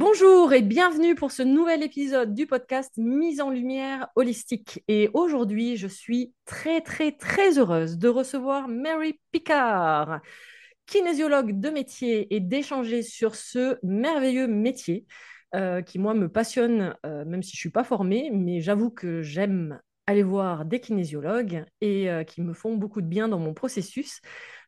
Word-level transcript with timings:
Bonjour 0.00 0.52
et 0.52 0.62
bienvenue 0.62 1.16
pour 1.16 1.32
ce 1.32 1.42
nouvel 1.42 1.82
épisode 1.82 2.32
du 2.32 2.46
podcast 2.46 2.92
Mise 2.98 3.40
en 3.40 3.50
lumière 3.50 4.06
holistique. 4.14 4.84
Et 4.86 5.10
aujourd'hui, 5.12 5.76
je 5.76 5.88
suis 5.88 6.32
très 6.44 6.82
très 6.82 7.10
très 7.10 7.58
heureuse 7.58 7.98
de 7.98 8.06
recevoir 8.06 8.68
Mary 8.68 9.18
Picard, 9.32 10.20
kinésiologue 10.86 11.58
de 11.58 11.70
métier 11.70 12.32
et 12.32 12.38
d'échanger 12.38 13.02
sur 13.02 13.34
ce 13.34 13.76
merveilleux 13.82 14.46
métier 14.46 15.04
euh, 15.56 15.82
qui 15.82 15.98
moi 15.98 16.14
me 16.14 16.28
passionne, 16.28 16.94
euh, 17.04 17.24
même 17.24 17.42
si 17.42 17.56
je 17.56 17.60
suis 17.60 17.70
pas 17.70 17.82
formée, 17.82 18.30
mais 18.32 18.60
j'avoue 18.60 18.90
que 18.90 19.22
j'aime 19.22 19.80
aller 20.08 20.22
voir 20.22 20.64
des 20.64 20.80
kinésiologues 20.80 21.66
et 21.82 22.08
euh, 22.08 22.24
qui 22.24 22.40
me 22.40 22.54
font 22.54 22.76
beaucoup 22.76 23.02
de 23.02 23.06
bien 23.06 23.28
dans 23.28 23.38
mon 23.38 23.52
processus. 23.52 24.22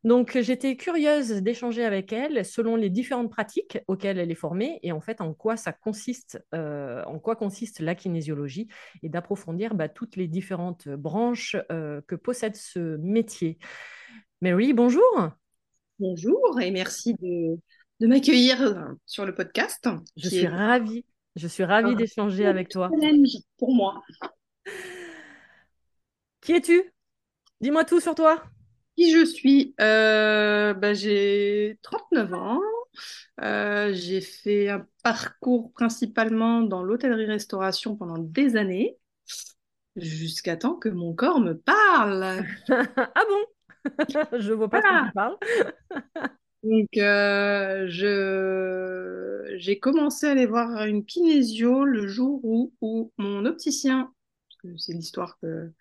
Donc 0.04 0.38
j'étais 0.38 0.76
curieuse 0.76 1.30
d'échanger 1.30 1.82
avec 1.82 2.12
elle 2.12 2.44
selon 2.44 2.76
les 2.76 2.90
différentes 2.90 3.30
pratiques 3.30 3.78
auxquelles 3.88 4.18
elle 4.18 4.30
est 4.30 4.34
formée 4.34 4.78
et 4.82 4.92
en 4.92 5.00
fait 5.00 5.22
en 5.22 5.32
quoi 5.32 5.56
ça 5.56 5.72
consiste, 5.72 6.44
euh, 6.54 7.02
en 7.06 7.18
quoi 7.18 7.36
consiste 7.36 7.80
la 7.80 7.94
kinésiologie 7.94 8.68
et 9.02 9.08
d'approfondir 9.08 9.74
bah, 9.74 9.88
toutes 9.88 10.16
les 10.16 10.28
différentes 10.28 10.88
branches 10.90 11.56
euh, 11.72 12.02
que 12.06 12.16
possède 12.16 12.54
ce 12.54 12.98
métier. 12.98 13.56
Mary, 14.42 14.74
bonjour. 14.74 15.30
Bonjour 15.98 16.60
et 16.60 16.70
merci 16.70 17.14
de, 17.14 17.58
de 18.00 18.06
m'accueillir 18.06 18.94
sur 19.06 19.24
le 19.24 19.34
podcast. 19.34 19.88
Je 20.18 20.28
suis 20.28 20.46
ravie. 20.46 21.06
Je 21.34 21.48
suis 21.48 21.64
ravie 21.64 21.96
d'échanger 21.96 22.44
avec 22.44 22.68
toi. 22.68 22.90
Pour 23.56 23.74
moi. 23.74 24.02
Qui 26.40 26.52
es-tu? 26.52 26.92
Dis-moi 27.60 27.84
tout 27.84 28.00
sur 28.00 28.14
toi. 28.14 28.42
Qui 28.96 29.12
je 29.12 29.24
suis? 29.24 29.74
Euh, 29.80 30.74
bah, 30.74 30.94
J'ai 30.94 31.78
39 31.82 32.32
ans. 32.34 32.60
Euh, 33.42 33.92
j'ai 33.94 34.20
fait 34.20 34.68
un 34.68 34.86
parcours 35.02 35.72
principalement 35.72 36.62
dans 36.62 36.82
l'hôtellerie-restauration 36.82 37.96
pendant 37.96 38.18
des 38.18 38.56
années, 38.56 38.98
jusqu'à 39.96 40.56
temps 40.56 40.74
que 40.74 40.88
mon 40.88 41.14
corps 41.14 41.40
me 41.40 41.54
parle. 41.54 42.44
ah 42.70 43.22
bon? 43.28 43.44
Je 44.40 44.52
vois 44.52 44.68
pas 44.68 44.80
voilà. 44.80 45.08
ce 45.08 45.12
parles. 45.14 45.36
Donc, 46.62 46.88
euh, 46.98 47.86
je... 47.88 49.54
j'ai 49.56 49.78
commencé 49.78 50.26
à 50.26 50.32
aller 50.32 50.44
voir 50.44 50.84
une 50.84 51.06
kinésio 51.06 51.84
le 51.86 52.06
jour 52.06 52.40
où, 52.44 52.74
où 52.82 53.12
mon 53.16 53.46
opticien, 53.46 54.12
c'est 54.76 54.92
l'histoire 54.92 55.38
que 55.40 55.72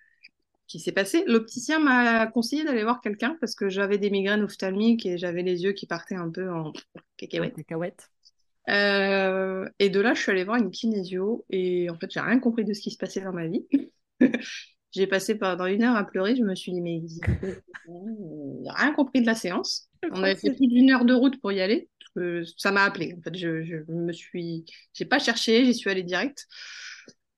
qui 0.69 0.79
s'est 0.79 0.91
passé. 0.93 1.23
L'opticien 1.27 1.79
m'a 1.79 2.27
conseillé 2.27 2.63
d'aller 2.63 2.83
voir 2.83 3.01
quelqu'un 3.01 3.35
parce 3.41 3.55
que 3.55 3.69
j'avais 3.69 3.97
des 3.97 4.11
migraines 4.11 4.43
ophtalmiques 4.43 5.05
et 5.05 5.17
j'avais 5.17 5.41
les 5.41 5.63
yeux 5.63 5.73
qui 5.73 5.87
partaient 5.87 6.15
un 6.15 6.29
peu 6.29 6.49
en 6.49 6.71
cacahuète. 7.17 8.09
Euh, 8.69 9.67
et 9.79 9.89
de 9.89 9.99
là, 9.99 10.13
je 10.13 10.21
suis 10.21 10.31
allée 10.31 10.43
voir 10.43 10.57
une 10.57 10.69
kinésio 10.69 11.43
et 11.49 11.89
en 11.89 11.97
fait, 11.97 12.11
j'ai 12.11 12.19
rien 12.19 12.39
compris 12.39 12.65
de 12.65 12.73
ce 12.73 12.81
qui 12.81 12.91
se 12.91 12.97
passait 12.97 13.21
dans 13.21 13.33
ma 13.33 13.47
vie. 13.47 13.65
j'ai 14.91 15.07
passé 15.07 15.35
pendant 15.35 15.65
une 15.65 15.83
heure 15.83 15.95
à 15.95 16.05
pleurer. 16.05 16.35
Je 16.35 16.43
me 16.43 16.53
suis 16.53 16.71
dit, 16.71 16.81
mais 16.81 17.01
rien 18.67 18.93
compris 18.93 19.21
de 19.21 19.25
la 19.25 19.35
séance. 19.35 19.89
On 20.11 20.21
avait 20.21 20.35
fait 20.35 20.53
plus 20.53 20.67
d'une 20.67 20.91
heure 20.91 21.05
de 21.05 21.15
route 21.15 21.41
pour 21.41 21.51
y 21.51 21.61
aller. 21.61 21.89
ça 22.57 22.71
m'a 22.71 22.83
appelé. 22.83 23.15
En 23.17 23.21
fait, 23.23 23.35
je, 23.35 23.63
je 23.63 23.91
me 23.91 24.13
suis, 24.13 24.65
j'ai 24.93 25.05
pas 25.05 25.17
cherché, 25.17 25.65
j'y 25.65 25.73
suis 25.73 25.89
allée 25.89 26.03
direct. 26.03 26.45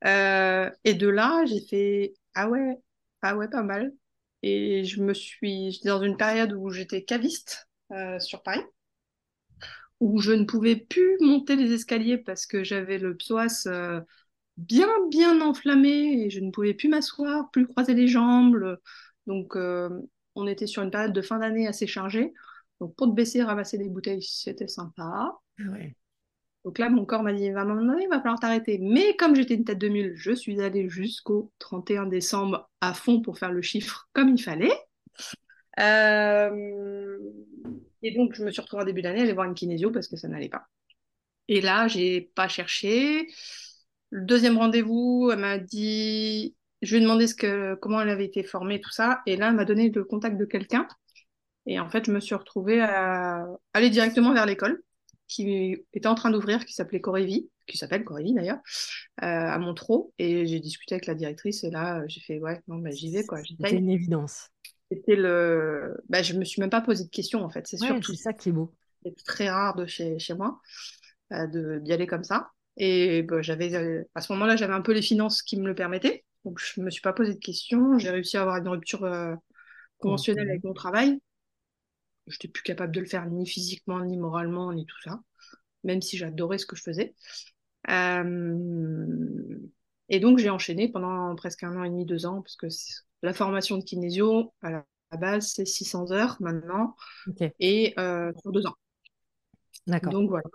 Euh, 0.04 0.70
et 0.84 0.96
de 0.96 1.08
là, 1.08 1.46
j'ai 1.46 1.62
fait, 1.62 2.14
ah 2.36 2.50
ouais, 2.50 2.78
ah 3.22 3.36
ouais, 3.36 3.50
pas 3.50 3.64
mal. 3.64 3.94
Et 4.44 4.84
je 4.86 5.02
me 5.02 5.14
suis, 5.14 5.72
j'étais 5.72 5.90
dans 5.90 6.02
une 6.02 6.18
période 6.18 6.54
où 6.54 6.70
j'étais 6.72 7.04
caviste 7.04 7.68
euh, 7.92 8.20
sur 8.20 8.42
Paris, 8.44 8.64
où 10.00 10.20
je 10.20 10.32
ne 10.32 10.46
pouvais 10.46 10.76
plus 10.76 11.18
monter 11.22 11.56
les 11.56 11.74
escaliers 11.74 12.18
parce 12.18 12.46
que 12.46 12.64
j'avais 12.64 12.98
le 12.98 13.16
psoas 13.18 13.68
euh, 13.68 14.02
bien, 14.58 14.90
bien 15.10 15.42
enflammé 15.42 16.24
et 16.26 16.30
je 16.30 16.40
ne 16.40 16.52
pouvais 16.52 16.74
plus 16.74 16.90
m'asseoir, 16.90 17.52
plus 17.52 17.68
croiser 17.68 17.94
les 17.94 18.08
jambes. 18.08 18.78
Donc, 19.28 19.56
euh, 19.56 19.90
on 20.36 20.48
était 20.48 20.68
sur 20.68 20.84
une 20.84 20.92
période 20.92 21.14
de 21.14 21.22
fin 21.22 21.40
d'année 21.40 21.68
assez 21.68 21.88
chargée. 21.88 22.34
Donc, 22.80 22.96
pour 22.96 23.08
te 23.08 23.14
baisser, 23.14 23.44
ramasser 23.44 23.78
des 23.78 23.90
bouteilles, 23.90 24.24
c'était 24.24 24.68
sympa. 24.68 25.34
Donc 26.64 26.78
là, 26.78 26.90
mon 26.90 27.06
corps 27.06 27.24
m'a 27.24 27.34
dit, 27.34 27.50
moment 27.50 27.76
donné, 27.76 28.04
il 28.04 28.10
va 28.10 28.20
falloir 28.20 28.40
t'arrêter. 28.40 28.78
Mais 28.80 29.16
comme 29.16 29.36
j'étais 29.36 29.56
une 29.56 29.66
tête 29.66 29.80
de 29.80 29.90
mule, 29.90 30.14
je 30.16 30.32
suis 30.32 30.62
allée 30.62 30.90
jusqu'au 30.90 31.52
31 31.60 32.06
décembre 32.06 32.70
à 32.82 32.94
fond 32.94 33.22
pour 33.22 33.40
faire 33.40 33.52
le 33.52 33.62
chiffre 33.62 34.10
comme 34.14 34.30
il 34.30 34.42
fallait. 34.42 34.72
Euh, 35.80 37.18
et 38.04 38.12
donc, 38.12 38.36
je 38.36 38.44
me 38.44 38.52
suis 38.52 38.62
retrouvée 38.62 38.84
en 38.84 38.86
début 38.86 39.02
d'année 39.02 39.22
à 39.22 39.24
aller 39.24 39.34
voir 39.34 39.48
une 39.48 39.56
kinésio 39.56 39.92
parce 39.92 40.08
que 40.08 40.18
ça 40.18 40.28
n'allait 40.28 40.50
pas. 40.50 40.68
Et 41.48 41.62
là, 41.62 41.88
j'ai 41.88 42.32
pas 42.36 42.48
cherché. 42.48 43.28
Le 44.12 44.22
deuxième 44.26 44.58
rendez-vous, 44.58 45.30
elle 45.34 45.40
m'a 45.40 45.58
dit, 45.58 46.56
je 46.82 46.96
lui 46.96 47.02
ai 47.02 47.06
demandé 47.06 47.28
ce 47.28 47.36
que, 47.36 47.76
comment 47.76 48.02
elle 48.02 48.10
avait 48.10 48.26
été 48.26 48.44
formée, 48.44 48.82
tout 48.82 48.92
ça. 48.92 49.22
Et 49.26 49.36
là, 49.36 49.50
elle 49.50 49.56
m'a 49.56 49.66
donné 49.66 49.90
le 49.90 50.04
contact 50.04 50.38
de 50.38 50.46
quelqu'un. 50.46 50.88
Et 51.66 51.80
en 51.80 51.90
fait, 51.90 52.06
je 52.06 52.12
me 52.12 52.20
suis 52.20 52.36
retrouvée 52.36 52.82
à 52.82 53.48
aller 53.74 53.90
directement 53.90 54.34
vers 54.34 54.46
l'école 54.46 54.84
qui 55.32 55.78
était 55.94 56.08
en 56.08 56.16
train 56.16 56.30
d'ouvrir, 56.30 56.66
qui 56.66 56.74
s'appelait 56.74 57.00
Corévi, 57.00 57.50
qui 57.66 57.78
s'appelle 57.78 58.04
Corévi 58.04 58.34
d'ailleurs, 58.34 58.60
euh, 59.24 59.26
à 59.26 59.58
Montreux. 59.58 60.12
Et 60.20 60.46
j'ai 60.46 60.60
discuté 60.60 60.96
avec 60.96 61.06
la 61.06 61.16
directrice 61.16 61.64
et 61.64 61.72
là, 61.72 62.04
j'ai 62.08 62.20
fait, 62.20 62.40
ouais, 62.40 62.60
non, 62.68 62.78
bah, 62.80 62.92
j'y 62.92 63.12
vais. 63.12 63.24
quoi. 63.24 63.42
C'était 63.44 63.78
une 63.78 63.90
évidence. 63.90 64.50
C'était 64.92 65.16
le. 65.16 65.98
Bah, 66.10 66.22
je 66.22 66.34
me 66.34 66.44
suis 66.44 66.60
même 66.60 66.70
pas 66.70 66.82
posé 66.82 67.06
de 67.06 67.10
questions 67.10 67.44
en 67.44 67.50
fait, 67.50 67.66
c'est 67.66 67.78
sûr. 67.78 67.98
C'est 68.06 68.16
ça 68.16 68.34
qui 68.34 68.50
est 68.50 68.52
beau. 68.52 68.74
C'est 69.04 69.16
très 69.24 69.50
rare 69.50 69.76
de 69.76 69.86
chez, 69.86 70.20
chez 70.20 70.34
moi. 70.34 70.60
d'y 71.32 71.94
aller 71.94 72.08
comme 72.08 72.26
ça. 72.26 72.50
Et 72.76 73.24
bah, 73.24 73.42
j'avais, 73.42 74.06
à 74.14 74.22
ce 74.22 74.34
moment-là, 74.34 74.58
j'avais 74.58 74.74
un 74.74 74.82
peu 74.82 74.92
les 74.92 75.02
finances 75.02 75.42
qui 75.42 75.58
me 75.58 75.66
le 75.66 75.76
permettaient. 75.76 76.26
Donc, 76.44 76.60
je 76.60 76.80
ne 76.82 76.86
me 76.86 76.92
suis 76.92 77.02
pas 77.02 77.14
posé 77.14 77.34
de 77.34 77.40
questions. 77.40 77.98
J'ai 78.00 78.10
réussi 78.10 78.36
à 78.36 78.42
avoir 78.42 78.58
une 78.58 78.68
rupture 78.68 79.08
conventionnelle 80.00 80.50
avec 80.50 80.64
mon 80.66 80.74
travail. 80.74 81.20
Je 82.28 82.36
n'étais 82.36 82.48
plus 82.48 82.64
capable 82.64 82.94
de 82.94 83.00
le 83.00 83.06
faire 83.06 83.26
ni 83.26 83.46
physiquement, 83.48 84.04
ni 84.06 84.18
moralement, 84.18 84.72
ni 84.74 84.86
tout 84.86 85.02
ça, 85.04 85.22
même 85.84 86.02
si 86.02 86.18
j'adorais 86.18 86.58
ce 86.58 86.66
que 86.66 86.76
je 86.76 86.84
faisais. 86.84 87.16
Et 90.14 90.20
donc, 90.20 90.40
j'ai 90.40 90.50
enchaîné 90.50 90.90
pendant 90.92 91.34
presque 91.36 91.64
un 91.64 91.78
an 91.78 91.84
et 91.84 91.90
demi, 91.90 92.06
deux 92.06 92.26
ans, 92.26 92.42
parce 92.42 92.58
que 92.58 92.68
la 93.24 93.34
formation 93.34 93.78
de 93.78 93.84
kinésio, 93.84 94.54
à 94.62 94.72
la 94.72 94.86
base, 95.18 95.54
c'est 95.56 95.66
600 95.66 96.12
heures 96.12 96.38
maintenant, 96.42 96.96
et 97.60 97.94
euh, 97.98 98.32
pour 98.44 98.52
deux 98.52 98.66
ans. 98.66 98.76
D'accord. 99.88 100.12
Donc, 100.12 100.30
voilà. 100.30 100.50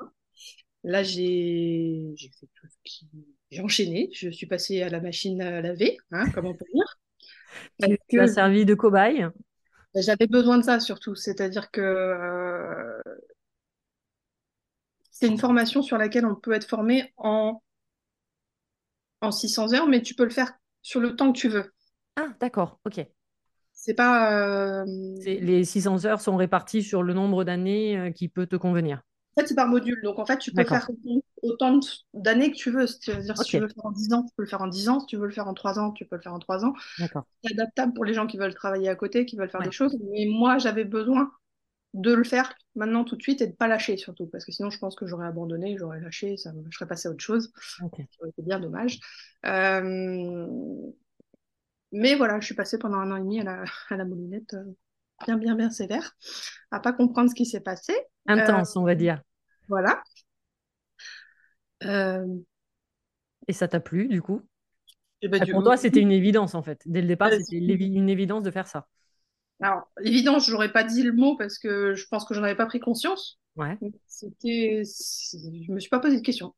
Là, 0.84 1.02
j'ai 1.02 2.14
fait 2.18 2.46
tout 2.54 2.68
ce 2.68 2.76
qui... 2.84 3.08
J'ai 3.50 3.62
enchaîné. 3.62 4.10
Je 4.12 4.28
suis 4.28 4.46
passée 4.46 4.82
à 4.82 4.88
la 4.88 5.00
machine 5.00 5.40
à 5.40 5.62
laver, 5.62 5.96
hein, 6.10 6.28
comme 6.32 6.46
on 6.46 6.54
peut 6.54 6.66
dire. 6.74 7.96
Tu 8.08 8.20
as 8.20 8.28
servi 8.28 8.64
de 8.64 8.74
cobaye 8.74 9.26
J'avais 9.96 10.26
besoin 10.28 10.58
de 10.58 10.62
ça 10.64 10.78
surtout. 10.81 11.14
C'est-à-dire 11.14 11.70
que 11.70 11.81
euh, 11.81 13.00
c'est 15.10 15.26
une 15.26 15.38
formation 15.38 15.82
sur 15.82 15.98
laquelle 15.98 16.26
on 16.26 16.37
peut 16.37 16.52
être 16.52 16.69
formé 16.69 17.12
en, 17.16 17.60
en 19.22 19.31
600 19.32 19.72
heures, 19.72 19.88
mais 19.88 20.02
tu 20.02 20.14
peux 20.14 20.25
le 20.25 20.31
faire 20.31 20.52
sur 20.82 21.00
le 21.00 21.16
temps 21.16 21.32
que 21.32 21.38
tu 21.38 21.48
veux. 21.48 21.72
Ah, 22.16 22.28
d'accord, 22.40 22.78
ok. 22.84 23.00
C'est 23.72 23.94
pas. 23.94 24.32
Euh, 24.82 24.84
les 24.87 25.64
600 25.64 26.04
heures 26.06 26.20
sont 26.20 26.37
réparties 26.37 26.82
sur 26.82 27.02
le 27.02 27.14
nombre 27.14 27.44
d'années 27.44 27.99
euh, 27.99 28.10
qui 28.10 28.28
peut 28.28 28.46
te 28.46 28.56
convenir. 28.56 29.02
En 29.36 29.42
fait, 29.42 29.48
c'est 29.48 29.54
par 29.54 29.68
module. 29.68 30.00
Donc, 30.02 30.18
en 30.18 30.26
fait, 30.26 30.38
tu 30.38 30.52
peux 30.52 30.64
faire 30.64 30.88
autant 31.42 31.78
d'années 32.14 32.50
que 32.50 32.56
tu 32.56 32.70
veux. 32.70 32.86
C'est-à-dire, 32.86 33.36
si 33.36 33.44
tu 33.44 33.56
veux 33.58 33.66
le 33.66 33.68
faire 33.68 33.84
en 33.86 33.92
10 33.92 34.12
ans, 34.12 34.22
tu 34.24 34.34
peux 34.36 34.42
le 34.42 34.48
faire 34.48 34.62
en 34.62 34.68
10 34.68 34.88
ans. 34.88 35.00
Si 35.00 35.06
tu 35.06 35.16
veux 35.16 35.26
le 35.26 35.32
faire 35.32 35.48
en 35.48 35.54
3 35.54 35.78
ans, 35.78 35.92
tu 35.92 36.06
peux 36.06 36.16
le 36.16 36.22
faire 36.22 36.34
en 36.34 36.38
3 36.38 36.64
ans. 36.64 36.72
C'est 37.44 37.52
adaptable 37.52 37.92
pour 37.92 38.04
les 38.04 38.14
gens 38.14 38.26
qui 38.26 38.38
veulent 38.38 38.54
travailler 38.54 38.88
à 38.88 38.96
côté, 38.96 39.26
qui 39.26 39.36
veulent 39.36 39.50
faire 39.50 39.62
des 39.62 39.72
choses. 39.72 39.96
Mais 40.10 40.26
moi, 40.26 40.58
j'avais 40.58 40.84
besoin 40.84 41.30
de 41.94 42.12
le 42.12 42.24
faire 42.24 42.52
maintenant 42.74 43.04
tout 43.04 43.16
de 43.16 43.22
suite 43.22 43.40
et 43.40 43.46
de 43.46 43.52
pas 43.52 43.68
lâcher 43.68 43.96
surtout 43.96 44.26
parce 44.26 44.44
que 44.44 44.52
sinon 44.52 44.68
je 44.68 44.78
pense 44.78 44.94
que 44.96 45.06
j'aurais 45.06 45.26
abandonné 45.26 45.76
j'aurais 45.78 46.00
lâché 46.00 46.36
ça 46.36 46.52
je 46.68 46.76
serais 46.76 46.86
passé 46.86 47.08
à 47.08 47.10
autre 47.10 47.22
chose 47.22 47.52
été 48.26 48.42
bien 48.42 48.60
dommage 48.60 49.00
euh, 49.46 50.46
mais 51.92 52.14
voilà 52.16 52.38
je 52.40 52.46
suis 52.46 52.54
passée 52.54 52.78
pendant 52.78 52.98
un 52.98 53.10
an 53.12 53.16
et 53.16 53.20
demi 53.20 53.40
à 53.40 53.44
la, 53.44 53.64
à 53.90 53.96
la 53.96 54.04
moulinette 54.04 54.52
euh, 54.54 54.64
bien 55.24 55.36
bien 55.36 55.54
bien 55.54 55.70
sévère 55.70 56.16
à 56.70 56.80
pas 56.80 56.92
comprendre 56.92 57.30
ce 57.30 57.34
qui 57.34 57.46
s'est 57.46 57.60
passé 57.60 57.94
intense 58.26 58.76
on 58.76 58.84
va 58.84 58.94
dire 58.94 59.22
voilà 59.68 60.02
euh, 61.84 62.26
et 63.48 63.52
ça 63.52 63.68
t'a 63.68 63.80
plu 63.80 64.08
du 64.08 64.22
coup? 64.22 64.42
Eh 65.22 65.28
ben, 65.28 65.44
pour 65.50 65.62
toi 65.62 65.76
c'était 65.76 66.00
une 66.00 66.12
évidence 66.12 66.54
en 66.54 66.62
fait 66.62 66.80
dès 66.86 67.00
le 67.00 67.08
départ 67.08 67.30
c'était 67.30 67.56
une 67.56 68.08
évidence 68.08 68.42
de 68.42 68.50
faire 68.50 68.66
ça 68.66 68.86
alors, 69.62 69.90
évident, 70.02 70.38
je 70.38 70.52
n'aurais 70.52 70.72
pas 70.72 70.84
dit 70.84 71.02
le 71.02 71.12
mot 71.12 71.36
parce 71.36 71.58
que 71.58 71.94
je 71.94 72.06
pense 72.08 72.24
que 72.24 72.34
j'en 72.34 72.42
avais 72.42 72.56
pas 72.56 72.66
pris 72.66 72.80
conscience. 72.80 73.40
Ouais. 73.56 73.78
C'était, 74.06 74.82
je 74.84 75.72
me 75.72 75.80
suis 75.80 75.88
pas 75.88 76.00
posé 76.00 76.16
de 76.16 76.22
questions. 76.22 76.54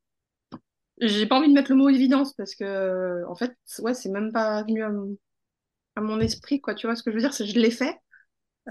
J'ai 1.00 1.26
pas 1.26 1.36
envie 1.36 1.48
de 1.48 1.54
mettre 1.54 1.70
le 1.70 1.76
mot 1.76 1.88
évidence 1.88 2.34
parce 2.34 2.56
que, 2.56 3.24
en 3.28 3.36
fait, 3.36 3.56
ouais, 3.78 3.94
c'est 3.94 4.08
même 4.08 4.32
pas 4.32 4.64
venu 4.64 4.82
à, 4.82 4.90
mon 6.00 6.20
esprit, 6.20 6.60
quoi. 6.60 6.74
Tu 6.74 6.86
vois 6.86 6.96
ce 6.96 7.02
que 7.02 7.10
je 7.10 7.16
veux 7.16 7.20
dire, 7.20 7.32
c'est 7.32 7.46
je 7.46 7.58
l'ai 7.58 7.70
fait. 7.70 7.96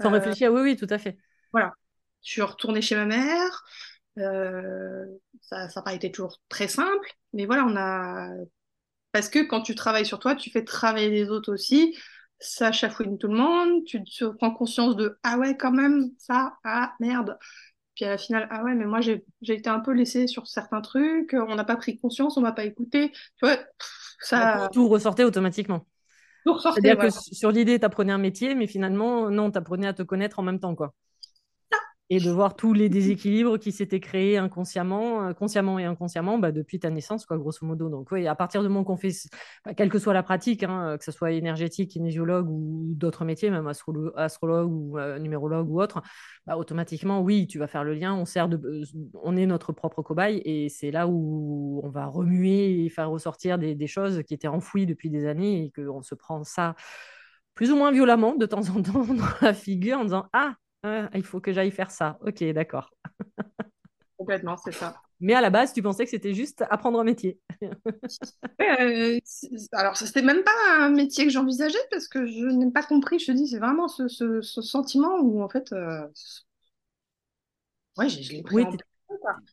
Sans 0.02 0.08
euh, 0.08 0.18
réfléchir, 0.18 0.52
oui, 0.52 0.60
oui, 0.62 0.76
tout 0.76 0.86
à 0.90 0.98
fait. 0.98 1.16
Voilà. 1.52 1.72
Je 2.22 2.32
suis 2.32 2.42
retournée 2.42 2.82
chez 2.82 2.96
ma 2.96 3.06
mère. 3.06 3.64
Euh, 4.18 5.04
ça 5.40 5.68
n'a 5.74 5.82
pas 5.82 5.94
été 5.94 6.10
toujours 6.10 6.40
très 6.48 6.68
simple, 6.68 7.12
mais 7.32 7.46
voilà, 7.46 7.64
on 7.64 7.76
a. 7.76 8.30
Parce 9.12 9.28
que 9.28 9.38
quand 9.46 9.62
tu 9.62 9.74
travailles 9.74 10.06
sur 10.06 10.18
toi, 10.18 10.34
tu 10.34 10.50
fais 10.50 10.64
travailler 10.64 11.10
les 11.10 11.30
autres 11.30 11.52
aussi 11.52 11.96
ça 12.40 12.72
chafouine 12.72 13.18
tout 13.18 13.28
le 13.28 13.36
monde, 13.36 13.84
tu 13.84 14.02
te 14.04 14.24
prends 14.24 14.52
conscience 14.52 14.96
de 14.96 15.18
ah 15.22 15.38
ouais 15.38 15.56
quand 15.56 15.72
même 15.72 16.10
ça 16.18 16.54
ah 16.64 16.94
merde 17.00 17.36
puis 17.94 18.04
à 18.04 18.10
la 18.10 18.18
finale 18.18 18.46
ah 18.50 18.62
ouais 18.62 18.74
mais 18.74 18.86
moi 18.86 19.00
j'ai 19.00 19.24
été 19.42 19.68
un 19.68 19.80
peu 19.80 19.92
laissée 19.92 20.26
sur 20.26 20.46
certains 20.46 20.80
trucs 20.80 21.34
on 21.34 21.56
n'a 21.56 21.64
pas 21.64 21.76
pris 21.76 21.98
conscience 21.98 22.36
on 22.36 22.40
m'a 22.40 22.52
pas 22.52 22.64
écouté 22.64 23.10
tu 23.10 23.46
vois 23.46 23.58
ça 24.20 24.68
tout 24.72 24.88
ressortait 24.88 25.24
automatiquement 25.24 25.84
c'est-à-dire 26.56 26.98
que 26.98 27.10
sur 27.10 27.50
l'idée 27.50 27.78
tu 27.78 27.84
apprenais 27.84 28.12
un 28.12 28.18
métier 28.18 28.54
mais 28.54 28.66
finalement 28.66 29.30
non 29.30 29.50
tu 29.50 29.58
apprenais 29.58 29.86
à 29.86 29.94
te 29.94 30.02
connaître 30.02 30.38
en 30.38 30.42
même 30.42 30.60
temps 30.60 30.74
quoi 30.74 30.94
et 32.10 32.20
de 32.20 32.30
voir 32.30 32.56
tous 32.56 32.72
les 32.72 32.88
déséquilibres 32.88 33.58
qui 33.58 33.70
s'étaient 33.70 34.00
créés 34.00 34.38
inconsciemment, 34.38 35.28
euh, 35.28 35.32
consciemment 35.34 35.78
et 35.78 35.84
inconsciemment 35.84 36.38
bah, 36.38 36.52
depuis 36.52 36.80
ta 36.80 36.90
naissance, 36.90 37.26
quoi, 37.26 37.36
grosso 37.36 37.66
modo. 37.66 37.90
Donc, 37.90 38.10
oui, 38.12 38.26
à 38.26 38.34
partir 38.34 38.62
du 38.62 38.68
moment 38.68 38.84
qu'on 38.84 38.96
fait, 38.96 39.12
bah, 39.64 39.74
quelle 39.74 39.90
que 39.90 39.98
soit 39.98 40.14
la 40.14 40.22
pratique, 40.22 40.62
hein, 40.62 40.96
que 40.98 41.04
ce 41.04 41.12
soit 41.12 41.32
énergétique, 41.32 41.90
kinésiologue 41.90 42.48
ou 42.48 42.92
d'autres 42.94 43.24
métiers, 43.24 43.50
même 43.50 43.66
astrologue 43.66 44.72
ou 44.72 44.98
euh, 44.98 45.18
numérologue 45.18 45.70
ou 45.70 45.80
autre, 45.82 46.00
bah, 46.46 46.56
automatiquement, 46.56 47.20
oui, 47.20 47.46
tu 47.46 47.58
vas 47.58 47.66
faire 47.66 47.84
le 47.84 47.94
lien. 47.94 48.14
On, 48.14 48.24
sert 48.24 48.48
de, 48.48 48.56
euh, 48.56 48.84
on 49.22 49.36
est 49.36 49.46
notre 49.46 49.72
propre 49.72 50.02
cobaye 50.02 50.40
et 50.44 50.68
c'est 50.70 50.90
là 50.90 51.06
où 51.08 51.80
on 51.84 51.90
va 51.90 52.06
remuer 52.06 52.84
et 52.84 52.88
faire 52.88 53.10
ressortir 53.10 53.58
des 53.58 53.86
choses 53.86 54.22
qui 54.22 54.34
étaient 54.34 54.48
enfouies 54.48 54.86
depuis 54.86 55.10
des 55.10 55.26
années 55.26 55.64
et 55.64 55.70
qu'on 55.70 56.02
se 56.02 56.14
prend 56.14 56.42
ça 56.44 56.74
plus 57.54 57.72
ou 57.72 57.76
moins 57.76 57.90
violemment 57.90 58.36
de 58.36 58.46
temps 58.46 58.68
en 58.70 58.80
temps 58.80 59.04
dans 59.14 59.24
la 59.42 59.52
figure 59.52 59.98
en 59.98 60.04
disant 60.04 60.26
Ah, 60.32 60.54
ah, 60.82 61.08
il 61.14 61.24
faut 61.24 61.40
que 61.40 61.52
j'aille 61.52 61.70
faire 61.70 61.90
ça. 61.90 62.18
Ok, 62.24 62.42
d'accord. 62.52 62.90
Complètement, 64.16 64.56
c'est 64.56 64.72
ça. 64.72 65.00
Mais 65.20 65.34
à 65.34 65.40
la 65.40 65.50
base, 65.50 65.72
tu 65.72 65.82
pensais 65.82 66.04
que 66.04 66.10
c'était 66.10 66.34
juste 66.34 66.64
apprendre 66.70 67.00
un 67.00 67.04
métier. 67.04 67.40
euh, 68.60 69.18
alors, 69.72 69.96
c'était 69.96 70.22
même 70.22 70.44
pas 70.44 70.52
un 70.80 70.90
métier 70.90 71.24
que 71.24 71.30
j'envisageais 71.30 71.78
parce 71.90 72.06
que 72.06 72.26
je 72.26 72.46
n'ai 72.46 72.70
pas 72.70 72.84
compris. 72.84 73.18
Je 73.18 73.26
te 73.26 73.32
dis, 73.32 73.48
c'est 73.48 73.58
vraiment 73.58 73.88
ce, 73.88 74.40
sentiment 74.42 75.18
où, 75.20 75.42
en 75.42 75.48
fait, 75.48 75.72
euh... 75.72 76.06
ouais, 77.96 78.08
je, 78.08 78.32
l'ai 78.32 78.42
pris. 78.42 78.54
Oui, 78.54 78.64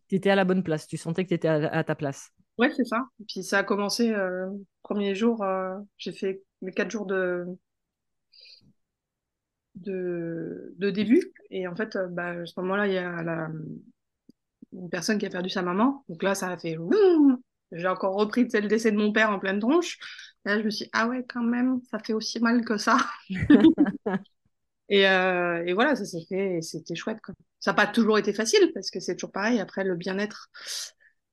tu 0.07 0.15
étais 0.15 0.29
à 0.29 0.35
la 0.35 0.45
bonne 0.45 0.63
place. 0.63 0.87
Tu 0.87 0.97
sentais 0.97 1.23
que 1.23 1.29
tu 1.29 1.35
étais 1.35 1.47
à, 1.47 1.83
ta 1.83 1.95
place. 1.95 2.29
Ouais, 2.57 2.71
c'est 2.75 2.85
ça. 2.85 3.07
Et 3.19 3.25
puis, 3.27 3.43
ça 3.43 3.59
a 3.59 3.63
commencé, 3.63 4.11
euh, 4.11 4.49
premier 4.83 5.15
jour, 5.15 5.43
euh, 5.43 5.75
j'ai 5.97 6.11
fait 6.11 6.43
mes 6.61 6.71
quatre 6.71 6.91
jours 6.91 7.05
de, 7.05 7.45
de, 9.75 10.73
de 10.77 10.89
début. 10.89 11.33
Et 11.51 11.67
en 11.67 11.75
fait, 11.75 11.97
bah, 12.11 12.29
à 12.29 12.45
ce 12.45 12.59
moment-là, 12.59 12.87
il 12.87 12.93
y 12.93 12.97
a 12.97 13.23
la, 13.23 13.49
une 14.73 14.89
personne 14.89 15.17
qui 15.17 15.25
a 15.25 15.29
perdu 15.29 15.49
sa 15.49 15.61
maman. 15.61 16.03
Donc 16.09 16.23
là, 16.23 16.35
ça 16.35 16.49
a 16.49 16.57
fait... 16.57 16.77
J'ai 17.71 17.87
encore 17.87 18.15
repris 18.15 18.43
le 18.43 18.67
décès 18.67 18.91
de 18.91 18.97
mon 18.97 19.11
père 19.11 19.31
en 19.31 19.39
pleine 19.39 19.59
tronche. 19.59 19.97
Et 20.45 20.49
là, 20.49 20.59
je 20.59 20.63
me 20.63 20.69
suis 20.69 20.85
dit, 20.85 20.91
ah 20.93 21.07
ouais, 21.07 21.25
quand 21.27 21.43
même, 21.43 21.79
ça 21.89 21.99
fait 21.99 22.13
aussi 22.13 22.39
mal 22.39 22.63
que 22.63 22.77
ça. 22.77 22.97
et, 24.89 25.07
euh, 25.07 25.63
et, 25.65 25.73
voilà, 25.73 25.95
ça 25.95 26.05
s'est 26.05 26.25
fait 26.29 26.59
c'était 26.61 26.95
chouette. 26.95 27.19
Quoi. 27.21 27.33
Ça 27.59 27.71
n'a 27.71 27.75
pas 27.75 27.87
toujours 27.87 28.17
été 28.17 28.33
facile 28.33 28.71
parce 28.73 28.91
que 28.91 28.99
c'est 28.99 29.15
toujours 29.15 29.31
pareil. 29.31 29.59
Après, 29.59 29.83
le 29.83 29.95
bien-être, 29.95 30.49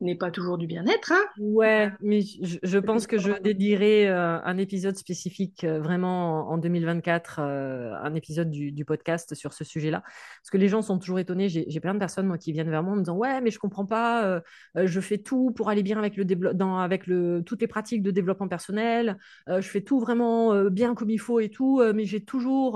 n'est 0.03 0.17
pas 0.17 0.31
toujours 0.31 0.59
du 0.59 0.67
bien-être. 0.67 1.13
Hein 1.13 1.23
ouais, 1.39 1.91
mais 2.01 2.21
je, 2.21 2.79
pense 2.79 3.07
que 3.07 3.19
je 3.19 3.33
dédierai 3.41 4.09
euh, 4.09 4.41
un 4.43 4.59
épisode 4.59 4.97
spécifique 4.97 5.65
euh, 5.65 5.81
vraiment 5.81 6.51
en, 6.51 6.59
2024, 6.59 7.41
euh, 7.41 7.95
un 8.03 8.15
épisode 8.15 8.51
du, 8.51 8.85
podcast 8.85 9.35
sur 9.35 9.53
ce 9.53 9.63
sujet-là. 9.63 10.03
Parce 10.03 10.51
que 10.51 10.57
les 10.57 10.69
gens 10.69 10.83
sont 10.83 10.99
toujours 10.99 11.21
étonnés. 11.21 11.49
J'ai 11.49 11.81
plein 11.81 11.95
de 11.95 12.01
personnes 12.01 12.27
moi, 12.27 12.37
qui 12.37 12.53
viennent 12.53 12.71
vers 12.71 12.83
moi 12.83 12.95
en 12.95 12.97
me 12.97 13.03
disant 13.03 13.17
Ouais, 13.17 13.41
mais 13.41 13.51
je 13.51 13.61
comprends 13.61 13.87
pas, 13.87 14.43
je 14.75 15.01
fais 15.01 15.19
tout 15.19 15.53
pour 15.53 15.69
aller 15.69 15.85
bien 15.85 15.99
avec, 15.99 16.17
le 16.17 16.25
dans, 16.25 16.79
avec 16.79 17.07
le, 17.07 17.43
toutes 17.47 17.61
les 17.61 17.69
pratiques 17.69 18.03
de 18.03 18.11
développement 18.11 18.49
personnel, 18.49 19.19
je 19.47 19.61
fais 19.61 19.83
tout 19.83 20.01
vraiment 20.01 20.65
bien 20.65 20.97
comme 20.97 21.11
il 21.11 21.21
faut 21.21 21.39
et 21.39 21.49
tout, 21.49 21.81
mais 21.95 22.05
j'ai 22.05 22.25
toujours, 22.25 22.73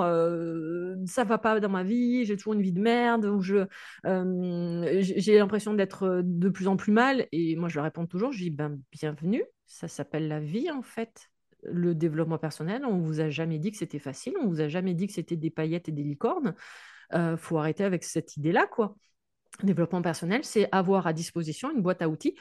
ça 1.06 1.24
va 1.24 1.38
pas 1.38 1.58
dans 1.58 1.68
ma 1.68 1.82
vie, 1.82 2.24
j'ai 2.24 2.36
toujours 2.36 2.54
une 2.54 2.62
vie 2.62 2.72
de 2.72 2.80
merde, 2.80 3.28
j'ai 4.04 5.38
l'impression 5.38 5.74
d'être 5.74 6.22
de 6.22 6.48
plus 6.48 6.68
en 6.68 6.76
plus 6.76 6.92
mal 6.92 7.15
et 7.32 7.56
moi, 7.56 7.68
je 7.68 7.80
réponds 7.80 8.06
toujours, 8.06 8.32
je 8.32 8.38
dis, 8.44 8.50
ben, 8.50 8.80
bienvenue, 8.92 9.44
ça 9.66 9.88
s'appelle 9.88 10.28
la 10.28 10.40
vie 10.40 10.70
en 10.70 10.82
fait. 10.82 11.30
Le 11.62 11.94
développement 11.94 12.38
personnel, 12.38 12.84
on 12.84 12.98
vous 12.98 13.20
a 13.20 13.30
jamais 13.30 13.58
dit 13.58 13.72
que 13.72 13.78
c'était 13.78 13.98
facile, 13.98 14.34
on 14.40 14.48
vous 14.48 14.60
a 14.60 14.68
jamais 14.68 14.94
dit 14.94 15.06
que 15.06 15.12
c'était 15.12 15.36
des 15.36 15.50
paillettes 15.50 15.88
et 15.88 15.92
des 15.92 16.04
licornes. 16.04 16.54
Euh, 17.14 17.36
faut 17.36 17.58
arrêter 17.58 17.84
avec 17.84 18.04
cette 18.04 18.36
idée-là, 18.36 18.66
quoi. 18.66 18.96
Développement 19.62 20.02
personnel, 20.02 20.44
c'est 20.44 20.68
avoir 20.72 21.06
à 21.06 21.12
disposition 21.12 21.72
une 21.72 21.82
boîte 21.82 22.02
à 22.02 22.08
outils 22.08 22.36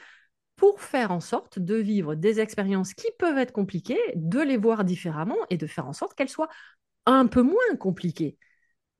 pour 0.56 0.80
faire 0.80 1.10
en 1.12 1.20
sorte 1.20 1.58
de 1.58 1.74
vivre 1.76 2.14
des 2.14 2.40
expériences 2.40 2.94
qui 2.94 3.08
peuvent 3.18 3.38
être 3.38 3.52
compliquées, 3.52 4.00
de 4.14 4.40
les 4.40 4.56
voir 4.56 4.84
différemment 4.84 5.36
et 5.50 5.56
de 5.56 5.66
faire 5.66 5.86
en 5.86 5.92
sorte 5.92 6.14
qu'elles 6.14 6.28
soient 6.28 6.48
un 7.04 7.26
peu 7.26 7.42
moins 7.42 7.76
compliquées. 7.78 8.38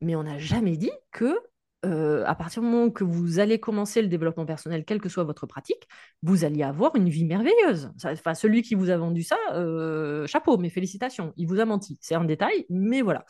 Mais 0.00 0.14
on 0.16 0.22
n'a 0.22 0.38
jamais 0.38 0.76
dit 0.76 0.92
que 1.12 1.38
euh, 1.84 2.24
à 2.26 2.34
partir 2.34 2.62
du 2.62 2.68
moment 2.68 2.90
que 2.90 3.04
vous 3.04 3.38
allez 3.38 3.60
commencer 3.60 4.02
le 4.02 4.08
développement 4.08 4.46
personnel, 4.46 4.84
quelle 4.84 5.00
que 5.00 5.08
soit 5.08 5.24
votre 5.24 5.46
pratique, 5.46 5.86
vous 6.22 6.44
alliez 6.44 6.62
avoir 6.62 6.96
une 6.96 7.08
vie 7.08 7.24
merveilleuse. 7.24 7.92
Enfin, 8.04 8.34
celui 8.34 8.62
qui 8.62 8.74
vous 8.74 8.90
a 8.90 8.96
vendu 8.96 9.22
ça, 9.22 9.36
euh, 9.52 10.26
chapeau, 10.26 10.56
mais 10.56 10.70
félicitations, 10.70 11.32
il 11.36 11.46
vous 11.46 11.60
a 11.60 11.64
menti. 11.64 11.98
C'est 12.00 12.14
un 12.14 12.24
détail, 12.24 12.66
mais 12.70 13.02
voilà. 13.02 13.24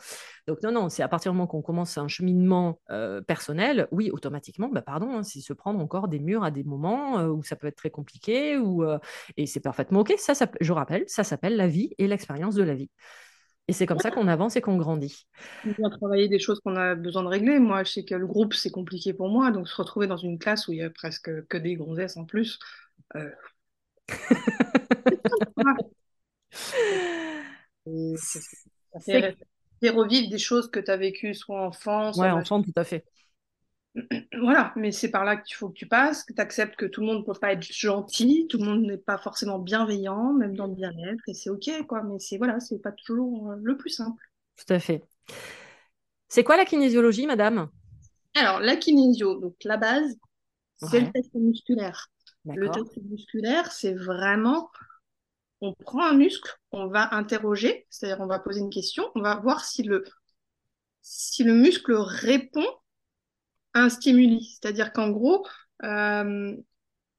Donc 0.47 0.63
non, 0.63 0.71
non, 0.71 0.89
c'est 0.89 1.03
à 1.03 1.07
partir 1.07 1.31
du 1.31 1.37
moment 1.37 1.47
qu'on 1.47 1.61
commence 1.61 1.97
un 1.97 2.07
cheminement 2.07 2.79
euh, 2.89 3.21
personnel, 3.21 3.87
oui, 3.91 4.09
automatiquement, 4.11 4.69
bah, 4.69 4.81
pardon, 4.81 5.17
hein, 5.17 5.23
c'est 5.23 5.41
se 5.41 5.53
prendre 5.53 5.79
encore 5.79 6.07
des 6.07 6.19
murs 6.19 6.43
à 6.43 6.51
des 6.51 6.63
moments 6.63 7.25
où 7.25 7.43
ça 7.43 7.55
peut 7.55 7.67
être 7.67 7.75
très 7.75 7.89
compliqué, 7.89 8.57
et 9.35 9.45
c'est 9.45 9.59
parfaitement 9.59 9.99
OK. 9.99 10.13
Ça, 10.17 10.33
je 10.61 10.73
rappelle, 10.73 11.03
ça 11.07 11.23
s'appelle 11.23 11.57
la 11.57 11.67
vie 11.67 11.93
et 11.97 12.07
l'expérience 12.07 12.55
de 12.55 12.63
la 12.63 12.75
vie. 12.75 12.89
Et 13.69 13.73
c'est 13.73 13.85
comme 13.85 13.99
ça 13.99 14.11
qu'on 14.11 14.29
avance 14.29 14.55
et 14.55 14.61
qu'on 14.61 14.77
grandit. 14.77 15.27
On 15.65 15.71
vient 15.71 15.89
travailler 15.89 16.29
des 16.29 16.39
choses 16.39 16.61
qu'on 16.61 16.77
a 16.77 16.95
besoin 16.95 17.23
de 17.23 17.27
régler. 17.27 17.59
Moi, 17.59 17.83
je 17.83 17.91
sais 17.91 18.05
que 18.05 18.15
le 18.15 18.25
groupe, 18.25 18.53
c'est 18.53 18.71
compliqué 18.71 19.13
pour 19.13 19.27
moi. 19.27 19.51
Donc, 19.51 19.67
se 19.67 19.75
retrouver 19.75 20.07
dans 20.07 20.15
une 20.15 20.39
classe 20.39 20.69
où 20.69 20.73
il 20.73 20.79
y 20.79 20.83
a 20.83 20.89
presque 20.89 21.29
que 21.47 21.57
des 21.57 21.75
gonzesses 21.75 22.15
en 22.15 22.23
plus. 22.23 22.59
Euh... 23.15 23.29
ça 27.85 29.35
fait 29.81 29.89
revivre 29.89 30.29
des 30.29 30.37
choses 30.37 30.71
que 30.71 30.79
tu 30.79 30.89
as 30.89 30.97
vécues 30.97 31.33
soit 31.33 31.61
enfant, 31.61 32.13
soit. 32.13 32.23
Ouais, 32.23 32.31
enfant, 32.31 32.61
tout 32.61 32.71
à 32.77 32.85
fait. 32.85 33.03
Voilà, 34.39 34.73
mais 34.75 34.91
c'est 34.91 35.09
par 35.09 35.25
là 35.25 35.37
qu'il 35.37 35.55
faut 35.55 35.69
que 35.69 35.73
tu 35.73 35.87
passes, 35.87 36.23
que 36.23 36.33
tu 36.33 36.41
acceptes 36.41 36.75
que 36.75 36.85
tout 36.85 37.01
le 37.01 37.07
monde 37.07 37.19
ne 37.19 37.23
peut 37.23 37.39
pas 37.39 37.53
être 37.53 37.63
gentil, 37.63 38.47
tout 38.49 38.57
le 38.57 38.65
monde 38.65 38.81
n'est 38.83 38.97
pas 38.97 39.17
forcément 39.17 39.59
bienveillant, 39.59 40.33
même 40.33 40.55
dans 40.55 40.67
le 40.67 40.75
bien-être, 40.75 41.21
et 41.27 41.33
c'est 41.33 41.49
ok, 41.49 41.85
quoi. 41.87 42.03
Mais 42.03 42.19
c'est 42.19 42.37
voilà, 42.37 42.59
c'est 42.59 42.79
pas 42.79 42.91
toujours 42.91 43.51
euh, 43.51 43.55
le 43.61 43.77
plus 43.77 43.89
simple. 43.89 44.21
Tout 44.55 44.73
à 44.73 44.79
fait. 44.79 45.03
C'est 46.27 46.43
quoi 46.43 46.57
la 46.57 46.65
kinésiologie, 46.65 47.25
madame? 47.25 47.69
Alors, 48.35 48.59
la 48.59 48.75
kinésio, 48.75 49.39
donc 49.39 49.55
la 49.63 49.77
base, 49.77 50.15
c'est 50.77 50.99
le 50.99 51.11
test 51.11 51.33
musculaire. 51.33 52.07
Le 52.45 52.69
test 52.69 52.97
musculaire, 53.09 53.71
c'est 53.71 53.93
vraiment, 53.93 54.69
on 55.61 55.73
prend 55.73 56.05
un 56.05 56.13
muscle, 56.13 56.55
on 56.71 56.87
va 56.87 57.13
interroger, 57.15 57.87
c'est-à-dire 57.89 58.21
on 58.21 58.27
va 58.27 58.39
poser 58.39 58.59
une 58.59 58.69
question, 58.69 59.09
on 59.15 59.21
va 59.21 59.35
voir 59.37 59.65
si 59.65 59.83
le, 59.83 60.03
si 61.01 61.43
le 61.43 61.53
muscle 61.53 61.93
répond 61.93 62.65
un 63.79 63.89
stimuli. 63.89 64.43
C'est-à-dire 64.43 64.93
qu'en 64.93 65.09
gros, 65.09 65.45
euh, 65.83 66.55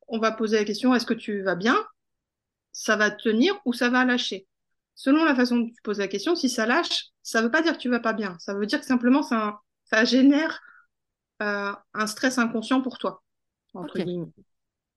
on 0.09 0.19
va 0.19 0.33
poser 0.33 0.59
la 0.59 0.65
question 0.65 0.95
est-ce 0.95 1.07
que 1.07 1.15
tu 1.15 1.43
vas 1.43 1.55
bien? 1.55 1.77
Ça 2.73 2.97
va 2.97 3.11
tenir 3.11 3.61
ou 3.65 3.73
ça 3.73 3.91
va 3.91 4.05
lâcher? 4.05 4.47
Selon 4.95 5.25
la 5.25 5.35
façon 5.35 5.59
dont 5.59 5.69
tu 5.69 5.83
poses 5.83 5.99
la 5.99 6.09
question, 6.09 6.35
si 6.35 6.49
ça 6.49 6.67
lâche, 6.67 7.07
ça 7.23 7.41
ne 7.41 7.45
veut 7.45 7.51
pas 7.51 7.63
dire 7.63 7.75
que 7.75 7.79
tu 7.79 7.89
vas 7.89 8.01
pas 8.01 8.13
bien. 8.13 8.37
Ça 8.41 8.55
veut 8.55 8.67
dire 8.67 8.81
que 8.81 8.87
simplement 8.87 9.23
ça, 9.23 9.61
ça 9.85 10.05
génère 10.05 10.61
euh, 11.43 11.73
un 11.95 12.07
stress 12.07 12.39
inconscient 12.39 12.83
pour 12.83 12.99
toi. 12.99 13.23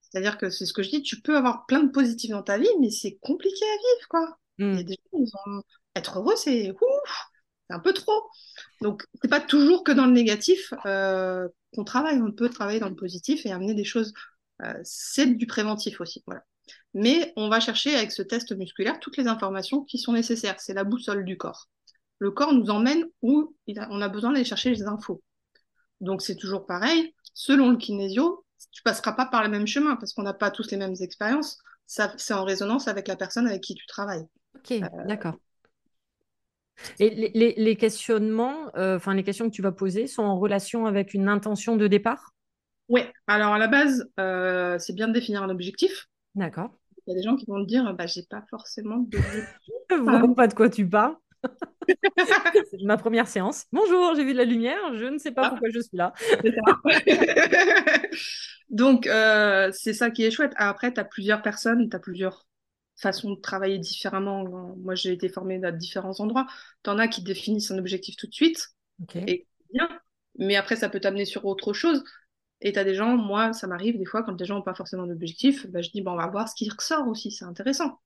C'est-à-dire 0.02 0.38
que 0.38 0.50
c'est 0.50 0.66
ce 0.66 0.74
que 0.74 0.84
je 0.84 0.90
dis, 0.90 1.04
tu 1.04 1.22
peux 1.22 1.38
avoir 1.38 1.66
plein 1.66 1.84
de 1.84 1.92
positifs 1.92 2.32
dans 2.32 2.44
ta 2.44 2.58
vie, 2.58 2.68
mais 2.80 2.90
c'est 2.90 3.18
compliqué 3.22 3.64
à 3.64 3.78
vivre, 3.78 4.08
quoi. 4.10 4.38
Il 4.58 4.66
y 4.66 4.70
a 4.70 4.82
hmm. 4.82 4.84
des 4.84 5.00
gens, 5.14 5.62
être 5.96 6.20
heureux, 6.20 6.36
c'est 6.36 6.72
ouf, 6.72 7.31
un 7.72 7.80
peu 7.80 7.94
trop. 7.94 8.30
Donc, 8.82 9.06
c'est 9.22 9.30
pas 9.30 9.40
toujours 9.40 9.84
que 9.84 9.92
dans 9.92 10.06
le 10.06 10.12
négatif 10.12 10.74
euh, 10.86 11.48
qu'on 11.74 11.84
travaille. 11.84 12.22
On 12.22 12.32
peut 12.32 12.50
travailler 12.50 12.80
dans 12.80 12.90
le 12.90 12.96
positif 12.96 13.46
et 13.46 13.52
amener 13.52 13.74
des 13.74 13.84
choses. 13.84 14.14
Euh, 14.64 14.74
c'est 14.84 15.26
du 15.26 15.48
préventif 15.48 16.02
aussi. 16.02 16.24
Voilà. 16.26 16.44
Mais 16.94 17.34
on 17.36 17.50
va 17.50 17.60
chercher 17.60 17.96
avec 17.96 18.12
ce 18.12 18.22
test 18.22 18.56
musculaire 18.56 19.00
toutes 19.00 19.18
les 19.18 19.28
informations 19.28 19.84
qui 19.84 19.98
sont 19.98 20.14
nécessaires. 20.14 20.60
C'est 20.60 20.74
la 20.74 20.84
boussole 20.84 21.26
du 21.26 21.38
corps. 21.38 21.70
Le 22.20 22.32
corps 22.32 22.54
nous 22.54 22.70
emmène 22.70 23.06
où 23.22 23.56
on 23.68 24.02
a 24.02 24.10
besoin 24.10 24.32
d'aller 24.32 24.46
chercher 24.46 24.70
les 24.70 24.84
infos. 24.84 25.22
Donc, 26.02 26.22
c'est 26.22 26.36
toujours 26.36 26.66
pareil. 26.66 27.14
Selon 27.34 27.72
le 27.72 27.78
kinésio, 27.78 28.46
tu 28.72 28.84
passeras 28.84 29.14
pas 29.14 29.26
par 29.26 29.44
le 29.44 29.50
même 29.50 29.68
chemin 29.68 29.96
parce 29.96 30.14
qu'on 30.14 30.24
n'a 30.24 30.34
pas 30.34 30.52
tous 30.52 30.70
les 30.72 30.78
mêmes 30.78 30.96
expériences. 31.00 31.58
C'est 31.86 32.34
en 32.34 32.46
résonance 32.46 32.88
avec 32.88 33.08
la 33.08 33.16
personne 33.16 33.48
avec 33.48 33.62
qui 33.62 33.76
tu 33.76 33.86
travailles. 33.86 34.26
Ok, 34.56 34.80
d'accord. 35.08 35.36
Et 37.00 37.10
les, 37.58 37.76
questionnements, 37.76 38.76
euh, 38.76 38.96
enfin 38.96 39.14
les 39.14 39.24
questions 39.24 39.50
que 39.50 39.54
tu 39.54 39.62
vas 39.62 39.72
poser 39.72 40.08
sont 40.08 40.24
en 40.24 40.40
relation 40.40 40.86
avec 40.86 41.14
une 41.14 41.28
intention 41.28 41.76
de 41.76 41.88
départ? 41.88 42.34
Oui, 42.90 43.02
alors 43.28 43.54
à 43.54 43.60
la 43.60 43.68
base, 43.68 44.10
euh, 44.20 44.78
c'est 44.80 44.94
bien 44.94 45.08
de 45.08 45.14
définir 45.14 45.44
un 45.44 45.50
objectif. 45.50 46.08
D'accord. 46.36 46.72
Il 47.08 47.12
y 47.12 47.14
a 47.14 47.16
des 47.22 47.24
gens 47.24 47.36
qui 47.36 47.46
vont 47.48 47.62
te 47.62 47.68
dire, 47.68 47.94
bah, 47.94 48.06
j'ai 48.06 48.24
pas 48.30 48.44
forcément 48.50 48.98
d'objectif. 48.98 49.46
Je 49.90 49.96
vois 49.96 50.36
pas 50.36 50.48
de 50.48 50.54
quoi 50.54 50.70
tu 50.70 50.88
parles. 50.88 51.16
c'est 52.72 52.84
ma 52.84 52.98
première 52.98 53.28
séance. 53.28 53.66
Bonjour, 53.72 54.14
j'ai 54.16 54.24
vu 54.24 54.34
de 54.34 54.38
la 54.38 54.46
lumière, 54.46 54.96
je 54.96 55.06
ne 55.06 55.18
sais 55.18 55.32
pas 55.32 55.46
ah. 55.46 55.50
pourquoi 55.50 55.70
je 55.74 55.80
suis 55.80 55.98
là. 55.98 56.14
Donc, 58.70 59.08
euh, 59.08 59.72
c'est 59.74 59.94
ça 59.94 60.12
qui 60.12 60.24
est 60.24 60.32
chouette. 60.32 60.54
Après, 60.56 60.94
tu 60.94 61.00
as 61.00 61.04
plusieurs 61.04 61.42
personnes, 61.42 61.90
tu 61.90 61.96
as 61.96 62.00
plusieurs 62.00 62.46
façon 63.02 63.32
de 63.32 63.40
travailler 63.40 63.80
différemment. 63.80 64.44
Moi, 64.78 64.96
j'ai 64.96 65.12
été 65.12 65.30
formée 65.30 65.64
à 65.64 65.72
différents 65.72 66.20
endroits. 66.20 66.48
Tu 66.84 66.90
en 66.90 67.00
as 67.00 67.08
qui 67.08 67.24
définissent 67.24 67.72
un 67.72 67.78
objectif 67.78 68.16
tout 68.16 68.28
de 68.28 68.34
suite. 68.34 68.70
Et 69.16 69.48
bien. 69.74 69.90
Mais 70.38 70.56
après, 70.56 70.76
ça 70.76 70.90
peut 70.90 71.00
t'amener 71.00 71.26
sur 71.26 71.46
autre 71.46 71.74
chose. 71.74 72.04
Et 72.62 72.72
tu 72.72 72.80
as 72.80 72.84
des 72.84 72.94
gens, 72.94 73.18
moi, 73.18 73.54
ça 73.54 73.68
m'arrive 73.68 73.98
des 73.98 74.06
fois, 74.06 74.24
quand 74.24 74.34
des 74.34 74.46
gens 74.46 74.56
n'ont 74.56 74.62
pas 74.62 74.76
forcément 74.76 75.08
d'objectif, 75.08 75.68
bah, 75.68 75.82
je 75.82 75.90
dis, 75.90 76.02
bon, 76.02 76.12
on 76.12 76.18
va 76.18 76.28
voir 76.28 76.48
ce 76.48 76.56
qui 76.56 76.70
ressort 76.70 77.08
aussi, 77.08 77.32
c'est 77.32 77.46
intéressant. 77.46 78.00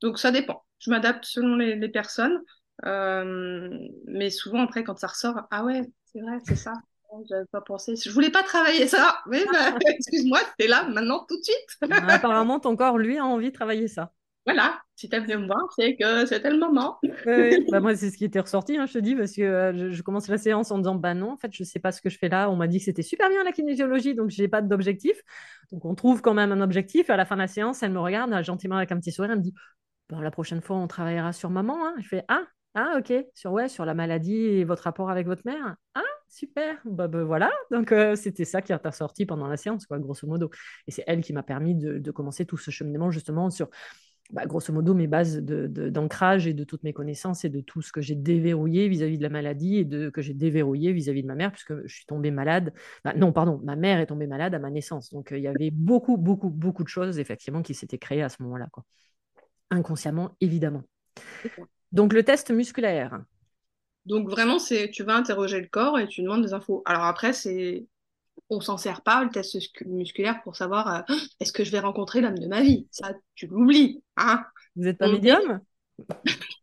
Donc, 0.00 0.18
ça 0.18 0.30
dépend. 0.30 0.64
Je 0.78 0.90
m'adapte 0.90 1.24
selon 1.24 1.56
les, 1.56 1.88
personnes. 1.88 2.40
Euh, 2.86 3.68
mais 4.06 4.30
souvent, 4.30 4.62
après, 4.62 4.84
quand 4.84 4.98
ça 4.98 5.08
ressort, 5.08 5.42
ah 5.50 5.64
ouais, 5.64 5.82
c'est 6.06 6.20
vrai, 6.20 6.38
c'est 6.46 6.56
ça. 6.56 6.72
J'avais 7.28 7.44
pas 7.46 7.60
pensé. 7.60 7.94
Je 7.96 8.10
voulais 8.10 8.30
pas 8.30 8.42
travailler 8.42 8.86
ça. 8.86 9.18
Mais 9.26 9.44
bah, 9.52 9.74
excuse-moi, 9.86 10.40
es 10.58 10.68
là 10.68 10.84
maintenant 10.88 11.26
tout 11.28 11.36
de 11.36 11.42
suite. 11.42 11.92
Apparemment, 12.08 12.60
ton 12.60 12.76
corps, 12.76 12.98
lui, 12.98 13.18
a 13.18 13.24
envie 13.24 13.50
de 13.50 13.54
travailler 13.54 13.88
ça 13.88 14.12
voilà, 14.46 14.80
si 14.96 15.08
tu 15.08 15.18
venu 15.18 15.36
me 15.36 15.48
c'est 15.76 15.96
que 15.96 16.26
c'était 16.26 16.50
le 16.50 16.58
moment. 16.58 16.98
bah 17.70 17.80
moi, 17.80 17.94
c'est 17.94 18.10
ce 18.10 18.16
qui 18.16 18.24
était 18.24 18.40
ressorti, 18.40 18.76
hein, 18.76 18.86
je 18.86 18.94
te 18.94 18.98
dis, 18.98 19.14
parce 19.14 19.32
que 19.32 19.42
euh, 19.42 19.90
je, 19.92 20.02
commence 20.02 20.28
la 20.28 20.38
séance 20.38 20.70
en 20.70 20.78
disant 20.78 20.94
Bah 20.94 21.14
non, 21.14 21.32
en 21.32 21.36
fait, 21.36 21.50
je 21.52 21.62
sais 21.62 21.78
pas 21.78 21.92
ce 21.92 22.00
que 22.00 22.08
je 22.08 22.18
fais 22.18 22.28
là. 22.28 22.50
On 22.50 22.56
m'a 22.56 22.66
dit 22.66 22.78
que 22.78 22.84
c'était 22.84 23.02
super 23.02 23.28
bien 23.28 23.44
la 23.44 23.52
kinésiologie, 23.52 24.14
donc 24.14 24.30
j'ai 24.30 24.48
pas 24.48 24.62
d'objectif. 24.62 25.22
Donc 25.72 25.84
on 25.84 25.94
trouve 25.94 26.22
quand 26.22 26.34
même 26.34 26.52
un 26.52 26.60
objectif. 26.62 27.10
À 27.10 27.16
la 27.16 27.26
fin 27.26 27.36
de 27.36 27.40
la 27.40 27.48
séance, 27.48 27.82
elle 27.82 27.92
me 27.92 28.00
regarde 28.00 28.42
gentiment 28.42 28.76
avec 28.76 28.92
un 28.92 28.98
petit 28.98 29.12
sourire. 29.12 29.32
Elle 29.32 29.38
me 29.38 29.42
dit 29.42 29.54
bah, 30.08 30.18
La 30.22 30.30
prochaine 30.30 30.62
fois, 30.62 30.76
on 30.76 30.86
travaillera 30.86 31.32
sur 31.32 31.50
maman. 31.50 31.86
Hein. 31.86 31.94
Je 31.98 32.08
fais 32.08 32.24
Ah, 32.28 32.44
ah, 32.74 32.96
ok, 32.98 33.12
sur, 33.34 33.52
ouais, 33.52 33.68
sur 33.68 33.84
la 33.84 33.94
maladie 33.94 34.36
et 34.36 34.64
votre 34.64 34.84
rapport 34.84 35.10
avec 35.10 35.26
votre 35.26 35.42
mère. 35.44 35.76
Ah, 35.94 36.02
super. 36.28 36.78
Bah, 36.84 37.08
bah 37.08 37.24
voilà. 37.24 37.50
Donc, 37.70 37.92
euh, 37.92 38.14
c'était 38.14 38.44
ça 38.44 38.62
qui 38.62 38.72
est 38.72 38.86
ressorti 38.86 39.26
pendant 39.26 39.48
la 39.48 39.56
séance, 39.56 39.86
quoi, 39.86 39.98
grosso 39.98 40.26
modo. 40.26 40.50
Et 40.86 40.92
c'est 40.92 41.04
elle 41.06 41.20
qui 41.20 41.32
m'a 41.32 41.42
permis 41.42 41.74
de, 41.74 41.98
de, 41.98 42.10
commencer 42.12 42.46
tout 42.46 42.56
ce 42.56 42.70
cheminement, 42.70 43.10
justement, 43.10 43.50
sur 43.50 43.68
bah, 44.32 44.46
grosso 44.46 44.72
modo 44.72 44.94
mes 44.94 45.06
bases 45.06 45.38
d'ancrage 45.38 46.46
et 46.46 46.54
de 46.54 46.64
toutes 46.64 46.82
mes 46.82 46.92
connaissances 46.92 47.44
et 47.44 47.48
de 47.48 47.60
tout 47.60 47.82
ce 47.82 47.92
que 47.92 48.00
j'ai 48.00 48.14
déverrouillé 48.14 48.88
vis-à-vis 48.88 49.18
de 49.18 49.22
la 49.22 49.28
maladie 49.28 49.78
et 49.78 49.84
de, 49.84 50.10
que 50.10 50.22
j'ai 50.22 50.34
déverrouillé 50.34 50.92
vis-à-vis 50.92 51.22
de 51.22 51.26
ma 51.26 51.34
mère, 51.34 51.52
puisque 51.52 51.86
je 51.86 51.94
suis 51.94 52.06
tombée 52.06 52.30
malade. 52.30 52.72
Bah, 53.04 53.12
non, 53.14 53.32
pardon, 53.32 53.60
ma 53.64 53.76
mère 53.76 54.00
est 54.00 54.06
tombée 54.06 54.26
malade 54.26 54.54
à 54.54 54.58
ma 54.58 54.70
naissance. 54.70 55.10
Donc 55.10 55.32
euh, 55.32 55.38
il 55.38 55.42
y 55.42 55.48
avait 55.48 55.70
beaucoup, 55.70 56.16
beaucoup, 56.16 56.50
beaucoup 56.50 56.84
de 56.84 56.88
choses 56.88 57.18
effectivement 57.18 57.62
qui 57.62 57.74
s'étaient 57.74 57.98
créées 57.98 58.22
à 58.22 58.28
ce 58.28 58.42
moment-là. 58.42 58.68
Inconsciemment, 59.70 60.36
évidemment. 60.40 60.82
Donc 61.92 62.12
le 62.12 62.22
test 62.22 62.50
musculaire. 62.50 63.22
Donc 64.06 64.28
vraiment, 64.28 64.58
c'est 64.58 64.90
tu 64.90 65.02
vas 65.02 65.16
interroger 65.16 65.60
le 65.60 65.68
corps 65.68 65.98
et 65.98 66.08
tu 66.08 66.22
demandes 66.22 66.42
des 66.42 66.54
infos. 66.54 66.82
Alors 66.86 67.04
après, 67.04 67.32
c'est 67.32 67.86
on 68.50 68.60
s'en 68.60 68.76
sert 68.76 69.02
pas, 69.02 69.22
le 69.24 69.30
test 69.30 69.56
musculaire, 69.86 70.42
pour 70.42 70.56
savoir 70.56 70.94
euh, 71.10 71.14
est-ce 71.40 71.52
que 71.52 71.64
je 71.64 71.70
vais 71.70 71.80
rencontrer 71.80 72.20
l'homme 72.20 72.38
de 72.38 72.46
ma 72.46 72.60
vie? 72.60 72.86
Ça, 72.90 73.12
tu 73.34 73.46
l'oublies. 73.46 74.02
Hein? 74.16 74.44
Vous 74.76 74.84
n'êtes 74.84 74.98
pas 74.98 75.10
médium? 75.10 75.60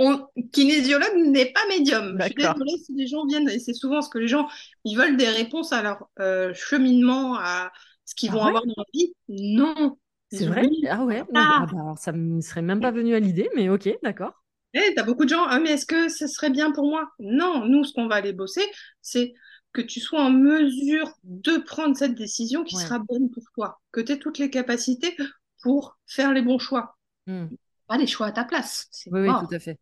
On... 0.00 0.26
Kinésiologue 0.52 1.16
n'est 1.16 1.52
pas 1.52 1.66
médium. 1.68 2.16
Je 2.20 2.26
suis 2.26 2.34
désolée 2.34 2.78
si 2.84 2.94
les 2.94 3.06
gens 3.08 3.26
viennent, 3.26 3.48
et 3.48 3.58
c'est 3.58 3.74
souvent 3.74 4.00
ce 4.00 4.08
que 4.08 4.18
les 4.18 4.28
gens, 4.28 4.48
ils 4.84 4.96
veulent 4.96 5.16
des 5.16 5.28
réponses 5.28 5.72
à 5.72 5.82
leur 5.82 6.08
euh, 6.20 6.54
cheminement, 6.54 7.36
à 7.36 7.72
ce 8.04 8.14
qu'ils 8.14 8.30
ah 8.30 8.34
vont 8.34 8.42
avoir 8.42 8.64
dans 8.64 8.74
la 8.76 8.84
vie. 8.94 9.12
Non. 9.28 9.98
C'est 10.30 10.46
vrai? 10.46 10.68
Ah 10.88 11.04
ouais? 11.04 11.24
Ah. 11.34 11.62
Ah 11.62 11.66
bah 11.72 11.94
Ça 11.96 12.12
ne 12.12 12.18
me 12.18 12.40
serait 12.40 12.62
même 12.62 12.80
pas 12.80 12.92
venu 12.92 13.14
à 13.14 13.18
l'idée, 13.18 13.50
mais 13.56 13.68
ok, 13.68 13.88
d'accord. 14.04 14.34
Eh, 14.74 14.94
tu 14.94 15.00
as 15.00 15.02
beaucoup 15.02 15.24
de 15.24 15.30
gens, 15.30 15.44
ah, 15.48 15.58
mais 15.58 15.70
est-ce 15.70 15.86
que 15.86 16.08
ce 16.08 16.26
serait 16.26 16.50
bien 16.50 16.70
pour 16.70 16.88
moi? 16.88 17.10
Non, 17.18 17.64
nous, 17.64 17.84
ce 17.84 17.92
qu'on 17.92 18.06
va 18.06 18.16
aller 18.16 18.32
bosser, 18.32 18.64
c'est 19.00 19.34
que 19.78 19.86
tu 19.86 20.00
sois 20.00 20.20
en 20.20 20.30
mesure 20.30 21.12
de 21.22 21.56
prendre 21.58 21.96
cette 21.96 22.16
décision 22.16 22.64
qui 22.64 22.74
sera 22.74 22.98
bonne 22.98 23.30
pour 23.30 23.44
toi, 23.54 23.80
que 23.92 24.00
tu 24.00 24.10
aies 24.10 24.18
toutes 24.18 24.38
les 24.38 24.50
capacités 24.50 25.16
pour 25.62 25.96
faire 26.04 26.32
les 26.32 26.42
bons 26.42 26.58
choix. 26.58 26.96
Hmm. 27.28 27.46
Pas 27.86 27.96
les 27.96 28.08
choix 28.08 28.26
à 28.26 28.32
ta 28.32 28.42
place. 28.42 28.88
Oui, 29.06 29.20
oui, 29.20 29.28
tout 29.28 29.54
à 29.54 29.58
fait. 29.60 29.78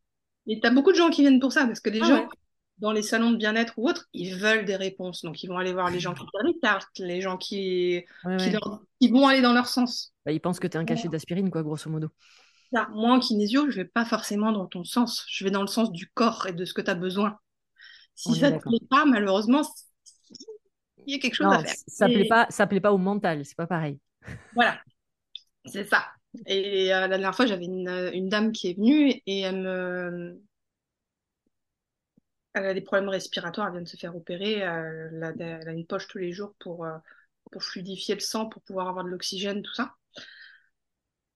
Et 0.46 0.60
tu 0.60 0.66
as 0.66 0.70
beaucoup 0.70 0.92
de 0.92 0.98
gens 0.98 1.08
qui 1.08 1.22
viennent 1.22 1.40
pour 1.40 1.52
ça, 1.52 1.66
parce 1.66 1.80
que 1.80 1.88
les 1.88 2.02
ah 2.02 2.06
gens, 2.06 2.28
dans 2.78 2.92
les 2.92 3.02
salons 3.02 3.30
de 3.30 3.38
bien-être 3.38 3.72
ou 3.78 3.88
autres, 3.88 4.06
ils 4.12 4.34
veulent 4.34 4.66
des 4.66 4.76
réponses. 4.76 5.22
Donc, 5.22 5.42
ils 5.42 5.46
vont 5.46 5.56
aller 5.56 5.72
voir 5.72 5.90
les 5.90 5.98
gens 5.98 6.12
qui 6.14 6.26
font 6.26 6.42
les 6.44 7.06
les 7.06 7.20
gens 7.22 7.38
qui, 7.38 8.04
qui, 9.00 9.08
vont 9.08 9.26
aller 9.26 9.40
dans 9.40 9.54
leur 9.54 9.66
sens. 9.66 10.12
Bah, 10.26 10.32
ils 10.32 10.40
pensent 10.40 10.60
que 10.60 10.66
tu 10.66 10.76
es 10.76 10.80
un 10.80 10.84
cachet 10.84 11.08
d'aspirine, 11.08 11.50
quoi, 11.50 11.62
grosso 11.62 11.88
modo. 11.88 12.08
moi, 12.90 13.14
en 13.14 13.18
kinésio, 13.18 13.70
je 13.70 13.76
vais 13.76 13.86
pas 13.86 14.04
forcément 14.04 14.52
dans 14.52 14.66
ton 14.66 14.84
sens. 14.84 15.24
Je 15.26 15.42
vais 15.42 15.50
dans 15.50 15.62
le 15.62 15.68
sens 15.68 15.90
du 15.90 16.06
corps 16.08 16.46
et 16.48 16.52
de 16.52 16.66
ce 16.66 16.74
que 16.74 16.82
tu 16.82 16.90
as 16.90 16.94
besoin. 16.94 17.38
Si 18.16 18.34
ça 18.34 18.50
ne 18.50 18.58
plaît 18.58 18.86
pas, 18.88 19.04
malheureusement, 19.04 19.62
il 21.06 21.14
y 21.14 21.16
a 21.16 21.20
quelque 21.20 21.34
chose 21.34 21.52
à 21.52 21.62
faire. 21.62 21.74
Ça 21.86 22.08
ne 22.08 22.14
plaît, 22.14 22.28
pas, 22.28 22.46
ça 22.50 22.66
plaît 22.66 22.80
pas 22.80 22.92
au 22.92 22.98
mental, 22.98 23.44
c'est 23.44 23.56
pas 23.56 23.66
pareil. 23.66 24.00
Voilà, 24.54 24.80
c'est 25.66 25.84
ça. 25.84 26.06
Et 26.46 26.92
euh, 26.92 27.00
la 27.00 27.08
dernière 27.08 27.34
fois, 27.34 27.46
j'avais 27.46 27.66
une, 27.66 28.10
une, 28.12 28.28
dame 28.28 28.52
qui 28.52 28.70
est 28.70 28.74
venue 28.74 29.22
et 29.26 29.40
elle 29.40 29.62
me... 29.62 30.40
Elle 32.54 32.66
a 32.66 32.74
des 32.74 32.80
problèmes 32.80 33.10
respiratoires, 33.10 33.66
elle 33.66 33.74
vient 33.74 33.82
de 33.82 33.88
se 33.88 33.98
faire 33.98 34.16
opérer, 34.16 34.54
elle 34.54 35.22
a, 35.22 35.32
elle 35.38 35.68
a 35.68 35.72
une 35.72 35.86
poche 35.86 36.08
tous 36.08 36.16
les 36.16 36.32
jours 36.32 36.54
pour, 36.58 36.86
euh, 36.86 36.96
pour 37.52 37.62
fluidifier 37.62 38.14
le 38.14 38.20
sang, 38.20 38.48
pour 38.48 38.62
pouvoir 38.62 38.88
avoir 38.88 39.04
de 39.04 39.10
l'oxygène, 39.10 39.62
tout 39.62 39.74
ça. 39.74 39.92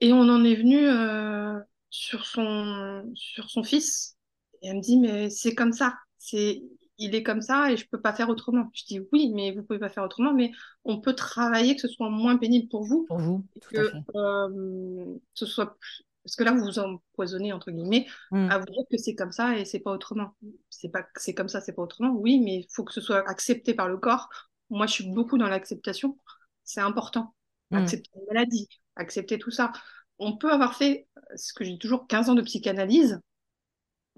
Et 0.00 0.14
on 0.14 0.20
en 0.20 0.44
est 0.44 0.54
venu 0.54 0.88
euh, 0.88 1.60
sur, 1.90 2.24
son, 2.24 3.12
sur 3.14 3.50
son 3.50 3.62
fils. 3.62 4.16
Et 4.62 4.68
elle 4.68 4.76
me 4.76 4.80
dit, 4.80 4.98
mais 4.98 5.28
c'est 5.28 5.54
comme 5.54 5.74
ça. 5.74 5.94
C'est, 6.20 6.62
il 6.98 7.14
est 7.14 7.22
comme 7.22 7.40
ça 7.40 7.72
et 7.72 7.78
je 7.78 7.88
peux 7.88 8.00
pas 8.00 8.12
faire 8.12 8.28
autrement. 8.28 8.70
Je 8.74 8.84
dis 8.84 9.00
oui, 9.10 9.32
mais 9.34 9.52
vous 9.52 9.62
pouvez 9.62 9.78
pas 9.78 9.88
faire 9.88 10.04
autrement, 10.04 10.34
mais 10.34 10.52
on 10.84 11.00
peut 11.00 11.14
travailler 11.14 11.74
que 11.74 11.80
ce 11.80 11.88
soit 11.88 12.10
moins 12.10 12.36
pénible 12.36 12.68
pour 12.68 12.84
vous. 12.84 13.06
Pour 13.08 13.18
vous, 13.18 13.44
tout 13.60 13.70
que, 13.70 13.88
à 13.88 13.90
fait. 13.90 13.98
Euh, 14.14 15.18
ce 15.34 15.46
soit 15.46 15.78
plus... 15.78 16.04
Parce 16.22 16.36
que 16.36 16.44
là, 16.44 16.52
vous 16.52 16.60
vous 16.60 16.78
empoisonnez, 16.78 17.54
entre 17.54 17.70
guillemets, 17.70 18.06
mm. 18.30 18.50
à 18.50 18.58
vous 18.58 18.66
dire 18.66 18.82
que 18.90 18.98
c'est 18.98 19.14
comme 19.14 19.32
ça 19.32 19.56
et 19.56 19.64
c'est 19.64 19.78
pas 19.78 19.90
autrement. 19.90 20.36
C'est 20.68 20.90
pas 20.90 21.06
c'est 21.16 21.32
comme 21.32 21.48
ça, 21.48 21.62
c'est 21.62 21.72
pas 21.72 21.82
autrement. 21.82 22.10
Oui, 22.10 22.38
mais 22.38 22.56
il 22.56 22.66
faut 22.70 22.84
que 22.84 22.92
ce 22.92 23.00
soit 23.00 23.26
accepté 23.26 23.72
par 23.72 23.88
le 23.88 23.96
corps. 23.96 24.28
Moi, 24.68 24.86
je 24.86 24.92
suis 24.92 25.08
beaucoup 25.08 25.38
dans 25.38 25.48
l'acceptation. 25.48 26.18
C'est 26.64 26.82
important. 26.82 27.34
Mm. 27.70 27.76
Accepter 27.76 28.10
la 28.14 28.34
maladie, 28.34 28.68
accepter 28.96 29.38
tout 29.38 29.50
ça. 29.50 29.72
On 30.18 30.36
peut 30.36 30.52
avoir 30.52 30.74
fait, 30.74 31.08
ce 31.34 31.54
que 31.54 31.64
j'ai 31.64 31.78
toujours, 31.78 32.06
15 32.06 32.28
ans 32.28 32.34
de 32.34 32.42
psychanalyse 32.42 33.20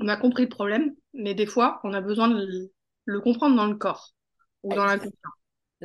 on 0.03 0.09
a 0.09 0.17
compris 0.17 0.43
le 0.43 0.49
problème, 0.49 0.95
mais 1.15 1.35
des 1.35 1.47
fois, 1.47 1.81
on 1.85 1.93
a 1.93 2.01
besoin 2.01 2.29
de 2.29 2.71
le, 3.05 3.21
comprendre 3.21 3.57
dans 3.57 3.67
le 3.67 3.77
corps 3.77 4.15
ou 4.65 4.75
dans 4.75 4.85
la 4.85 4.99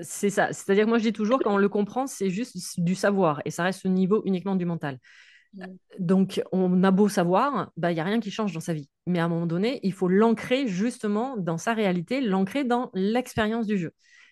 C'est 0.01 0.31
ça. 0.31 0.51
C'est-à-dire 0.51 0.85
que 0.85 0.89
moi, 0.89 0.97
je 0.97 1.03
dis 1.03 1.13
toujours, 1.13 1.39
quand 1.39 1.53
on 1.53 1.57
le 1.57 1.69
comprend, 1.69 2.07
c'est 2.07 2.29
juste 2.29 2.79
du 2.79 2.95
savoir 2.95 3.41
et 3.45 3.51
ça 3.51 3.63
reste 3.63 3.85
au 3.85 3.89
niveau 3.89 4.23
uniquement 4.25 4.55
du 4.55 4.65
mental. 4.65 4.99
Donc, 5.99 6.41
on 6.51 6.83
a 6.83 6.91
beau 6.91 7.09
savoir, 7.09 7.71
bah, 7.77 7.91
il 7.91 7.95
n'y 7.95 8.01
a 8.01 8.03
rien 8.03 8.19
qui 8.19 8.31
change 8.31 8.53
dans 8.53 8.59
sa 8.59 8.73
vie. 8.73 8.89
Mais 9.05 9.19
à 9.19 9.25
un 9.25 9.27
moment 9.27 9.47
donné, 9.47 9.79
il 9.83 9.93
faut 9.93 10.07
l'ancrer 10.07 10.67
justement 10.67 11.37
dans 11.37 11.57
sa 11.57 11.73
réalité, 11.73 12.21
l'ancrer 12.21 12.63
dans 12.63 12.91
l'expérience 12.93 13.65
du 13.65 13.77
jeu. 13.77 13.91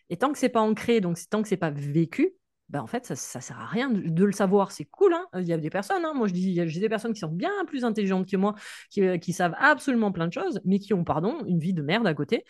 Et 0.09 0.17
tant 0.17 0.31
que 0.31 0.37
c'est 0.37 0.49
pas 0.49 0.61
ancré, 0.61 0.99
donc 1.01 1.17
tant 1.29 1.41
que 1.41 1.47
c'est 1.47 1.57
pas 1.57 1.71
vécu, 1.71 2.33
bah, 2.69 2.81
en 2.81 2.87
fait, 2.87 3.05
ça, 3.05 3.15
ça 3.15 3.41
sert 3.41 3.59
à 3.59 3.65
rien 3.65 3.89
de, 3.89 4.23
le 4.23 4.31
savoir. 4.31 4.71
C'est 4.71 4.85
cool. 4.85 5.13
Hein 5.13 5.25
il 5.35 5.47
y 5.47 5.53
a 5.53 5.57
des 5.57 5.69
personnes, 5.69 6.03
hein, 6.03 6.13
moi 6.15 6.27
je 6.27 6.33
dis, 6.33 6.59
j'ai 6.67 6.79
des 6.79 6.89
personnes 6.89 7.13
qui 7.13 7.19
sont 7.19 7.27
bien 7.27 7.51
plus 7.67 7.85
intelligentes 7.85 8.27
que 8.27 8.37
moi, 8.37 8.55
qui, 8.89 9.03
euh, 9.03 9.17
qui, 9.17 9.33
savent 9.33 9.55
absolument 9.59 10.11
plein 10.11 10.27
de 10.27 10.33
choses, 10.33 10.59
mais 10.65 10.79
qui 10.79 10.93
ont, 10.93 11.03
pardon, 11.03 11.43
une 11.45 11.59
vie 11.59 11.73
de 11.73 11.83
merde 11.83 12.07
à 12.07 12.13
côté. 12.13 12.43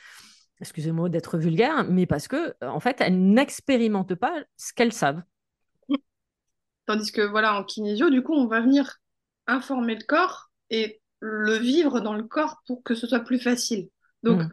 Excusez-moi 0.61 1.09
d'être 1.09 1.37
vulgaire, 1.37 1.85
mais 1.89 2.05
parce 2.05 2.29
que, 2.29 2.55
euh, 2.63 2.67
en 2.67 2.79
fait, 2.79 3.01
elles 3.01 3.19
n'expérimentent 3.19 4.15
pas 4.15 4.41
ce 4.55 4.73
qu'elles 4.73 4.93
savent. 4.93 5.21
Tandis 6.85 7.11
que, 7.11 7.21
voilà, 7.21 7.59
en 7.59 7.65
kinésio, 7.65 8.09
du 8.09 8.23
coup, 8.23 8.33
on 8.33 8.47
va 8.47 8.61
venir 8.61 8.97
informer 9.47 9.95
le 9.95 10.05
corps 10.07 10.49
et 10.69 11.01
le 11.19 11.57
vivre 11.57 11.99
dans 11.99 12.13
le 12.13 12.23
corps 12.23 12.61
pour 12.67 12.83
que 12.83 12.95
ce 12.95 13.05
soit 13.05 13.19
plus 13.19 13.39
facile. 13.39 13.89
Donc, 14.23 14.43
mmh. 14.43 14.49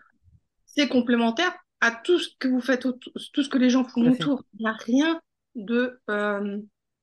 c'est 0.67 0.89
complémentaire 0.89 1.55
à 1.81 1.93
tout 1.93 2.19
ce 2.19 2.31
que 2.41 2.49
vous 2.49 2.61
faites, 2.61 2.83
tout 2.83 3.43
ce 3.43 3.49
que 3.49 3.59
les 3.59 3.71
gens 3.71 3.85
font 3.85 4.11
autour. 4.11 4.45
Il 4.55 4.65
n'y 4.65 4.69
a 4.69 4.73
rien 4.73 5.21
de 5.55 6.01
euh, 6.11 6.59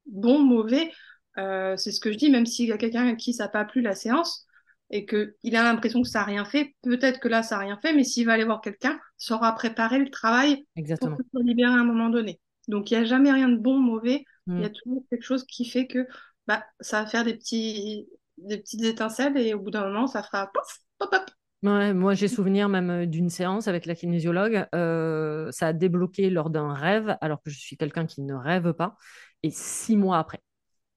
bon, 0.06 0.40
mauvais. 0.40 0.92
Euh, 1.38 1.78
c'est 1.78 1.92
ce 1.92 2.00
que 2.00 2.12
je 2.12 2.18
dis, 2.18 2.30
même 2.30 2.46
s'il 2.46 2.68
y 2.68 2.72
a 2.72 2.78
quelqu'un 2.78 3.08
à 3.08 3.16
qui 3.16 3.34
ça 3.34 3.46
n'a 3.46 3.50
pas 3.50 3.66
plu 3.66 3.82
la 3.82 3.96
séance 3.96 4.46
et 4.90 5.06
qu'il 5.06 5.56
a 5.56 5.64
l'impression 5.64 6.02
que 6.02 6.08
ça 6.08 6.20
n'a 6.20 6.26
rien 6.26 6.46
fait, 6.46 6.76
peut-être 6.82 7.20
que 7.20 7.28
là, 7.28 7.44
ça 7.44 7.56
n'a 7.56 7.62
rien 7.62 7.78
fait, 7.78 7.94
mais 7.94 8.04
s'il 8.04 8.26
va 8.26 8.34
aller 8.34 8.44
voir 8.44 8.62
quelqu'un, 8.62 9.00
ça 9.18 9.36
aura 9.36 9.54
préparé 9.54 10.00
le 10.00 10.10
travail 10.10 10.66
Exactement. 10.76 11.16
pour 11.16 11.26
se 11.32 11.44
libérer 11.44 11.72
à 11.72 11.76
un 11.76 11.84
moment 11.84 12.10
donné. 12.10 12.40
Donc, 12.68 12.90
il 12.90 12.98
n'y 12.98 13.04
a 13.04 13.06
jamais 13.06 13.32
rien 13.32 13.50
de 13.50 13.58
bon, 13.58 13.78
mauvais. 13.78 14.26
Il 14.48 14.60
y 14.60 14.66
a 14.66 14.70
mm. 14.70 14.74
toujours 14.74 15.04
quelque 15.10 15.24
chose 15.24 15.46
qui 15.46 15.66
fait 15.66 15.86
que 15.86 16.08
bah, 16.48 16.66
ça 16.80 17.04
va 17.04 17.08
faire 17.08 17.24
des, 17.24 17.36
petits, 17.36 18.08
des 18.38 18.58
petites 18.58 18.84
étincelles 18.84 19.38
et 19.38 19.54
au 19.54 19.60
bout 19.60 19.70
d'un 19.70 19.86
moment, 19.86 20.08
ça 20.08 20.24
fera 20.24 20.52
pouf, 20.52 20.80
pop, 20.98 21.12
pop 21.12 21.30
moi, 21.62 22.14
j'ai 22.14 22.28
souvenir 22.28 22.70
même 22.70 23.06
d'une 23.06 23.30
séance 23.30 23.68
avec 23.68 23.86
la 23.86 23.96
kinésiologue. 23.96 24.66
Euh, 24.74 25.52
ça 25.52 25.68
a 25.68 25.74
débloqué 25.74 26.30
lors 26.30 26.50
d'un 26.50 26.74
rêve, 26.74 27.18
alors 27.22 27.42
que 27.42 27.50
je 27.50 27.60
suis 27.60 27.78
quelqu'un 27.78 28.06
qui 28.06 28.22
ne 28.22 28.34
rêve 28.34 28.74
pas, 28.74 28.96
et 29.44 29.52
six 29.52 29.98
mois 29.98 30.20
après. 30.20 30.42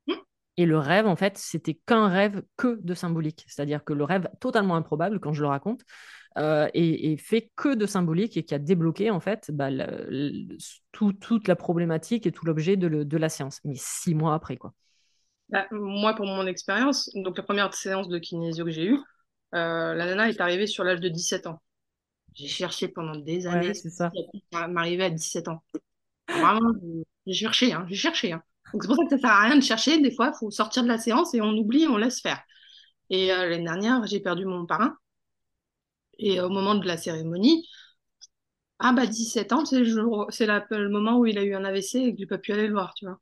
Mmh. 0.06 0.12
Et 0.58 0.66
le 0.66 0.78
rêve, 0.78 1.06
en 1.06 1.16
fait, 1.16 1.36
c'était 1.36 1.74
qu'un 1.86 2.08
rêve 2.08 2.42
que 2.56 2.78
de 2.80 2.94
symbolique. 2.94 3.44
C'est-à-dire 3.48 3.82
que 3.84 3.92
le 3.92 4.04
rêve, 4.04 4.28
totalement 4.40 4.76
improbable 4.76 5.18
quand 5.18 5.32
je 5.32 5.42
le 5.42 5.48
raconte, 5.48 5.82
euh, 6.38 6.68
et, 6.74 7.16
fait 7.18 7.50
que 7.56 7.74
de 7.74 7.84
symbolique 7.86 8.36
et 8.36 8.44
qui 8.44 8.54
a 8.54 8.58
débloqué, 8.58 9.10
en 9.10 9.20
fait, 9.20 9.50
bah, 9.52 9.68
toute 10.92 11.48
la 11.48 11.56
problématique 11.56 12.26
et 12.26 12.32
tout 12.32 12.46
l'objet 12.46 12.76
de, 12.76 13.16
la 13.16 13.28
séance. 13.28 13.60
Mais 13.64 13.74
six 13.76 14.14
mois 14.14 14.34
après, 14.34 14.56
quoi. 14.56 14.72
Bah, 15.48 15.66
moi, 15.70 16.14
pour 16.14 16.26
mon 16.26 16.46
expérience, 16.46 17.10
donc 17.14 17.36
la 17.36 17.42
première 17.42 17.74
séance 17.74 18.08
de 18.08 18.18
kinésio 18.18 18.64
que 18.64 18.70
j'ai 18.70 18.86
eue, 18.86 18.98
la 19.52 19.94
nana 20.06 20.28
est 20.28 20.40
arrivée 20.40 20.66
sur 20.66 20.84
l'âge 20.84 21.00
de 21.00 21.08
17 21.08 21.46
ans. 21.46 21.60
J'ai 22.34 22.48
cherché 22.48 22.88
pendant 22.88 23.16
des 23.16 23.46
années. 23.46 23.74
c'est 23.74 23.90
ça. 23.90 24.10
M'arriver 24.52 25.04
à 25.04 25.10
17 25.10 25.48
ans. 25.48 25.62
Vraiment, 26.28 26.72
j'ai 27.26 27.34
cherché, 27.34 27.72
hein, 27.72 27.86
j'ai 27.88 27.96
cherché. 27.96 28.32
Hein. 28.32 28.42
Donc 28.72 28.82
c'est 28.82 28.88
pour 28.88 28.96
ça 28.96 29.04
que 29.04 29.10
ça 29.10 29.18
sert 29.18 29.30
à 29.30 29.42
rien 29.44 29.56
de 29.56 29.62
chercher. 29.62 30.00
Des 30.00 30.14
fois, 30.14 30.32
il 30.34 30.38
faut 30.38 30.50
sortir 30.50 30.82
de 30.82 30.88
la 30.88 30.98
séance 30.98 31.34
et 31.34 31.40
on 31.42 31.52
oublie, 31.52 31.86
on 31.88 31.96
laisse 31.96 32.20
faire. 32.20 32.42
Et 33.10 33.32
euh, 33.32 33.48
l'année 33.50 33.64
dernière, 33.64 34.06
j'ai 34.06 34.20
perdu 34.20 34.46
mon 34.46 34.66
parrain. 34.66 34.96
Et 36.18 36.40
au 36.40 36.48
moment 36.48 36.74
de 36.74 36.86
la 36.86 36.96
cérémonie, 36.96 37.66
ah 38.78 38.92
bah 38.92 39.06
17 39.06 39.52
ans, 39.52 39.64
c'est 39.64 39.80
le, 39.80 40.78
le 40.78 40.88
moment 40.90 41.18
où 41.18 41.24
il 41.26 41.38
a 41.38 41.42
eu 41.44 41.54
un 41.54 41.64
AVC 41.64 41.94
et 41.96 42.12
que 42.12 42.18
j'ai 42.18 42.26
pas 42.26 42.38
pu 42.38 42.52
aller 42.52 42.66
le 42.66 42.74
voir, 42.74 42.92
tu 42.94 43.06
vois. 43.06 43.18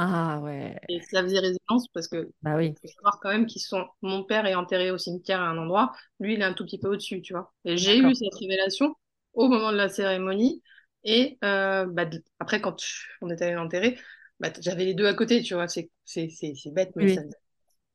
Ah 0.00 0.38
ouais. 0.44 0.76
Et 0.88 1.00
ça 1.00 1.24
faisait 1.24 1.40
résonance 1.40 1.88
parce 1.92 2.06
que 2.06 2.30
bah 2.42 2.54
oui. 2.56 2.72
faut 2.80 2.86
savoir 2.86 3.18
quand 3.20 3.30
même 3.30 3.46
qu'ils 3.46 3.62
sont. 3.62 3.84
Mon 4.00 4.22
père 4.22 4.46
est 4.46 4.54
enterré 4.54 4.92
au 4.92 4.98
cimetière 4.98 5.40
à 5.40 5.48
un 5.48 5.58
endroit, 5.58 5.92
lui 6.20 6.34
il 6.34 6.40
est 6.40 6.44
un 6.44 6.52
tout 6.52 6.64
petit 6.64 6.78
peu 6.78 6.86
au-dessus, 6.86 7.20
tu 7.20 7.32
vois. 7.32 7.52
Et 7.64 7.76
j'ai 7.76 7.98
eu 7.98 8.14
cette 8.14 8.34
révélation 8.36 8.94
au 9.32 9.48
moment 9.48 9.72
de 9.72 9.76
la 9.76 9.88
cérémonie. 9.88 10.62
Et 11.02 11.36
euh, 11.42 11.84
bah, 11.86 12.04
après, 12.38 12.60
quand 12.60 12.76
on 13.22 13.30
était 13.30 13.46
allé 13.46 13.54
l'enterrer, 13.54 13.98
bah, 14.38 14.50
j'avais 14.60 14.84
les 14.84 14.94
deux 14.94 15.06
à 15.06 15.14
côté, 15.14 15.42
tu 15.42 15.54
vois. 15.54 15.66
C'est 15.66 15.90
bête, 16.66 16.92
mais 16.94 17.16
ça, 17.16 17.22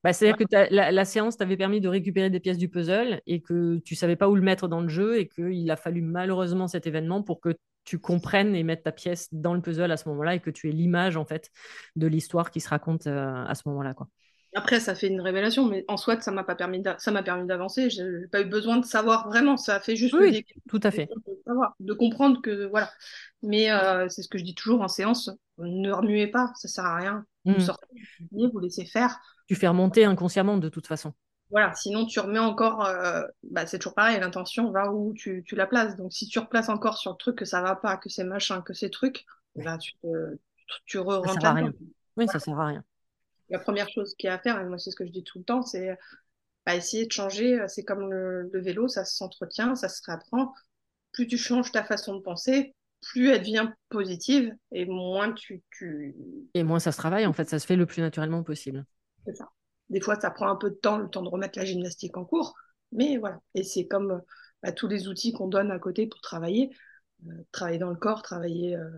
bah, 0.04 0.12
C'est-à-dire 0.12 0.46
que 0.46 0.74
la, 0.76 0.92
la, 0.92 1.06
séance 1.06 1.38
t'avait 1.38 1.56
permis 1.56 1.80
de 1.80 1.88
récupérer 1.88 2.30
des 2.30 2.42
pièces 2.42 2.58
du 2.58 2.68
puzzle 2.68 3.22
et 3.28 3.42
que 3.42 3.78
tu 3.86 3.96
savais 3.96 4.18
pas 4.18 4.28
où 4.28 4.36
le 4.36 4.42
mettre 4.42 4.68
dans 4.68 4.82
le 4.82 4.90
jeu 4.90 5.20
et 5.20 5.30
qu'il 5.30 5.72
a 5.72 5.78
fallu 5.78 6.02
malheureusement 6.02 6.68
cet 6.68 6.86
événement 6.86 7.24
pour 7.24 7.40
que 7.40 7.56
tu 7.84 8.00
comprennes 8.00 8.56
et 8.56 8.64
mettes 8.64 8.84
ta 8.84 8.92
pièce 8.92 9.30
dans 9.34 9.54
le 9.54 9.62
puzzle 9.62 9.92
à 9.92 9.98
ce 9.98 10.08
moment-là 10.10 10.36
et 10.36 10.40
que 10.40 10.50
tu 10.50 10.70
aies 10.70 10.74
l'image 10.74 11.18
en 11.18 11.26
fait 11.26 11.50
de 11.96 12.08
l'histoire 12.08 12.52
qui 12.52 12.62
se 12.62 12.70
raconte 12.70 13.08
euh, 13.08 13.46
à 13.46 13.56
ce 13.56 13.64
moment-là. 13.68 13.94
Quoi. 13.94 14.08
Après, 14.56 14.80
ça 14.80 14.94
fait 14.94 15.08
une 15.08 15.22
révélation, 15.22 15.66
mais 15.66 15.84
en 15.88 15.98
soi, 15.98 16.22
ça 16.22 16.32
m'a 16.32 16.44
pas 16.44 16.56
permis, 16.56 16.84
ça 17.00 17.12
m'a 17.12 17.24
permis 17.24 17.48
d'avancer. 17.48 17.90
J'ai 17.90 18.28
pas 18.32 18.42
eu 18.42 18.46
besoin 18.46 18.78
de 18.78 18.86
savoir 18.86 19.28
vraiment. 19.28 19.58
Ça 19.58 19.76
a 19.76 19.80
fait 19.80 19.96
juste 19.96 20.14
oui, 20.14 20.46
tout 20.70 20.80
à 20.84 20.92
fait, 20.92 21.10
de, 21.80 21.94
comprendre 21.94 22.40
que 22.42 22.68
voilà. 22.68 22.92
Mais 23.42 23.72
euh, 23.72 24.08
c'est 24.10 24.22
ce 24.22 24.30
que 24.30 24.38
je 24.38 24.44
dis 24.44 24.54
toujours 24.54 24.82
en 24.82 24.88
séance 24.88 25.32
ne 25.58 25.92
remuez 25.92 26.28
pas, 26.28 26.52
ça 26.56 26.68
sert 26.68 26.86
à 26.86 26.98
rien. 26.98 27.26
Vous 27.46 27.54
mmh. 27.54 27.60
sortez, 27.60 27.88
vous 28.32 28.60
laissez 28.60 28.86
faire. 28.86 29.20
Tu 29.48 29.56
fais 29.56 29.68
remonter 29.68 30.06
inconsciemment 30.06 30.58
de 30.58 30.70
toute 30.70 30.88
façon. 30.88 31.14
Voilà, 31.54 31.72
sinon 31.76 32.08
tu 32.08 32.20
remets 32.20 32.40
encore, 32.40 32.84
euh, 32.84 33.22
bah, 33.44 33.68
c'est 33.68 33.78
toujours 33.78 33.94
pareil, 33.94 34.20
l'intention 34.20 34.72
va 34.72 34.92
où 34.92 35.14
tu, 35.14 35.46
la 35.52 35.68
places. 35.68 35.96
Donc 35.96 36.12
si 36.12 36.28
tu 36.28 36.40
replaces 36.40 36.68
encore 36.68 36.98
sur 36.98 37.12
le 37.12 37.18
truc 37.18 37.38
que 37.38 37.46
ça 37.46 37.62
va 37.62 37.76
pas, 37.76 37.96
que 37.96 38.10
c'est 38.10 38.24
machin, 38.24 38.64
que 38.64 38.74
c'est 38.74 38.90
truc, 38.90 39.24
bah, 39.56 39.78
tu, 39.78 39.94
tu 40.88 40.98
re 40.98 41.24
Ça 41.28 41.34
sert 41.34 41.46
à 41.46 41.54
rien. 41.54 41.72
Oui, 42.18 42.28
ça 42.28 42.40
sert 42.40 42.60
à 42.60 42.66
rien. 42.66 42.84
La 43.50 43.60
première 43.60 43.88
chose 43.88 44.16
qu'il 44.18 44.30
y 44.30 44.32
a 44.32 44.34
à 44.34 44.40
faire, 44.40 44.60
et 44.60 44.66
moi 44.66 44.80
c'est 44.80 44.90
ce 44.90 44.96
que 44.96 45.06
je 45.06 45.12
dis 45.12 45.24
tout 45.24 45.38
le 45.38 45.44
temps, 45.44 45.62
c'est 45.62 45.96
bah, 46.66 46.76
essayer 46.76 47.06
de 47.06 47.12
changer. 47.12 47.64
C'est 47.68 47.84
comme 47.84 48.10
le, 48.12 48.50
vélo, 48.56 48.88
ça 48.88 49.06
s'entretient, 49.06 49.76
ça 49.76 49.90
se 49.90 50.02
réapprend. 50.08 50.56
Plus 51.12 51.28
tu 51.28 51.38
changes 51.38 51.72
ta 51.72 51.84
façon 51.84 52.16
de 52.16 52.22
penser, 52.22 52.74
plus 53.04 53.30
elle 53.30 53.42
devient 53.42 53.70
positive 53.90 54.52
et 54.72 54.88
moins 54.88 55.32
tu, 55.34 55.62
tu... 55.70 56.16
Et 56.56 56.64
moins 56.64 56.80
ça 56.80 56.92
se 56.92 56.98
travaille, 56.98 57.28
en 57.28 57.34
fait, 57.34 57.48
ça 57.48 57.60
se 57.60 57.68
fait 57.68 57.76
le 57.76 57.86
plus 57.86 58.02
naturellement 58.02 58.42
possible. 58.42 58.86
C'est 59.28 59.36
ça. 59.36 59.50
Des 59.90 60.02
fois, 60.02 60.20
ça 60.20 60.32
prend 60.32 60.48
un 60.48 60.56
peu 60.56 60.70
de 60.70 60.76
temps, 60.76 60.98
le 60.98 61.10
temps 61.10 61.22
de 61.22 61.30
remettre 61.30 61.60
la 61.60 61.66
gymnastique 61.66 62.18
en 62.18 62.26
cours, 62.26 62.56
mais 62.92 63.18
voilà. 63.18 63.40
Et 63.54 63.64
c'est 63.64 63.88
comme 63.88 64.22
bah, 64.62 64.72
tous 64.72 64.88
les 64.88 65.08
outils 65.08 65.34
qu'on 65.34 65.48
donne 65.48 65.72
à 65.72 65.80
côté 65.80 66.08
pour 66.08 66.22
travailler, 66.22 66.76
euh, 67.28 67.32
travailler 67.52 67.80
dans 67.80 67.90
le 67.90 67.96
corps, 67.96 68.22
travailler 68.22 68.76
euh, 68.76 68.90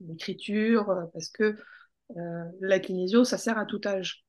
l'écriture, 0.00 0.90
euh, 0.90 1.04
parce 1.12 1.28
que 1.28 1.56
la 2.60 2.78
kinésio, 2.78 3.24
ça 3.24 3.36
sert 3.36 3.58
à 3.58 3.66
tout 3.66 3.80
âge. 3.84 4.24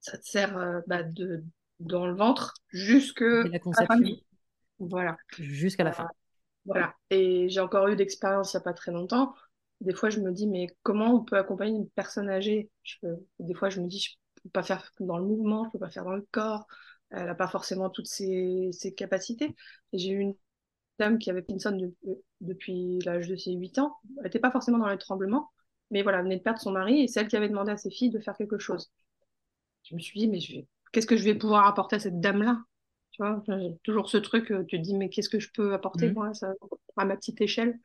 Ça 0.00 0.18
te 0.18 0.26
sert 0.26 0.82
bah, 0.86 1.02
de, 1.02 1.42
dans 1.78 2.06
le 2.06 2.14
ventre 2.14 2.52
jusque 2.68 3.22
la, 3.22 3.44
la 3.48 3.86
fin. 3.86 3.98
Voilà. 4.78 5.16
Jusqu'à 5.38 5.84
la 5.84 5.92
fin. 5.92 6.08
Voilà. 6.66 6.94
Et 7.08 7.48
j'ai 7.48 7.60
encore 7.60 7.88
eu 7.88 7.96
d'expérience 7.96 8.52
il 8.52 8.58
n'y 8.58 8.60
a 8.60 8.64
pas 8.64 8.74
très 8.74 8.92
longtemps 8.92 9.34
des 9.80 9.94
fois, 9.94 10.10
je 10.10 10.20
me 10.20 10.32
dis, 10.32 10.46
mais 10.46 10.68
comment 10.82 11.14
on 11.14 11.24
peut 11.24 11.36
accompagner 11.36 11.76
une 11.76 11.88
personne 11.90 12.28
âgée? 12.28 12.70
Je 12.82 12.98
Des 13.38 13.54
fois, 13.54 13.70
je 13.70 13.80
me 13.80 13.86
dis, 13.86 13.98
je 14.00 14.10
peux 14.42 14.50
pas 14.50 14.62
faire 14.62 14.90
dans 15.00 15.18
le 15.18 15.24
mouvement, 15.24 15.64
je 15.66 15.70
peux 15.70 15.78
pas 15.78 15.90
faire 15.90 16.04
dans 16.04 16.14
le 16.14 16.26
corps. 16.30 16.66
Elle 17.10 17.26
n'a 17.26 17.34
pas 17.34 17.48
forcément 17.48 17.90
toutes 17.90 18.06
ses, 18.06 18.70
capacités. 18.96 19.56
J'ai 19.92 20.10
eu 20.10 20.20
une 20.20 20.34
dame 20.98 21.18
qui 21.18 21.30
avait 21.30 21.42
Pinson 21.42 21.72
de- 21.72 21.94
depuis 22.40 22.98
l'âge 23.04 23.28
de 23.28 23.36
ses 23.36 23.52
8 23.52 23.78
ans. 23.78 23.96
Elle 24.18 24.24
n'était 24.24 24.38
pas 24.38 24.50
forcément 24.50 24.78
dans 24.78 24.88
le 24.88 24.98
tremblement, 24.98 25.50
mais 25.90 26.02
voilà, 26.02 26.22
venait 26.22 26.38
de 26.38 26.42
perdre 26.42 26.60
son 26.60 26.72
mari 26.72 27.02
et 27.02 27.08
c'est 27.08 27.26
qui 27.26 27.36
avait 27.36 27.48
demandé 27.48 27.72
à 27.72 27.76
ses 27.76 27.90
filles 27.90 28.10
de 28.10 28.20
faire 28.20 28.36
quelque 28.36 28.58
chose. 28.58 28.90
Je 29.84 29.94
me 29.94 30.00
suis 30.00 30.20
dit, 30.20 30.28
mais 30.28 30.38
qu'est-ce 30.92 31.06
que 31.06 31.16
je 31.16 31.24
vais 31.24 31.34
pouvoir 31.34 31.66
apporter 31.66 31.96
à 31.96 32.00
cette 32.00 32.20
dame-là? 32.20 32.62
Tu 33.20 33.26
vois, 33.26 33.58
j'ai 33.58 33.76
toujours 33.84 34.08
ce 34.08 34.16
truc, 34.16 34.50
euh, 34.50 34.64
tu 34.64 34.78
te 34.78 34.82
dis, 34.82 34.96
mais 34.96 35.10
qu'est-ce 35.10 35.28
que 35.28 35.38
je 35.38 35.50
peux 35.52 35.74
apporter, 35.74 36.06
Mhm. 36.06 36.14
moi, 36.14 36.32
ça, 36.32 36.54
à 36.96 37.04
ma 37.04 37.16
petite 37.16 37.40
échelle? 37.42 37.78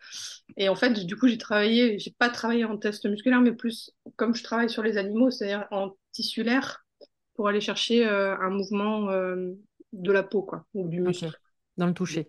Et 0.55 0.69
en 0.69 0.75
fait, 0.75 0.91
du 1.05 1.17
coup, 1.17 1.27
j'ai 1.27 1.37
travaillé, 1.37 1.99
j'ai 1.99 2.11
pas 2.17 2.29
travaillé 2.29 2.63
en 2.63 2.77
test 2.77 3.05
musculaire, 3.05 3.41
mais 3.41 3.51
plus 3.51 3.91
comme 4.15 4.33
je 4.33 4.43
travaille 4.43 4.69
sur 4.69 4.81
les 4.81 4.97
animaux, 4.97 5.31
c'est-à-dire 5.31 5.67
en 5.71 5.91
tissulaire, 6.13 6.85
pour 7.33 7.49
aller 7.49 7.59
chercher 7.59 8.07
euh, 8.07 8.37
un 8.39 8.49
mouvement 8.49 9.09
euh, 9.09 9.51
de 9.91 10.11
la 10.13 10.23
peau, 10.23 10.41
quoi, 10.41 10.65
ou 10.73 10.87
du 10.87 11.01
muscle. 11.01 11.37
Dans 11.77 11.87
le 11.87 11.93
toucher. 11.93 12.25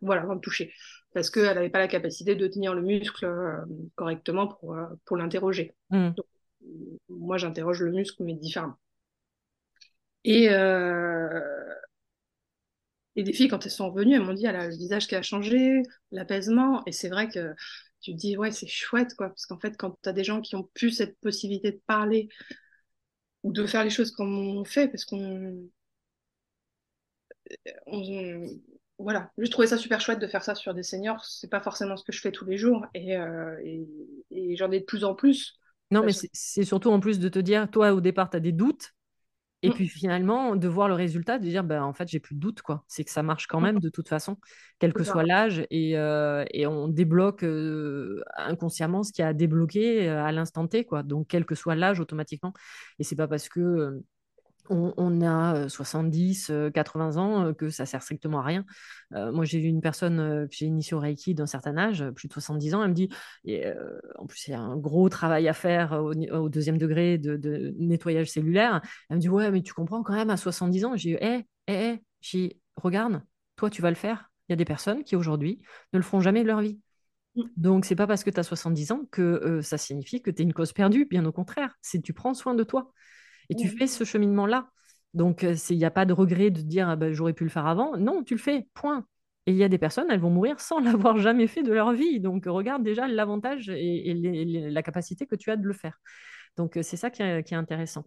Voilà, 0.00 0.22
avant 0.22 0.36
de 0.36 0.40
toucher. 0.40 0.72
Parce 1.12 1.28
qu'elle 1.28 1.44
n'avait 1.44 1.68
pas 1.68 1.78
la 1.78 1.88
capacité 1.88 2.36
de 2.36 2.46
tenir 2.46 2.74
le 2.74 2.80
muscle 2.80 3.26
euh, 3.26 3.58
correctement 3.96 4.46
pour, 4.46 4.76
pour 5.04 5.16
l'interroger. 5.18 5.74
Donc, 5.90 6.26
moi, 7.10 7.36
j'interroge 7.36 7.82
le 7.82 7.92
muscle, 7.92 8.22
mais 8.24 8.34
différemment. 8.34 8.78
Et, 10.24 10.48
euh, 10.50 11.40
et 13.16 13.22
des 13.22 13.32
filles, 13.32 13.48
quand 13.48 13.64
elles 13.64 13.70
sont 13.72 13.90
revenues, 13.90 14.14
elles 14.16 14.22
m'ont 14.22 14.34
dit, 14.34 14.46
elle 14.46 14.56
a 14.56 14.68
le 14.68 14.76
visage 14.76 15.06
qui 15.06 15.14
a 15.16 15.22
changé, 15.22 15.82
l'apaisement. 16.12 16.82
Et 16.86 16.92
c'est 16.92 17.08
vrai 17.08 17.28
que 17.28 17.54
tu 18.00 18.12
te 18.12 18.16
dis, 18.18 18.36
ouais, 18.36 18.50
c'est 18.50 18.66
chouette, 18.66 19.14
quoi. 19.16 19.28
Parce 19.28 19.46
qu'en 19.46 19.58
fait, 19.58 19.76
quand 19.76 19.96
tu 20.02 20.08
as 20.08 20.12
des 20.12 20.24
gens 20.24 20.40
qui 20.40 20.56
ont 20.56 20.68
plus 20.74 20.90
cette 20.90 21.18
possibilité 21.20 21.72
de 21.72 21.80
parler 21.86 22.28
ou 23.44 23.52
de 23.52 23.64
faire 23.64 23.84
les 23.84 23.90
choses 23.90 24.10
comme 24.10 24.36
on 24.36 24.64
fait, 24.64 24.88
parce 24.88 25.04
qu'on. 25.04 25.68
on- 27.86 28.60
voilà, 28.98 29.30
j'ai 29.38 29.48
trouvé 29.50 29.66
ça 29.66 29.76
super 29.76 30.00
chouette 30.00 30.20
de 30.20 30.26
faire 30.28 30.44
ça 30.44 30.54
sur 30.54 30.72
des 30.72 30.84
seniors. 30.84 31.24
C'est 31.24 31.50
pas 31.50 31.60
forcément 31.60 31.96
ce 31.96 32.04
que 32.04 32.12
je 32.12 32.20
fais 32.20 32.30
tous 32.30 32.44
les 32.44 32.56
jours. 32.56 32.86
Et, 32.94 33.16
euh, 33.16 33.58
et, 33.64 33.86
et 34.30 34.56
j'en 34.56 34.70
ai 34.70 34.80
de 34.80 34.84
plus 34.84 35.04
en 35.04 35.14
plus. 35.16 35.58
Non, 35.90 36.02
mais 36.02 36.12
c'est 36.32 36.64
surtout 36.64 36.90
en 36.90 37.00
plus 37.00 37.18
de 37.18 37.28
te 37.28 37.38
dire, 37.38 37.70
toi, 37.70 37.92
au 37.94 38.00
départ, 38.00 38.30
tu 38.30 38.36
as 38.36 38.40
des 38.40 38.52
doutes. 38.52 38.94
Et 39.64 39.70
Mm. 39.70 39.72
puis 39.72 39.88
finalement, 39.88 40.56
de 40.56 40.68
voir 40.68 40.88
le 40.88 40.94
résultat, 40.94 41.38
de 41.38 41.44
dire, 41.44 41.64
ben, 41.64 41.82
en 41.82 41.94
fait, 41.94 42.06
j'ai 42.08 42.20
plus 42.20 42.34
de 42.34 42.40
doute, 42.40 42.60
quoi. 42.62 42.84
C'est 42.86 43.04
que 43.04 43.10
ça 43.10 43.22
marche 43.22 43.46
quand 43.46 43.60
même 43.60 43.80
de 43.80 43.88
toute 43.88 44.08
façon, 44.08 44.36
quel 44.78 44.92
que 44.92 45.04
soit 45.04 45.24
l'âge. 45.24 45.66
Et, 45.70 45.96
euh, 45.96 46.44
et 46.52 46.66
on 46.66 46.88
débloque 46.88 47.44
euh, 47.44 48.22
inconsciemment 48.36 49.02
ce 49.02 49.12
qui 49.12 49.22
a 49.22 49.32
débloqué 49.32 50.08
à 50.08 50.32
l'instant 50.32 50.66
T, 50.68 50.84
quoi. 50.84 51.02
Donc, 51.02 51.28
quel 51.28 51.46
que 51.46 51.54
soit 51.54 51.74
l'âge, 51.76 51.98
automatiquement. 52.00 52.52
Et 52.98 53.04
c'est 53.04 53.16
pas 53.16 53.28
parce 53.28 53.48
que 53.48 54.02
on, 54.70 54.94
on 54.96 55.20
a 55.22 55.56
euh, 55.56 55.68
70, 55.68 56.50
euh, 56.50 56.70
80 56.70 57.16
ans 57.16 57.54
que 57.54 57.70
ça 57.70 57.86
sert 57.86 58.02
strictement 58.02 58.40
à 58.40 58.42
rien. 58.42 58.64
Euh, 59.14 59.32
moi, 59.32 59.44
j'ai 59.44 59.58
eu 59.58 59.66
une 59.66 59.80
personne 59.80 60.46
que 60.48 60.54
j'ai 60.54 60.66
initiée 60.66 60.94
au 60.94 61.00
Reiki 61.00 61.34
d'un 61.34 61.46
certain 61.46 61.76
âge, 61.76 62.04
plus 62.10 62.28
de 62.28 62.32
70 62.32 62.74
ans, 62.74 62.82
elle 62.82 62.90
me 62.90 62.94
dit, 62.94 63.08
et, 63.44 63.66
euh, 63.66 64.00
en 64.16 64.26
plus, 64.26 64.48
il 64.48 64.52
y 64.52 64.54
a 64.54 64.60
un 64.60 64.76
gros 64.76 65.08
travail 65.08 65.48
à 65.48 65.52
faire 65.52 65.92
au, 65.92 66.48
deuxième 66.48 66.78
degré 66.78 67.18
de, 67.18 67.36
de 67.36 67.74
nettoyage 67.78 68.30
cellulaire. 68.30 68.80
Elle 69.10 69.16
me 69.16 69.20
dit, 69.20 69.28
ouais, 69.28 69.50
mais 69.50 69.62
tu 69.62 69.74
comprends 69.74 70.02
quand 70.02 70.14
même, 70.14 70.30
à 70.30 70.36
70 70.36 70.84
ans, 70.84 70.96
j'ai 70.96 71.16
dit, 71.16 71.24
hé, 71.24 71.46
hé, 71.68 72.02
hé, 72.32 72.60
regarde, 72.76 73.22
toi, 73.56 73.70
tu 73.70 73.82
vas 73.82 73.90
le 73.90 73.96
faire. 73.96 74.30
Il 74.48 74.52
y 74.52 74.54
a 74.54 74.56
des 74.56 74.64
personnes 74.64 75.04
qui, 75.04 75.16
aujourd'hui, 75.16 75.60
ne 75.92 75.98
le 75.98 76.04
feront 76.04 76.20
jamais 76.20 76.42
de 76.42 76.48
leur 76.48 76.60
vie. 76.60 76.78
Mm. 77.36 77.42
Donc, 77.56 77.84
c'est 77.84 77.96
pas 77.96 78.06
parce 78.06 78.24
que 78.24 78.30
tu 78.30 78.40
as 78.40 78.42
70 78.42 78.92
ans 78.92 79.02
que 79.10 79.22
euh, 79.22 79.62
ça 79.62 79.78
signifie 79.78 80.22
que 80.22 80.30
tu 80.30 80.42
es 80.42 80.44
une 80.44 80.52
cause 80.52 80.72
perdue. 80.72 81.06
Bien 81.06 81.24
au 81.24 81.32
contraire, 81.32 81.76
c'est 81.82 82.00
tu 82.00 82.12
prends 82.12 82.34
soin 82.34 82.54
de 82.54 82.64
toi 82.64 82.92
et 83.50 83.54
tu 83.56 83.68
fais 83.68 83.86
ce 83.86 84.04
cheminement-là. 84.04 84.70
Donc, 85.14 85.44
euh, 85.44 85.54
il 85.70 85.78
n'y 85.78 85.84
a 85.84 85.90
pas 85.90 86.04
de 86.06 86.12
regret 86.12 86.50
de 86.50 86.60
dire 86.60 86.88
ah 86.88 86.96
ben, 86.96 87.12
j'aurais 87.12 87.32
pu 87.34 87.44
le 87.44 87.50
faire 87.50 87.66
avant. 87.66 87.96
Non, 87.96 88.24
tu 88.24 88.34
le 88.34 88.40
fais, 88.40 88.66
point. 88.74 89.06
Et 89.46 89.52
il 89.52 89.58
y 89.58 89.64
a 89.64 89.68
des 89.68 89.78
personnes, 89.78 90.06
elles 90.10 90.20
vont 90.20 90.30
mourir 90.30 90.60
sans 90.60 90.80
l'avoir 90.80 91.18
jamais 91.18 91.46
fait 91.46 91.62
de 91.62 91.72
leur 91.72 91.92
vie. 91.92 92.20
Donc, 92.20 92.44
regarde 92.46 92.82
déjà 92.82 93.06
l'avantage 93.08 93.68
et, 93.68 94.10
et 94.10 94.14
les- 94.14 94.44
les- 94.44 94.70
la 94.70 94.82
capacité 94.82 95.26
que 95.26 95.36
tu 95.36 95.50
as 95.50 95.56
de 95.56 95.64
le 95.66 95.72
faire. 95.74 96.00
Donc, 96.56 96.76
euh, 96.78 96.82
c'est 96.82 96.96
ça 96.98 97.10
qui 97.10 97.22
est, 97.22 97.44
qui 97.44 97.54
est 97.54 97.56
intéressant. 97.58 98.04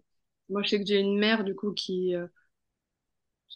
Moi, 0.50 0.62
je 0.62 0.68
sais 0.70 0.78
que 0.80 0.84
j'ai 0.86 1.00
une 1.00 1.18
mère, 1.18 1.42
du 1.44 1.54
coup, 1.54 1.72
qui. 1.72 2.14
euh, 2.14 2.26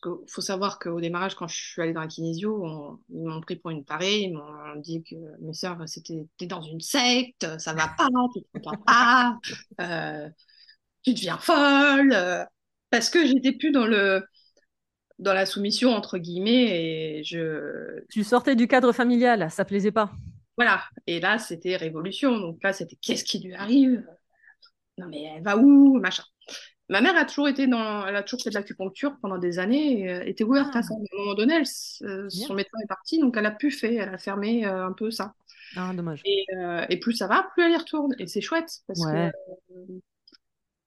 Parce 0.02 0.16
qu'il 0.18 0.32
faut 0.32 0.40
savoir 0.40 0.78
qu'au 0.78 1.00
démarrage, 1.00 1.34
quand 1.34 1.46
je 1.48 1.54
suis 1.56 1.82
allée 1.82 1.92
dans 1.92 2.00
la 2.00 2.06
kinésio, 2.06 2.64
on- 2.64 2.98
ils 3.10 3.22
m'ont 3.24 3.40
pris 3.42 3.56
pour 3.56 3.70
une 3.70 3.84
tarée. 3.84 4.20
Ils 4.22 4.32
m'ont 4.34 4.76
dit 4.80 5.02
que 5.04 5.14
mes 5.40 5.52
sœurs, 5.52 5.86
c'était 5.86 6.26
dans 6.46 6.62
une 6.62 6.80
secte, 6.80 7.46
ça 7.58 7.74
va 7.74 7.88
pas, 7.88 8.08
tu 8.32 8.40
te 8.42 8.46
comprends 8.54 8.78
pas, 8.86 9.38
euh, 9.80 10.30
tu 11.02 11.14
deviens 11.14 11.38
folle. 11.38 12.12
euh, 12.12 12.44
parce 12.90 13.10
que 13.10 13.26
j'étais 13.26 13.52
plus 13.52 13.70
dans 13.70 13.86
le 13.86 14.22
dans 15.18 15.34
la 15.34 15.46
soumission, 15.46 15.90
entre 15.90 16.18
guillemets, 16.18 17.18
et 17.20 17.24
je. 17.24 18.00
Tu 18.10 18.24
sortais 18.24 18.56
du 18.56 18.66
cadre 18.66 18.92
familial, 18.92 19.50
ça 19.50 19.64
plaisait 19.64 19.92
pas. 19.92 20.10
Voilà. 20.56 20.82
Et 21.06 21.20
là, 21.20 21.38
c'était 21.38 21.76
révolution. 21.76 22.38
Donc 22.38 22.58
là, 22.62 22.72
c'était 22.72 22.96
qu'est-ce 22.96 23.24
qui 23.24 23.38
lui 23.40 23.54
arrive? 23.54 24.04
Non, 24.98 25.06
mais 25.08 25.22
elle 25.22 25.42
va 25.42 25.56
où? 25.56 25.98
Machin. 26.00 26.24
Ma 26.88 27.00
mère 27.00 27.16
a 27.16 27.24
toujours 27.24 27.48
été 27.48 27.66
dans, 27.66 28.06
elle 28.06 28.16
a 28.16 28.22
toujours 28.22 28.42
fait 28.42 28.50
de 28.50 28.54
l'acupuncture 28.54 29.16
pendant 29.22 29.38
des 29.38 29.58
années, 29.58 30.00
et, 30.02 30.10
euh, 30.10 30.24
était 30.24 30.44
ouverte 30.44 30.72
Ah. 30.74 30.78
à 30.80 30.82
ça. 30.82 30.92
À 30.94 30.96
un 30.96 31.18
moment 31.20 31.34
donné, 31.34 31.54
elle 31.54 31.64
euh, 32.08 32.28
son 32.28 32.54
médecin 32.54 32.76
est 32.84 32.88
parti, 32.88 33.18
donc 33.18 33.36
elle 33.38 33.46
a 33.46 33.50
pu 33.52 33.70
faire, 33.70 34.08
elle 34.08 34.14
a 34.14 34.18
fermé 34.18 34.64
un 34.64 34.92
peu 34.92 35.10
ça. 35.10 35.32
Ah, 35.76 35.92
dommage. 35.94 36.20
Et, 36.26 36.44
et 36.90 36.98
plus 36.98 37.14
ça 37.14 37.28
va, 37.28 37.48
plus 37.54 37.62
elle 37.64 37.72
y 37.72 37.76
retourne. 37.76 38.14
Et 38.18 38.26
c'est 38.26 38.42
chouette, 38.42 38.80
parce 38.86 39.00
Ouais. 39.06 39.30
que 39.68 39.92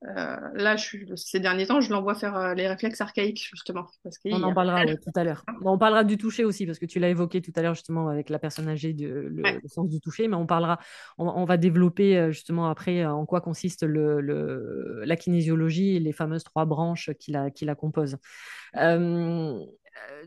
euh, 0.07 0.37
là, 0.53 0.75
je 0.75 0.83
suis, 0.83 1.07
ces 1.15 1.39
derniers 1.39 1.65
temps, 1.65 1.81
je 1.81 1.89
l'envoie 1.91 2.15
faire 2.15 2.35
euh, 2.35 2.53
les 2.53 2.67
réflexes 2.67 3.01
archaïques, 3.01 3.47
justement. 3.51 3.85
Parce 4.03 4.17
On 4.25 4.43
en 4.43 4.51
a- 4.51 4.53
parlera 4.53 4.83
ouais, 4.85 4.97
tout 4.97 5.11
à 5.15 5.23
l'heure. 5.23 5.43
On 5.63 5.77
parlera 5.77 6.03
du 6.03 6.17
toucher 6.17 6.45
aussi, 6.45 6.65
parce 6.65 6.79
que 6.79 6.85
tu 6.85 6.99
l'as 6.99 7.09
évoqué 7.09 7.41
tout 7.41 7.51
à 7.55 7.61
l'heure 7.61 7.73
justement 7.73 8.09
avec 8.09 8.29
la 8.29 8.39
personne 8.39 8.67
âgée, 8.67 8.93
de, 8.93 9.07
le, 9.07 9.43
Ouais. 9.43 9.59
le 9.61 9.67
sens 9.67 9.89
du 9.89 9.99
toucher, 9.99 10.27
mais 10.27 10.35
on 10.35 10.45
parlera, 10.45 10.79
on, 11.17 11.27
on 11.27 11.45
va 11.45 11.57
développer 11.57 12.17
euh, 12.17 12.31
justement 12.31 12.69
après 12.69 13.05
en 13.05 13.25
quoi 13.25 13.41
consiste 13.41 13.83
le, 13.83 14.21
le- 14.21 15.01
la 15.05 15.15
kinésiologie 15.15 15.95
et 15.95 15.99
les 15.99 16.11
fameuses 16.13 16.43
trois 16.43 16.65
branches 16.65 17.09
qui 17.19 17.31
la, 17.31 17.49
qui 17.49 17.65
la 17.65 17.75
composent. 17.75 18.17
Euh, 18.77 19.59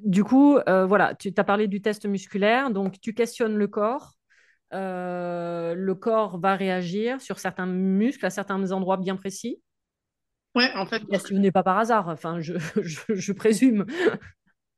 du 0.02 0.24
coup, 0.24 0.58
voilà, 0.66 1.14
tu 1.14 1.32
as 1.36 1.44
parlé 1.44 1.68
du 1.68 1.82
test 1.82 2.06
musculaire, 2.06 2.70
donc 2.70 3.00
tu 3.00 3.14
questionnes 3.14 3.56
le 3.56 3.68
corps. 3.68 4.14
Le 4.72 5.92
corps 5.94 6.38
va 6.38 6.54
réagir 6.56 7.20
sur 7.20 7.38
certains 7.38 7.66
muscles 7.66 8.24
à 8.26 8.30
certains 8.30 8.72
endroits 8.72 8.96
bien 8.96 9.16
précis. 9.16 9.60
Ouais, 10.54 10.70
en 10.74 10.87
fait, 10.87 11.04
Questionné 11.06 11.52
pas 11.52 11.62
par 11.62 11.78
hasard, 11.78 12.08
enfin, 12.08 12.40
je, 12.40 12.54
je, 12.82 13.14
je 13.14 13.32
présume. 13.32 13.87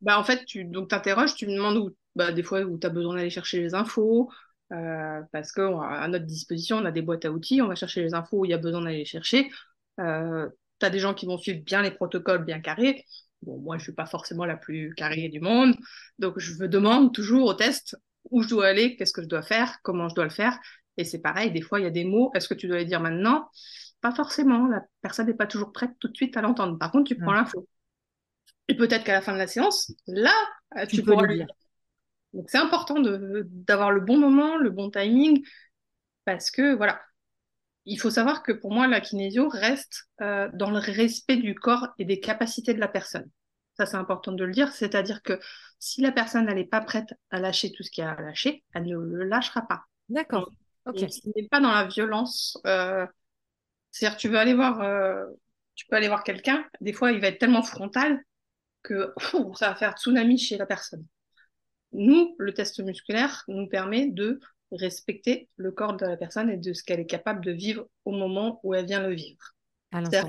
Bah, 0.00 0.18
en 0.18 0.24
fait, 0.24 0.44
tu 0.46 0.64
donc 0.64 0.88
t'interroges, 0.88 1.34
tu 1.34 1.46
me 1.46 1.54
demandes 1.54 1.76
où, 1.76 1.90
bah, 2.16 2.32
des 2.32 2.42
fois 2.42 2.62
où 2.62 2.78
tu 2.78 2.86
as 2.86 2.90
besoin 2.90 3.16
d'aller 3.16 3.30
chercher 3.30 3.60
les 3.60 3.74
infos, 3.74 4.30
euh, 4.72 5.20
parce 5.32 5.52
qu'à 5.52 6.08
notre 6.08 6.24
disposition, 6.26 6.78
on 6.78 6.84
a 6.84 6.92
des 6.92 7.02
boîtes 7.02 7.24
à 7.24 7.30
outils, 7.30 7.60
on 7.60 7.68
va 7.68 7.74
chercher 7.74 8.02
les 8.02 8.14
infos 8.14 8.40
où 8.40 8.44
il 8.44 8.50
y 8.50 8.54
a 8.54 8.58
besoin 8.58 8.82
d'aller 8.82 8.98
les 8.98 9.04
chercher. 9.04 9.50
Euh, 9.98 10.48
tu 10.78 10.86
as 10.86 10.90
des 10.90 10.98
gens 10.98 11.12
qui 11.14 11.26
vont 11.26 11.36
suivre 11.38 11.62
bien 11.64 11.82
les 11.82 11.90
protocoles 11.90 12.44
bien 12.44 12.60
carrés. 12.60 13.04
Bon, 13.42 13.58
moi, 13.58 13.78
je 13.78 13.84
suis 13.84 13.92
pas 13.92 14.06
forcément 14.06 14.44
la 14.44 14.56
plus 14.56 14.94
carrée 14.94 15.28
du 15.28 15.40
monde, 15.40 15.74
donc 16.18 16.38
je 16.38 16.54
me 16.62 16.68
demande 16.68 17.12
toujours 17.14 17.46
au 17.46 17.54
test 17.54 17.96
où 18.30 18.42
je 18.42 18.48
dois 18.48 18.66
aller, 18.68 18.96
qu'est-ce 18.96 19.12
que 19.12 19.22
je 19.22 19.28
dois 19.28 19.42
faire, 19.42 19.78
comment 19.82 20.08
je 20.08 20.14
dois 20.14 20.24
le 20.24 20.30
faire. 20.30 20.58
Et 20.96 21.04
c'est 21.04 21.20
pareil, 21.20 21.50
des 21.50 21.62
fois, 21.62 21.80
il 21.80 21.84
y 21.84 21.86
a 21.86 21.90
des 21.90 22.04
mots, 22.04 22.30
est-ce 22.34 22.48
que 22.48 22.54
tu 22.54 22.68
dois 22.68 22.78
les 22.78 22.84
dire 22.84 23.00
maintenant? 23.00 23.48
Pas 24.00 24.12
forcément, 24.12 24.66
la 24.66 24.82
personne 25.02 25.26
n'est 25.26 25.34
pas 25.34 25.46
toujours 25.46 25.72
prête 25.72 25.92
tout 25.98 26.08
de 26.08 26.16
suite 26.16 26.36
à 26.36 26.42
l'entendre. 26.42 26.78
Par 26.78 26.90
contre, 26.90 27.08
tu 27.08 27.16
prends 27.16 27.32
Ouais. 27.32 27.38
l'info. 27.38 27.66
Et 28.68 28.76
peut-être 28.76 29.04
qu'à 29.04 29.12
la 29.14 29.20
fin 29.22 29.32
de 29.32 29.38
la 29.38 29.46
séance, 29.46 29.92
là, 30.06 30.32
euh, 30.76 30.86
Tu 30.86 30.96
tu, 30.96 31.02
peux 31.02 31.12
pourras 31.12 31.26
le 31.26 31.34
dire. 31.36 31.46
Donc 32.32 32.48
c'est 32.48 32.58
important 32.58 32.96
d'avoir 33.00 33.90
le 33.90 34.00
bon 34.00 34.18
moment, 34.18 34.56
le 34.56 34.70
bon 34.70 34.90
timing, 34.90 35.44
parce 36.24 36.50
que 36.50 36.74
voilà, 36.74 37.00
il 37.86 37.98
faut 37.98 38.10
savoir 38.10 38.42
que 38.42 38.52
pour 38.52 38.72
moi, 38.72 38.86
la 38.86 39.00
kinésio 39.00 39.48
reste 39.48 40.08
euh, 40.20 40.48
dans 40.54 40.70
le 40.70 40.78
respect 40.78 41.36
du 41.36 41.54
corps 41.54 41.88
et 41.98 42.04
des 42.04 42.20
capacités 42.20 42.74
de 42.74 42.80
la 42.80 42.88
personne. 42.88 43.28
Ça, 43.76 43.86
c'est 43.86 43.96
important 43.96 44.32
de 44.32 44.44
le 44.44 44.52
dire, 44.52 44.72
c'est-à-dire 44.72 45.22
que 45.22 45.40
si 45.78 46.02
la 46.02 46.12
personne 46.12 46.46
n'est 46.46 46.64
pas 46.66 46.80
prête 46.82 47.14
à 47.30 47.40
lâcher 47.40 47.72
tout 47.72 47.82
ce 47.82 47.90
qu'il 47.90 48.04
y 48.04 48.06
a 48.06 48.12
à 48.12 48.20
lâcher, 48.20 48.64
elle 48.74 48.84
ne 48.84 48.96
le 48.96 49.24
lâchera 49.24 49.62
pas. 49.62 49.82
D'accord. 50.08 50.50
Ok. 50.86 50.98
Ce 51.10 51.28
n'est 51.36 51.48
pas 51.48 51.60
dans 51.60 51.72
la 51.72 51.84
violence. 51.86 52.58
euh, 52.66 53.06
c'est-à-dire, 53.92 54.18
tu 54.18 54.28
veux 54.28 54.38
aller 54.38 54.54
voir, 54.54 54.80
euh, 54.82 55.26
tu 55.74 55.86
peux 55.86 55.96
aller 55.96 56.08
voir 56.08 56.24
quelqu'un, 56.24 56.64
des 56.80 56.92
fois, 56.92 57.12
il 57.12 57.20
va 57.20 57.28
être 57.28 57.38
tellement 57.38 57.62
frontal 57.62 58.22
que 58.82 59.14
ça 59.58 59.70
va 59.70 59.76
faire 59.76 59.94
tsunami 59.98 60.38
chez 60.38 60.58
la 60.58 60.66
personne. 60.66 61.06
Nous, 61.92 62.34
le 62.38 62.54
test 62.54 62.80
musculaire 62.80 63.44
nous 63.48 63.68
permet 63.68 64.08
de 64.08 64.40
respecter 64.72 65.48
le 65.56 65.72
corps 65.72 65.96
de 65.96 66.06
la 66.06 66.16
personne 66.16 66.50
et 66.50 66.56
de 66.56 66.72
ce 66.72 66.84
qu'elle 66.84 67.00
est 67.00 67.06
capable 67.06 67.44
de 67.44 67.52
vivre 67.52 67.88
au 68.04 68.12
moment 68.12 68.60
où 68.64 68.74
elle 68.74 68.86
vient 68.86 69.02
le 69.06 69.14
vivre. 69.14 69.54
À 70.12 70.18
a- 70.18 70.24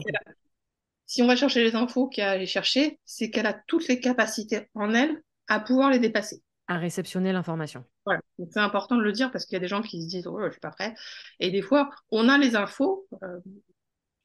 si 1.05 1.21
on 1.21 1.27
va 1.27 1.35
chercher 1.35 1.63
les 1.63 1.75
infos 1.75 2.07
qu'elle 2.07 2.25
a 2.25 2.29
à 2.31 2.33
aller 2.33 2.47
chercher, 2.47 2.99
c'est 3.05 3.29
qu'elle 3.29 3.45
a 3.45 3.53
toutes 3.67 3.87
les 3.87 3.99
capacités 3.99 4.67
en 4.73 4.93
elle 4.95 5.21
à 5.47 5.59
pouvoir 5.59 5.89
les 5.91 5.99
dépasser. 5.99 6.41
À 6.71 6.77
réceptionner 6.77 7.33
l'information. 7.33 7.83
Voilà. 8.05 8.21
C'est 8.49 8.59
important 8.59 8.95
de 8.95 9.01
le 9.01 9.11
dire 9.11 9.31
parce 9.31 9.45
qu'il 9.45 9.55
y 9.55 9.57
a 9.57 9.59
des 9.59 9.67
gens 9.67 9.81
qui 9.81 10.01
se 10.01 10.07
disent 10.07 10.27
oh 10.27 10.39
je 10.45 10.51
suis 10.51 10.59
pas 10.59 10.71
prêt 10.71 10.93
et 11.39 11.51
des 11.51 11.61
fois 11.61 11.89
on 12.11 12.29
a 12.29 12.37
les 12.37 12.55
infos 12.55 13.07
euh, 13.23 13.39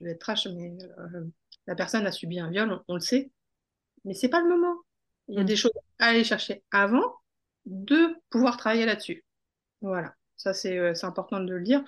je 0.01 0.05
vais 0.07 0.13
être 0.13 0.21
trash 0.21 0.47
mais 0.47 0.73
euh, 0.99 1.25
la 1.67 1.75
personne 1.75 2.07
a 2.07 2.13
subi 2.13 2.39
un 2.39 2.51
viol 2.51 2.71
on, 2.73 2.83
on 2.89 2.95
le 2.95 3.01
sait 3.01 3.31
mais 4.05 4.15
c'est 4.15 4.29
pas 4.29 4.41
le 4.41 4.49
moment 4.49 4.77
il 5.29 5.37
y 5.37 5.41
a 5.41 5.43
Mm. 5.43 5.47
des 5.47 5.57
choses 5.57 5.73
à 5.99 6.07
aller 6.07 6.25
chercher 6.25 6.63
avant 6.71 7.15
de 7.67 8.17
pouvoir 8.31 8.57
travailler 8.57 8.87
là-dessus. 8.87 9.25
Voilà, 9.81 10.15
ça 10.37 10.53
c'est 10.55 10.79
euh, 10.79 10.95
c'est 10.95 11.07
important 11.07 11.41
de 11.41 11.53
le 11.53 11.63
dire, 11.63 11.83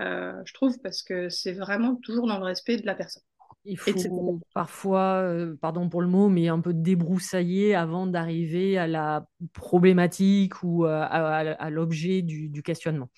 euh, 0.00 0.40
je 0.44 0.54
trouve, 0.54 0.78
parce 0.80 1.02
que 1.02 1.28
c'est 1.28 1.52
vraiment 1.52 1.96
toujours 1.96 2.26
dans 2.26 2.38
le 2.38 2.44
respect 2.44 2.76
de 2.76 2.86
la 2.86 2.94
personne. 2.94 3.22
Il 3.64 3.78
faut 3.78 4.40
parfois, 4.52 5.22
euh, 5.22 5.56
pardon 5.60 5.88
pour 5.88 6.02
le 6.02 6.08
mot, 6.08 6.28
mais 6.28 6.48
un 6.48 6.60
peu 6.60 6.74
débroussailler 6.74 7.74
avant 7.74 8.06
d'arriver 8.06 8.76
à 8.76 8.86
la 8.86 9.26
problématique 9.52 10.62
ou 10.62 10.84
à, 10.84 11.04
à, 11.04 11.70
l'objet 11.70 12.22
du, 12.22 12.48
du, 12.48 12.62
questionnement. 12.62 13.10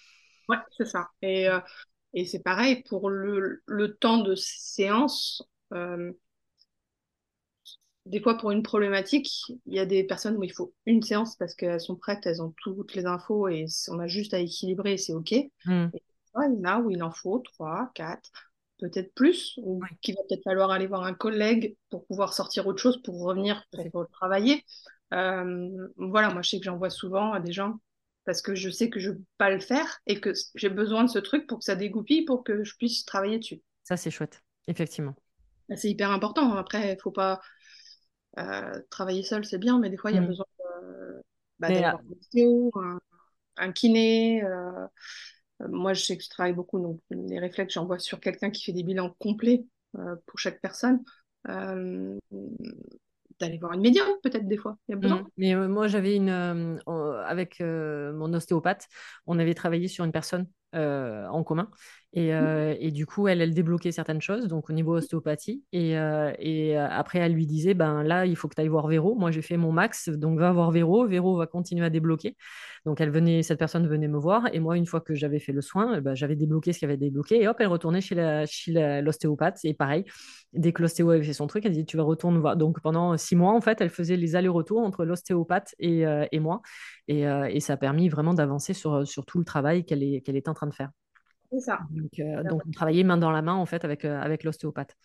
Ouais, 0.48 0.58
c'est 0.76 0.86
ça. 0.86 1.08
Et, 1.20 1.48
et 2.14 2.24
c'est 2.26 2.42
pareil 2.42 2.84
pour 2.88 3.10
le, 3.10 3.62
le, 3.66 3.96
temps 3.96 4.18
de 4.18 4.36
séance 4.36 5.42
des 8.06 8.20
fois, 8.20 8.36
pour 8.36 8.52
une 8.52 8.62
problématique, 8.62 9.28
il 9.66 9.74
y 9.74 9.80
a 9.80 9.86
des 9.86 10.04
personnes 10.04 10.36
où 10.36 10.44
il 10.44 10.52
faut 10.52 10.72
une 10.86 11.02
séance 11.02 11.36
parce 11.36 11.54
qu'elles 11.54 11.80
sont 11.80 11.96
prêtes, 11.96 12.24
elles 12.24 12.40
ont 12.40 12.54
toutes 12.62 12.94
les 12.94 13.04
infos 13.04 13.48
et 13.48 13.66
on 13.88 13.98
a 13.98 14.06
juste 14.06 14.32
à 14.32 14.38
équilibrer 14.38 14.96
c'est 14.96 15.12
OK. 15.12 15.32
Mm. 15.64 15.88
Et 15.92 16.02
il 16.48 16.54
y 16.54 16.60
en 16.60 16.64
a 16.64 16.78
où 16.78 16.90
il 16.90 17.02
en 17.02 17.10
faut 17.10 17.40
trois, 17.40 17.90
quatre, 17.94 18.30
peut-être 18.78 19.14
plus, 19.14 19.54
ou 19.58 19.82
qu'il 20.02 20.14
va 20.14 20.22
peut-être 20.28 20.44
falloir 20.44 20.70
aller 20.70 20.86
voir 20.86 21.04
un 21.04 21.14
collègue 21.14 21.76
pour 21.90 22.06
pouvoir 22.06 22.32
sortir 22.32 22.66
autre 22.66 22.80
chose, 22.80 23.00
pour 23.02 23.20
revenir 23.22 23.64
pour 23.92 24.08
travailler. 24.10 24.64
Euh, 25.14 25.88
voilà, 25.96 26.30
moi, 26.30 26.42
je 26.42 26.50
sais 26.50 26.58
que 26.58 26.64
j'envoie 26.64 26.90
souvent 26.90 27.32
à 27.32 27.40
des 27.40 27.52
gens 27.52 27.78
parce 28.24 28.42
que 28.42 28.54
je 28.54 28.68
sais 28.70 28.90
que 28.90 28.98
je 28.98 29.10
ne 29.10 29.14
peux 29.14 29.24
pas 29.38 29.50
le 29.50 29.60
faire 29.60 30.00
et 30.06 30.20
que 30.20 30.32
j'ai 30.56 30.68
besoin 30.68 31.04
de 31.04 31.08
ce 31.08 31.20
truc 31.20 31.46
pour 31.46 31.58
que 31.58 31.64
ça 31.64 31.76
dégoupille, 31.76 32.24
pour 32.24 32.42
que 32.42 32.64
je 32.64 32.76
puisse 32.76 33.04
travailler 33.04 33.38
dessus. 33.38 33.62
Ça, 33.84 33.96
c'est 33.96 34.10
chouette, 34.10 34.42
effectivement. 34.66 35.14
Bah, 35.68 35.76
c'est 35.76 35.90
hyper 35.90 36.10
important. 36.10 36.54
Après, 36.54 36.92
il 36.92 37.00
faut 37.00 37.12
pas 37.12 37.40
euh, 38.38 38.82
travailler 38.90 39.22
seul, 39.22 39.44
c'est 39.44 39.58
bien, 39.58 39.78
mais 39.78 39.90
des 39.90 39.96
fois, 39.96 40.10
il 40.10 40.14
y 40.14 40.18
a 40.18 40.22
mm. 40.22 40.26
besoin 40.26 40.46
bah, 41.60 41.68
d'avoir 41.68 42.00
un, 42.74 42.98
un, 43.56 43.72
kiné. 43.72 44.42
Euh, 44.42 44.86
moi, 45.60 45.94
je 45.94 46.04
sais 46.04 46.16
que 46.16 46.24
je 46.24 46.28
travaille 46.28 46.52
beaucoup, 46.52 46.80
donc 46.80 47.00
les 47.10 47.38
réflexes, 47.38 47.74
j'envoie 47.74 47.98
sur 47.98 48.20
quelqu'un 48.20 48.50
qui 48.50 48.64
fait 48.64 48.72
des 48.72 48.82
bilans 48.82 49.14
complets 49.18 49.64
euh, 49.98 50.16
pour 50.26 50.38
chaque 50.38 50.60
personne 50.60 51.02
d'aller 53.38 53.58
voir 53.58 53.74
une 53.74 53.82
médium 53.82 54.08
peut-être 54.22 54.48
des 54.48 54.56
fois. 54.56 54.78
Y 54.88 54.94
a 54.94 54.96
besoin. 54.96 55.20
Mm. 55.20 55.28
Mais 55.36 55.54
moi 55.68 55.86
j'avais 55.86 56.16
une 56.16 56.28
avec 56.28 57.60
mon 57.60 58.34
ostéopathe, 58.34 58.88
on 59.26 59.38
avait 59.38 59.54
travaillé 59.54 59.86
sur 59.86 60.04
une 60.04 60.12
personne 60.12 60.46
en 60.72 61.42
commun 61.42 61.70
et, 62.16 62.32
euh, 62.32 62.74
et, 62.80 62.92
du 62.92 63.04
coup, 63.04 63.28
elle, 63.28 63.42
elle 63.42 63.52
débloquait 63.52 63.92
certaines 63.92 64.22
choses, 64.22 64.48
donc 64.48 64.70
au 64.70 64.72
niveau 64.72 64.96
ostéopathie. 64.96 65.62
Et, 65.72 65.98
euh, 65.98 66.32
et 66.38 66.78
euh, 66.78 66.88
après, 66.88 67.18
elle 67.18 67.34
lui 67.34 67.46
disait, 67.46 67.74
ben 67.74 68.02
là, 68.02 68.24
il 68.24 68.36
faut 68.36 68.48
que 68.48 68.54
tu 68.54 68.62
ailles 68.62 68.68
voir 68.68 68.88
Véro. 68.88 69.14
Moi, 69.16 69.30
j'ai 69.30 69.42
fait 69.42 69.58
mon 69.58 69.70
max, 69.70 70.08
donc 70.08 70.38
va 70.38 70.50
voir 70.50 70.70
Véro. 70.70 71.06
Véro 71.06 71.36
va 71.36 71.46
continuer 71.46 71.84
à 71.84 71.90
débloquer. 71.90 72.34
Donc, 72.86 73.02
elle 73.02 73.10
venait, 73.10 73.42
cette 73.42 73.58
personne 73.58 73.86
venait 73.86 74.08
me 74.08 74.16
voir. 74.16 74.44
Et 74.54 74.60
moi, 74.60 74.78
une 74.78 74.86
fois 74.86 75.02
que 75.02 75.14
j'avais 75.14 75.40
fait 75.40 75.52
le 75.52 75.60
soin, 75.60 76.00
ben, 76.00 76.14
j'avais 76.14 76.36
débloqué 76.36 76.72
ce 76.72 76.78
qu'il 76.78 76.88
avait 76.88 76.96
débloqué. 76.96 77.42
Et 77.42 77.48
hop, 77.48 77.56
elle 77.60 77.66
retournait 77.66 78.00
chez, 78.00 78.14
la, 78.14 78.46
chez 78.46 79.02
l'ostéopathe. 79.02 79.58
Et 79.64 79.74
pareil, 79.74 80.04
dès 80.54 80.72
que 80.72 80.80
l'ostéo 80.80 81.10
avait 81.10 81.22
fait 81.22 81.34
son 81.34 81.46
truc, 81.46 81.66
elle 81.66 81.72
dit, 81.72 81.84
tu 81.84 81.98
vas 81.98 82.04
retourner 82.04 82.38
voir. 82.38 82.56
Donc, 82.56 82.80
pendant 82.80 83.18
six 83.18 83.36
mois, 83.36 83.52
en 83.52 83.60
fait, 83.60 83.82
elle 83.82 83.90
faisait 83.90 84.16
les 84.16 84.36
allers-retours 84.36 84.80
entre 84.80 85.04
l'ostéopathe 85.04 85.74
et, 85.80 86.04
et 86.32 86.40
moi. 86.40 86.62
Et, 87.08 87.22
et, 87.22 87.60
ça 87.60 87.74
a 87.74 87.76
permis 87.76 88.08
vraiment 88.08 88.32
d'avancer 88.32 88.72
sur, 88.72 89.06
sur 89.06 89.26
tout 89.26 89.38
le 89.38 89.44
travail 89.44 89.84
qu'elle 89.84 90.02
est, 90.02 90.22
qu'elle 90.22 90.36
est 90.36 90.48
en 90.48 90.54
train 90.54 90.65
de 90.66 90.74
faire. 90.74 90.90
C'est 91.50 91.60
ça. 91.60 91.80
Donc, 91.90 92.18
euh, 92.18 92.42
donc, 92.42 92.62
on 92.66 92.70
travaillait 92.70 93.04
main 93.04 93.16
dans 93.16 93.30
la 93.30 93.42
main 93.42 93.54
en 93.54 93.66
fait 93.66 93.84
avec, 93.84 94.04
euh, 94.04 94.20
avec 94.20 94.44
l'ostéopathe. 94.44 94.96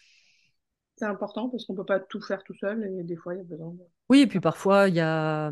C'est 1.01 1.07
important 1.07 1.49
parce 1.49 1.65
qu'on 1.65 1.73
ne 1.73 1.79
peut 1.79 1.83
pas 1.83 1.99
tout 1.99 2.21
faire 2.21 2.43
tout 2.43 2.53
seul 2.53 2.83
et 2.83 3.03
des 3.03 3.15
fois 3.15 3.33
il 3.33 3.37
y 3.37 3.41
a 3.41 3.43
besoin 3.43 3.71
de 3.73 3.81
oui, 4.11 4.19
et 4.19 4.27
puis 4.27 4.41
parfois, 4.41 4.89
il 4.89 4.95
y 4.95 4.99
a. 4.99 5.51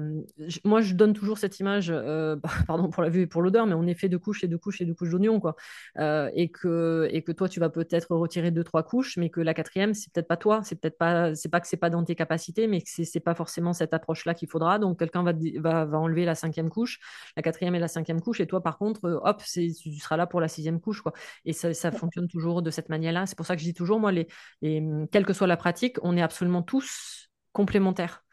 Moi, 0.66 0.82
je 0.82 0.94
donne 0.94 1.14
toujours 1.14 1.38
cette 1.38 1.62
image, 1.62 1.90
euh, 1.90 2.36
pardon 2.68 2.90
pour 2.90 3.02
la 3.02 3.08
vue 3.08 3.22
et 3.22 3.26
pour 3.26 3.42
l'odeur, 3.42 3.66
mais 3.66 3.74
on 3.74 3.88
est 3.88 3.94
fait 3.94 4.10
de 4.10 4.18
couches 4.18 4.44
et 4.44 4.50
de 4.50 4.58
couches 4.58 4.82
et 4.82 4.86
de 4.86 4.92
couches 4.92 5.12
d'oignons, 5.12 5.40
quoi. 5.40 5.56
Euh, 5.98 6.30
et, 6.36 6.52
que, 6.52 7.08
et 7.10 7.24
que 7.24 7.32
toi, 7.32 7.48
tu 7.48 7.62
vas 7.62 7.70
peut-être 7.70 8.14
retirer 8.14 8.52
deux, 8.52 8.66
trois 8.66 8.84
couches, 8.84 9.16
mais 9.16 9.30
que 9.30 9.40
la 9.40 9.54
quatrième, 9.54 9.94
c'est 9.94 10.12
peut-être 10.12 10.28
pas 10.28 10.36
toi. 10.36 10.60
C'est 10.66 10.76
peut-être 10.76 10.98
pas. 10.98 11.34
C'est 11.36 11.48
pas 11.48 11.62
que 11.62 11.70
c'est 11.70 11.78
pas 11.78 11.90
dans 11.90 12.04
tes 12.04 12.16
capacités, 12.16 12.68
mais 12.68 12.82
que 12.82 12.90
c'est 12.90 13.20
pas 13.22 13.34
forcément 13.34 13.72
cette 13.72 13.94
approche-là 13.94 14.34
qu'il 14.34 14.50
faudra. 14.50 14.78
Donc, 14.78 15.00
quelqu'un 15.00 15.24
va, 15.24 15.32
va, 15.60 15.86
va, 15.86 15.98
enlever 15.98 16.26
la 16.26 16.36
cinquième 16.36 16.70
couche, 16.70 17.00
la 17.38 17.44
quatrième 17.44 17.76
et 17.76 17.80
la 17.80 17.88
cinquième 17.88 18.20
couche, 18.20 18.42
et 18.42 18.48
toi, 18.48 18.62
par 18.62 18.78
contre, 18.78 19.06
euh, 19.06 19.22
hop, 19.24 19.42
tu 19.42 19.72
seras 20.02 20.18
là 20.18 20.28
pour 20.28 20.42
la 20.42 20.50
sixième 20.50 20.82
couche, 20.82 21.02
quoi. 21.02 21.14
Et 21.46 21.54
ça, 21.54 21.74
ça 21.74 21.94
fonctionne 21.94 22.28
toujours 22.28 22.62
de 22.62 22.72
cette 22.72 22.90
manière-là. 22.90 23.26
C'est 23.26 23.38
pour 23.38 23.46
ça 23.46 23.56
que 23.56 23.62
je 23.62 23.68
dis 23.68 23.74
toujours, 23.74 24.02
moi, 24.02 24.12
les, 24.12 24.28
les, 24.62 24.84
quelle 25.14 25.26
que 25.26 25.32
soit 25.40 25.48
la 25.48 25.58
pratique, 25.58 25.98
on 26.04 26.16
est 26.18 26.22
absolument 26.22 26.62
tous 26.62 27.30
complémentaires. 27.54 28.24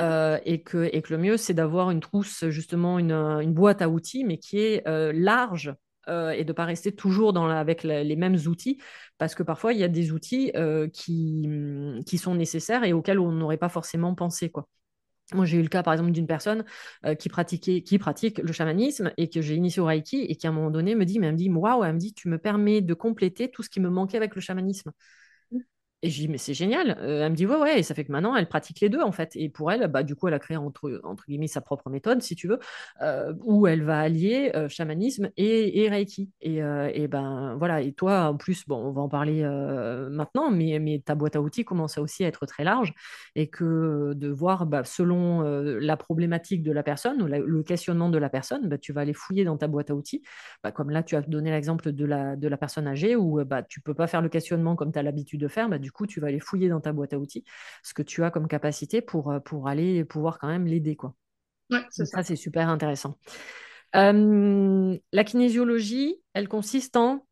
Euh, 0.00 0.38
et, 0.44 0.62
que, 0.62 0.90
et 0.92 1.00
que 1.00 1.14
le 1.14 1.18
mieux, 1.18 1.36
c'est 1.38 1.54
d'avoir 1.54 1.90
une 1.90 2.00
trousse, 2.00 2.44
justement, 2.48 2.98
une, 2.98 3.12
une, 3.12 3.54
boîte 3.54 3.80
à 3.80 3.88
outils, 3.88 4.24
mais 4.24 4.36
qui 4.36 4.58
est 4.58 4.86
euh, 4.86 5.10
large 5.14 5.74
euh, 6.08 6.30
et 6.30 6.44
de 6.44 6.50
ne 6.50 6.52
pas 6.52 6.66
rester 6.66 6.92
toujours 6.92 7.32
dans 7.32 7.48
avec 7.48 7.82
les 7.82 8.16
mêmes 8.16 8.36
outils, 8.46 8.78
parce 9.16 9.34
que 9.34 9.42
parfois, 9.42 9.72
il 9.72 9.78
y 9.78 9.84
a 9.84 9.88
des 9.88 10.12
outils 10.12 10.52
qui, 10.92 11.48
qui 12.04 12.18
sont 12.18 12.34
nécessaires 12.34 12.84
et 12.84 12.92
auxquels 12.92 13.18
on 13.18 13.32
n'aurait 13.32 13.56
pas 13.56 13.70
forcément 13.70 14.14
pensé. 14.14 14.50
Quoi. 14.50 14.68
Moi, 15.32 15.46
j'ai 15.46 15.56
eu 15.56 15.62
le 15.62 15.68
cas, 15.68 15.82
par 15.82 15.94
exemple, 15.94 16.12
d'une 16.12 16.26
personne 16.26 16.64
qui, 17.18 17.30
pratiquait, 17.30 17.82
qui 17.82 17.98
pratique 17.98 18.38
le 18.38 18.52
chamanisme 18.52 19.12
et 19.16 19.30
que 19.30 19.40
j'ai 19.40 19.54
initié 19.54 19.80
au 19.80 19.86
Reiki 19.86 20.22
et 20.22 20.36
qui, 20.36 20.46
à 20.46 20.50
un 20.50 20.52
moment 20.52 20.70
donné, 20.70 20.94
me 20.94 21.06
dit, 21.06 21.18
mais 21.18 21.28
elle 21.28 21.32
me 21.32 21.38
dit, 21.38 21.48
waouh, 21.48 21.84
elle 21.84 21.94
me 21.94 21.98
dit, 21.98 22.12
tu 22.12 22.28
me 22.28 22.38
permets 22.38 22.82
de 22.82 22.92
compléter 22.92 23.50
tout 23.50 23.62
ce 23.62 23.70
qui 23.70 23.80
me 23.80 23.88
manquait 23.88 24.18
avec 24.18 24.34
le 24.34 24.42
chamanisme. 24.42 24.92
Et 26.02 26.10
je 26.10 26.20
dis, 26.20 26.28
mais 26.28 26.36
c'est 26.38 26.52
génial. 26.54 26.98
Euh, 27.00 27.24
elle 27.24 27.32
me 27.32 27.36
dit, 27.36 27.46
ouais, 27.46 27.56
ouais. 27.56 27.80
Et 27.80 27.82
ça 27.82 27.94
fait 27.94 28.04
que 28.04 28.12
maintenant, 28.12 28.36
elle 28.36 28.46
pratique 28.48 28.80
les 28.80 28.90
deux, 28.90 29.00
en 29.00 29.12
fait. 29.12 29.34
Et 29.34 29.48
pour 29.48 29.72
elle, 29.72 29.88
bah, 29.88 30.02
du 30.02 30.14
coup, 30.14 30.28
elle 30.28 30.34
a 30.34 30.38
créé, 30.38 30.56
entre, 30.58 31.00
entre 31.04 31.24
guillemets, 31.26 31.46
sa 31.46 31.62
propre 31.62 31.88
méthode, 31.88 32.20
si 32.22 32.36
tu 32.36 32.48
veux, 32.48 32.58
euh, 33.00 33.32
où 33.42 33.66
elle 33.66 33.82
va 33.82 34.00
allier 34.00 34.52
euh, 34.54 34.68
chamanisme 34.68 35.30
et, 35.38 35.82
et 35.82 35.88
Reiki. 35.88 36.30
Et, 36.42 36.58
et, 36.58 37.08
ben, 37.08 37.56
voilà. 37.58 37.80
Et 37.80 37.92
toi, 37.92 38.26
en 38.28 38.36
plus, 38.36 38.66
bon, 38.68 38.76
on 38.76 38.92
va 38.92 39.00
en 39.00 39.08
parler 39.08 39.42
maintenant, 40.10 40.50
mais, 40.50 40.78
mais 40.78 41.02
ta 41.04 41.14
boîte 41.14 41.36
à 41.36 41.40
outils 41.40 41.64
commence 41.64 41.96
aussi 41.98 42.24
à 42.24 42.28
être 42.28 42.44
très 42.46 42.62
large. 42.62 42.92
Et 43.34 43.48
que 43.48 44.12
de 44.14 44.28
voir, 44.28 44.66
bah, 44.66 44.84
selon 44.84 45.40
la 45.42 45.96
problématique 45.96 46.62
de 46.62 46.72
la 46.72 46.82
personne 46.82 47.22
ou 47.22 47.26
le 47.26 47.62
questionnement 47.62 48.10
de 48.10 48.18
la 48.18 48.28
personne, 48.28 48.68
bah, 48.68 48.78
tu 48.78 48.92
vas 48.92 49.00
aller 49.00 49.14
fouiller 49.14 49.44
dans 49.44 49.56
ta 49.56 49.66
boîte 49.66 49.90
à 49.90 49.94
outils. 49.94 50.22
Bah, 50.62 50.72
comme 50.72 50.90
là, 50.90 51.02
tu 51.02 51.16
as 51.16 51.22
donné 51.22 51.50
l'exemple 51.50 51.92
de 51.92 52.04
la, 52.04 52.36
de 52.36 52.48
la 52.48 52.56
personne 52.58 52.86
âgée 52.86 53.16
où 53.16 53.42
bah, 53.44 53.62
tu 53.62 53.80
peux 53.80 53.94
pas 53.94 54.06
faire 54.06 54.20
le 54.22 54.28
questionnement 54.28 54.76
comme 54.76 54.92
tu 54.92 54.98
as 54.98 55.02
l'habitude 55.02 55.40
de 55.40 55.48
faire. 55.48 55.68
Bah, 55.68 55.78
du 55.86 55.92
coup, 55.92 56.08
tu 56.08 56.18
vas 56.18 56.26
aller 56.26 56.40
fouiller 56.40 56.68
dans 56.68 56.80
ta 56.80 56.92
boîte 56.92 57.12
à 57.12 57.18
outils 57.20 57.44
ce 57.84 57.94
que 57.94 58.02
tu 58.02 58.24
as 58.24 58.32
comme 58.32 58.48
capacité 58.48 59.00
pour, 59.00 59.30
euh, 59.30 59.38
pour 59.38 59.68
aller 59.68 60.04
pouvoir 60.04 60.40
quand 60.40 60.48
même 60.48 60.66
l'aider. 60.66 60.96
Quoi. 60.96 61.14
ça, 61.90 62.24
c'est 62.24 62.34
super 62.34 62.68
intéressant. 62.68 63.16
Euh, 63.94 64.98
la 65.12 65.22
kinésiologie, 65.22 66.16
elle 66.34 66.48
consiste 66.48 66.96
en 66.96 67.24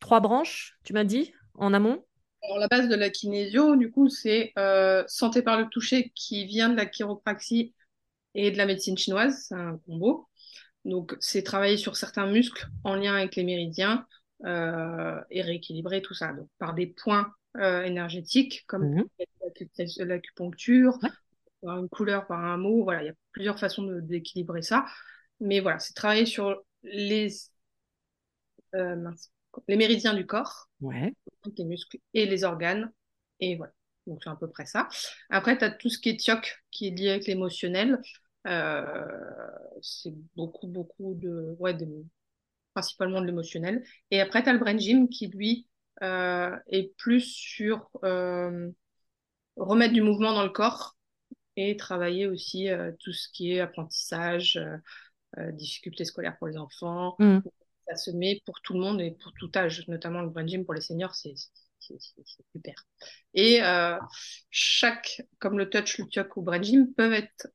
trois 0.00 0.20
branches, 0.20 0.78
tu 0.84 0.94
m'as 0.94 1.04
dit, 1.04 1.34
en 1.52 1.74
amont? 1.74 2.02
Alors, 2.44 2.58
la 2.58 2.68
base 2.68 2.88
de 2.88 2.94
la 2.94 3.10
kinésio, 3.10 3.76
du 3.76 3.90
coup, 3.90 4.08
c'est 4.08 4.54
euh, 4.58 5.04
santé 5.06 5.42
par 5.42 5.60
le 5.60 5.68
toucher 5.68 6.10
qui 6.14 6.46
vient 6.46 6.70
de 6.70 6.76
la 6.76 6.86
chiropraxie 6.86 7.74
et 8.34 8.50
de 8.50 8.56
la 8.56 8.64
médecine 8.64 8.96
chinoise, 8.96 9.48
c'est 9.48 9.54
un 9.54 9.78
combo. 9.84 10.30
Donc, 10.86 11.14
c'est 11.20 11.42
travailler 11.42 11.76
sur 11.76 11.94
certains 11.94 12.26
muscles 12.26 12.68
en 12.84 12.94
lien 12.94 13.16
avec 13.16 13.36
les 13.36 13.44
méridiens 13.44 14.06
et 14.46 15.42
rééquilibrer 15.42 16.00
tout 16.00 16.14
ça. 16.14 16.32
Donc, 16.32 16.48
par 16.58 16.72
des 16.72 16.86
points 16.86 17.34
euh, 17.56 17.82
énergétique, 17.82 18.64
comme 18.66 18.94
mmh 18.94 19.04
l'acupuncture, 19.98 20.98
une 21.62 21.88
couleur, 21.88 22.26
par 22.26 22.44
un 22.44 22.56
mot. 22.58 22.84
Voilà, 22.84 23.02
il 23.02 23.06
y 23.06 23.10
a 23.10 23.14
plusieurs 23.32 23.58
façons 23.58 23.82
d'équilibrer 23.82 24.62
ça. 24.62 24.86
Mais 25.40 25.60
voilà, 25.60 25.78
c'est 25.78 25.94
travailler 25.94 26.26
sur 26.26 26.62
les, 26.82 27.28
euh, 28.74 29.10
les 29.66 29.76
méridiens 29.76 30.14
du 30.14 30.26
corps, 30.26 30.68
ouais. 30.80 31.14
les 31.56 31.64
muscles 31.64 31.98
et 32.14 32.26
les 32.26 32.44
organes. 32.44 32.92
Et 33.40 33.56
voilà, 33.56 33.72
donc 34.06 34.20
c'est 34.22 34.30
à 34.30 34.36
peu 34.36 34.48
près 34.48 34.66
ça. 34.66 34.88
Après, 35.30 35.56
tu 35.56 35.64
as 35.64 35.70
tout 35.70 35.88
ce 35.88 35.98
qui 35.98 36.10
est 36.10 36.16
tioc, 36.16 36.62
qui 36.70 36.88
est 36.88 36.90
lié 36.90 37.10
avec 37.10 37.26
l'émotionnel. 37.26 38.00
Euh, 38.46 39.06
c'est 39.82 40.14
beaucoup, 40.36 40.66
beaucoup 40.66 41.14
de, 41.14 41.56
ouais, 41.58 41.74
de, 41.74 41.86
principalement 42.74 43.20
de 43.20 43.26
l'émotionnel. 43.26 43.84
Et 44.10 44.20
après, 44.20 44.42
tu 44.42 44.48
as 44.48 44.52
le 44.52 44.58
brain 44.58 44.76
gym 44.76 45.08
qui, 45.08 45.28
lui, 45.28 45.66
et 46.02 46.92
plus 46.96 47.20
sur 47.20 47.90
euh, 48.04 48.70
remettre 49.56 49.94
du 49.94 50.02
mouvement 50.02 50.32
dans 50.32 50.44
le 50.44 50.50
corps 50.50 50.96
et 51.56 51.76
travailler 51.76 52.26
aussi 52.26 52.68
euh, 52.68 52.92
tout 53.00 53.12
ce 53.12 53.28
qui 53.32 53.52
est 53.52 53.60
apprentissage, 53.60 54.60
difficultés 55.52 56.04
scolaires 56.04 56.38
pour 56.38 56.46
les 56.46 56.56
enfants. 56.56 57.16
Mm. 57.18 57.40
Ça 57.88 57.96
se 57.96 58.10
met 58.10 58.42
pour 58.44 58.60
tout 58.60 58.74
le 58.74 58.80
monde 58.80 59.00
et 59.00 59.12
pour 59.12 59.32
tout 59.32 59.50
âge, 59.56 59.86
notamment 59.88 60.20
le 60.20 60.28
brain 60.28 60.46
gym 60.46 60.64
pour 60.64 60.74
les 60.74 60.80
seniors, 60.80 61.14
c'est 61.14 61.34
super. 62.52 62.86
Et 63.34 63.60
chaque, 64.50 65.22
comme 65.38 65.58
le 65.58 65.70
touch, 65.70 65.98
le 65.98 66.06
tioc 66.06 66.36
ou 66.36 66.42
brain 66.42 66.60
gym, 66.60 66.92
peuvent 66.92 67.12
être. 67.14 67.48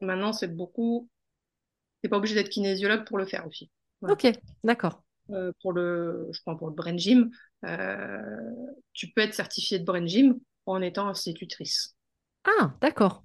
maintenant, 0.00 0.32
c'est 0.32 0.54
beaucoup. 0.54 1.08
C'est 2.02 2.10
pas 2.10 2.18
obligé 2.18 2.34
d'être 2.34 2.50
kinésiologue 2.50 3.04
pour 3.06 3.18
le 3.18 3.24
faire 3.24 3.46
aussi. 3.46 3.70
Ok, 4.02 4.26
d'accord. 4.62 5.05
Euh, 5.30 5.52
pour 5.62 5.72
le, 5.72 6.28
je 6.32 6.40
prends 6.42 6.56
pour 6.56 6.68
le 6.68 6.74
brain 6.74 6.96
gym, 6.96 7.30
euh, 7.64 8.18
tu 8.92 9.08
peux 9.08 9.22
être 9.22 9.34
certifiée 9.34 9.78
de 9.78 9.84
brain 9.84 10.06
gym 10.06 10.38
en 10.66 10.80
étant 10.80 11.08
institutrice. 11.08 11.96
Ah, 12.44 12.74
d'accord. 12.80 13.24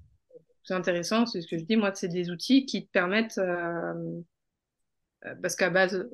c'est 0.63 0.73
intéressant, 0.73 1.25
c'est 1.25 1.41
ce 1.41 1.47
que 1.47 1.57
je 1.57 1.63
dis, 1.63 1.75
moi, 1.75 1.91
c'est 1.93 2.07
des 2.07 2.31
outils 2.31 2.65
qui 2.65 2.85
te 2.85 2.91
permettent, 2.91 3.37
euh, 3.37 3.93
parce 5.41 5.55
qu'à 5.55 5.69
base, 5.69 6.09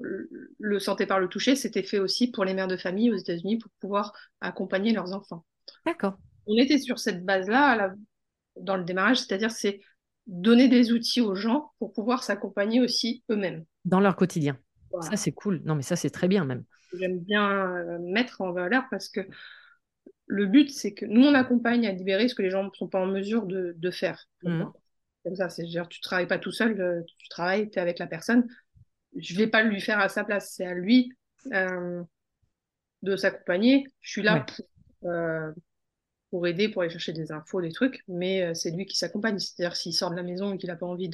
le 0.60 0.80
santé 0.80 1.06
par 1.06 1.19
le 1.19 1.30
toucher, 1.30 1.56
c'était 1.56 1.84
fait 1.84 2.00
aussi 2.00 2.32
pour 2.32 2.43
les 2.43 2.54
mères 2.54 2.67
de 2.67 2.76
famille 2.76 3.12
aux 3.12 3.17
États-Unis 3.17 3.58
pour 3.58 3.71
pouvoir 3.80 4.13
accompagner 4.41 4.91
leurs 4.91 5.13
enfants. 5.13 5.45
D'accord. 5.86 6.17
On 6.47 6.58
était 6.58 6.80
sur 6.80 7.00
cette 7.00 7.23
base-là 7.23 7.93
dans 8.60 8.76
le 8.76 8.84
démarrage, 8.84 9.19
c'est-à-dire 9.19 9.52
c'est 9.52 9.80
donner 10.26 10.67
des 10.67 10.91
outils 10.91 11.21
aux 11.21 11.36
gens 11.36 11.71
pour 11.80 11.93
pouvoir 11.93 12.23
s'accompagner 12.23 12.82
aussi 12.82 13.23
eux-mêmes. 13.30 13.63
Dans 13.86 14.02
leur 14.02 14.17
quotidien. 14.17 14.58
Ça, 15.02 15.17
c'est 15.17 15.32
cool. 15.32 15.62
Non, 15.65 15.76
mais 15.76 15.82
ça, 15.82 15.95
c'est 15.95 16.10
très 16.10 16.28
bien 16.28 16.45
même. 16.45 16.63
J'aime 16.93 17.19
bien 17.19 17.76
euh, 17.76 18.00
mettre 18.00 18.41
en 18.41 18.52
valeur 18.52 18.86
parce 18.89 19.10
que 19.10 19.21
le 20.26 20.45
but, 20.45 20.71
c'est 20.71 20.93
que 20.93 21.06
nous, 21.06 21.23
on 21.23 21.34
accompagne 21.34 21.88
à 21.88 21.91
libérer 21.91 22.28
ce 22.28 22.36
que 22.36 22.41
les 22.41 22.50
gens 22.50 22.63
ne 22.63 22.69
sont 22.73 22.88
pas 22.88 23.00
en 23.00 23.06
mesure 23.06 23.45
de, 23.45 23.91
faire. 23.91 24.28
Mmh. 24.43 24.65
Comme 25.23 25.36
ça, 25.36 25.50
c'est 25.50 25.63
dire, 25.63 25.88
tu 25.88 26.02
travailles 26.02 26.28
pas 26.28 26.39
tout 26.39 26.52
seul, 26.52 26.80
euh, 26.80 27.02
tu 27.17 27.30
travailles, 27.30 27.69
tu 27.69 27.78
es 27.78 27.82
avec 27.82 28.00
la 28.00 28.08
personne. 28.08 28.47
Je 29.15 29.36
vais 29.36 29.47
pas 29.47 29.63
lui 29.63 29.82
faire 29.82 30.00
à 30.00 30.10
sa 30.10 30.23
place, 30.23 30.54
c'est 30.54 30.65
à 30.65 30.73
lui 30.73 31.13
euh, 31.54 32.04
de 33.04 33.15
s'accompagner. 33.15 33.86
Je 34.02 34.12
suis 34.12 34.21
là 34.21 34.45
pour, 34.45 35.12
pour 36.30 36.47
aider, 36.47 36.69
pour 36.69 36.82
aller 36.82 36.91
chercher 36.91 37.13
des 37.13 37.32
infos, 37.32 37.62
des 37.62 37.71
trucs, 37.71 38.04
mais 38.08 38.54
c'est 38.54 38.71
lui 38.71 38.86
qui 38.86 38.97
s'accompagne. 38.97 39.39
C'est-à-dire, 39.39 39.76
s'il 39.76 39.93
sort 39.93 40.12
de 40.12 40.17
la 40.17 40.23
maison 40.23 40.54
et 40.54 40.58
qu'il 40.58 40.69
n'a 40.69 40.76
pas 40.76 40.86
envie 40.86 41.10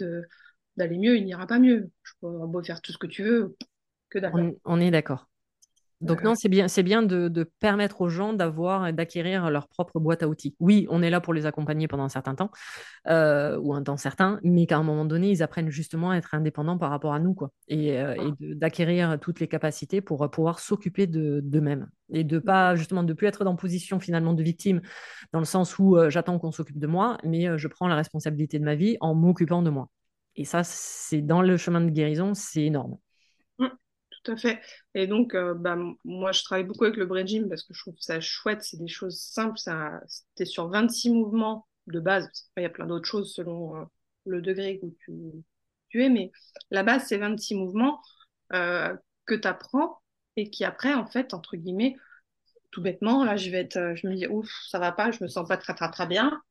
d'aller 0.78 0.98
mieux, 0.98 1.18
il 1.18 1.26
n'ira 1.26 1.48
pas 1.48 1.60
mieux. 1.60 1.90
Je 2.04 2.14
peux 2.22 2.48
beau 2.48 2.64
faire 2.64 2.82
tout 2.82 2.92
ce 2.92 2.98
que 2.98 3.08
tu 3.08 3.24
veux, 3.24 3.56
que 4.10 4.20
On, 4.34 4.56
on 4.66 4.80
est 4.80 4.92
d'accord. 4.92 5.28
Donc 6.04 6.22
non, 6.22 6.36
c'est 6.36 6.50
bien, 6.50 6.68
c'est 6.68 6.84
bien 6.84 7.02
de, 7.02 7.44
permettre 7.60 8.02
aux 8.02 8.10
gens 8.10 8.34
d'avoir, 8.34 8.92
d'acquérir 8.92 9.50
leur 9.50 9.68
propre 9.68 10.00
boîte 10.00 10.22
à 10.22 10.28
outils. 10.28 10.56
Oui, 10.60 10.86
on 10.90 11.02
est 11.02 11.10
là 11.10 11.22
pour 11.22 11.34
les 11.34 11.46
accompagner 11.46 11.88
pendant 11.88 12.04
un 12.04 12.10
certain 12.10 12.36
temps 12.36 12.52
euh, 13.08 13.58
ou 13.60 13.74
un 13.74 13.82
temps 13.82 13.98
certain, 13.98 14.40
mais 14.44 14.66
qu'à 14.66 14.78
un 14.78 14.84
moment 14.84 15.06
donné, 15.06 15.32
ils 15.32 15.42
apprennent 15.42 15.70
justement 15.70 16.12
à 16.12 16.18
être 16.18 16.36
indépendants 16.36 16.78
par 16.78 16.90
rapport 16.90 17.14
à 17.14 17.20
nous, 17.20 17.34
quoi, 17.34 17.52
et, 17.68 17.98
euh, 17.98 18.32
d'acquérir 18.40 19.18
toutes 19.20 19.40
les 19.40 19.48
capacités 19.48 20.02
pour 20.02 20.30
pouvoir 20.30 20.60
s'occuper 20.60 21.08
de 21.08 21.40
d'eux-mêmes 21.44 21.88
et 22.12 22.24
de 22.24 22.38
pas 22.38 22.76
justement 22.76 23.04
de 23.04 23.14
plus 23.14 23.28
être 23.28 23.44
dans 23.46 23.56
position 23.56 24.00
finalement 24.00 24.34
de 24.34 24.44
victime, 24.44 24.82
dans 25.32 25.40
le 25.40 25.46
sens 25.46 25.80
où 25.80 25.96
euh, 25.96 26.10
j'attends 26.10 26.38
qu'on 26.38 26.52
s'occupe 26.52 26.80
de 26.80 26.88
moi, 26.88 27.18
mais 27.24 27.58
je 27.58 27.68
prends 27.68 27.88
la 27.88 27.96
responsabilité 27.96 28.60
de 28.60 28.66
ma 28.66 28.76
vie 28.76 28.98
en 29.00 29.16
m'occupant 29.16 29.62
de 29.62 29.70
moi. 29.70 29.90
Et 30.36 30.46
ça, 30.46 30.64
c'est 30.64 31.22
dans 31.22 31.42
le 31.42 31.58
chemin 31.58 31.82
de 31.82 31.90
guérison, 31.90 32.34
c'est 32.34 32.64
énorme. 32.64 32.98
Tout 34.24 34.32
à 34.32 34.38
fait. 34.38 34.62
Et 34.96 35.08
donc, 35.08 35.36
euh, 35.36 35.54
bah, 35.54 35.78
moi, 36.06 36.32
je 36.32 36.44
travaille 36.44 36.64
beaucoup 36.64 36.86
avec 36.86 36.98
le 36.98 37.06
brain 37.06 37.26
gym 37.26 37.50
parce 37.50 37.64
que 37.64 37.74
je 37.74 37.82
trouve 37.82 37.96
ça 38.00 38.22
chouette. 38.22 38.64
C'est 38.64 38.78
des 38.78 38.88
choses 38.88 39.20
simples. 39.20 39.58
Ça, 39.58 40.00
c'était 40.08 40.46
sur 40.46 40.70
26 40.70 41.12
mouvements 41.12 41.68
de 41.88 42.00
base. 42.00 42.30
il 42.58 42.64
y 42.64 42.66
a 42.66 42.70
plein 42.70 42.86
d'autres 42.86 43.08
choses 43.08 43.34
selon 43.34 43.76
euh, 43.76 43.84
le 44.26 44.42
degré 44.42 44.80
où 44.82 44.96
tu, 45.00 45.12
tu, 45.90 46.04
es. 46.04 46.10
Mais 46.10 46.32
la 46.72 46.84
base, 46.84 47.06
c'est 47.08 47.18
26 47.18 47.56
mouvements 47.56 48.02
euh, 48.54 48.96
que 49.26 49.36
tu 49.36 49.48
apprends 49.48 50.00
et 50.38 50.50
qui 50.50 50.64
après, 50.64 50.94
en 50.94 51.06
fait, 51.06 51.34
entre 51.34 51.58
guillemets, 51.58 51.98
tout 52.72 52.82
bêtement, 52.82 53.24
là, 53.26 53.36
je 53.36 53.50
vais 53.50 53.60
être, 53.60 53.94
je 53.96 54.08
me 54.08 54.16
dis, 54.16 54.28
ouf, 54.28 54.50
ça 54.70 54.80
va 54.80 54.92
pas, 54.92 55.12
je 55.12 55.24
me 55.24 55.28
sens 55.28 55.48
pas 55.48 55.58
très, 55.58 55.76
très, 55.76 55.92
très 55.92 56.08
bien. 56.08 56.42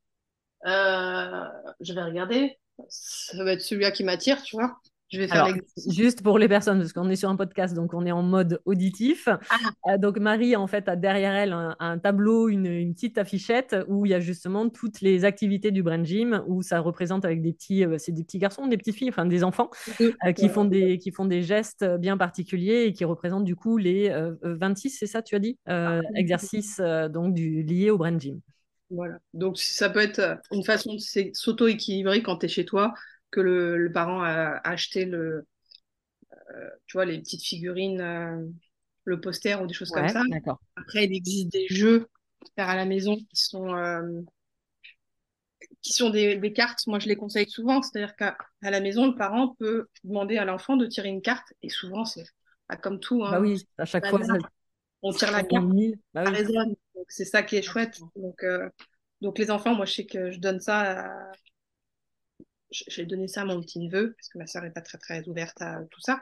je 0.65 1.93
vais 1.95 2.03
regarder. 2.03 2.59
Ça 2.89 3.45
va 3.45 3.53
être 3.53 3.61
celui-là 3.61 3.91
qui 3.91 4.05
m'attire, 4.05 4.43
tu 4.43 4.57
vois. 4.57 4.79
Je 5.13 5.19
vais 5.19 5.29
faire 5.29 5.47
Juste 5.91 6.23
pour 6.23 6.39
les 6.39 6.49
personnes, 6.49 6.79
parce 6.79 6.95
qu'on 6.95 7.11
est 7.11 7.17
sur 7.17 7.29
un 7.29 7.37
podcast, 7.37 7.75
donc 7.75 7.93
on 7.93 8.07
est 8.07 8.13
en 8.13 8.23
mode 8.23 8.63
auditif. 8.65 9.29
Ah. 9.29 9.57
Euh, 9.89 9.99
donc 9.99 10.19
Marie, 10.19 10.57
en 10.57 10.67
fait, 10.67 10.89
a 10.89 10.97
derrière 10.97 11.35
elle 11.35 11.53
un, 11.53 11.99
tableau, 11.99 12.49
une, 12.49 12.95
petite 12.95 13.19
affichette 13.19 13.77
où 13.89 14.07
il 14.07 14.11
y 14.11 14.15
a 14.15 14.21
justement 14.21 14.71
toutes 14.71 15.03
les 15.03 15.27
activités 15.27 15.71
du 15.71 15.83
Brain 15.83 16.03
Gym, 16.03 16.43
où 16.47 16.63
ça 16.63 16.81
représente 16.81 17.27
avec 17.27 17.43
des 17.43 17.53
petits, 17.53 17.85
euh, 17.85 17.99
c'est 17.99 18.13
des 18.13 18.25
petits 18.25 18.39
garçons, 18.39 18.67
des 18.67 18.79
petites 18.79 18.97
filles, 18.97 19.11
enfin 19.11 19.27
des 19.27 19.45
enfants, 19.45 19.69
euh, 20.01 20.33
qui, 20.33 20.49
font 20.49 20.65
des, 20.65 20.97
qui 20.97 21.11
font 21.11 21.27
des 21.27 21.43
gestes 21.43 21.85
bien 21.99 22.17
particuliers 22.17 22.85
et 22.85 22.93
qui 22.95 23.05
représentent 23.05 23.45
du 23.45 23.57
coup 23.57 23.77
les 23.77 24.11
26, 24.43 24.91
c'est 24.91 25.07
ça, 25.07 25.21
tu 25.21 25.35
as 25.35 25.39
dit, 25.39 25.59
ah, 25.67 26.01
exercices 26.17 26.81
donc 27.11 27.35
du, 27.35 27.63
liés 27.63 27.91
au 27.91 27.99
Brain 27.99 28.19
Gym. 28.19 28.41
Voilà. 28.93 29.19
Donc 29.35 29.59
ça 29.59 29.89
peut 29.89 30.01
être 30.01 30.39
une 30.51 30.65
façon 30.65 30.95
de 30.95 31.31
s'auto-équilibrer 31.33 32.23
quand 32.23 32.39
tu 32.39 32.47
es 32.47 32.49
chez 32.49 32.65
toi 32.65 32.95
que 33.31 33.41
le, 33.41 33.91
parent 33.93 34.23
a 34.23 34.61
acheté 34.65 35.07
le, 35.07 35.47
euh, 36.55 36.69
tu 36.87 36.97
vois, 36.97 37.05
les 37.05 37.19
petites 37.19 37.43
figurines, 37.43 38.01
euh, 38.01 38.47
le 39.05 39.21
poster 39.21 39.61
ou 39.63 39.67
des 39.67 39.75
choses 39.75 39.91
comme 39.91 40.09
ça. 40.09 40.23
Après, 40.77 41.05
il 41.05 41.15
existe 41.15 41.51
des 41.51 41.67
jeux 41.69 42.09
faire 42.57 42.69
à 42.69 42.77
la 42.77 42.85
maison 42.85 43.17
qui 43.17 43.37
sont, 43.37 43.75
euh, 43.75 44.21
qui 45.81 45.93
sont 45.93 46.11
des, 46.11 46.53
cartes. 46.53 46.87
Moi, 46.87 46.99
je 46.99 47.09
les 47.09 47.17
conseille 47.17 47.49
souvent. 47.49 47.83
C'est-à-dire 47.83 48.15
qu'à 48.17 48.37
la 48.61 48.81
maison, 48.81 49.07
le 49.07 49.17
parent 49.17 49.55
peut 49.59 49.89
demander 50.05 50.37
à 50.39 50.45
l'enfant 50.45 50.77
de 50.77 50.87
tirer 50.87 51.09
une 51.09 51.23
carte. 51.23 51.53
Et 51.63 51.69
souvent, 51.69 52.05
c'est 52.05 52.25
comme 52.83 53.01
tout. 53.01 53.25
Hein. 53.25 53.33
bah 53.33 53.41
oui, 53.41 53.67
à 53.79 53.85
chaque 53.85 54.07
fois, 54.07 54.21
on 55.03 55.13
tire 55.13 55.33
la 55.33 55.43
carte. 55.43 55.67
Bah 56.15 56.25
c'est 57.09 57.25
ça 57.25 57.43
qui 57.43 57.57
est 57.57 57.63
chouette. 57.63 58.01
Donc, 58.17 58.45
donc, 59.21 59.39
les 59.39 59.51
enfants, 59.51 59.75
moi, 59.75 59.87
je 59.87 59.93
sais 59.93 60.07
que 60.07 60.31
je 60.31 60.39
donne 60.39 60.61
ça 60.61 61.01
à 61.01 61.33
j'ai 62.73 63.07
donné 63.07 63.29
ça 63.29 63.43
à 63.43 63.45
mon 63.45 63.61
petit 63.61 63.79
neveu, 63.79 64.15
parce 64.15 64.29
que 64.29 64.39
ma 64.39 64.47
soeur 64.47 64.63
n'est 64.63 64.71
pas 64.71 64.81
très 64.81 64.99
très 64.99 65.29
ouverte 65.29 65.61
à 65.61 65.81
tout 65.91 66.01
ça. 66.01 66.21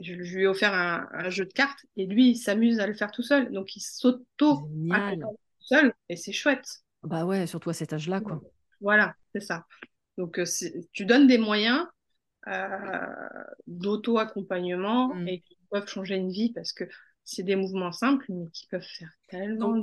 Je, 0.00 0.14
lui 0.14 0.42
ai 0.42 0.46
offert 0.46 0.74
un, 0.74 1.30
jeu 1.30 1.44
de 1.44 1.52
cartes 1.52 1.84
et 1.96 2.06
lui, 2.06 2.30
il 2.30 2.36
s'amuse 2.36 2.80
à 2.80 2.86
le 2.86 2.94
faire 2.94 3.10
tout 3.10 3.22
seul. 3.22 3.52
Donc 3.52 3.76
il 3.76 3.80
s'auto 3.80 4.22
tout 4.36 4.68
seul 5.58 5.92
et 6.08 6.16
c'est 6.16 6.32
chouette. 6.32 6.66
Bah 7.02 7.24
ouais, 7.24 7.46
surtout 7.46 7.70
à 7.70 7.74
cet 7.74 7.92
âge-là, 7.92 8.20
quoi. 8.20 8.40
Voilà, 8.80 9.14
c'est 9.34 9.42
ça. 9.42 9.66
Donc 10.16 10.38
euh, 10.38 10.44
tu 10.92 11.04
donnes 11.04 11.26
des 11.26 11.38
moyens 11.38 11.86
euh, 12.48 13.06
d'auto-accompagnement 13.66 15.14
mmh. 15.14 15.28
et 15.28 15.40
qui 15.40 15.58
peuvent 15.70 15.86
changer 15.88 16.16
une 16.16 16.30
vie 16.30 16.52
parce 16.52 16.72
que 16.72 16.84
c'est 17.24 17.42
des 17.42 17.56
mouvements 17.56 17.92
simples 17.92 18.24
mais 18.28 18.48
qui 18.50 18.66
peuvent 18.66 18.82
faire 18.82 19.12
tellement. 19.28 19.74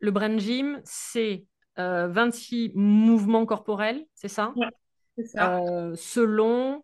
Le 0.00 0.10
brain 0.10 0.38
gym, 0.38 0.80
c'est 0.84 1.44
26 1.76 2.68
euh, 2.68 2.72
mouvements 2.74 3.46
corporels, 3.46 4.04
c'est 4.14 4.28
ça 4.28 4.52
euh, 5.38 5.94
selon 5.96 6.82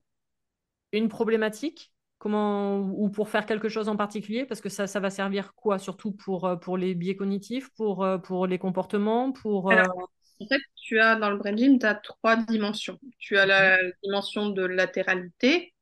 une 0.93 1.09
problématique 1.09 1.93
comment, 2.19 2.79
ou 2.79 3.11
pour 3.11 3.29
faire 3.29 3.47
quelque 3.47 3.69
chose 3.69 3.89
en 3.89 3.97
particulier 3.97 4.45
Parce 4.45 4.61
que 4.61 4.69
ça, 4.69 4.87
ça 4.87 5.01
va 5.01 5.11
servir 5.11 5.55
quoi 5.55 5.79
Surtout 5.79 6.13
pour, 6.13 6.47
euh, 6.47 6.57
pour 6.57 6.77
les 6.79 6.95
biais 6.95 7.17
cognitifs, 7.17 7.69
pour, 7.77 8.05
euh, 8.05 8.19
pour 8.19 8.47
les 8.47 8.59
comportements 8.59 9.33
pour, 9.33 9.73
En 9.73 10.47
fait, 10.49 10.61
tu 10.77 11.01
as 11.01 11.17
dans 11.17 11.31
le 11.31 11.37
brain 11.37 11.57
gym, 11.57 11.79
tu 11.79 11.87
as 11.87 11.95
trois 11.95 12.37
dimensions. 12.37 12.99
Tu 13.19 13.39
as 13.39 13.47
la 13.47 13.79
dimension 14.03 14.51
de 14.51 14.65
latéralité, 14.65 15.75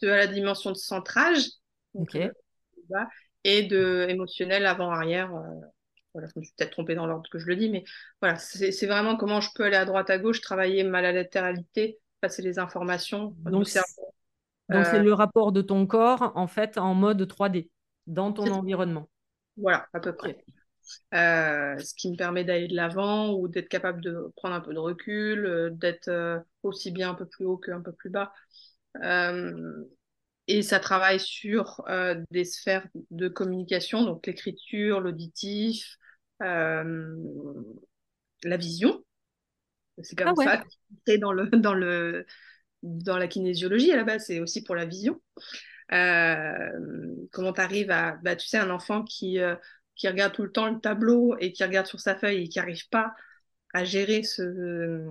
tu 0.00 0.10
as 0.10 0.16
la 0.16 0.26
dimension 0.26 0.70
de 0.70 0.76
centrage, 0.76 1.44
et 3.44 3.62
de 3.62 4.06
émotionnel 4.08 4.66
avant-arrière. 4.66 5.32
Voilà, 6.14 6.28
je 6.34 6.38
me 6.38 6.44
suis 6.44 6.54
peut-être 6.56 6.72
trompée 6.72 6.94
dans 6.94 7.06
l'ordre 7.06 7.28
que 7.30 7.38
je 7.38 7.46
le 7.46 7.56
dis, 7.56 7.68
mais 7.70 7.84
voilà, 8.20 8.36
c'est 8.36 8.86
vraiment 8.86 9.16
comment 9.16 9.40
je 9.40 9.50
peux 9.54 9.64
aller 9.64 9.76
à 9.76 9.84
droite, 9.84 10.10
à 10.10 10.18
gauche, 10.18 10.40
travailler 10.40 10.82
ma 10.82 11.02
latéralité, 11.02 11.98
passer 12.20 12.42
les 12.42 12.58
informations. 12.58 13.34
Donc, 13.44 13.68
c'est 13.68 13.80
euh, 14.72 15.02
le 15.02 15.12
rapport 15.12 15.52
de 15.52 15.62
ton 15.62 15.86
corps, 15.86 16.32
en 16.34 16.46
fait, 16.46 16.78
en 16.78 16.94
mode 16.94 17.22
3D, 17.22 17.70
dans 18.06 18.32
ton 18.32 18.50
environnement. 18.50 19.08
Voilà, 19.56 19.86
à 19.92 20.00
peu 20.00 20.14
près. 20.14 20.44
Euh, 21.14 21.76
ce 21.78 21.94
qui 21.94 22.10
me 22.10 22.16
permet 22.16 22.44
d'aller 22.44 22.68
de 22.68 22.74
l'avant 22.74 23.32
ou 23.34 23.46
d'être 23.48 23.68
capable 23.68 24.00
de 24.00 24.32
prendre 24.36 24.54
un 24.54 24.60
peu 24.60 24.72
de 24.72 24.78
recul, 24.78 25.44
euh, 25.44 25.70
d'être 25.70 26.42
aussi 26.62 26.90
bien 26.90 27.10
un 27.10 27.14
peu 27.14 27.26
plus 27.26 27.44
haut 27.44 27.58
qu'un 27.58 27.80
peu 27.80 27.92
plus 27.92 28.10
bas. 28.10 28.32
Et 30.48 30.62
ça 30.62 30.80
travaille 30.80 31.20
sur 31.20 31.84
des 32.30 32.44
sphères 32.44 32.86
de 33.10 33.28
communication, 33.28 34.04
donc 34.04 34.26
l'écriture, 34.26 35.00
l'auditif, 35.00 35.98
euh, 36.42 37.16
la 38.44 38.56
vision. 38.56 39.04
C'est 40.02 40.16
comme 40.16 40.34
ah 40.38 40.44
ça 40.44 40.64
c'est 41.06 41.18
dans, 41.18 41.32
le, 41.32 41.46
dans, 41.46 41.74
le, 41.74 42.24
dans 42.82 43.18
la 43.18 43.26
kinésiologie 43.26 43.92
à 43.92 43.96
la 43.96 44.04
base, 44.04 44.26
c'est 44.26 44.40
aussi 44.40 44.62
pour 44.62 44.74
la 44.74 44.86
vision. 44.86 45.20
Euh, 45.92 46.70
comment 47.32 47.52
tu 47.52 47.60
arrives 47.60 47.90
à, 47.90 48.16
bah, 48.22 48.36
tu 48.36 48.46
sais, 48.46 48.58
un 48.58 48.70
enfant 48.70 49.02
qui, 49.02 49.40
euh, 49.40 49.56
qui 49.96 50.06
regarde 50.06 50.32
tout 50.32 50.42
le 50.42 50.52
temps 50.52 50.70
le 50.70 50.80
tableau 50.80 51.36
et 51.40 51.52
qui 51.52 51.64
regarde 51.64 51.86
sur 51.86 51.98
sa 51.98 52.14
feuille 52.14 52.44
et 52.44 52.48
qui 52.48 52.58
n'arrive 52.58 52.88
pas 52.90 53.12
à 53.74 53.84
gérer 53.84 54.22
ce, 54.22 55.02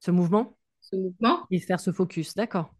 ce 0.00 0.10
mouvement? 0.10 0.56
ce 0.80 0.96
mouvement. 0.96 1.46
Et 1.50 1.58
faire 1.58 1.80
ce 1.80 1.90
focus, 1.90 2.34
d'accord. 2.34 2.72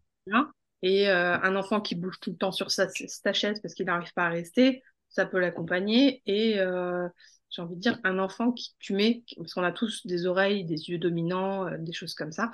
Et 0.83 1.09
un 1.09 1.55
enfant 1.55 1.81
qui 1.81 1.95
bouge 1.95 2.19
tout 2.21 2.29
le 2.29 2.37
temps 2.37 2.51
sur 2.51 2.69
sa, 2.69 2.87
sa 2.89 3.33
chaise 3.33 3.59
parce 3.61 3.73
qu'il 3.73 3.87
n'arrive 3.87 4.13
pas 4.13 4.25
à 4.25 4.29
rester, 4.29 4.83
ça 5.09 5.25
peut 5.25 5.39
l'accompagner. 5.39 6.21
Et 6.27 6.59
j'ai 7.49 7.61
envie 7.61 7.75
de 7.75 7.79
dire, 7.81 7.99
un 8.03 8.19
enfant 8.19 8.51
qui 8.51 8.75
tu 8.79 8.93
mets, 8.93 9.23
parce 9.37 9.53
qu'on 9.53 9.63
a 9.63 9.71
tous 9.71 10.05
des 10.05 10.25
oreilles, 10.25 10.65
des 10.65 10.89
yeux 10.89 10.97
dominants, 10.97 11.67
euh, 11.67 11.77
des 11.77 11.93
choses 11.93 12.13
comme 12.13 12.31
ça. 12.31 12.51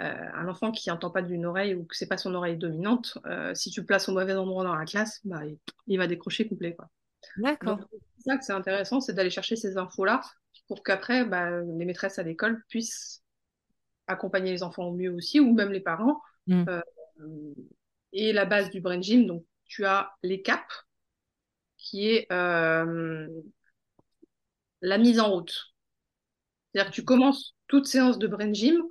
Euh, 0.00 0.14
un 0.34 0.48
enfant 0.48 0.72
qui 0.72 0.88
n'entend 0.88 1.10
pas 1.10 1.20
d'une 1.20 1.44
oreille 1.44 1.74
ou 1.74 1.84
que 1.84 1.94
c'est 1.94 2.08
pas 2.08 2.16
son 2.16 2.34
oreille 2.34 2.56
dominante, 2.56 3.18
euh, 3.26 3.54
si 3.54 3.70
tu 3.70 3.80
le 3.80 3.86
places 3.86 4.08
au 4.08 4.12
mauvais 4.12 4.34
endroit 4.34 4.64
dans 4.64 4.74
la 4.74 4.86
classe, 4.86 5.20
bah, 5.24 5.42
il, 5.86 5.98
va 5.98 6.06
décrocher 6.06 6.48
complet. 6.48 6.74
D'accord. 7.36 7.80
C'est 8.16 8.30
ça 8.30 8.38
que 8.38 8.44
c'est 8.44 8.52
intéressant, 8.52 9.00
c'est 9.00 9.12
d'aller 9.12 9.30
chercher 9.30 9.56
ces 9.56 9.76
infos-là 9.76 10.22
pour 10.68 10.82
qu'après, 10.82 11.26
bah, 11.26 11.60
les 11.60 11.84
maîtresses 11.84 12.18
à 12.18 12.22
l'école 12.22 12.62
puissent 12.68 13.22
accompagner 14.06 14.52
les 14.52 14.62
enfants 14.62 14.84
au 14.84 14.94
mieux 14.94 15.12
aussi, 15.12 15.38
ou 15.38 15.52
même 15.52 15.70
les 15.70 15.80
parents. 15.80 16.20
Mm. 16.46 16.64
Euh, 16.68 16.80
et 18.12 18.32
la 18.32 18.44
base 18.44 18.70
du 18.70 18.80
brain 18.80 19.00
gym, 19.00 19.26
donc 19.26 19.44
tu 19.66 19.84
as 19.84 20.12
les 20.22 20.42
caps, 20.42 20.86
qui 21.76 22.10
est 22.10 22.30
euh, 22.32 23.26
la 24.82 24.98
mise 24.98 25.20
en 25.20 25.30
route. 25.30 25.74
C'est-à-dire 26.72 26.90
que 26.90 26.94
tu 26.94 27.04
commences 27.04 27.56
toute 27.66 27.86
séance 27.86 28.18
de 28.18 28.26
brain 28.26 28.52
gym 28.52 28.82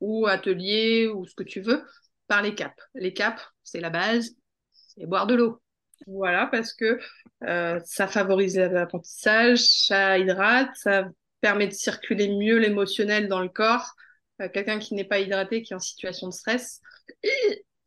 ou 0.00 0.26
atelier 0.26 1.08
ou 1.08 1.26
ce 1.26 1.34
que 1.34 1.42
tu 1.42 1.60
veux 1.60 1.84
par 2.26 2.42
les 2.42 2.54
caps. 2.54 2.74
Les 2.94 3.12
caps, 3.12 3.42
c'est 3.62 3.80
la 3.80 3.90
base, 3.90 4.36
c'est 4.72 5.06
boire 5.06 5.26
de 5.26 5.34
l'eau. 5.34 5.60
Voilà, 6.06 6.46
parce 6.46 6.74
que 6.74 6.98
euh, 7.44 7.80
ça 7.84 8.06
favorise 8.06 8.58
l'apprentissage, 8.58 9.60
ça 9.60 10.18
hydrate, 10.18 10.68
ça 10.74 11.04
permet 11.40 11.68
de 11.68 11.72
circuler 11.72 12.28
mieux 12.28 12.58
l'émotionnel 12.58 13.28
dans 13.28 13.40
le 13.40 13.48
corps. 13.48 13.94
Euh, 14.40 14.48
Quelqu'un 14.48 14.78
qui 14.78 14.94
n'est 14.94 15.04
pas 15.04 15.20
hydraté, 15.20 15.62
qui 15.62 15.72
est 15.72 15.76
en 15.76 15.80
situation 15.80 16.28
de 16.28 16.32
stress, 16.32 16.80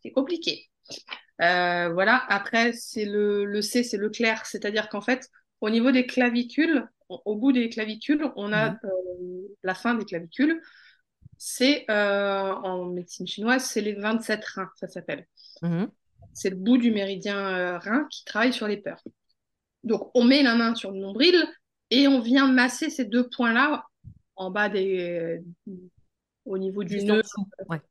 c'est 0.07 0.11
compliqué. 0.13 0.69
Euh, 1.41 1.89
voilà, 1.93 2.23
après, 2.29 2.73
c'est 2.73 3.05
le, 3.05 3.45
le 3.45 3.61
C, 3.61 3.83
c'est 3.83 3.97
le 3.97 4.09
clair, 4.09 4.45
c'est-à-dire 4.45 4.89
qu'en 4.89 5.01
fait, 5.01 5.29
au 5.61 5.69
niveau 5.69 5.91
des 5.91 6.05
clavicules, 6.05 6.87
au, 7.09 7.21
au 7.25 7.35
bout 7.35 7.51
des 7.51 7.69
clavicules, 7.69 8.31
on 8.35 8.53
a 8.53 8.71
Mhm. 8.71 8.79
euh, 8.85 8.89
la 9.63 9.75
fin 9.75 9.95
des 9.95 10.05
clavicules. 10.05 10.61
C'est 11.37 11.85
euh, 11.91 12.53
en 12.53 12.85
médecine 12.85 13.27
chinoise, 13.27 13.65
c'est 13.65 13.81
les 13.81 13.93
27 13.95 14.43
reins, 14.45 14.71
ça 14.75 14.87
s'appelle. 14.87 15.27
Mhm. 15.61 15.91
C'est 16.33 16.49
le 16.51 16.55
bout 16.55 16.77
du 16.77 16.91
méridien 16.91 17.79
rein 17.79 18.07
qui 18.11 18.23
travaille 18.25 18.53
sur 18.53 18.67
les 18.67 18.77
peurs. 18.77 19.03
Donc, 19.83 20.11
on 20.15 20.23
met 20.23 20.43
la 20.43 20.55
main 20.55 20.75
sur 20.75 20.91
le 20.91 20.99
nombril 20.99 21.35
et 21.91 22.07
on 22.07 22.21
vient 22.21 22.51
masser 22.51 22.89
ces 22.89 23.05
deux 23.05 23.29
points-là 23.29 23.85
en 24.35 24.51
bas 24.51 24.69
des, 24.69 25.41
au 26.45 26.57
niveau 26.57 26.83
du 26.83 27.03
nœud. 27.03 27.21
Ouais. 27.69 27.81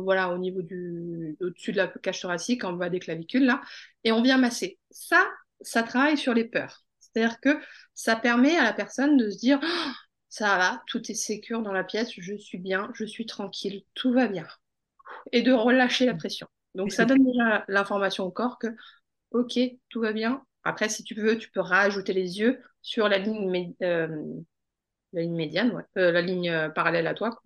Voilà, 0.00 0.32
au 0.32 0.38
niveau 0.38 0.62
du, 0.62 1.36
au-dessus 1.40 1.72
de 1.72 1.76
la 1.76 1.88
cage 1.88 2.20
thoracique, 2.20 2.64
en 2.64 2.72
bas 2.72 2.88
des 2.88 3.00
clavicules, 3.00 3.44
là, 3.44 3.60
et 4.04 4.12
on 4.12 4.22
vient 4.22 4.38
masser. 4.38 4.78
Ça, 4.90 5.28
ça 5.60 5.82
travaille 5.82 6.16
sur 6.16 6.34
les 6.34 6.44
peurs. 6.44 6.84
C'est-à-dire 6.98 7.40
que 7.40 7.58
ça 7.94 8.16
permet 8.16 8.56
à 8.56 8.64
la 8.64 8.72
personne 8.72 9.16
de 9.16 9.30
se 9.30 9.38
dire, 9.38 9.60
Oh, 9.62 9.90
ça 10.28 10.56
va, 10.56 10.82
tout 10.86 11.10
est 11.10 11.14
sécure 11.14 11.62
dans 11.62 11.72
la 11.72 11.84
pièce, 11.84 12.10
je 12.16 12.34
suis 12.36 12.58
bien, 12.58 12.90
je 12.94 13.04
suis 13.04 13.26
tranquille, 13.26 13.84
tout 13.94 14.12
va 14.12 14.28
bien. 14.28 14.46
Et 15.30 15.42
de 15.42 15.52
relâcher 15.52 16.06
la 16.06 16.14
pression. 16.14 16.46
Donc, 16.74 16.90
ça 16.90 17.04
donne 17.04 17.22
déjà 17.22 17.64
l'information 17.68 18.24
au 18.24 18.30
corps 18.30 18.58
que, 18.58 18.68
OK, 19.32 19.58
tout 19.90 20.00
va 20.00 20.12
bien. 20.12 20.42
Après, 20.64 20.88
si 20.88 21.04
tu 21.04 21.14
veux, 21.14 21.36
tu 21.36 21.50
peux 21.50 21.60
rajouter 21.60 22.12
les 22.12 22.38
yeux 22.38 22.60
sur 22.80 23.08
la 23.08 23.18
ligne, 23.18 23.74
euh, 23.82 24.08
la 25.12 25.22
ligne 25.22 25.36
médiane, 25.36 25.72
ouais. 25.72 25.84
Euh, 25.98 26.12
la 26.12 26.22
ligne 26.22 26.48
euh, 26.50 26.68
parallèle 26.70 27.06
à 27.06 27.14
toi. 27.14 27.30
quoi. 27.30 27.42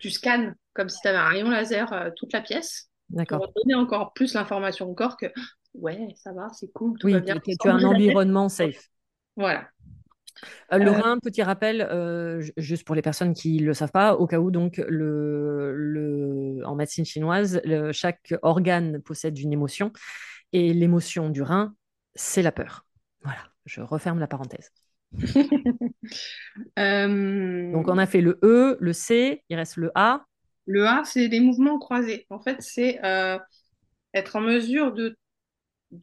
Tu 0.00 0.10
scannes 0.10 0.54
comme 0.74 0.88
si 0.88 1.00
tu 1.00 1.08
avais 1.08 1.18
un 1.18 1.28
rayon 1.28 1.50
laser 1.50 1.92
euh, 1.92 2.10
toute 2.16 2.32
la 2.32 2.40
pièce 2.40 2.90
D'accord. 3.10 3.38
pour 3.40 3.52
donner 3.54 3.74
encore 3.74 4.12
plus 4.12 4.34
l'information 4.34 4.88
au 4.88 4.94
corps 4.94 5.16
que 5.16 5.26
ouais, 5.74 6.08
ça 6.16 6.32
va, 6.32 6.48
c'est 6.52 6.72
cool, 6.72 6.98
tout 6.98 7.06
Oui, 7.06 7.12
va 7.12 7.20
bien. 7.20 7.36
tu, 7.38 7.56
tu- 7.56 7.68
as 7.68 7.74
un 7.74 7.84
environnement 7.84 8.48
safe. 8.48 8.88
Voilà. 9.36 9.68
Euh, 10.72 10.78
le 10.78 10.90
Euh, 10.90 11.00
rein, 11.00 11.18
petit 11.18 11.42
rappel, 11.42 11.80
euh, 11.82 12.40
ju- 12.40 12.52
juste 12.56 12.84
pour 12.84 12.94
les 12.94 13.02
personnes 13.02 13.34
qui 13.34 13.60
ne 13.60 13.66
le 13.66 13.74
savent 13.74 13.92
pas, 13.92 14.14
au 14.16 14.26
cas 14.26 14.38
où, 14.38 14.50
donc, 14.50 14.78
le, 14.88 15.72
le, 15.74 16.62
en 16.66 16.74
médecine 16.74 17.04
chinoise, 17.04 17.60
le- 17.64 17.92
chaque 17.92 18.34
organe 18.42 19.00
possède 19.00 19.38
une 19.38 19.52
émotion 19.52 19.92
et 20.52 20.74
l'émotion 20.74 21.30
du 21.30 21.42
rein, 21.42 21.74
c'est 22.14 22.42
la 22.42 22.52
peur. 22.52 22.86
Voilà, 23.22 23.40
je 23.66 23.80
referme 23.80 24.18
la 24.18 24.26
parenthèse. 24.26 24.70
Euh, 26.78 27.72
Donc, 27.72 27.88
on 27.88 27.98
a 27.98 28.06
fait 28.06 28.20
le 28.20 28.38
E, 28.42 28.76
le 28.80 28.92
C, 28.92 29.42
il 29.48 29.56
reste 29.56 29.76
le 29.76 29.90
A. 29.94 30.24
le 30.66 30.86
A, 30.86 31.02
c'est 31.04 31.28
les 31.28 31.40
mouvements 31.40 31.78
croisés. 31.78 32.26
En 32.30 32.40
fait, 32.40 32.56
c'est 32.62 33.04
euh, 33.04 33.38
être 34.14 34.36
en 34.36 34.40
mesure 34.40 34.92
de 34.92 35.18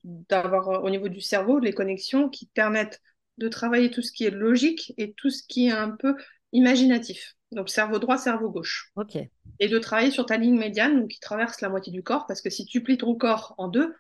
d'avoir 0.06 0.70
euh, 0.70 0.80
au 0.82 0.90
niveau 0.90 1.10
du 1.10 1.22
cerveau 1.22 1.60
les 1.60 1.74
connexions 1.74 2.30
qui 2.30 2.48
permettent 2.48 3.02
de 3.38 3.48
travailler 3.50 3.92
tout 3.92 4.02
ce 4.02 4.12
qui 4.12 4.26
est 4.26 4.32
logique 4.32 4.94
et 4.98 5.14
tout 5.14 5.30
ce 5.30 5.44
qui 5.48 5.68
est 5.68 5.72
un 5.72 5.92
peu 5.92 6.16
imaginatif. 6.54 7.36
Donc 7.52 7.70
cerveau 7.70 8.00
droit, 8.00 8.18
cerveau 8.18 8.50
gauche. 8.50 8.94
Ok. 8.96 9.30
Et 9.60 9.68
de 9.70 9.80
travailler 9.80 10.12
sur 10.12 10.26
ta 10.26 10.38
ligne 10.38 10.58
médiane, 10.58 11.00
donc 11.02 11.10
qui 11.12 11.20
traverse 11.20 11.62
la 11.62 11.70
moitié 11.70 11.92
du 11.94 12.04
corps, 12.04 12.28
parce 12.28 12.42
que 12.42 12.50
si 12.50 12.66
tu 12.66 12.84
plies 12.84 12.98
ton 12.98 13.16
corps 13.16 13.56
en 13.58 13.68
deux, 13.68 13.96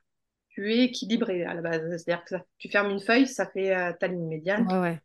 tu 0.51 0.71
es 0.73 0.85
équilibré 0.85 1.43
à 1.43 1.53
la 1.53 1.61
base. 1.61 1.81
C'est-à-dire 1.97 2.23
que 2.23 2.29
ça- 2.37 2.45
tu 2.57 2.69
fermes 2.69 2.91
une 2.91 3.01
feuille, 3.01 3.27
ça 3.27 3.47
fait 3.47 3.75
euh, 3.75 3.93
ta 3.93 4.07
ligne 4.07 4.27
médiane. 4.27 4.67
Ouais, 4.67 4.79
ouais. 4.79 5.01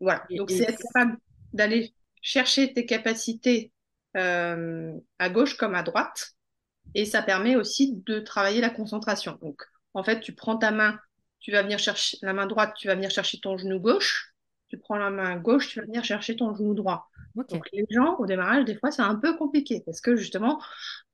Voilà. 0.00 0.24
Donc 0.30 0.50
c'est 0.50 0.64
être 0.64 0.78
capable 0.92 1.18
d'aller 1.52 1.94
chercher 2.22 2.72
tes 2.72 2.86
capacités 2.86 3.72
euh, 4.16 4.92
à 5.18 5.28
gauche 5.30 5.56
comme 5.56 5.74
à 5.74 5.82
droite. 5.82 6.32
Et 6.94 7.04
ça 7.04 7.22
permet 7.22 7.56
aussi 7.56 7.94
de 8.06 8.20
travailler 8.20 8.60
la 8.60 8.70
concentration. 8.70 9.38
Donc 9.42 9.62
en 9.94 10.02
fait, 10.02 10.20
tu 10.20 10.34
prends 10.34 10.56
ta 10.56 10.70
main, 10.70 10.98
tu 11.40 11.52
vas 11.52 11.62
venir 11.62 11.78
chercher 11.78 12.18
la 12.22 12.32
main 12.32 12.46
droite, 12.46 12.74
tu 12.78 12.88
vas 12.88 12.94
venir 12.94 13.10
chercher 13.10 13.40
ton 13.40 13.56
genou 13.58 13.78
gauche. 13.80 14.34
Tu 14.68 14.78
prends 14.78 14.96
la 14.96 15.10
main 15.10 15.36
gauche, 15.36 15.68
tu 15.68 15.80
vas 15.80 15.86
venir 15.86 16.04
chercher 16.04 16.36
ton 16.36 16.54
genou 16.54 16.74
droit. 16.74 17.08
Donc 17.50 17.66
les 17.72 17.86
gens, 17.90 18.16
au 18.18 18.26
démarrage, 18.26 18.64
des 18.64 18.76
fois, 18.76 18.90
c'est 18.90 19.02
un 19.02 19.14
peu 19.14 19.36
compliqué 19.36 19.82
parce 19.86 20.00
que 20.00 20.16
justement, 20.16 20.60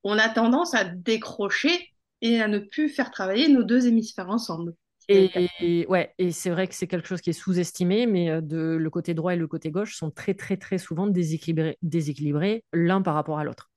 on 0.03 0.17
a 0.17 0.29
tendance 0.29 0.73
à 0.73 0.83
décrocher 0.83 1.94
et 2.21 2.41
à 2.41 2.47
ne 2.47 2.59
plus 2.59 2.89
faire 2.89 3.11
travailler 3.11 3.47
nos 3.49 3.63
deux 3.63 3.87
hémisphères 3.87 4.29
ensemble. 4.29 4.73
Et, 5.07 5.29
et- 5.59 5.85
ouais, 5.87 6.13
et 6.17 6.31
c'est 6.31 6.49
vrai 6.49 6.67
que 6.67 6.73
c'est 6.73 6.87
quelque 6.87 7.07
chose 7.07 7.21
qui 7.21 7.29
est 7.29 7.33
sous-estimé, 7.33 8.07
mais 8.07 8.29
euh, 8.31 8.41
de, 8.41 8.57
le 8.57 8.89
côté 8.89 9.13
droit 9.13 9.33
et 9.33 9.37
le 9.37 9.47
côté 9.47 9.69
gauche 9.69 9.95
sont 9.95 10.09
très, 10.09 10.33
très, 10.33 10.57
très 10.57 10.79
souvent 10.79 11.05
déséquilibrés, 11.07 11.77
déséquilibrés 11.83 12.63
l'un 12.73 13.01
par 13.01 13.13
rapport 13.13 13.37
à 13.37 13.43
l'autre. 13.43 13.69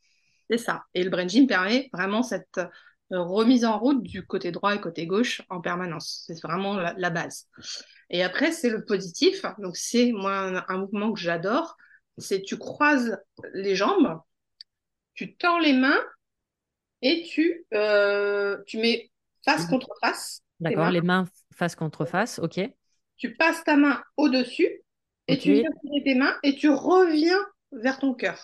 C'est 0.51 0.59
ça. 0.59 0.85
Et 0.95 1.05
le 1.05 1.11
brain 1.11 1.29
gym 1.29 1.47
permet 1.47 1.91
vraiment 1.93 2.23
cette 2.23 2.59
euh, 2.59 3.23
remise 3.23 3.65
en 3.65 3.79
route 3.79 4.03
du 4.03 4.27
côté 4.27 4.51
droit 4.51 4.75
et 4.75 4.81
côté 4.81 5.07
gauche 5.07 5.43
en 5.51 5.61
permanence. 5.61 6.25
C'est 6.27 6.41
vraiment 6.43 6.75
la, 6.75 6.95
la 6.97 7.11
base. 7.11 7.47
Et 8.11 8.23
après, 8.23 8.53
c'est 8.53 8.71
le 8.71 8.85
positif. 8.85 9.45
Donc, 9.59 9.77
c'est 9.77 10.13
moi 10.13 10.33
un, 10.39 10.65
un 10.69 10.79
mouvement 10.79 11.13
que 11.13 11.21
j'adore. 11.21 11.77
C'est 12.17 12.43
tu 12.43 12.57
croises 12.57 13.19
les 13.55 13.77
jambes, 13.77 14.21
tu 15.15 15.37
tends 15.37 15.59
les 15.59 15.73
mains 15.73 16.01
et 17.03 17.23
tu, 17.25 17.67
euh, 17.75 18.59
tu 18.67 18.79
mets 18.79 19.11
face 19.45 19.67
contre 19.67 19.89
face. 20.01 20.43
D'accord, 20.61 20.85
mains. 20.85 20.93
les 20.93 21.01
mains 21.01 21.27
face 21.53 21.75
contre 21.77 22.05
face, 22.05 22.39
ok. 22.39 22.61
Tu 23.19 23.35
passes 23.37 23.63
ta 23.65 23.77
main 23.77 24.03
au-dessus 24.17 24.83
et 25.29 25.37
tu 25.39 25.53
viens 25.53 25.69
tes 26.05 26.15
mains 26.15 26.35
et 26.43 26.55
tu 26.57 26.71
reviens 26.71 27.39
vers 27.73 27.99
ton 27.99 28.15
cœur. 28.15 28.39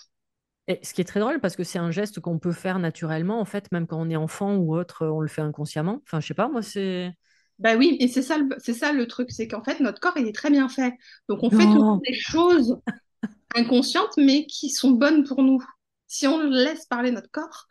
Et 0.66 0.80
ce 0.82 0.94
qui 0.94 1.00
est 1.02 1.04
très 1.04 1.20
drôle 1.20 1.40
parce 1.40 1.56
que 1.56 1.64
c'est 1.64 1.78
un 1.78 1.90
geste 1.90 2.20
qu'on 2.20 2.38
peut 2.38 2.52
faire 2.52 2.78
naturellement, 2.78 3.38
en 3.40 3.44
fait, 3.44 3.70
même 3.72 3.86
quand 3.86 4.00
on 4.00 4.08
est 4.08 4.16
enfant 4.16 4.56
ou 4.56 4.74
autre, 4.76 5.06
on 5.06 5.20
le 5.20 5.28
fait 5.28 5.42
inconsciemment. 5.42 6.00
Enfin, 6.04 6.20
je 6.20 6.26
sais 6.26 6.34
pas, 6.34 6.48
moi, 6.48 6.62
c'est. 6.62 7.12
Bah 7.58 7.76
oui, 7.76 7.96
et 8.00 8.08
c'est 8.08 8.22
ça, 8.22 8.38
le- 8.38 8.56
c'est 8.58 8.74
ça 8.74 8.92
le 8.92 9.06
truc, 9.06 9.30
c'est 9.30 9.46
qu'en 9.48 9.62
fait, 9.62 9.78
notre 9.80 10.00
corps, 10.00 10.16
il 10.16 10.26
est 10.26 10.34
très 10.34 10.50
bien 10.50 10.68
fait. 10.68 10.92
Donc, 11.28 11.42
on 11.42 11.50
fait 11.50 11.68
toujours 11.70 11.84
des 12.06 12.14
choses 12.14 12.80
inconscientes, 13.54 14.16
mais 14.18 14.46
qui 14.46 14.70
sont 14.70 14.92
bonnes 14.92 15.24
pour 15.24 15.42
nous. 15.42 15.60
Si 16.08 16.26
on 16.28 16.42
laisse 16.50 16.86
parler 16.86 17.10
notre 17.12 17.30
corps, 17.30 17.68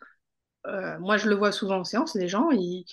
euh, 0.66 0.98
moi, 1.00 1.16
je 1.16 1.28
le 1.28 1.34
vois 1.34 1.52
souvent 1.52 1.78
en 1.80 1.84
séance, 1.84 2.14
les 2.14 2.28
gens, 2.28 2.50
ils, 2.50 2.84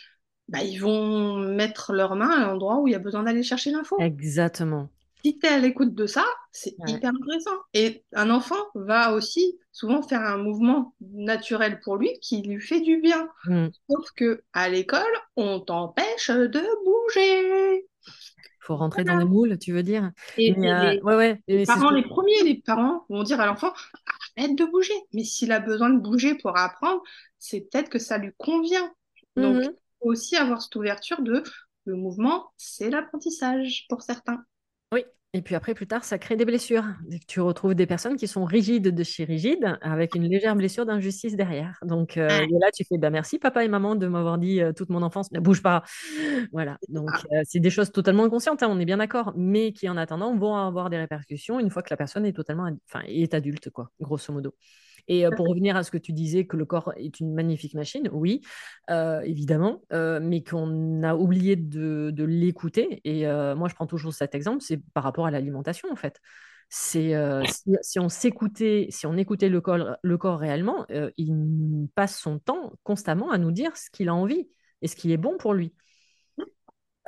bah, 0.47 0.63
ils 0.63 0.77
vont 0.77 1.37
mettre 1.37 1.93
leurs 1.93 2.15
mains 2.15 2.29
à 2.31 2.45
l'endroit 2.47 2.77
où 2.79 2.87
il 2.87 2.91
y 2.91 2.95
a 2.95 2.99
besoin 2.99 3.23
d'aller 3.23 3.43
chercher 3.43 3.71
l'info. 3.71 3.97
Exactement. 3.99 4.89
Si 5.23 5.37
tu 5.37 5.45
es 5.45 5.49
à 5.49 5.59
l'écoute 5.59 5.93
de 5.93 6.07
ça, 6.07 6.25
c'est 6.51 6.75
Ouais. 6.79 6.91
hyper 6.93 7.11
intéressant. 7.11 7.57
Et 7.75 8.03
un 8.13 8.29
enfant 8.31 8.55
va 8.73 9.13
aussi 9.13 9.59
souvent 9.71 10.01
faire 10.01 10.21
un 10.21 10.37
mouvement 10.37 10.95
naturel 10.99 11.79
pour 11.79 11.97
lui 11.97 12.09
qui 12.21 12.41
lui 12.41 12.59
fait 12.59 12.81
du 12.81 12.97
bien. 12.99 13.29
Mm. 13.45 13.67
Sauf 13.89 14.11
que 14.15 14.43
à 14.53 14.67
l'école, 14.67 15.01
on 15.35 15.59
t'empêche 15.59 16.31
de 16.31 16.61
bouger. 16.85 17.87
Faut 18.61 18.75
rentrer 18.75 19.03
dans 19.03 19.17
les 19.17 19.25
moules, 19.25 19.57
tu 19.59 19.73
veux 19.73 19.83
dire? 19.83 20.11
Et, 20.37 20.53
Mais, 20.57 20.67
et 20.67 20.71
euh, 20.71 20.91
les 20.93 21.01
ouais, 21.01 21.15
ouais. 21.15 21.41
les 21.47 21.65
parents, 21.65 21.89
les 21.91 22.03
premiers, 22.03 22.43
les 22.43 22.55
parents 22.61 23.05
vont 23.09 23.23
dire 23.23 23.39
à 23.41 23.45
l'enfant, 23.45 23.73
arrête 24.37 24.55
de 24.57 24.65
bouger. 24.65 24.93
Mais 25.13 25.23
s'il 25.23 25.51
a 25.51 25.59
besoin 25.59 25.89
de 25.89 25.99
bouger 25.99 26.35
pour 26.35 26.57
apprendre, 26.57 27.01
c'est 27.39 27.61
peut-être 27.61 27.89
que 27.89 27.99
ça 27.99 28.17
lui 28.17 28.31
convient. 28.37 28.93
Donc, 29.37 29.63
Mhm. 29.63 29.63
il 29.63 29.97
faut 29.99 30.09
aussi 30.09 30.35
avoir 30.37 30.61
cette 30.61 30.75
ouverture 30.75 31.21
de 31.21 31.43
le 31.85 31.95
mouvement, 31.95 32.51
c'est 32.57 32.89
l'apprentissage 32.89 33.85
pour 33.89 34.01
certains. 34.03 34.43
Oui. 34.93 35.05
Et 35.33 35.41
puis 35.41 35.55
après, 35.55 35.73
plus 35.73 35.87
tard, 35.87 36.03
ça 36.03 36.17
crée 36.17 36.35
des 36.35 36.43
blessures. 36.43 36.83
Tu 37.25 37.39
retrouves 37.39 37.73
des 37.73 37.85
personnes 37.87 38.17
qui 38.17 38.27
sont 38.27 38.43
rigides 38.43 38.89
de 38.93 39.03
chez 39.03 39.23
rigides, 39.23 39.77
avec 39.81 40.13
une 40.13 40.27
légère 40.27 40.57
blessure 40.57 40.85
d'injustice 40.85 41.37
derrière. 41.37 41.79
Donc 41.83 42.17
euh, 42.17 42.27
et 42.27 42.47
là, 42.59 42.69
tu 42.75 42.83
fais 42.83 42.97
bah, 42.97 43.09
merci 43.09 43.39
papa 43.39 43.63
et 43.63 43.69
maman 43.69 43.95
de 43.95 44.07
m'avoir 44.07 44.37
dit 44.37 44.61
euh, 44.61 44.73
toute 44.73 44.89
mon 44.89 45.01
enfance, 45.01 45.31
ne 45.31 45.39
bouge 45.39 45.61
pas. 45.61 45.83
Voilà. 46.51 46.77
Donc 46.89 47.09
Ah. 47.13 47.21
euh, 47.31 47.41
c'est 47.45 47.61
des 47.61 47.69
choses 47.69 47.93
totalement 47.93 48.25
inconscientes, 48.25 48.61
hein, 48.61 48.67
on 48.69 48.77
est 48.79 48.85
bien 48.85 48.97
d'accord, 48.97 49.31
mais 49.37 49.71
qui 49.71 49.87
en 49.87 49.95
attendant 49.95 50.35
vont 50.35 50.57
avoir 50.57 50.89
des 50.89 50.97
répercussions 50.97 51.61
une 51.61 51.69
fois 51.69 51.81
que 51.81 51.91
la 51.91 51.97
personne 51.97 52.25
est 52.25 52.33
totalement, 52.33 52.69
enfin, 52.89 53.05
est 53.07 53.33
adulte, 53.33 53.69
quoi, 53.69 53.89
grosso 54.01 54.33
modo. 54.33 54.53
Et 55.07 55.25
euh, 55.25 55.31
pour 55.31 55.47
revenir 55.47 55.75
à 55.75 55.83
ce 55.83 55.91
que 55.91 55.97
tu 55.97 56.13
disais, 56.13 56.45
que 56.45 56.57
le 56.57 56.65
corps 56.65 56.93
est 56.97 57.19
une 57.19 57.33
magnifique 57.33 57.73
machine, 57.73 58.09
oui, 58.11 58.41
euh, 58.89 59.21
évidemment, 59.21 59.81
euh, 59.93 60.19
mais 60.21 60.43
qu'on 60.43 61.03
a 61.03 61.15
oublié 61.15 61.55
de, 61.55 62.11
de 62.13 62.23
l'écouter. 62.23 63.01
Et 63.03 63.27
euh, 63.27 63.55
moi, 63.55 63.67
je 63.69 63.75
prends 63.75 63.87
toujours 63.87 64.13
cet 64.13 64.35
exemple, 64.35 64.61
c'est 64.61 64.81
par 64.93 65.03
rapport 65.03 65.25
à 65.25 65.31
l'alimentation, 65.31 65.89
en 65.91 65.95
fait. 65.95 66.19
c'est 66.69 67.13
si, 67.81 67.99
on 67.99 68.09
s'écoutait, 68.09 68.87
si 68.89 69.05
on 69.05 69.17
écoutait 69.17 69.49
le 69.49 69.61
corps, 69.61 69.97
le 70.01 70.17
corps 70.17 70.39
réellement, 70.39 70.85
il 71.17 71.87
passe 71.95 72.17
son 72.17 72.39
temps 72.39 72.73
constamment 72.83 73.31
à 73.31 73.37
nous 73.37 73.51
dire 73.51 73.75
ce 73.77 73.89
qu'il 73.89 74.09
a 74.09 74.15
envie 74.15 74.49
et 74.81 74.87
ce 74.87 74.95
qui 74.95 75.11
est 75.11 75.17
bon 75.17 75.37
pour 75.37 75.53
lui. 75.53 75.73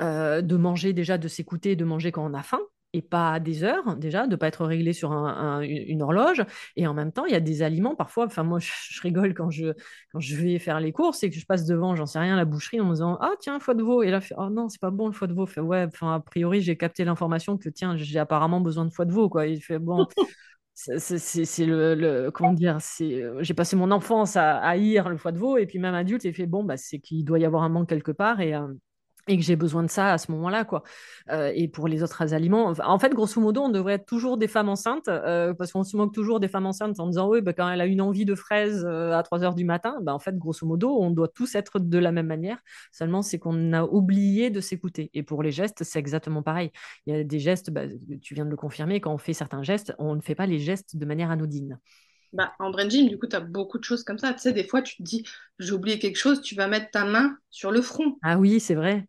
de 0.00 0.56
manger 0.56 0.92
déjà, 0.92 1.18
de 1.18 1.28
s'écouter, 1.28 1.76
de 1.76 1.84
manger 1.84 2.12
quand 2.12 2.24
on 2.28 2.34
a 2.34 2.42
faim 2.42 2.60
et 2.94 3.02
pas 3.02 3.40
des 3.40 3.64
heures 3.64 3.96
déjà, 3.96 4.26
de 4.28 4.36
pas 4.36 4.46
être 4.46 4.64
réglé 4.64 4.92
sur 4.92 5.12
une 5.12 6.02
horloge. 6.02 6.44
Et 6.76 6.86
en 6.86 6.94
même 6.94 7.12
temps, 7.12 7.26
il 7.26 7.32
y 7.32 7.36
a 7.36 7.40
des 7.40 7.62
aliments 7.62 7.96
parfois, 7.96 8.26
enfin 8.26 8.44
moi 8.44 8.60
je, 8.60 9.00
rigole 9.02 9.34
quand 9.34 9.50
je, 9.50 9.66
quand 10.12 10.20
je 10.20 10.36
vais 10.36 10.58
faire 10.60 10.78
les 10.80 10.92
courses 10.92 11.24
et 11.24 11.30
que 11.30 11.36
je 11.36 11.44
passe 11.44 11.66
devant, 11.66 11.96
j'en 11.96 12.06
sais 12.06 12.20
rien, 12.20 12.36
la 12.36 12.44
boucherie 12.44 12.80
en 12.80 12.84
me 12.86 12.92
disant 12.92 13.18
Ah 13.20 13.32
tiens, 13.40 13.58
foie 13.58 13.74
de 13.74 13.82
veau. 13.82 14.02
Et 14.04 14.10
là, 14.10 14.20
oh 14.38 14.48
non, 14.48 14.68
c'est 14.68 14.80
pas 14.80 14.90
bon 14.90 15.08
le 15.08 15.12
foie 15.12 15.26
de 15.26 15.34
veau. 15.34 15.44
Fait, 15.44 15.60
ouais, 15.60 15.86
enfin 15.86 16.14
a 16.14 16.20
priori, 16.20 16.60
j'ai 16.62 16.76
capté 16.76 17.04
l'information 17.04 17.58
que 17.58 17.68
tiens, 17.68 17.96
j'ai 17.96 18.18
apparemment 18.18 18.60
besoin 18.60 18.84
de 18.84 18.90
foie 18.90 19.04
de 19.04 19.12
veau. 19.12 19.28
Quoi. 19.28 19.48
Il 19.48 19.60
fait 19.60 19.80
bon. 19.80 20.06
c'est 20.74 21.66
le, 21.66 22.30
comment 22.30 22.52
dire 22.52 22.78
c'est 22.80 23.22
euh, 23.22 23.38
j'ai 23.42 23.54
passé 23.54 23.76
mon 23.76 23.92
enfance 23.92 24.36
à, 24.36 24.58
haïr 24.58 25.08
le 25.08 25.16
foie 25.16 25.30
de 25.30 25.38
veau 25.38 25.56
et 25.56 25.66
puis 25.66 25.78
même 25.78 25.94
adulte 25.94 26.24
il 26.24 26.34
fait 26.34 26.46
bon 26.46 26.64
bah 26.64 26.76
c'est 26.76 26.98
qu'il 26.98 27.24
doit 27.24 27.38
y 27.38 27.44
avoir 27.44 27.62
un 27.62 27.68
manque 27.68 27.88
quelque 27.88 28.10
part 28.10 28.40
et, 28.40 28.54
euh, 28.54 28.66
et 29.28 29.36
que 29.36 29.42
j'ai 29.42 29.56
besoin 29.56 29.82
de 29.82 29.90
ça 29.90 30.12
à 30.12 30.18
ce 30.18 30.30
moment-là, 30.32 30.64
quoi. 30.64 30.82
Euh, 31.30 31.50
et 31.54 31.68
pour 31.68 31.88
les 31.88 32.02
autres 32.02 32.34
aliments, 32.34 32.72
en 32.78 32.98
fait, 32.98 33.12
grosso 33.14 33.40
modo, 33.40 33.62
on 33.62 33.68
devrait 33.68 33.94
être 33.94 34.06
toujours 34.06 34.36
des 34.36 34.48
femmes 34.48 34.68
enceintes, 34.68 35.08
euh, 35.08 35.54
parce 35.54 35.72
qu'on 35.72 35.84
se 35.84 35.96
moque 35.96 36.12
toujours 36.12 36.40
des 36.40 36.48
femmes 36.48 36.66
enceintes 36.66 37.00
en 37.00 37.06
disant, 37.06 37.28
oui, 37.28 37.40
bah, 37.40 37.52
quand 37.52 37.68
elle 37.70 37.80
a 37.80 37.86
une 37.86 38.00
envie 38.00 38.24
de 38.24 38.34
fraises 38.34 38.84
euh, 38.86 39.12
à 39.12 39.22
3 39.22 39.42
heures 39.44 39.54
du 39.54 39.64
matin, 39.64 39.96
bah, 40.02 40.14
en 40.14 40.18
fait, 40.18 40.36
grosso 40.36 40.66
modo, 40.66 40.96
on 41.00 41.10
doit 41.10 41.28
tous 41.28 41.54
être 41.54 41.78
de 41.78 41.98
la 41.98 42.12
même 42.12 42.26
manière. 42.26 42.58
Seulement, 42.92 43.22
c'est 43.22 43.38
qu'on 43.38 43.72
a 43.72 43.84
oublié 43.84 44.50
de 44.50 44.60
s'écouter. 44.60 45.10
Et 45.14 45.22
pour 45.22 45.42
les 45.42 45.50
gestes, 45.52 45.84
c'est 45.84 45.98
exactement 45.98 46.42
pareil. 46.42 46.70
Il 47.06 47.14
y 47.14 47.18
a 47.18 47.24
des 47.24 47.38
gestes, 47.38 47.70
bah, 47.70 47.82
tu 48.20 48.34
viens 48.34 48.44
de 48.44 48.50
le 48.50 48.56
confirmer, 48.56 49.00
quand 49.00 49.12
on 49.12 49.18
fait 49.18 49.32
certains 49.32 49.62
gestes, 49.62 49.94
on 49.98 50.14
ne 50.14 50.20
fait 50.20 50.34
pas 50.34 50.46
les 50.46 50.58
gestes 50.58 50.96
de 50.96 51.06
manière 51.06 51.30
anodine. 51.30 51.78
Bah, 52.34 52.52
en 52.58 52.70
brain 52.70 52.88
gym, 52.88 53.08
du 53.08 53.16
coup, 53.16 53.28
tu 53.28 53.36
as 53.36 53.40
beaucoup 53.40 53.78
de 53.78 53.84
choses 53.84 54.02
comme 54.02 54.18
ça. 54.18 54.32
Tu 54.32 54.40
sais, 54.40 54.52
des 54.52 54.64
fois, 54.64 54.82
tu 54.82 54.96
te 54.96 55.02
dis, 55.02 55.24
j'ai 55.60 55.72
oublié 55.72 56.00
quelque 56.00 56.16
chose, 56.16 56.42
tu 56.42 56.56
vas 56.56 56.66
mettre 56.66 56.90
ta 56.90 57.04
main 57.04 57.38
sur 57.50 57.70
le 57.70 57.80
front. 57.80 58.18
Ah 58.22 58.38
oui, 58.38 58.58
c'est 58.58 58.74
vrai. 58.74 59.06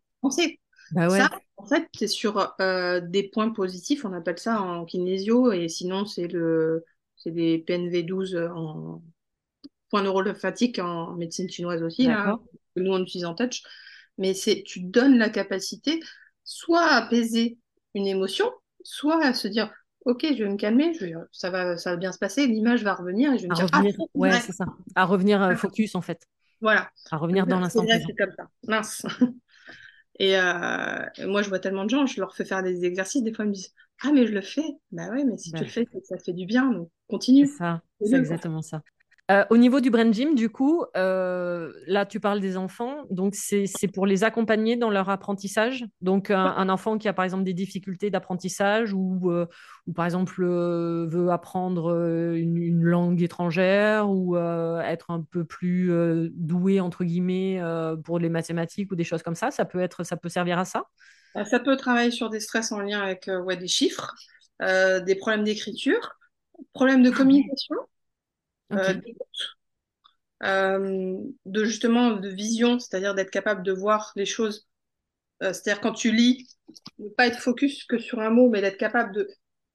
Bah 0.92 1.10
ça, 1.10 1.30
en 1.56 1.66
fait, 1.66 1.88
c'est 1.96 2.06
sur 2.06 2.54
euh, 2.60 3.00
des 3.00 3.24
points 3.24 3.50
positifs, 3.50 4.04
on 4.04 4.12
appelle 4.12 4.38
ça 4.38 4.60
en 4.60 4.84
kinésio, 4.84 5.52
et 5.52 5.68
sinon, 5.68 6.06
c'est 6.06 6.28
le, 6.28 6.84
c'est 7.16 7.32
des 7.32 7.58
PNV12 7.66 8.48
en 8.50 9.02
point 9.90 10.02
neurolymphatique 10.02 10.78
en 10.78 11.14
médecine 11.14 11.48
chinoise 11.48 11.82
aussi, 11.82 12.06
là, 12.06 12.38
que 12.74 12.80
nous 12.80 12.92
on 12.92 13.02
utilise 13.02 13.24
en 13.24 13.34
touch. 13.34 13.62
Mais 14.18 14.34
c'est, 14.34 14.62
tu 14.64 14.80
donnes 14.80 15.18
la 15.18 15.28
capacité 15.28 16.00
soit 16.44 16.84
à 16.84 16.96
apaiser 16.96 17.58
une 17.94 18.06
émotion, 18.06 18.50
soit 18.82 19.24
à 19.24 19.34
se 19.34 19.48
dire, 19.48 19.72
ok, 20.04 20.24
je 20.30 20.44
vais 20.44 20.48
me 20.48 20.56
calmer, 20.56 20.94
je 20.94 21.06
ça, 21.32 21.50
va, 21.50 21.76
ça 21.76 21.90
va 21.90 21.96
bien 21.96 22.12
se 22.12 22.18
passer, 22.18 22.46
l'image 22.46 22.82
va 22.82 22.94
revenir 22.94 23.32
et 23.32 23.38
je 23.38 23.42
vais 23.42 23.48
me 23.48 23.54
dire, 23.54 23.66
revenir, 23.72 23.94
ah, 23.98 24.04
ouais, 24.14 24.40
c'est 24.40 24.52
ça. 24.52 24.66
À 24.94 25.04
revenir 25.04 25.42
euh, 25.42 25.54
focus 25.56 25.94
en 25.94 26.02
fait. 26.02 26.22
Voilà. 26.60 26.88
À 27.10 27.18
revenir 27.18 27.46
dans 27.46 27.60
l'instant. 27.60 27.84
C'est 27.86 28.16
comme 28.16 28.32
ça. 28.36 28.48
Mince. 28.66 29.04
Euh, 30.20 31.04
et 31.18 31.26
moi, 31.26 31.42
je 31.42 31.48
vois 31.48 31.58
tellement 31.58 31.84
de 31.84 31.90
gens, 31.90 32.06
je 32.06 32.20
leur 32.20 32.34
fais 32.34 32.44
faire 32.44 32.62
des 32.62 32.84
exercices. 32.84 33.22
Des 33.22 33.32
fois, 33.32 33.44
ils 33.44 33.48
me 33.48 33.54
disent 33.54 33.74
Ah, 34.02 34.12
mais 34.12 34.26
je 34.26 34.32
le 34.32 34.40
fais. 34.40 34.64
Bah 34.92 35.10
ouais, 35.10 35.24
mais 35.24 35.36
si 35.36 35.52
tu 35.52 35.64
le 35.64 35.70
fais, 35.70 35.86
ça 36.04 36.18
fait 36.18 36.32
du 36.32 36.46
bien. 36.46 36.70
Donc, 36.70 36.90
continue. 37.08 37.46
C'est 37.46 37.56
ça, 37.56 37.82
c'est 38.00 38.16
exactement 38.16 38.62
ça. 38.62 38.82
Euh, 39.28 39.44
au 39.50 39.56
niveau 39.56 39.80
du 39.80 39.90
brain 39.90 40.12
gym, 40.12 40.36
du 40.36 40.50
coup, 40.50 40.84
euh, 40.96 41.72
là, 41.88 42.06
tu 42.06 42.20
parles 42.20 42.38
des 42.38 42.56
enfants, 42.56 43.02
donc 43.10 43.34
c'est 43.34 43.66
pour 43.92 44.06
les 44.06 44.22
accompagner 44.22 44.76
dans 44.76 44.88
leur 44.88 45.10
apprentissage. 45.10 45.84
Donc, 46.00 46.30
un, 46.30 46.68
enfant 46.68 46.96
qui 46.96 47.08
a 47.08 47.12
par 47.12 47.24
exemple 47.24 47.42
des 47.42 47.52
difficultés 47.52 48.08
d'apprentissage 48.08 48.92
ou, 48.92 49.32
euh, 49.32 49.46
ou, 49.88 49.92
par 49.92 50.04
exemple 50.04 50.44
veut 50.44 51.30
apprendre 51.30 51.92
une, 52.36 52.84
langue 52.84 53.20
étrangère 53.20 54.08
ou 54.08 54.36
être 54.36 55.10
un 55.10 55.22
peu 55.22 55.44
plus 55.44 55.90
doué 56.34 56.78
entre 56.78 57.02
guillemets 57.02 57.60
pour 58.04 58.20
les 58.20 58.28
mathématiques 58.28 58.92
ou 58.92 58.94
des 58.94 59.04
choses 59.04 59.24
comme 59.24 59.34
ça, 59.34 59.50
ça 59.50 59.64
peut 59.64 59.80
être, 59.80 60.04
ça 60.04 60.16
peut 60.16 60.28
servir 60.28 60.58
à 60.58 60.64
ça. 60.64 60.84
Ça 61.50 61.58
peut 61.58 61.76
travailler 61.76 62.12
sur 62.12 62.30
des 62.30 62.40
stress 62.40 62.70
en 62.70 62.80
lien 62.80 63.00
avec 63.00 63.28
ouais, 63.44 63.56
des 63.56 63.66
chiffres, 63.66 64.14
des 64.60 65.16
problèmes 65.18 65.42
d'écriture, 65.42 66.16
problèmes 66.72 67.02
de 67.02 67.10
ah 67.12 67.16
communication. 67.16 67.76
Euh, 68.72 68.94
euh, 70.42 71.18
de 71.46 71.64
justement 71.64 72.12
de 72.12 72.28
vision, 72.28 72.78
c'est-à-dire 72.78 73.14
d'être 73.14 73.30
capable 73.30 73.62
de 73.62 73.72
voir 73.72 74.12
les 74.16 74.26
choses. 74.26 74.68
Euh, 75.42 75.52
c'est-à-dire 75.52 75.80
quand 75.80 75.92
tu 75.92 76.12
lis, 76.12 76.48
ne 76.98 77.08
pas 77.08 77.26
être 77.26 77.38
focus 77.38 77.84
que 77.84 77.98
sur 77.98 78.20
un 78.20 78.30
mot, 78.30 78.48
mais 78.48 78.60
d'être 78.60 78.78
capable 78.78 79.14
de, 79.14 79.28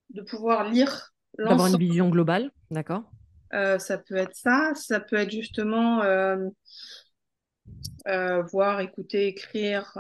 de 0.09 0.21
pouvoir 0.21 0.69
lire 0.69 1.13
D'avoir 1.37 1.67
une 1.67 1.77
vision 1.77 2.09
globale, 2.09 2.51
d'accord. 2.71 3.09
Ça 3.51 3.97
peut 3.97 4.15
être 4.15 4.35
ça, 4.35 4.73
ça 4.75 4.99
peut 4.99 5.15
être 5.15 5.31
justement 5.31 6.01
voir, 8.05 8.81
écouter, 8.81 9.27
écrire, 9.27 9.97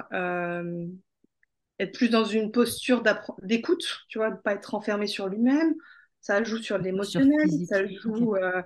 être 1.79 1.93
plus 1.93 2.09
dans 2.09 2.25
une 2.25 2.51
posture 2.51 3.01
d'écoute, 3.41 4.03
tu 4.09 4.17
vois, 4.17 4.29
ne 4.29 4.35
pas 4.35 4.53
être 4.53 4.75
enfermé 4.75 5.07
sur 5.07 5.27
lui-même, 5.27 5.73
ça 6.21 6.43
joue 6.43 6.57
sur 6.57 6.77
l'émotionnel, 6.77 7.49
ça 7.67 7.85
joue 7.87 8.35
euh, 8.35 8.61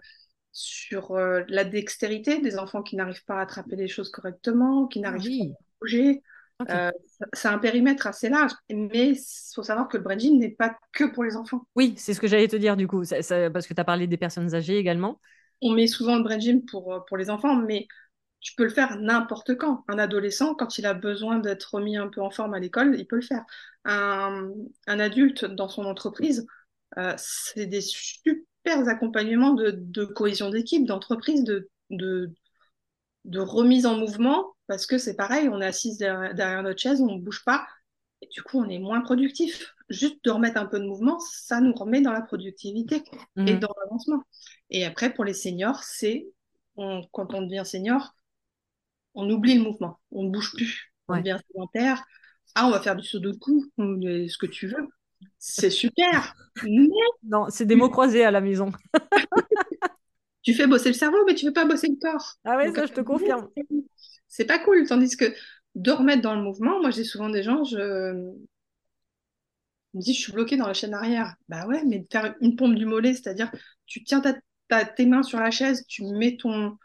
sur 0.52 1.12
euh, 1.12 1.42
la 1.48 1.64
dextérité 1.64 2.40
des 2.40 2.58
enfants 2.58 2.84
qui 2.84 2.96
n'arrivent 2.96 3.26
pas 3.26 3.40
à 3.40 3.42
attraper 3.42 3.76
les 3.76 3.88
choses 3.88 4.12
correctement, 4.12 4.88
qui 4.88 5.00
n'arrivent 5.00 5.50
pas 5.50 5.54
à 5.54 5.66
bouger. 5.82 6.22
Euh, 6.70 6.92
c'est 7.34 7.50
un 7.50 7.58
périmètre 7.58 8.08
assez 8.08 8.30
large, 8.30 8.54
mais 8.70 9.10
il 9.10 9.20
faut 9.54 9.64
savoir 9.64 9.90
que 9.90 9.98
le 9.98 10.04
brain 10.04 10.16
n'est 10.16 10.52
pas 10.52 10.78
que 10.94 11.04
pour 11.04 11.24
les 11.24 11.36
enfants. 11.36 11.68
Oui, 11.76 11.94
c'est 11.98 12.14
ce 12.14 12.22
que 12.22 12.28
j'allais 12.28 12.48
te 12.48 12.56
dire 12.56 12.78
du 12.78 12.88
coup, 12.88 13.04
parce 13.10 13.68
que 13.68 13.74
tu 13.74 13.82
as 13.82 13.84
parlé 13.84 14.08
des 14.08 14.18
personnes 14.18 14.54
âgées 14.56 14.78
également. 14.78 15.20
On 15.62 15.74
met 15.74 15.88
souvent 15.88 16.18
le 16.18 16.24
brain 16.24 16.40
pour, 16.70 17.04
pour 17.08 17.18
les 17.18 17.30
enfants, 17.30 17.56
mais 17.56 17.88
tu 18.40 18.54
peux 18.56 18.64
le 18.64 18.70
faire 18.70 18.98
n'importe 19.00 19.58
quand. 19.58 19.84
Un 19.88 19.98
adolescent, 19.98 20.54
quand 20.54 20.78
il 20.78 20.86
a 20.86 20.94
besoin 20.94 21.40
d'être 21.40 21.74
remis 21.74 21.98
un 21.98 22.08
peu 22.08 22.22
en 22.22 22.30
forme 22.30 22.54
à 22.54 22.60
l'école, 22.60 22.96
il 22.98 23.08
peut 23.08 23.16
le 23.16 23.22
faire. 23.22 23.44
Un, 23.86 24.52
un 24.88 25.00
adulte 25.00 25.46
dans 25.46 25.68
son 25.68 25.84
entreprise, 25.86 26.46
c'est 27.18 27.66
des 27.66 27.82
super 27.82 28.88
accompagnements 28.88 29.54
de, 29.54 30.06
cohésion 30.06 30.50
d'équipe, 30.50 30.86
d'entreprise, 30.86 31.44
de, 31.44 31.70
de, 31.90 33.40
remise 33.40 33.86
en 33.86 33.98
mouvement, 33.98 34.54
parce 34.68 34.86
que 34.86 34.98
c'est 34.98 35.16
pareil, 35.16 35.50
on 35.50 35.62
est 35.62 35.66
assis 35.66 35.98
derrière, 35.98 36.64
notre 36.64 36.80
chaise, 36.80 37.02
on 37.02 37.16
ne 37.16 37.22
bouge 37.22 37.44
pas, 37.46 37.68
et 38.22 38.28
du 38.28 38.42
coup, 38.42 38.60
on 38.60 38.70
est 38.70 38.80
moins 38.80 39.02
productif. 39.02 39.74
Juste 39.90 40.24
de 40.24 40.32
remettre 40.32 40.58
un 40.58 40.66
peu 40.66 40.80
de 40.80 40.86
mouvement, 40.86 41.20
ça 41.20 41.62
nous 41.62 41.74
remet 41.74 42.02
dans 42.02 42.12
la 42.12 42.22
productivité 42.22 43.04
et 43.38 43.54
mhm. 43.54 43.60
dans 43.60 43.74
l'avancement. 43.84 44.24
Et 44.72 44.84
après, 44.84 45.14
pour 45.14 45.26
les 45.26 45.34
seniors, 45.34 45.84
c'est 45.84 46.28
quand 46.76 47.34
on 47.34 47.42
devient 47.44 47.64
senior, 47.66 48.16
on 49.14 49.30
oublie 49.30 49.56
le 49.56 49.64
mouvement, 49.64 50.00
on 50.12 50.24
ne 50.24 50.30
bouge 50.30 50.52
plus, 50.54 50.94
on 51.08 51.18
devient 51.18 51.38
sédentaire. 51.48 52.04
Ah, 52.56 52.68
on 52.68 52.72
va 52.72 52.82
faire 52.82 52.96
du 52.96 53.06
saut 53.06 53.20
de 53.20 53.32
cou, 53.32 53.66
ce 53.78 54.38
que 54.38 54.46
tu 54.46 54.68
veux 54.68 54.88
c'est 55.38 55.70
super. 55.70 56.36
Non, 57.24 57.48
c'est 57.50 57.66
des 57.66 57.76
mots 57.76 57.90
croisés 57.90 58.24
à 58.24 58.32
la 58.32 58.42
maison. 58.42 58.72
tu 60.42 60.54
fais 60.54 60.68
bosser 60.68 60.90
le 60.90 60.96
cerveau, 60.96 61.18
mais 61.26 61.36
tu 61.36 61.46
ne 61.46 61.50
fais 61.50 61.54
pas 61.54 61.66
bosser 61.66 61.88
le 61.88 61.98
corps. 62.02 62.36
Ah 62.44 62.58
ouais, 62.58 62.74
ça, 62.74 62.86
je 62.86 62.94
te 62.94 63.02
confirme. 63.02 63.50
C'est 64.28 64.46
pas 64.46 64.60
cool. 64.60 64.88
Tandis 64.88 65.16
que 65.18 65.34
de 65.76 65.92
remettre 65.92 66.22
dans 66.22 66.36
le 66.36 66.42
mouvement, 66.42 66.80
moi, 66.80 66.92
j'ai 66.92 67.04
souvent 67.04 67.30
des 67.30 67.44
gens, 67.44 67.64
je 67.64 68.14
me 69.94 70.02
dis, 70.02 70.14
je 70.14 70.20
suis 70.20 70.34
bloquée 70.34 70.58
dans 70.58 70.68
la 70.68 70.74
chaîne 70.74 70.94
arrière. 70.94 71.36
Bah 71.50 71.68
ouais, 71.68 71.84
mais 71.86 72.06
faire 72.12 72.36
une 72.42 72.56
pompe 72.56 72.76
du 72.76 72.86
mollet, 72.86 73.14
c'est-à-dire, 73.14 73.52
tu 73.86 74.04
tiens 74.04 74.22
ta, 74.22 74.86
tes 74.86 75.06
mains 75.06 75.24
sur 75.24 75.40
la 75.40 75.52
chaise, 75.52 75.86
tu 75.88 76.04
mets 76.06 76.38
ton. 76.38 76.78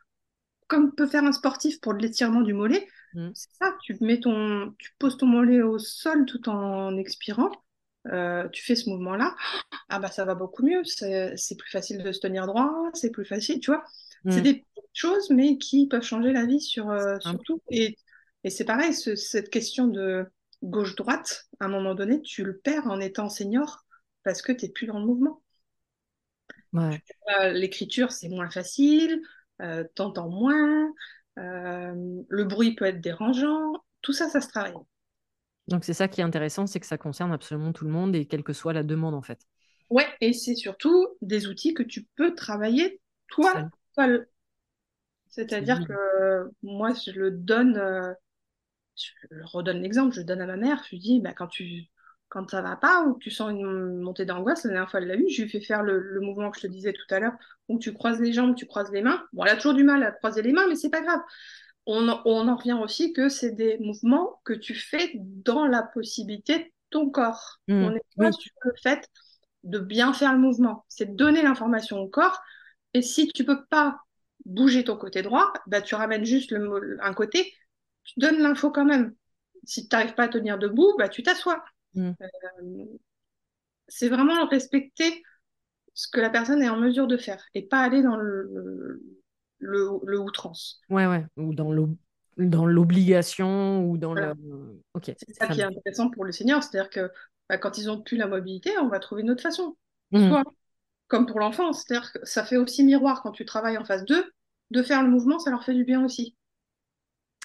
Comme 0.67 0.95
peut 0.95 1.07
faire 1.07 1.25
un 1.25 1.33
sportif 1.33 1.81
pour 1.81 1.95
l'étirement 1.95 2.43
du 2.43 2.55
mollet, 2.55 2.87
mm. 3.15 3.31
c'est 3.35 3.51
ça, 3.59 3.75
tu, 3.83 3.97
mets 4.01 4.21
ton, 4.21 4.73
tu 4.79 4.91
poses 4.99 5.17
ton 5.17 5.27
mollet 5.27 5.63
au 5.63 5.79
sol 5.79 6.27
tout 6.27 6.49
en 6.49 6.97
expirant 6.97 7.51
euh, 8.07 8.49
tu 8.49 8.65
fais 8.65 8.77
ce 8.77 8.89
mouvement-là, 8.89 9.37
ah 9.89 9.99
bah 9.99 10.11
ça 10.11 10.25
va 10.25 10.35
beaucoup 10.35 10.65
mieux, 10.65 10.83
c'est 10.85 11.57
plus 11.59 11.71
facile 11.71 12.03
de 12.03 12.13
se 12.13 12.21
tenir 12.21 12.47
droit, 12.47 12.73
c'est 12.95 13.11
plus 13.11 13.25
facile, 13.25 13.61
tu 13.61 13.71
vois. 13.71 13.85
C'est 14.29 14.41
mm. 14.41 14.43
des 14.43 14.55
petites 14.55 14.91
choses, 14.95 15.31
mais 15.31 15.59
qui 15.59 15.87
peuvent 15.87 16.03
changer 16.03 16.33
la 16.33 16.47
vie 16.47 16.61
sur, 16.61 16.91
euh, 16.91 17.19
tout. 17.45 17.63
Et, 17.71 17.97
c'est 18.49 18.65
pareil, 18.65 18.95
cette 18.95 19.51
question 19.51 19.87
de 19.87 20.25
gauche-droite, 20.63 21.47
à 21.59 21.67
un 21.67 21.69
moment 21.69 21.95
donné, 21.95 22.23
tu 22.23 22.43
le 22.43 22.57
perds 22.57 22.87
en 22.87 22.99
étant 23.01 23.29
senior 23.29 23.85
parce 24.25 24.41
que 24.41 24.53
tu 24.53 24.65
n'es 24.65 24.73
plus 24.73 24.87
dans 24.87 24.99
le 24.99 25.05
mouvement. 25.05 25.43
L'écriture, 27.53 28.13
c'est 28.13 28.29
moins 28.29 28.49
facile, 28.49 29.21
euh, 29.61 29.85
t'entends 29.95 30.31
moins, 30.31 30.91
le 31.37 32.45
bruit 32.45 32.75
peut 32.75 32.87
être 32.87 33.01
dérangeant, 33.01 33.75
tout 34.01 34.15
ça, 34.15 34.31
ça 34.31 34.41
se 34.41 34.49
travaille. 34.49 34.75
Donc 35.71 35.85
c'est 35.85 35.95
ça 35.95 36.09
qui 36.09 36.21
est 36.21 36.25
intéressant, 36.25 36.67
c'est 36.67 36.81
que 36.81 36.87
ça 36.87 36.99
concerne 36.99 37.33
absolument 37.33 37.73
tout 37.73 37.85
le 37.85 37.91
monde 37.91 38.15
et 38.17 38.27
quelle 38.27 38.43
que 38.43 38.53
soit 38.53 38.73
la 38.73 38.83
demande 38.83 39.15
en 39.15 39.23
fait. 39.23 39.47
Ouais, 39.89 40.07
et 40.21 40.33
c'est 40.33 40.57
surtout 40.57 41.09
des 41.23 41.47
outils 41.47 41.75
que 41.75 41.83
tu 41.83 42.07
peux 42.17 42.35
travailler 42.35 43.01
toi 43.29 43.71
seul. 43.95 44.29
C'est-à-dire 45.29 45.87
que 45.87 46.51
moi, 46.65 46.93
je 46.93 47.13
le 47.13 47.31
donne, 47.31 47.77
euh, 47.77 48.13
je 48.97 49.11
redonne 49.45 49.81
l'exemple, 49.81 50.13
je 50.13 50.21
le 50.21 50.27
donne 50.27 50.41
à 50.41 50.47
ma 50.47 50.57
mère, 50.57 50.83
je 50.85 50.91
lui 50.91 50.99
dis, 50.99 51.21
bah, 51.21 51.33
quand 51.33 51.47
tu 51.47 51.89
quand 52.29 52.49
ça 52.49 52.63
va 52.63 52.77
pas 52.77 53.03
ou 53.05 53.15
que 53.15 53.19
tu 53.19 53.31
sens 53.33 53.51
une 53.51 54.01
montée 54.01 54.25
d'angoisse, 54.25 54.63
la 54.65 54.71
dernière 54.71 54.89
fois, 54.89 55.01
elle 55.01 55.09
l'a 55.09 55.17
eu, 55.17 55.29
je 55.29 55.43
lui 55.43 55.51
fais 55.51 55.61
faire 55.61 55.83
le, 55.83 55.99
le, 55.99 56.21
mouvement 56.21 56.53
que 56.53 56.59
je 56.59 56.63
te 56.63 56.73
disais 56.73 56.93
tout 56.93 57.13
à 57.13 57.19
l'heure, 57.19 57.33
où 57.69 57.81
tu 57.81 57.93
croises 57.93 58.21
les 58.21 58.33
jambes, 58.33 58.55
tu 58.55 58.67
croises 58.67 58.93
les 58.93 59.03
mains. 59.03 59.21
Bon, 59.33 59.45
elle 59.45 59.51
a 59.51 59.57
toujours 59.57 59.75
du 59.75 59.83
mal 59.83 60.01
à 60.05 60.13
croiser 60.13 60.41
les 60.41 60.53
mains, 60.53 60.69
mais 60.69 60.77
c'est 60.77 60.91
pas 60.91 61.03
grave. 61.03 61.19
On, 61.87 62.09
on, 62.25 62.49
en 62.49 62.57
revient 62.57 62.79
aussi 62.81 63.13
que 63.13 63.29
c'est 63.29 63.53
des 63.53 63.79
mouvements 63.79 64.41
que 64.45 64.53
tu 64.53 64.75
fais 64.75 65.13
dans 65.15 65.67
la 65.67 65.83
possibilité 65.83 66.59
de 66.59 66.71
ton 66.91 67.11
corps. 67.11 67.59
Mmh, 67.69 67.75
on 67.75 67.91
n'est 67.91 68.03
pas 68.17 68.27
oui. 68.29 68.35
sur 68.35 68.53
le 68.65 68.73
fait 68.83 69.09
de 69.65 69.79
bien 69.79 70.13
faire 70.13 70.33
le 70.33 70.39
mouvement. 70.39 70.85
C'est 70.89 71.13
de 71.13 71.17
donner 71.17 71.43
l'information 71.43 71.99
au 71.99 72.09
corps. 72.09 72.41
Et 72.95 73.03
si 73.03 73.29
tu 73.29 73.45
peux 73.45 73.65
pas 73.67 74.01
bouger 74.45 74.85
ton 74.85 74.97
côté 74.97 75.23
droit, 75.23 75.53
bah, 75.67 75.81
tu 75.81 75.95
ramènes 75.95 76.25
juste 76.25 76.51
le, 76.53 76.99
un 77.03 77.15
côté, 77.15 77.53
tu 78.05 78.19
donnes 78.19 78.39
l'info 78.39 78.71
quand 78.71 78.85
même. 78.85 79.15
Si 79.65 79.89
tu 79.89 79.95
n'arrives 79.95 80.15
pas 80.15 80.25
à 80.25 80.29
tenir 80.29 80.59
debout, 80.59 80.95
bah, 80.99 81.09
tu 81.09 81.23
t'assois. 81.23 81.63
Mm. 81.95 82.13
Euh, 82.21 82.85
c'est 83.89 84.09
vraiment 84.09 84.47
respecter 84.47 85.23
ce 85.95 86.09
que 86.09 86.21
la 86.21 86.31
personne 86.31 86.63
est 86.63 86.69
en 86.69 86.79
mesure 86.79 87.07
de 87.07 87.17
faire 87.17 87.45
et 87.55 87.67
pas 87.67 87.81
aller 87.81 88.03
dans 88.03 88.17
le, 88.17 89.03
le, 89.61 89.89
le 90.05 90.19
outrance. 90.19 90.81
Ouais, 90.91 91.07
ouais, 91.07 91.25
ou 91.37 91.55
dans 91.55 91.73
dans 92.37 92.67
l'obligation 92.67 93.85
ou 93.85 93.99
dans 93.99 94.15
Voilà. 94.15 94.33
le. 94.35 94.81
Ok. 94.95 95.13
C'est 95.17 95.35
ça 95.35 95.47
ça 95.47 95.55
qui 95.55 95.61
est 95.61 95.65
intéressant 95.65 96.11
pour 96.11 96.25
les 96.25 96.33
seniors, 96.33 96.63
c'est-à-dire 96.63 96.91
que 96.91 97.11
bah, 97.49 97.59
quand 97.59 97.79
ils 97.79 97.91
ont 97.91 98.01
plus 98.01 98.17
la 98.17 98.27
mobilité, 98.27 98.77
on 98.79 98.89
va 98.89 98.99
trouver 98.99 99.23
une 99.23 99.31
autre 99.31 99.43
façon. 99.43 99.77
Mhm. 100.13 100.29
Soit 100.29 100.43
comme 101.09 101.27
pour 101.27 101.41
l'enfant, 101.41 101.73
c'est-à-dire 101.73 102.13
que 102.13 102.21
ça 102.25 102.45
fait 102.45 102.57
aussi 102.57 102.85
miroir 102.85 103.23
quand 103.23 103.33
tu 103.33 103.45
travailles 103.45 103.79
en 103.79 103.85
phase 103.85 104.05
2, 104.05 104.33
de 104.71 104.83
faire 104.83 105.03
le 105.03 105.11
mouvement, 105.11 105.39
ça 105.39 105.51
leur 105.51 105.65
fait 105.65 105.75
du 105.75 105.85
bien 105.85 106.05
aussi. 106.05 106.37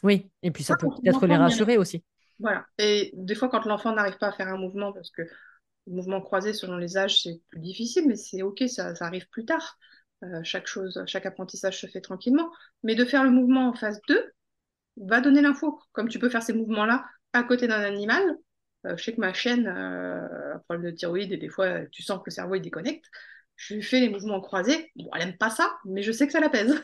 Oui, 0.04 0.30
et 0.44 0.52
puis 0.52 0.64
ça 0.64 0.76
peut 0.76 0.88
peut-être 0.88 1.26
les 1.26 1.36
rassurer 1.36 1.78
aussi. 1.78 2.04
Voilà. 2.40 2.66
Et 2.78 3.12
des 3.16 3.36
fois, 3.36 3.50
quand 3.50 3.66
l'enfant 3.66 3.94
n'arrive 3.94 4.18
pas 4.18 4.28
à 4.28 4.32
faire 4.34 4.48
un 4.48 4.58
mouvement, 4.58 4.92
parce 4.92 5.10
que 5.12 5.22
le 5.22 5.94
mouvement 5.94 6.22
croisé 6.22 6.54
selon 6.54 6.78
les 6.78 6.98
âges, 6.98 7.22
c'est 7.24 7.42
plus 7.50 7.60
difficile, 7.60 8.08
mais 8.08 8.16
c'est 8.16 8.42
OK, 8.44 8.64
ça, 8.68 8.96
ça 8.96 9.06
arrive 9.06 9.28
plus 9.30 9.46
tard. 9.46 9.78
Euh, 10.24 10.42
chaque 10.44 10.68
chose, 10.68 11.04
chaque 11.08 11.26
apprentissage 11.26 11.80
se 11.80 11.88
fait 11.88 12.02
tranquillement. 12.02 12.52
Mais 12.84 12.96
de 12.96 13.06
faire 13.06 13.24
le 13.24 13.32
mouvement 13.32 13.70
en 13.70 13.74
phase 13.74 14.00
2 14.08 14.24
va 14.98 15.22
donner 15.22 15.42
l'info. 15.42 15.80
Comme 15.94 16.10
tu 16.10 16.20
peux 16.20 16.30
faire 16.30 16.44
ces 16.44 16.54
mouvements-là 16.54 17.06
à 17.34 17.44
côté 17.44 17.68
d'un 17.68 17.82
animal. 17.82 18.24
Euh, 18.86 18.98
je 18.98 19.04
sais 19.04 19.16
que 19.16 19.22
ma 19.22 19.34
chienne 19.34 19.68
euh, 19.68 20.54
a 20.54 20.56
un 20.56 20.60
problème 20.60 20.92
de 20.92 20.96
thyroïde 20.98 21.32
et 21.32 21.38
des 21.38 21.50
fois, 21.50 21.86
tu 21.92 22.04
sens 22.04 22.20
que 22.20 22.26
le 22.28 22.32
cerveau 22.32 22.56
il 22.56 22.62
déconnecte. 22.62 23.06
Je 23.58 23.76
lui 23.76 23.84
fais 23.84 24.00
les 24.00 24.10
mouvements 24.10 24.42
croisés. 24.42 24.92
Bon, 24.96 25.10
elle 25.16 25.24
aime 25.30 25.38
pas 25.38 25.50
ça, 25.50 25.78
mais 25.86 26.04
je 26.04 26.12
sais 26.12 26.28
que 26.28 26.34
ça 26.34 26.40
l'apaise. 26.40 26.76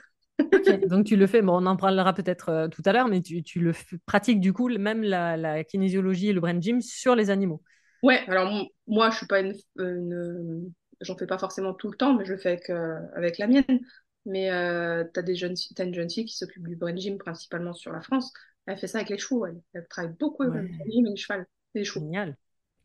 Donc 0.87 1.05
tu 1.05 1.15
le 1.15 1.27
fais, 1.27 1.41
bon, 1.41 1.61
on 1.61 1.65
en 1.65 1.77
parlera 1.77 2.13
peut-être 2.13 2.49
euh, 2.49 2.67
tout 2.67 2.81
à 2.85 2.91
l'heure, 2.93 3.07
mais 3.07 3.21
tu, 3.21 3.43
tu 3.43 3.59
le 3.59 3.73
pratiques 4.05 4.39
du 4.39 4.53
coup, 4.53 4.69
même 4.69 5.01
la, 5.03 5.37
la 5.37 5.63
kinésiologie 5.63 6.29
et 6.29 6.33
le 6.33 6.41
brain 6.41 6.59
gym 6.59 6.81
sur 6.81 7.15
les 7.15 7.29
animaux. 7.29 7.61
Ouais, 8.03 8.19
alors 8.27 8.51
moi, 8.87 9.09
je 9.11 9.17
suis 9.17 9.27
pas 9.27 9.39
une, 9.41 9.53
une- 9.77 10.73
j'en 11.01 11.17
fais 11.17 11.27
pas 11.27 11.37
forcément 11.37 11.73
tout 11.73 11.89
le 11.89 11.97
temps, 11.97 12.13
mais 12.13 12.25
je 12.25 12.31
le 12.33 12.37
fais 12.37 12.49
avec, 12.49 12.69
euh, 12.69 12.99
avec 13.15 13.37
la 13.37 13.47
mienne. 13.47 13.79
Mais 14.25 14.51
euh, 14.51 15.03
t'as 15.13 15.23
des 15.23 15.35
jeunes, 15.35 15.55
t'as 15.75 15.85
une 15.85 15.95
jeune 15.95 16.09
fille 16.09 16.25
qui 16.25 16.37
s'occupe 16.37 16.67
du 16.67 16.75
brain 16.75 16.95
gym 16.95 17.17
principalement 17.17 17.73
sur 17.73 17.91
la 17.91 18.01
France. 18.01 18.31
Elle 18.67 18.77
fait 18.77 18.87
ça 18.87 18.99
avec 18.99 19.09
les 19.09 19.17
chevaux. 19.17 19.45
Elle, 19.45 19.61
elle 19.73 19.87
travaille 19.87 20.13
beaucoup 20.19 20.43
avec 20.43 20.55
le 20.55 20.67
brain 20.67 20.91
gym 20.91 21.07
et 21.07 21.09
les 21.09 21.15
chevaux, 21.15 21.39
les 21.73 21.83
chevaux. 21.83 22.05
Génial. 22.05 22.37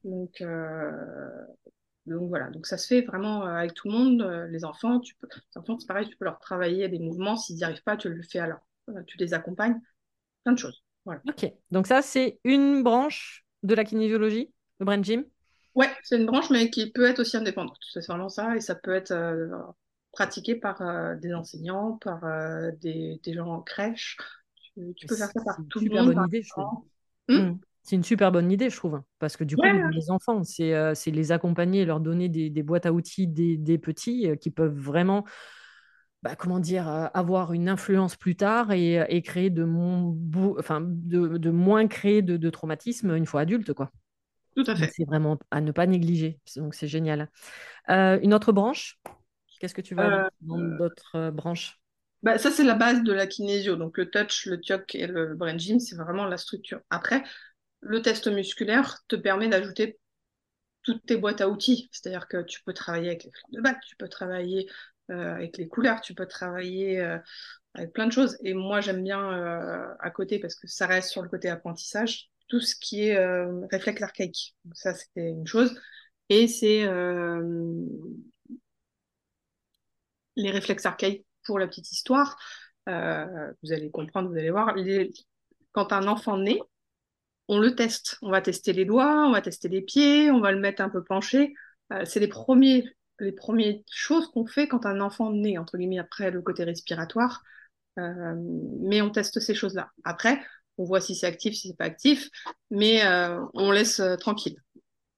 Donc, 0.04 0.40
euh, 0.40 0.90
donc 2.06 2.28
voilà. 2.28 2.48
Donc 2.50 2.66
ça 2.66 2.78
se 2.78 2.86
fait 2.86 3.02
vraiment 3.02 3.42
avec 3.42 3.74
tout 3.74 3.88
le 3.88 3.94
monde. 3.94 4.48
Les 4.50 4.64
enfants, 4.64 5.00
tu 5.00 5.14
peux, 5.16 5.28
les 5.34 5.58
enfants, 5.60 5.78
c'est 5.78 5.86
pareil, 5.86 6.08
tu 6.08 6.16
peux 6.16 6.24
leur 6.24 6.38
travailler 6.38 6.88
des 6.88 6.98
mouvements. 6.98 7.36
S'ils 7.36 7.56
n'y 7.56 7.64
arrivent 7.64 7.82
pas, 7.82 7.96
tu 7.96 8.08
le 8.08 8.22
fais 8.22 8.38
alors. 8.38 8.60
Tu 9.06 9.18
les 9.18 9.34
accompagnes. 9.34 9.80
Plein 10.44 10.52
de 10.52 10.58
choses. 10.58 10.82
Voilà. 11.04 11.20
Ok, 11.28 11.52
donc 11.70 11.86
ça, 11.86 12.02
c'est 12.02 12.40
une 12.44 12.82
branche 12.82 13.44
de 13.62 13.74
la 13.74 13.84
kinésiologie, 13.84 14.52
le 14.80 14.86
brain 14.86 15.02
gym? 15.02 15.24
Ouais, 15.76 15.90
c'est 16.02 16.16
une 16.18 16.26
branche, 16.26 16.50
mais 16.50 16.70
qui 16.70 16.90
peut 16.90 17.06
être 17.06 17.20
aussi 17.20 17.36
indépendante. 17.36 17.78
C'est 17.92 18.04
vraiment 18.06 18.28
ça, 18.30 18.56
et 18.56 18.60
ça 18.60 18.74
peut 18.74 18.94
être 18.94 19.12
euh, 19.12 19.48
pratiqué 20.12 20.56
par 20.56 20.80
euh, 20.82 21.14
des 21.16 21.34
enseignants, 21.34 21.98
par 21.98 22.24
euh, 22.24 22.70
des, 22.80 23.20
des 23.22 23.34
gens 23.34 23.48
en 23.48 23.62
crèche. 23.62 24.16
Tu, 24.74 24.94
tu 24.96 25.06
peux 25.06 25.16
faire 25.16 25.30
ça 25.32 25.42
par 25.44 25.58
tout 25.68 25.80
le 25.80 25.86
monde. 25.90 26.06
bonne 26.06 26.14
par 26.14 26.24
idée, 26.24 26.42
je 26.42 26.50
trouve. 26.50 26.66
exemple. 26.66 26.88
Hmm 27.28 27.40
Mm. 27.40 27.58
C'est 27.82 27.96
une 27.96 28.04
super 28.04 28.32
bonne 28.32 28.50
idée, 28.52 28.70
je 28.70 28.76
trouve. 28.76 28.96
hein, 28.96 29.04
Parce 29.20 29.36
que 29.36 29.44
du 29.44 29.56
coup, 29.58 29.62
Ouais, 29.62 29.72
les 29.90 30.10
enfants, 30.10 30.42
c'est 30.44 30.72
les 31.06 31.32
accompagner, 31.32 31.84
leur 31.84 32.00
donner 32.00 32.28
des, 32.28 32.50
des 32.50 32.62
boîtes 32.64 32.86
à 32.86 32.92
outils 32.92 33.28
des, 33.28 33.56
des 33.58 33.78
petits 33.78 34.28
qui 34.40 34.50
peuvent 34.50 34.76
vraiment, 34.76 35.24
bah, 36.22 36.36
comment 36.36 36.58
dire, 36.60 36.88
euh, 36.88 37.06
avoir 37.14 37.52
une 37.52 37.68
influence 37.68 38.16
plus 38.16 38.36
tard 38.36 38.72
et, 38.72 39.04
et 39.08 39.22
créer 39.22 39.50
de, 39.50 39.64
mon, 39.64 40.18
enfin, 40.58 40.80
de, 40.84 41.38
de 41.38 41.50
moins 41.50 41.86
créer 41.86 42.22
de, 42.22 42.36
de 42.36 42.50
traumatisme 42.50 43.14
une 43.14 43.26
fois 43.26 43.42
adulte, 43.42 43.72
quoi. 43.72 43.90
Tout 44.56 44.64
à 44.70 44.76
fait. 44.76 44.96
c'est 44.96 45.04
vraiment 45.04 45.38
à 45.50 45.60
ne 45.60 45.72
pas 45.72 45.86
négliger. 45.86 46.40
Donc, 46.56 46.74
c'est 46.74 46.88
génial. 46.88 47.30
Euh, 47.90 48.18
une 48.22 48.34
autre 48.34 48.52
branche? 48.52 49.00
Qu'est-ce 49.60 49.74
que 49.74 49.82
tu 49.82 49.94
vas 49.94 50.10
Euh, 50.10 50.28
dans 50.42 50.58
d'autres 50.60 51.16
euh, 51.16 51.30
branches? 51.30 51.80
bah, 52.22 52.38
ça, 52.38 52.50
c'est 52.50 52.64
la 52.64 52.74
base 52.74 53.02
de 53.02 53.12
la 53.12 53.26
kinésio. 53.26 53.76
Donc, 53.76 53.98
le 53.98 54.10
touch, 54.10 54.46
le 54.46 54.60
tioc 54.60 54.94
et 54.94 55.06
le 55.06 55.34
brain 55.34 55.56
gym, 55.58 55.78
c'est 55.80 55.96
vraiment 55.96 56.26
la 56.26 56.36
structure. 56.38 56.80
Après, 56.90 57.22
le 57.80 58.02
test 58.02 58.28
musculaire 58.28 58.98
te 59.08 59.16
permet 59.16 59.48
d'ajouter 59.48 59.98
toutes 60.82 61.06
tes 61.06 61.16
boîtes 61.16 61.40
à 61.42 61.48
outils. 61.48 61.88
C'est-à-dire 61.92 62.28
que 62.28 62.42
tu 62.42 62.62
peux 62.64 62.74
travailler 62.74 63.08
avec 63.10 63.24
les 63.24 63.32
fleurs 63.32 63.50
de 63.52 63.60
bac, 63.62 63.78
tu 63.86 63.96
peux 63.96 64.08
travailler 64.08 64.70
euh, 65.10 65.34
avec 65.36 65.58
les 65.58 65.68
couleurs, 65.68 66.00
tu 66.02 66.14
peux 66.14 66.26
travailler 66.26 67.00
euh, 67.00 67.18
avec 67.74 67.92
plein 67.92 68.06
de 68.06 68.12
choses. 68.12 68.38
Et 68.44 68.54
moi, 68.54 68.80
j'aime 68.80 69.04
bien 69.04 69.20
euh, 69.32 69.94
à 70.00 70.10
côté, 70.10 70.38
parce 70.40 70.54
que 70.56 70.68
ça 70.68 70.86
reste 70.86 71.10
sur 71.10 71.22
le 71.22 71.28
côté 71.28 71.48
apprentissage, 71.50 72.30
tout 72.48 72.60
ce 72.60 72.74
qui 72.76 73.08
est 73.08 73.16
euh, 73.16 73.66
réflexe 73.70 74.02
archaïque. 74.02 74.54
Ça, 74.72 74.94
c'était 74.94 75.28
une 75.30 75.46
chose. 75.46 75.78
Et 76.28 76.48
c'est 76.48 76.84
euh, 76.84 77.42
les 80.36 80.50
réflexes 80.50 80.86
archaïques 80.86 81.26
pour 81.44 81.58
la 81.58 81.66
petite 81.66 81.90
histoire. 81.92 82.38
Euh, 82.88 83.52
vous 83.62 83.72
allez 83.72 83.90
comprendre, 83.90 84.28
vous 84.30 84.36
allez 84.36 84.50
voir. 84.50 84.74
Quand 85.72 85.92
un 85.92 86.06
enfant 86.08 86.38
naît, 86.38 86.60
on 87.48 87.58
le 87.58 87.74
teste. 87.74 88.18
On 88.22 88.30
va 88.30 88.40
tester 88.40 88.72
les 88.72 88.84
doigts, 88.84 89.26
on 89.28 89.32
va 89.32 89.40
tester 89.40 89.68
les 89.68 89.82
pieds, 89.82 90.30
on 90.30 90.40
va 90.40 90.52
le 90.52 90.58
mettre 90.58 90.82
un 90.82 90.88
peu 90.88 91.04
penché. 91.04 91.54
Euh, 91.92 92.04
c'est 92.04 92.20
les 92.20 92.28
premiers, 92.28 92.84
les 93.20 93.32
premières 93.32 93.76
choses 93.90 94.30
qu'on 94.32 94.46
fait 94.46 94.66
quand 94.66 94.84
un 94.86 95.00
enfant 95.00 95.30
naît, 95.32 95.58
entre 95.58 95.78
guillemets, 95.78 95.98
après 95.98 96.30
le 96.30 96.42
côté 96.42 96.64
respiratoire. 96.64 97.42
Mais 97.98 99.00
on 99.00 99.08
teste 99.08 99.40
ces 99.40 99.54
choses-là. 99.54 99.90
Après, 100.04 100.38
on 100.78 100.84
voit 100.84 101.00
si 101.00 101.14
c'est 101.14 101.26
actif, 101.26 101.54
si 101.54 101.68
c'est 101.68 101.76
pas 101.76 101.84
actif, 101.84 102.28
mais 102.70 103.04
euh, 103.06 103.40
on 103.54 103.70
laisse 103.70 104.00
euh, 104.00 104.16
tranquille. 104.16 104.56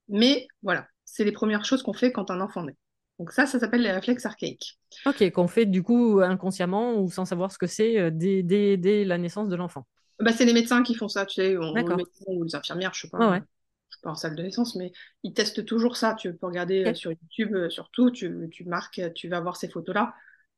Mais 0.09 0.47
voilà, 0.63 0.87
c'est 1.05 1.25
les 1.25 1.31
premières 1.33 1.65
choses 1.65 1.83
qu'on 1.83 1.93
fait 1.93 2.11
quand 2.11 2.31
un 2.31 2.41
enfant 2.41 2.63
naît. 2.63 2.77
Donc 3.19 3.31
ça, 3.33 3.45
ça 3.47 3.59
s'appelle 3.59 3.81
les 3.83 3.91
réflexes 3.91 4.25
archaïques. 4.25 4.79
Ok, 5.05 5.29
qu'on 5.31 5.47
fait 5.47 5.65
du 5.65 5.81
coup 5.83 6.19
inconsciemment 6.21 6.95
ou 7.01 7.09
sans 7.09 7.25
savoir 7.25 7.51
ce 7.51 7.57
que 7.57 7.67
c'est 7.67 7.97
euh, 7.99 8.11
dès, 8.11 8.43
dès- 8.43 8.77
dès 8.77 9.05
la 9.05 9.17
naissance 9.17 9.49
de 9.49 9.55
l'enfant? 9.55 9.85
Bah, 10.19 10.33
c'est 10.33 10.45
les 10.45 10.53
médecins 10.53 10.83
qui 10.83 10.95
font 10.95 11.07
ça, 11.07 11.25
tu 11.25 11.35
sais, 11.35 11.57
on, 11.57 11.73
D'accord. 11.73 11.87
les 11.87 11.95
médecins 11.95 12.25
ou 12.27 12.43
les 12.43 12.55
infirmières, 12.55 12.93
je 12.93 13.01
sais 13.01 13.09
pas, 13.09 13.19
Ouais, 13.19 13.27
ouais. 13.27 13.43
je 13.89 13.95
suis 13.95 14.01
pas 14.01 14.11
en 14.11 14.15
salle 14.15 14.35
de 14.35 14.43
naissance, 14.43 14.75
mais 14.75 14.91
ils 15.23 15.33
testent 15.33 15.65
toujours 15.65 15.95
ça. 15.95 16.13
Tu 16.15 16.33
peux 16.35 16.47
regarder 16.47 16.83
euh, 16.85 16.93
sur 16.93 17.11
YouTube, 17.11 17.55
euh, 17.55 17.69
surtout, 17.69 18.11
tu, 18.11 18.49
tu 18.51 18.65
marques, 18.65 19.01
tu 19.15 19.29
vas 19.29 19.39
voir 19.39 19.55
ces 19.55 19.69
photos-là, 19.69 20.13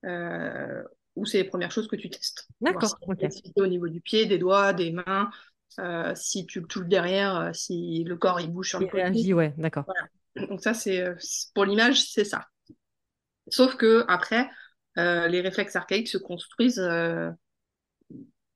euh, 0.05 0.83
où 1.15 1.25
c'est 1.25 1.37
les 1.39 1.43
premières 1.43 1.71
choses 1.71 1.87
que 1.87 1.95
tu 1.95 2.09
testes. 2.09 2.47
D'accord, 2.61 2.81
si 2.81 2.95
il 3.01 3.03
y 3.03 3.05
a 3.05 3.09
ok. 3.11 3.19
une 3.19 3.25
activité 3.27 3.61
au 3.61 3.67
niveau 3.67 3.87
du 3.87 4.01
pied, 4.01 4.25
des 4.25 4.37
doigts, 4.37 4.73
des 4.73 4.91
mains, 4.91 5.29
euh, 5.79 6.13
si 6.15 6.45
tu 6.45 6.63
touches 6.63 6.87
derrière, 6.87 7.35
euh, 7.37 7.53
si 7.53 8.03
le 8.05 8.15
corps 8.17 8.39
il 8.41 8.51
bouge 8.51 8.69
sur 8.69 8.79
Il 8.79 8.85
le 8.85 8.87
côté. 8.87 9.03
réagit, 9.03 9.33
ouais, 9.33 9.53
d'accord. 9.57 9.85
Donc 10.35 10.61
ça, 10.61 10.73
c'est 10.73 11.01
euh, 11.01 11.15
c'est- 11.19 11.53
pour 11.53 11.65
l'image, 11.65 12.03
c'est 12.03 12.25
ça. 12.25 12.45
Sauf 13.49 13.75
que 13.75 14.03
après, 14.07 14.49
euh, 14.97 15.27
les 15.27 15.41
réflexes 15.41 15.75
archaïques 15.75 16.07
se 16.07 16.17
construisent 16.17 16.79
euh, 16.79 17.29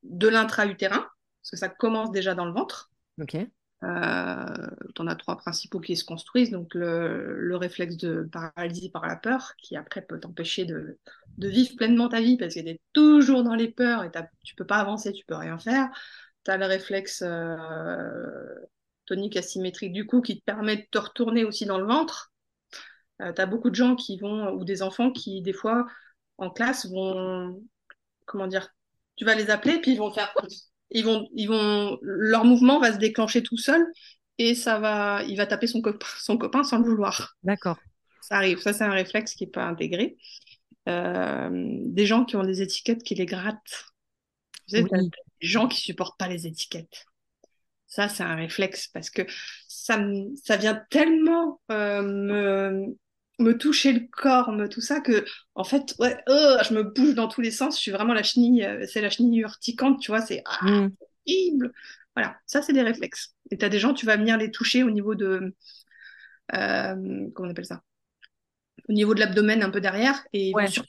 de 0.03 0.27
l'intra-utérin, 0.29 1.05
parce 1.41 1.51
que 1.51 1.57
ça 1.57 1.67
commence 1.69 2.11
déjà 2.11 2.33
dans 2.33 2.45
le 2.45 2.53
ventre. 2.53 2.91
Ok. 3.21 3.35
Euh, 3.85 4.67
en 4.97 5.07
as 5.07 5.15
trois 5.15 5.37
principaux 5.37 5.79
qui 5.79 5.95
se 5.95 6.05
construisent. 6.05 6.49
Donc, 6.49 6.73
le, 6.73 7.35
le 7.37 7.55
réflexe 7.55 7.97
de 7.97 8.23
paralysie 8.23 8.89
par 8.89 9.05
la 9.05 9.15
peur, 9.15 9.53
qui 9.57 9.75
après 9.75 10.01
peut 10.01 10.19
t'empêcher 10.19 10.65
de, 10.65 10.97
vivre 11.37 11.75
pleinement 11.75 12.09
ta 12.09 12.21
vie 12.21 12.37
parce 12.37 12.55
que 12.55 12.61
tu 12.61 12.67
es 12.69 12.81
toujours 12.93 13.43
dans 13.43 13.53
les 13.53 13.69
peurs 13.69 14.03
et 14.03 14.11
tu 14.43 14.55
peux 14.55 14.65
pas 14.65 14.77
avancer, 14.77 15.13
tu 15.13 15.25
peux 15.25 15.35
rien 15.35 15.59
faire. 15.59 15.89
Tu 16.45 16.51
as 16.51 16.57
le 16.57 16.65
réflexe 16.65 17.21
euh, 17.25 18.55
tonique 19.05 19.37
asymétrique 19.37 19.93
du 19.93 20.07
cou 20.07 20.21
qui 20.21 20.39
te 20.39 20.45
permet 20.45 20.77
de 20.77 20.87
te 20.89 20.97
retourner 20.97 21.43
aussi 21.43 21.65
dans 21.65 21.77
le 21.77 21.85
ventre. 21.85 22.33
tu 23.19 23.25
as 23.25 23.45
beaucoup 23.45 23.69
de 23.69 23.75
gens 23.75 23.95
qui 23.95 24.17
vont, 24.17 24.51
ou 24.53 24.63
des 24.63 24.81
enfants 24.81 25.11
qui, 25.11 25.41
des 25.41 25.53
fois, 25.53 25.85
en 26.37 26.49
classe, 26.49 26.87
vont, 26.89 27.61
comment 28.25 28.47
dire, 28.47 28.69
tu 29.15 29.25
vas 29.25 29.35
les 29.35 29.49
appeler, 29.49 29.79
puis 29.79 29.91
ils 29.91 29.97
vont 29.97 30.11
faire 30.11 30.33
ils 30.91 31.03
vont, 31.03 31.27
ils 31.33 31.47
vont, 31.47 31.97
leur 32.01 32.45
mouvement 32.45 32.79
va 32.79 32.93
se 32.93 32.97
déclencher 32.97 33.43
tout 33.43 33.57
seul 33.57 33.85
et 34.37 34.55
ça 34.55 34.79
va, 34.79 35.23
il 35.27 35.37
va 35.37 35.45
taper 35.45 35.67
son 35.67 35.81
copain, 35.81 36.07
son 36.19 36.37
copain 36.37 36.63
sans 36.63 36.79
le 36.79 36.85
vouloir. 36.85 37.35
D'accord. 37.43 37.77
Ça 38.21 38.35
arrive. 38.35 38.59
Ça, 38.59 38.73
c'est 38.73 38.83
un 38.83 38.91
réflexe 38.91 39.35
qui 39.35 39.45
n'est 39.45 39.51
pas 39.51 39.65
intégré. 39.65 40.17
Euh, 40.87 41.49
des 41.51 42.05
gens 42.05 42.25
qui 42.25 42.35
ont 42.35 42.43
des 42.43 42.61
étiquettes 42.61 43.03
qui 43.03 43.15
les 43.15 43.25
grattent. 43.25 43.85
Oui. 44.73 44.83
des 44.83 45.47
gens 45.47 45.67
qui 45.67 45.79
supportent 45.79 46.17
pas 46.17 46.27
les 46.27 46.47
étiquettes. 46.47 47.05
Ça, 47.85 48.09
c'est 48.09 48.23
un 48.23 48.35
réflexe 48.35 48.87
parce 48.87 49.11
que 49.11 49.21
ça, 49.67 50.03
ça 50.43 50.57
vient 50.57 50.83
tellement 50.89 51.61
euh, 51.71 52.01
me, 52.01 52.97
me 53.39 53.57
toucher 53.57 53.93
le 53.93 54.07
corps, 54.11 54.51
me 54.51 54.67
tout 54.67 54.81
ça, 54.81 55.01
que 55.01 55.25
en 55.55 55.63
fait, 55.63 55.95
ouais, 55.99 56.17
oh, 56.27 56.57
je 56.67 56.73
me 56.73 56.83
bouge 56.83 57.15
dans 57.15 57.27
tous 57.27 57.41
les 57.41 57.51
sens. 57.51 57.77
Je 57.77 57.81
suis 57.81 57.91
vraiment 57.91 58.13
la 58.13 58.23
chenille, 58.23 58.63
euh, 58.63 58.85
c'est 58.87 59.01
la 59.01 59.09
chenille 59.09 59.39
urticante, 59.39 59.99
tu 59.99 60.11
vois, 60.11 60.21
c'est 60.21 60.41
ah, 60.45 60.65
mm. 60.65 60.91
horrible. 61.27 61.73
Voilà, 62.15 62.37
ça, 62.45 62.61
c'est 62.61 62.73
des 62.73 62.81
réflexes. 62.81 63.35
Et 63.51 63.57
tu 63.57 63.65
as 63.65 63.69
des 63.69 63.79
gens, 63.79 63.93
tu 63.93 64.05
vas 64.05 64.17
venir 64.17 64.37
les 64.37 64.51
toucher 64.51 64.83
au 64.83 64.91
niveau 64.91 65.15
de. 65.15 65.53
Euh, 66.53 67.29
comment 67.33 67.49
on 67.49 67.51
appelle 67.51 67.65
ça? 67.65 67.81
Au 68.87 68.93
niveau 68.93 69.15
de 69.15 69.19
l'abdomen, 69.19 69.63
un 69.63 69.71
peu 69.71 69.81
derrière, 69.81 70.23
et 70.31 70.53
ouais. 70.53 70.67
tu 70.69 70.81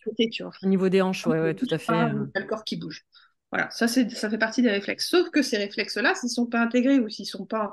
vois. 0.43 0.53
Au 0.63 0.67
niveau 0.67 0.89
des 0.89 1.01
hanches, 1.01 1.27
ouais, 1.27 1.41
ouais, 1.41 1.55
tout 1.55 1.67
à 1.71 1.79
fait. 1.79 1.93
le 1.93 2.45
corps 2.45 2.65
qui 2.65 2.77
bouge. 2.77 3.05
Voilà, 3.51 3.71
ça, 3.71 3.89
ça 3.89 4.31
fait 4.31 4.39
partie 4.39 4.61
des 4.61 4.71
réflexes. 4.71 5.09
Sauf 5.09 5.31
que 5.31 5.41
ces 5.41 5.57
réflexes-là, 5.57 6.15
s'ils 6.15 6.29
ne 6.29 6.33
sont 6.33 6.47
pas 6.47 6.61
intégrés 6.61 6.99
ou 6.99 7.09
s'ils 7.09 7.25
ne 7.25 7.29
sont 7.29 7.47
pas 7.47 7.73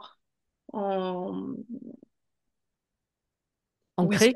en, 0.71 1.55
ancré, 3.97 4.33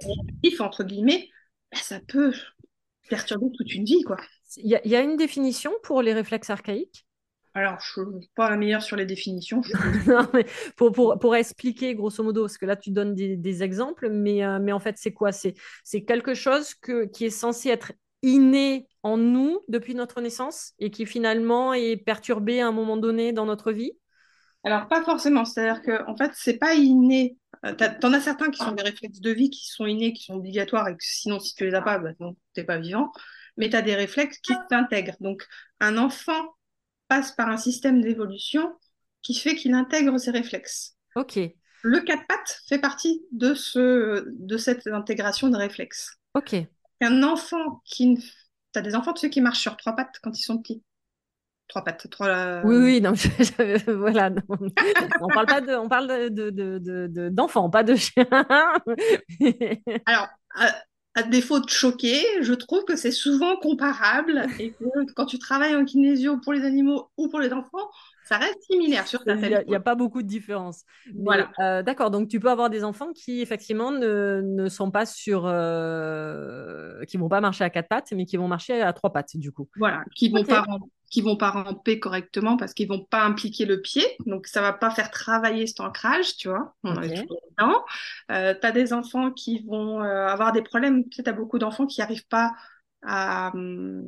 entre 0.59 0.83
guillemets, 0.83 1.29
bah, 1.71 1.79
ça 1.81 1.99
peut 1.99 2.33
perturber 3.09 3.47
toute 3.57 3.73
une 3.73 3.85
vie, 3.85 4.03
quoi. 4.03 4.17
Il 4.57 4.69
y, 4.69 4.95
a 4.95 5.01
une 5.01 5.17
définition 5.17 5.71
pour 5.83 6.01
les 6.01 6.13
réflexes 6.13 6.49
archaïques? 6.49 7.05
Alors, 7.53 7.79
je 7.79 8.01
ne 8.01 8.21
suis 8.21 8.31
pas 8.35 8.49
la 8.49 8.55
meilleure 8.55 8.81
sur 8.81 8.95
les 8.95 9.05
définitions. 9.05 9.61
pour, 10.77 10.91
pour, 10.91 11.19
pour, 11.19 11.35
expliquer, 11.35 11.95
grosso 11.95 12.23
modo, 12.23 12.43
parce 12.43 12.57
que 12.57 12.65
là, 12.65 12.75
tu 12.75 12.91
donnes 12.91 13.13
des, 13.13 13.63
exemples, 13.63 14.09
mais, 14.09 14.43
euh, 14.45 14.59
mais 14.61 14.71
en 14.71 14.79
fait, 14.79 14.95
c'est 14.97 15.11
quoi? 15.11 15.31
C'est 15.31 15.55
quelque 16.05 16.33
chose 16.33 16.75
que, 16.75 17.05
qui 17.05 17.25
est 17.25 17.29
censé 17.29 17.69
être 17.69 17.91
inné 18.21 18.87
en 19.03 19.17
nous 19.17 19.59
depuis 19.67 19.95
notre 19.95 20.21
naissance 20.21 20.73
et 20.79 20.91
qui 20.91 21.05
finalement 21.05 21.73
est 21.73 21.97
perturbé 21.97 22.61
à 22.61 22.67
un 22.67 22.71
moment 22.71 22.97
donné 22.97 23.33
dans 23.33 23.45
notre 23.45 23.71
vie? 23.71 23.91
Alors, 24.67 24.89
pas 24.89 25.01
forcément. 25.01 25.45
C'est-à-dire 25.45 25.81
que, 25.81 26.05
en 26.09 26.17
fait, 26.17 26.31
c'est 26.33 26.57
pas 26.57 26.73
inné 26.73 27.37
euh, 27.65 27.73
t'en 28.01 28.11
as 28.11 28.19
certains 28.19 28.51
qui 28.51 28.59
sont 28.59 28.73
des 28.73 28.83
réflexes 28.83 29.21
de 29.21 29.31
vie, 29.31 29.49
qui 29.49 29.67
sont 29.67 29.85
innés, 29.85 30.11
qui 30.11 30.23
sont 30.23 30.35
obligatoires, 30.35 30.89
et 30.89 30.93
que 30.93 31.03
sinon, 31.03 31.39
si 31.39 31.55
tu 31.55 31.65
les 31.65 31.73
as 31.73 31.81
pas, 31.81 31.97
bah, 31.99 32.13
tu 32.13 32.25
n'es 32.57 32.63
pas 32.65 32.77
vivant. 32.77 33.11
Mais 33.55 33.69
tu 33.69 33.77
as 33.77 33.81
des 33.81 33.95
réflexes 33.95 34.39
qui 34.39 34.53
s'intègrent. 34.69 35.15
Donc, 35.21 35.45
un 35.79 35.97
enfant 35.97 36.55
passe 37.07 37.31
par 37.31 37.47
un 37.47 37.55
système 37.55 38.01
d'évolution 38.01 38.75
qui 39.21 39.33
fait 39.33 39.55
qu'il 39.55 39.73
intègre 39.73 40.17
ses 40.17 40.31
réflexes. 40.31 40.97
Ok. 41.15 41.39
Le 41.83 42.01
quatre 42.01 42.27
pattes 42.27 42.61
fait 42.67 42.79
partie 42.79 43.23
de, 43.31 43.53
ce, 43.53 44.25
de 44.27 44.57
cette 44.57 44.85
intégration 44.87 45.47
de 45.47 45.55
réflexes. 45.55 46.17
Ok. 46.33 46.55
Un 46.99 47.23
enfant 47.23 47.81
qui... 47.85 48.17
Tu 48.73 48.79
as 48.79 48.81
des 48.81 48.95
enfants, 48.95 49.13
tu 49.13 49.21
sais, 49.21 49.29
qui 49.29 49.39
marchent 49.39 49.61
sur 49.61 49.77
trois 49.77 49.95
pattes 49.95 50.17
quand 50.21 50.37
ils 50.37 50.43
sont 50.43 50.57
petits 50.57 50.83
trois 51.67 51.83
pattes, 51.83 52.09
trois. 52.09 52.61
Oui, 52.63 52.77
oui, 52.77 53.01
non, 53.01 53.13
voilà. 53.87 54.31
on 55.21 55.27
parle 55.27 55.45
pas 55.45 55.61
de, 55.61 55.75
on 55.75 55.89
parle 55.89 56.07
de, 56.07 56.49
de, 56.49 57.29
d'enfants, 57.29 57.69
pas 57.69 57.83
de 57.83 57.95
chiens. 57.95 58.25
Alors, 60.05 60.27
à, 60.55 61.23
défaut 61.23 61.59
de 61.59 61.67
choquer, 61.67 62.21
je 62.41 62.53
trouve 62.53 62.85
que 62.85 62.95
c'est 62.95 63.11
souvent 63.11 63.55
comparable 63.55 64.45
et 64.59 64.71
que 64.71 65.13
quand 65.15 65.25
tu 65.25 65.39
travailles 65.39 65.75
en 65.75 65.83
kinésio 65.83 66.37
pour 66.37 66.53
les 66.53 66.63
animaux 66.63 67.09
ou 67.17 67.27
pour 67.27 67.39
les 67.39 67.51
enfants, 67.53 67.89
ça 68.23 68.37
reste 68.37 68.61
similaire 68.69 69.07
sur 69.07 69.23
certaines 69.23 69.63
Il 69.65 69.69
n'y 69.69 69.75
a, 69.75 69.79
pas 69.79 69.95
beaucoup 69.95 70.21
de 70.21 70.27
différence. 70.27 70.83
Voilà. 71.15 71.49
Euh, 71.59 71.81
d'accord, 71.81 72.11
donc 72.11 72.27
tu 72.27 72.39
peux 72.39 72.51
avoir 72.51 72.69
des 72.69 72.83
enfants 72.83 73.13
qui 73.13 73.41
effectivement 73.41 73.91
ne, 73.91 74.41
ne 74.43 74.69
sont 74.69 74.91
pas 74.91 75.07
sur, 75.07 75.45
euh, 75.47 77.03
qui 77.05 77.17
vont 77.17 77.29
pas 77.29 77.41
marcher 77.41 77.63
à 77.63 77.71
quatre 77.71 77.87
pattes, 77.87 78.11
mais 78.11 78.25
qui 78.25 78.37
vont 78.37 78.47
marcher 78.47 78.79
à 78.81 78.93
trois 78.93 79.11
pattes 79.11 79.37
du 79.37 79.51
coup. 79.51 79.67
Voilà, 79.75 80.03
qui 80.15 80.29
vont 80.29 80.43
pas 80.43 80.65
qui 81.09 81.21
vont 81.21 81.37
pas 81.37 81.51
ramper 81.51 81.99
correctement 81.99 82.57
parce 82.57 82.73
qu'ils 82.73 82.87
vont 82.87 83.03
pas 83.03 83.23
impliquer 83.23 83.65
le 83.65 83.81
pied, 83.81 84.05
donc 84.25 84.47
ça 84.47 84.61
va 84.61 84.73
pas 84.73 84.89
faire 84.89 85.09
travailler 85.09 85.67
cet 85.67 85.79
ancrage, 85.79 86.35
tu 86.37 86.49
vois. 86.49 86.75
On 86.83 86.95
euh, 86.97 88.53
tu 88.59 88.67
as 88.67 88.71
des 88.71 88.93
enfants 88.93 89.31
qui 89.31 89.63
vont 89.65 90.01
avoir 90.01 90.51
des 90.51 90.61
problèmes, 90.61 91.07
tu 91.09 91.17
sais, 91.17 91.29
as 91.29 91.33
beaucoup 91.33 91.59
d'enfants 91.59 91.87
qui 91.87 92.01
n'arrivent 92.01 92.27
pas 92.27 92.51
à, 93.03 93.51
hum, 93.53 94.03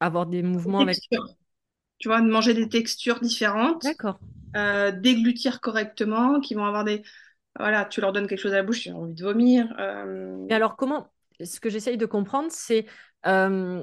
avoir 0.00 0.26
des 0.26 0.42
mouvements 0.42 0.80
avec. 0.80 0.98
Tu 1.98 2.08
vois, 2.08 2.20
de 2.20 2.28
manger 2.28 2.52
des 2.52 2.68
textures 2.68 3.20
différentes. 3.20 3.82
D'accord. 3.82 4.18
Euh, 4.54 4.92
déglutir 4.92 5.60
correctement, 5.60 6.40
qui 6.40 6.54
vont 6.54 6.64
avoir 6.64 6.84
des. 6.84 7.02
Voilà, 7.58 7.86
tu 7.86 8.00
leur 8.02 8.12
donnes 8.12 8.26
quelque 8.26 8.40
chose 8.40 8.52
à 8.52 8.56
la 8.56 8.62
bouche, 8.62 8.84
ils 8.86 8.92
ont 8.92 9.02
envie 9.02 9.14
de 9.14 9.22
vomir. 9.22 9.74
Euh... 9.78 10.46
Et 10.50 10.54
alors, 10.54 10.76
comment. 10.76 11.10
Ce 11.42 11.60
que 11.60 11.70
j'essaye 11.70 11.96
de 11.96 12.06
comprendre, 12.06 12.48
c'est. 12.50 12.86
Euh, 13.26 13.82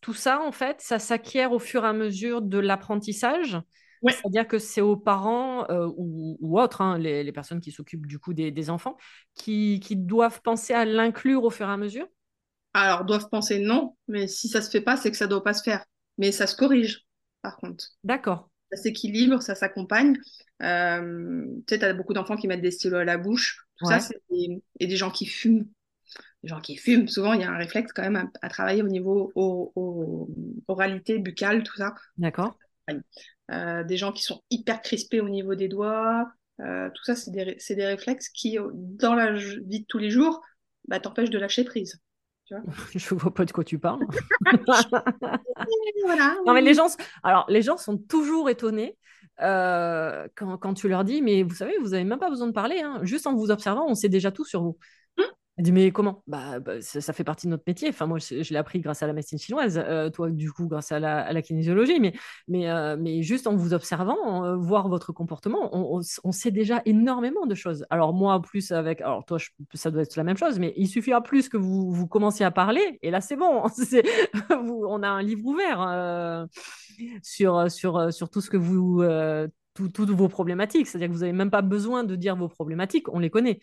tout 0.00 0.14
ça, 0.14 0.40
en 0.40 0.52
fait, 0.52 0.80
ça 0.80 0.98
s'acquiert 0.98 1.52
au 1.52 1.58
fur 1.58 1.84
et 1.84 1.88
à 1.88 1.92
mesure 1.92 2.42
de 2.42 2.58
l'apprentissage? 2.58 3.58
Ouais. 4.02 4.12
C'est-à-dire 4.12 4.46
que 4.46 4.58
c'est 4.58 4.80
aux 4.80 4.96
parents 4.96 5.68
euh, 5.70 5.88
ou, 5.96 6.36
ou, 6.40 6.60
autres, 6.60 6.80
hein, 6.80 6.98
les, 6.98 7.24
les, 7.24 7.32
personnes 7.32 7.60
qui 7.60 7.72
s'occupent 7.72 8.06
du 8.06 8.18
coup 8.18 8.32
des, 8.32 8.50
des 8.50 8.70
enfants, 8.70 8.96
qui, 9.34 9.80
qui, 9.80 9.96
doivent 9.96 10.40
penser 10.42 10.72
à 10.72 10.84
l'inclure 10.84 11.42
au 11.42 11.50
fur 11.50 11.68
et 11.68 11.72
à 11.72 11.76
mesure? 11.76 12.06
Alors, 12.74 13.04
doivent 13.04 13.28
penser 13.28 13.58
non, 13.58 13.96
mais 14.06 14.28
si 14.28 14.48
ça 14.48 14.62
se 14.62 14.70
fait 14.70 14.80
pas, 14.80 14.96
c'est 14.96 15.10
que 15.10 15.16
ça 15.16 15.26
doit 15.26 15.42
pas 15.42 15.54
se 15.54 15.62
faire. 15.62 15.84
Mais 16.16 16.32
ça 16.32 16.46
se 16.46 16.54
corrige, 16.54 17.06
par 17.42 17.56
contre. 17.56 17.86
D'accord. 18.04 18.50
Ça 18.70 18.82
s'équilibre, 18.82 19.42
ça 19.42 19.54
s'accompagne. 19.54 20.16
Euh, 20.62 21.44
tu 21.66 21.74
sais, 21.74 21.78
tu 21.78 21.84
as 21.84 21.94
beaucoup 21.94 22.12
d'enfants 22.12 22.36
qui 22.36 22.46
mettent 22.46 22.62
des 22.62 22.70
stylos 22.70 22.98
à 22.98 23.04
la 23.04 23.18
bouche. 23.18 23.66
Tout 23.78 23.86
ça, 23.86 24.00
c'est 24.00 24.20
des... 24.30 24.62
Et 24.78 24.86
des 24.86 24.96
gens 24.96 25.10
qui 25.10 25.26
fument. 25.26 25.66
Des 26.42 26.48
gens 26.48 26.60
qui 26.60 26.76
fument, 26.76 27.08
souvent, 27.08 27.32
il 27.32 27.40
y 27.40 27.44
a 27.44 27.50
un 27.50 27.56
réflexe 27.56 27.92
quand 27.92 28.02
même 28.02 28.30
à, 28.42 28.48
travailler 28.48 28.82
au 28.82 28.88
niveau 28.88 29.32
oralité, 30.68 31.18
buccale, 31.18 31.62
tout 31.62 31.76
ça. 31.76 31.94
D'accord. 32.16 32.56
Euh, 33.50 33.84
des 33.84 33.96
gens 33.96 34.12
qui 34.12 34.22
sont 34.22 34.42
hyper 34.50 34.82
crispés 34.82 35.20
au 35.20 35.28
niveau 35.28 35.54
des 35.54 35.68
doigts. 35.68 36.30
Euh, 36.60 36.90
tout 36.90 37.04
ça, 37.04 37.14
c'est 37.14 37.30
des, 37.30 37.56
des, 37.74 37.86
réflexes 37.86 38.28
qui, 38.28 38.58
dans 38.72 39.14
la 39.14 39.32
vie 39.32 39.80
de 39.80 39.86
tous 39.86 39.98
les 39.98 40.10
jours, 40.10 40.42
bah, 40.86 41.00
t'empêchent 41.00 41.30
de 41.30 41.38
lâcher 41.38 41.64
prise. 41.64 42.00
Je 42.94 43.14
vois 43.14 43.32
pas 43.32 43.44
de 43.44 43.52
quoi 43.52 43.64
tu 43.64 43.78
parles. 43.78 44.04
Non, 46.46 46.54
mais 46.54 46.62
les 46.62 46.74
gens, 46.74 46.86
alors, 47.22 47.44
les 47.48 47.62
gens 47.62 47.76
sont 47.76 47.98
toujours 47.98 48.48
étonnés 48.48 48.96
euh, 49.40 50.26
quand, 50.34 50.56
quand, 50.56 50.74
tu 50.74 50.88
leur 50.88 51.04
dis, 51.04 51.22
mais 51.22 51.42
vous 51.42 51.54
savez, 51.54 51.76
vous 51.78 51.90
n'avez 51.90 52.04
même 52.04 52.18
pas 52.18 52.30
besoin 52.30 52.46
de 52.46 52.52
parler. 52.52 52.80
Hein. 52.80 53.00
Juste 53.02 53.26
en 53.26 53.34
vous 53.34 53.50
observant, 53.50 53.86
on 53.86 53.94
sait 53.94 54.08
déjà 54.08 54.32
tout 54.32 54.44
sur 54.44 54.62
vous. 54.62 54.78
Elle 55.58 55.64
dit, 55.64 55.72
mais 55.72 55.90
comment? 55.90 56.22
Bah, 56.28 56.60
bah 56.60 56.80
ça, 56.80 57.12
fait 57.12 57.24
partie 57.24 57.48
de 57.48 57.50
notre 57.50 57.64
métier. 57.66 57.88
Enfin, 57.88 58.06
moi, 58.06 58.18
je, 58.20 58.48
l'ai 58.48 58.56
appris 58.56 58.78
grâce 58.78 59.02
à 59.02 59.08
la 59.08 59.12
médecine 59.12 59.40
chinoise, 59.40 59.82
euh, 59.84 60.08
toi, 60.08 60.30
du 60.30 60.52
coup, 60.52 60.68
grâce 60.68 60.92
à 60.92 61.00
la, 61.00 61.42
kinésiologie. 61.42 61.98
Mais, 61.98 62.12
mais, 62.46 62.70
euh, 62.70 62.96
mais 62.96 63.24
juste 63.24 63.48
en 63.48 63.56
vous 63.56 63.74
observant, 63.74 64.44
euh, 64.44 64.56
voir 64.56 64.88
votre 64.88 65.12
comportement, 65.12 65.68
on, 65.72 66.00
sait 66.30 66.52
déjà 66.52 66.80
énormément 66.84 67.44
de 67.44 67.56
choses. 67.56 67.84
Alors, 67.90 68.14
moi, 68.14 68.40
plus 68.40 68.70
avec. 68.70 69.00
Alors, 69.00 69.24
toi, 69.24 69.38
ça 69.74 69.90
doit 69.90 70.02
être 70.02 70.14
la 70.14 70.22
même 70.22 70.36
chose, 70.36 70.60
mais 70.60 70.72
il 70.76 70.86
suffira 70.86 71.24
plus 71.24 71.48
que 71.48 71.56
vous, 71.56 71.90
vous 71.90 72.06
commenciez 72.06 72.46
à 72.46 72.52
parler. 72.52 73.00
Et 73.02 73.10
là, 73.10 73.20
c'est 73.20 73.36
bon. 73.36 73.64
on 74.50 75.02
a 75.02 75.08
un 75.08 75.22
livre 75.22 75.44
ouvert 75.44 76.46
sur, 77.24 77.68
sur, 77.68 78.12
sur 78.12 78.30
tout 78.30 78.40
ce 78.40 78.48
que 78.48 78.56
vous. 78.56 79.02
toutes 79.74 80.10
vos 80.10 80.28
problématiques. 80.28 80.86
C'est-à-dire 80.86 81.08
que 81.08 81.14
vous 81.14 81.20
n'avez 81.20 81.32
même 81.32 81.50
pas 81.50 81.62
besoin 81.62 82.04
de 82.04 82.14
dire 82.14 82.36
vos 82.36 82.48
problématiques, 82.48 83.12
on 83.12 83.18
les 83.18 83.30
connaît. 83.30 83.58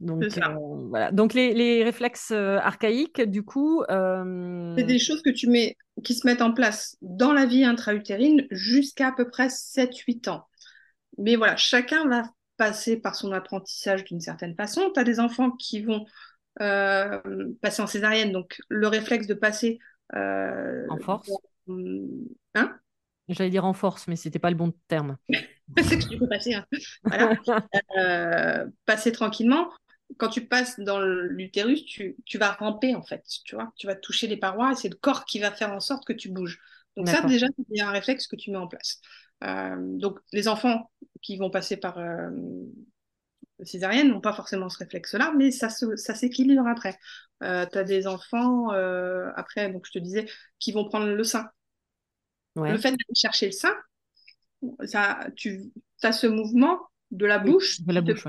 Donc, 0.00 0.24
euh, 0.24 0.40
voilà. 0.88 1.12
Donc 1.12 1.34
les, 1.34 1.52
les 1.52 1.84
réflexes 1.84 2.30
euh, 2.32 2.58
archaïques, 2.58 3.20
du 3.20 3.42
coup. 3.42 3.82
Euh, 3.90 4.74
c'est 4.76 4.84
des 4.84 4.98
choses 4.98 5.22
que 5.22 5.30
tu 5.30 5.46
mets, 5.46 5.76
qui 6.02 6.14
se 6.14 6.26
mettent 6.26 6.40
en 6.40 6.52
place 6.52 6.96
dans 7.02 7.34
la 7.34 7.44
vie 7.44 7.64
intra-utérine 7.64 8.46
jusqu'à 8.50 9.08
à 9.08 9.12
peu 9.12 9.28
près 9.28 9.48
7-8 9.48 10.30
ans. 10.30 10.46
Mais 11.18 11.36
voilà, 11.36 11.56
chacun 11.56 12.08
va 12.08 12.22
passer 12.56 12.96
par 12.96 13.14
son 13.14 13.32
apprentissage 13.32 14.04
d'une 14.04 14.20
certaine 14.20 14.54
façon. 14.54 14.90
Tu 14.94 15.00
as 15.00 15.04
des 15.04 15.20
enfants 15.20 15.50
qui 15.50 15.82
vont 15.82 16.04
passer 16.56 17.82
en 17.82 17.86
césarienne, 17.86 18.32
donc 18.32 18.60
le 18.68 18.88
réflexe 18.88 19.26
de 19.26 19.34
passer. 19.34 19.78
en 20.14 20.98
force 21.02 21.30
Hein? 22.54 22.76
J'allais 23.28 23.50
dire 23.50 23.64
en 23.64 23.72
force, 23.74 24.08
mais 24.08 24.16
c'était 24.16 24.40
pas 24.40 24.50
le 24.50 24.56
bon 24.56 24.72
terme. 24.88 25.16
c'est 25.78 25.98
que 25.98 26.08
tu 26.08 26.18
peux 26.18 26.26
passer. 26.26 26.54
Hein. 26.54 26.66
Voilà. 27.04 28.66
passer 28.86 29.12
tranquillement 29.12 29.70
quand 30.16 30.28
tu 30.28 30.46
passes 30.46 30.78
dans 30.80 31.00
l'utérus, 31.00 31.84
tu, 31.84 32.16
vas 32.38 32.52
ramper 32.52 32.94
en 32.94 33.02
fait, 33.02 33.24
tu 33.44 33.54
vois, 33.54 33.72
tu 33.76 33.86
vas 33.86 33.94
toucher 33.94 34.26
les 34.26 34.36
parois 34.36 34.72
et 34.72 34.74
c'est 34.74 34.88
le 34.88 34.96
corps 34.96 35.24
qui 35.24 35.38
va 35.38 35.50
faire 35.50 35.72
en 35.72 35.80
sorte 35.80 36.06
que 36.06 36.12
tu 36.12 36.28
bouges. 36.28 36.60
Donc 36.96 37.08
ça 37.08 37.22
déjà, 37.22 37.46
c'est 37.72 37.80
un 37.80 37.90
réflexe 37.90 38.26
que 38.26 38.36
tu 38.36 38.50
mets 38.50 38.58
en 38.58 38.66
place. 38.66 39.00
Euh, 39.44 39.76
donc 39.78 40.18
les 40.32 40.48
enfants 40.48 40.90
qui 41.22 41.36
vont 41.36 41.50
passer 41.50 41.76
par 41.76 41.98
euh, 41.98 42.30
césarienne 43.62 44.08
n'ont 44.08 44.20
pas 44.20 44.32
forcément 44.32 44.68
ce 44.68 44.78
réflexe-là, 44.78 45.32
mais 45.36 45.50
ça, 45.50 45.68
ça 45.68 46.14
s'équilibre 46.14 46.66
après. 46.66 46.98
Euh, 47.42 47.64
tu 47.70 47.78
as 47.78 47.84
des 47.84 48.06
enfants, 48.06 48.70
après, 49.36 49.70
donc 49.70 49.86
je 49.86 49.92
te 49.92 49.98
disais, 49.98 50.26
qui 50.58 50.72
vont 50.72 50.88
prendre 50.88 51.06
le 51.06 51.24
sein. 51.24 51.48
Le 52.56 52.76
fait 52.76 52.90
d'aller 52.90 53.14
chercher 53.14 53.46
le 53.46 53.52
sein, 53.52 53.74
ça, 54.84 55.20
tu 55.36 55.72
as 56.02 56.12
ce 56.12 56.26
mouvement 56.26 56.78
de 57.10 57.26
la 57.26 57.38
bouche 57.38 57.80
de 57.80 57.92
la 57.92 58.00
bouche, 58.02 58.24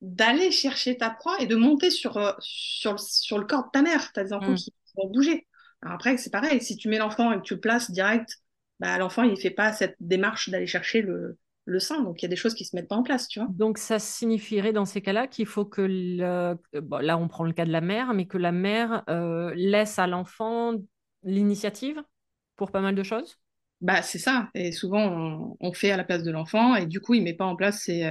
d'aller 0.00 0.50
chercher 0.50 0.96
ta 0.96 1.10
proie 1.10 1.40
et 1.40 1.46
de 1.46 1.56
monter 1.56 1.90
sur, 1.90 2.16
euh, 2.16 2.32
sur, 2.38 2.98
sur 2.98 3.38
le 3.38 3.44
corps 3.44 3.64
de 3.64 3.70
ta 3.72 3.82
mère. 3.82 4.12
Tu 4.12 4.20
as 4.20 4.24
des 4.24 4.32
enfants 4.32 4.52
mm. 4.52 4.56
qui 4.56 4.72
vont 4.96 5.10
bouger. 5.10 5.46
Alors 5.82 5.94
après, 5.94 6.16
c'est 6.16 6.30
pareil, 6.30 6.60
si 6.60 6.76
tu 6.76 6.88
mets 6.88 6.98
l'enfant 6.98 7.32
et 7.32 7.36
que 7.36 7.42
tu 7.42 7.54
le 7.54 7.60
places 7.60 7.90
direct, 7.90 8.38
bah, 8.80 8.96
l'enfant, 8.98 9.22
il 9.22 9.32
ne 9.32 9.36
fait 9.36 9.50
pas 9.50 9.72
cette 9.72 9.96
démarche 10.00 10.48
d'aller 10.48 10.66
chercher 10.66 11.02
le, 11.02 11.38
le 11.66 11.80
sein. 11.80 12.02
Donc, 12.02 12.20
il 12.20 12.24
y 12.24 12.26
a 12.26 12.28
des 12.28 12.36
choses 12.36 12.54
qui 12.54 12.64
se 12.64 12.74
mettent 12.74 12.88
pas 12.88 12.96
en 12.96 13.02
place, 13.02 13.28
tu 13.28 13.40
vois. 13.40 13.48
Donc, 13.50 13.78
ça 13.78 13.98
signifierait 13.98 14.72
dans 14.72 14.86
ces 14.86 15.02
cas-là 15.02 15.26
qu'il 15.26 15.46
faut 15.46 15.64
que, 15.66 15.82
le... 15.82 16.56
bon, 16.80 16.98
là, 16.98 17.18
on 17.18 17.28
prend 17.28 17.44
le 17.44 17.52
cas 17.52 17.66
de 17.66 17.72
la 17.72 17.82
mère, 17.82 18.14
mais 18.14 18.26
que 18.26 18.38
la 18.38 18.52
mère 18.52 19.04
euh, 19.10 19.52
laisse 19.54 19.98
à 19.98 20.06
l'enfant 20.06 20.74
l'initiative 21.22 22.02
pour 22.56 22.70
pas 22.70 22.80
mal 22.80 22.94
de 22.94 23.02
choses? 23.02 23.38
Bah, 23.82 24.02
c'est 24.02 24.18
ça. 24.18 24.48
Et 24.54 24.72
souvent, 24.72 25.06
on, 25.06 25.56
on 25.60 25.72
fait 25.72 25.90
à 25.90 25.96
la 25.96 26.04
place 26.04 26.22
de 26.22 26.30
l'enfant 26.30 26.74
et 26.74 26.86
du 26.86 27.00
coup, 27.00 27.14
il 27.14 27.22
met 27.22 27.34
pas 27.34 27.46
en 27.46 27.56
place 27.56 27.80
ses, 27.80 28.04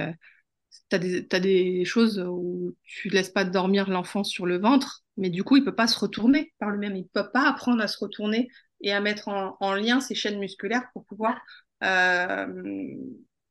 euh, 0.70 0.76
T'as 0.88 0.98
des, 0.98 1.26
t'as 1.26 1.40
des 1.40 1.84
choses 1.84 2.18
où 2.18 2.74
tu 2.84 3.08
laisses 3.08 3.28
pas 3.30 3.44
dormir 3.44 3.88
l'enfant 3.90 4.24
sur 4.24 4.46
le 4.46 4.58
ventre, 4.58 5.04
mais 5.16 5.30
du 5.30 5.44
coup, 5.44 5.56
il 5.56 5.64
peut 5.64 5.74
pas 5.74 5.86
se 5.86 5.98
retourner 5.98 6.52
par 6.58 6.70
lui-même. 6.70 6.96
Il 6.96 7.06
peut 7.08 7.30
pas 7.32 7.48
apprendre 7.48 7.82
à 7.82 7.88
se 7.88 7.98
retourner 7.98 8.48
et 8.80 8.92
à 8.92 9.00
mettre 9.00 9.28
en, 9.28 9.56
en 9.60 9.74
lien 9.74 10.00
ses 10.00 10.14
chaînes 10.14 10.38
musculaires 10.38 10.88
pour 10.92 11.04
pouvoir 11.04 11.38
euh, 11.84 12.46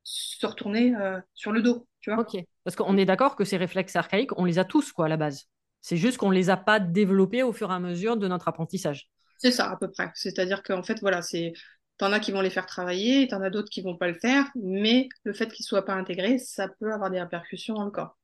se 0.04 0.46
retourner 0.46 0.96
euh, 0.96 1.20
sur 1.36 1.52
le 1.52 1.62
dos, 1.62 1.88
tu 2.02 2.12
vois. 2.12 2.20
Ok, 2.20 2.36
parce 2.64 2.76
qu'on 2.76 2.98
est 2.98 3.06
d'accord 3.06 3.36
que 3.36 3.46
ces 3.46 3.58
réflexes 3.58 3.96
archaïques, 3.96 4.38
on 4.38 4.46
les 4.46 4.60
a 4.60 4.66
tous, 4.66 4.92
quoi, 4.92 5.06
à 5.06 5.10
la 5.10 5.18
base. 5.18 5.46
C'est 5.82 5.98
juste 5.98 6.18
qu'on 6.18 6.32
les 6.32 6.50
a 6.50 6.58
pas 6.58 6.80
développés 6.80 7.44
au 7.44 7.54
fur 7.54 7.72
et 7.72 7.76
à 7.76 7.80
mesure 7.80 8.18
de 8.18 8.28
notre 8.28 8.48
apprentissage. 8.48 9.10
C'est 9.38 9.52
ça, 9.52 9.72
à 9.72 9.78
peu 9.78 9.90
près. 9.90 10.12
C'est-à-dire 10.16 10.64
qu'en 10.64 10.84
fait, 10.84 11.00
voilà, 11.02 11.22
c'est 11.22 11.54
T'en 12.00 12.14
as 12.14 12.20
qui 12.22 12.32
vont 12.32 12.42
les 12.42 12.50
faire 12.50 12.66
travailler, 12.66 13.28
t'en 13.28 13.42
as 13.42 13.50
d'autres 13.50 13.70
qui 13.70 13.82
vont 13.82 13.98
pas 13.98 14.08
le 14.08 14.18
faire, 14.18 14.46
mais 14.56 15.10
le 15.26 15.34
fait 15.34 15.52
qu'ils 15.52 15.66
soient 15.66 15.86
pas 15.86 15.94
intégrés, 15.94 16.38
ça 16.40 16.70
peut 16.80 16.94
avoir 16.94 17.12
des 17.12 17.20
répercussions 17.20 17.76
dans 17.76 17.84
le 17.84 17.92
corps. 17.92 18.18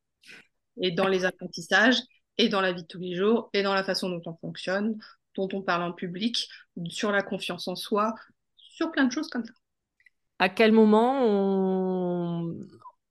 Et 0.82 0.92
dans 0.92 1.08
les 1.08 1.26
apprentissages, 1.26 1.98
et 2.38 2.48
dans 2.48 2.62
la 2.62 2.72
vie 2.72 2.84
de 2.84 2.88
tous 2.88 3.00
les 3.00 3.16
jours, 3.16 3.50
et 3.54 3.64
dans 3.64 3.74
la 3.74 3.84
façon 3.84 4.10
dont 4.10 4.22
on 4.26 4.36
fonctionne, 4.36 4.98
dont 5.36 5.50
on 5.52 5.62
parle 5.62 5.84
en 5.84 5.92
public, 5.92 6.50
sur 6.88 7.12
la 7.12 7.22
confiance 7.22 7.68
en 7.68 7.76
soi, 7.76 8.16
sur 8.56 8.92
plein 8.92 9.04
de 9.04 9.12
choses 9.12 9.28
comme 9.28 9.44
ça. 9.44 9.54
À 10.40 10.48
quel 10.48 10.72
moment 10.72 11.22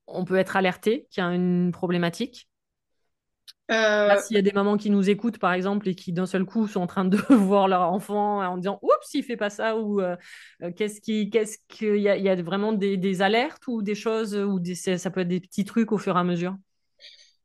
on 0.06 0.24
peut 0.24 0.36
être 0.36 0.56
alerté 0.56 1.06
qu'il 1.10 1.22
y 1.22 1.26
a 1.26 1.30
une 1.30 1.72
problématique? 1.72 2.48
Euh, 3.70 4.14
S'il 4.16 4.36
y 4.36 4.38
a 4.38 4.42
des 4.42 4.53
mamans 4.53 4.76
qui 4.76 4.90
nous 4.90 5.09
écoutent, 5.09 5.38
par 5.38 5.53
exemple, 5.55 5.88
et 5.88 5.95
qui 5.95 6.12
d'un 6.12 6.26
seul 6.26 6.45
coup 6.45 6.68
sont 6.68 6.80
en 6.80 6.86
train 6.86 7.05
de 7.07 7.16
voir 7.34 7.68
leur 7.68 7.90
enfant 7.90 8.40
en 8.47 8.59
disant 8.59 8.78
Oups, 8.82 9.14
il 9.14 9.22
fait 9.22 9.36
pas 9.38 9.49
ça, 9.51 9.76
ou 9.78 10.01
euh, 10.01 10.14
euh, 10.62 10.70
qu'est-ce 10.72 11.01
qui, 11.01 11.30
qu'est-ce 11.30 11.59
qu'il 11.68 11.97
y 11.97 12.09
a, 12.09 12.16
il 12.16 12.22
y 12.24 12.28
a 12.28 12.40
vraiment 12.42 12.72
des, 12.72 12.97
des 12.99 13.22
alertes 13.22 13.66
ou 13.66 13.80
des 13.82 13.95
choses, 13.95 14.34
ou 14.36 14.61
des, 14.61 14.74
ça 14.74 15.11
peut 15.11 15.20
être 15.20 15.28
des 15.28 15.40
petits 15.40 15.64
trucs 15.64 15.90
au 15.92 15.99
fur 15.99 16.16
et 16.16 16.20
à 16.20 16.24
mesure? 16.24 16.55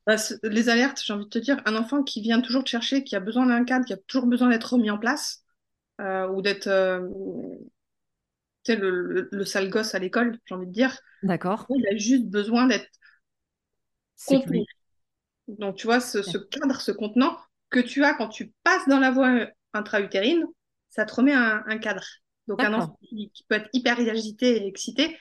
bah, 0.08 0.16
les 0.44 0.70
alertes, 0.70 1.02
j'ai 1.04 1.14
envie 1.14 1.26
de 1.26 1.30
te 1.30 1.40
dire, 1.40 1.62
un 1.66 1.76
enfant 1.76 2.04
qui 2.04 2.22
vient 2.22 2.42
toujours 2.42 2.64
te 2.64 2.70
chercher, 2.70 3.04
qui 3.04 3.16
a 3.16 3.20
besoin 3.20 3.46
d'un 3.48 3.64
cadre, 3.66 3.86
qui 3.86 3.94
a 3.94 3.98
toujours 4.08 4.28
besoin 4.28 4.50
d'être 4.50 4.74
remis 4.74 4.90
en 4.92 4.98
place, 4.98 5.44
euh, 6.02 6.28
ou 6.30 6.42
d'être 6.42 6.70
tu 8.64 8.74
sais, 8.74 8.78
le, 8.80 8.90
le, 8.92 9.30
le 9.32 9.46
sale 9.46 9.70
gosse 9.70 9.96
à 9.96 10.00
l'école, 10.00 10.40
j'ai 10.46 10.56
envie 10.56 10.68
de 10.68 10.72
dire, 10.72 10.98
D'accord. 11.24 11.70
il 11.70 11.88
a 11.88 11.98
juste 11.98 12.26
besoin 12.28 12.68
d'être 12.68 12.90
contenu. 14.26 14.66
Donc, 15.58 15.76
tu 15.78 15.88
vois, 15.88 16.00
ce, 16.00 16.22
ce 16.22 16.38
cadre, 16.38 16.80
ce 16.80 16.92
contenant 16.92 17.38
que 17.70 17.80
tu 17.80 18.04
as 18.04 18.14
quand 18.14 18.30
tu 18.30 18.54
passes 18.64 18.88
dans 18.88 19.00
la 19.00 19.12
voie 19.12 19.48
intra-utérine, 19.74 20.46
ça 20.90 21.06
te 21.06 21.14
remet 21.14 21.34
un, 21.34 21.64
un 21.66 21.78
cadre. 21.78 22.04
Donc, 22.48 22.64
un 22.64 22.74
enfant 22.74 22.98
qui, 23.08 23.32
qui 23.32 23.44
peut 23.48 23.56
être 23.56 23.70
hyper 23.74 24.00
agité 24.00 24.64
et 24.64 24.68
excité 24.68 25.18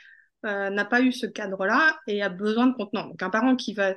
euh, 0.46 0.70
n'a 0.70 0.84
pas 0.84 1.00
eu 1.00 1.12
ce 1.12 1.26
cadre-là 1.26 1.98
et 2.06 2.22
a 2.22 2.28
besoin 2.28 2.68
de 2.68 2.74
contenant. 2.74 3.06
Donc, 3.06 3.22
un 3.22 3.30
parent 3.30 3.56
qui 3.56 3.74
va 3.74 3.94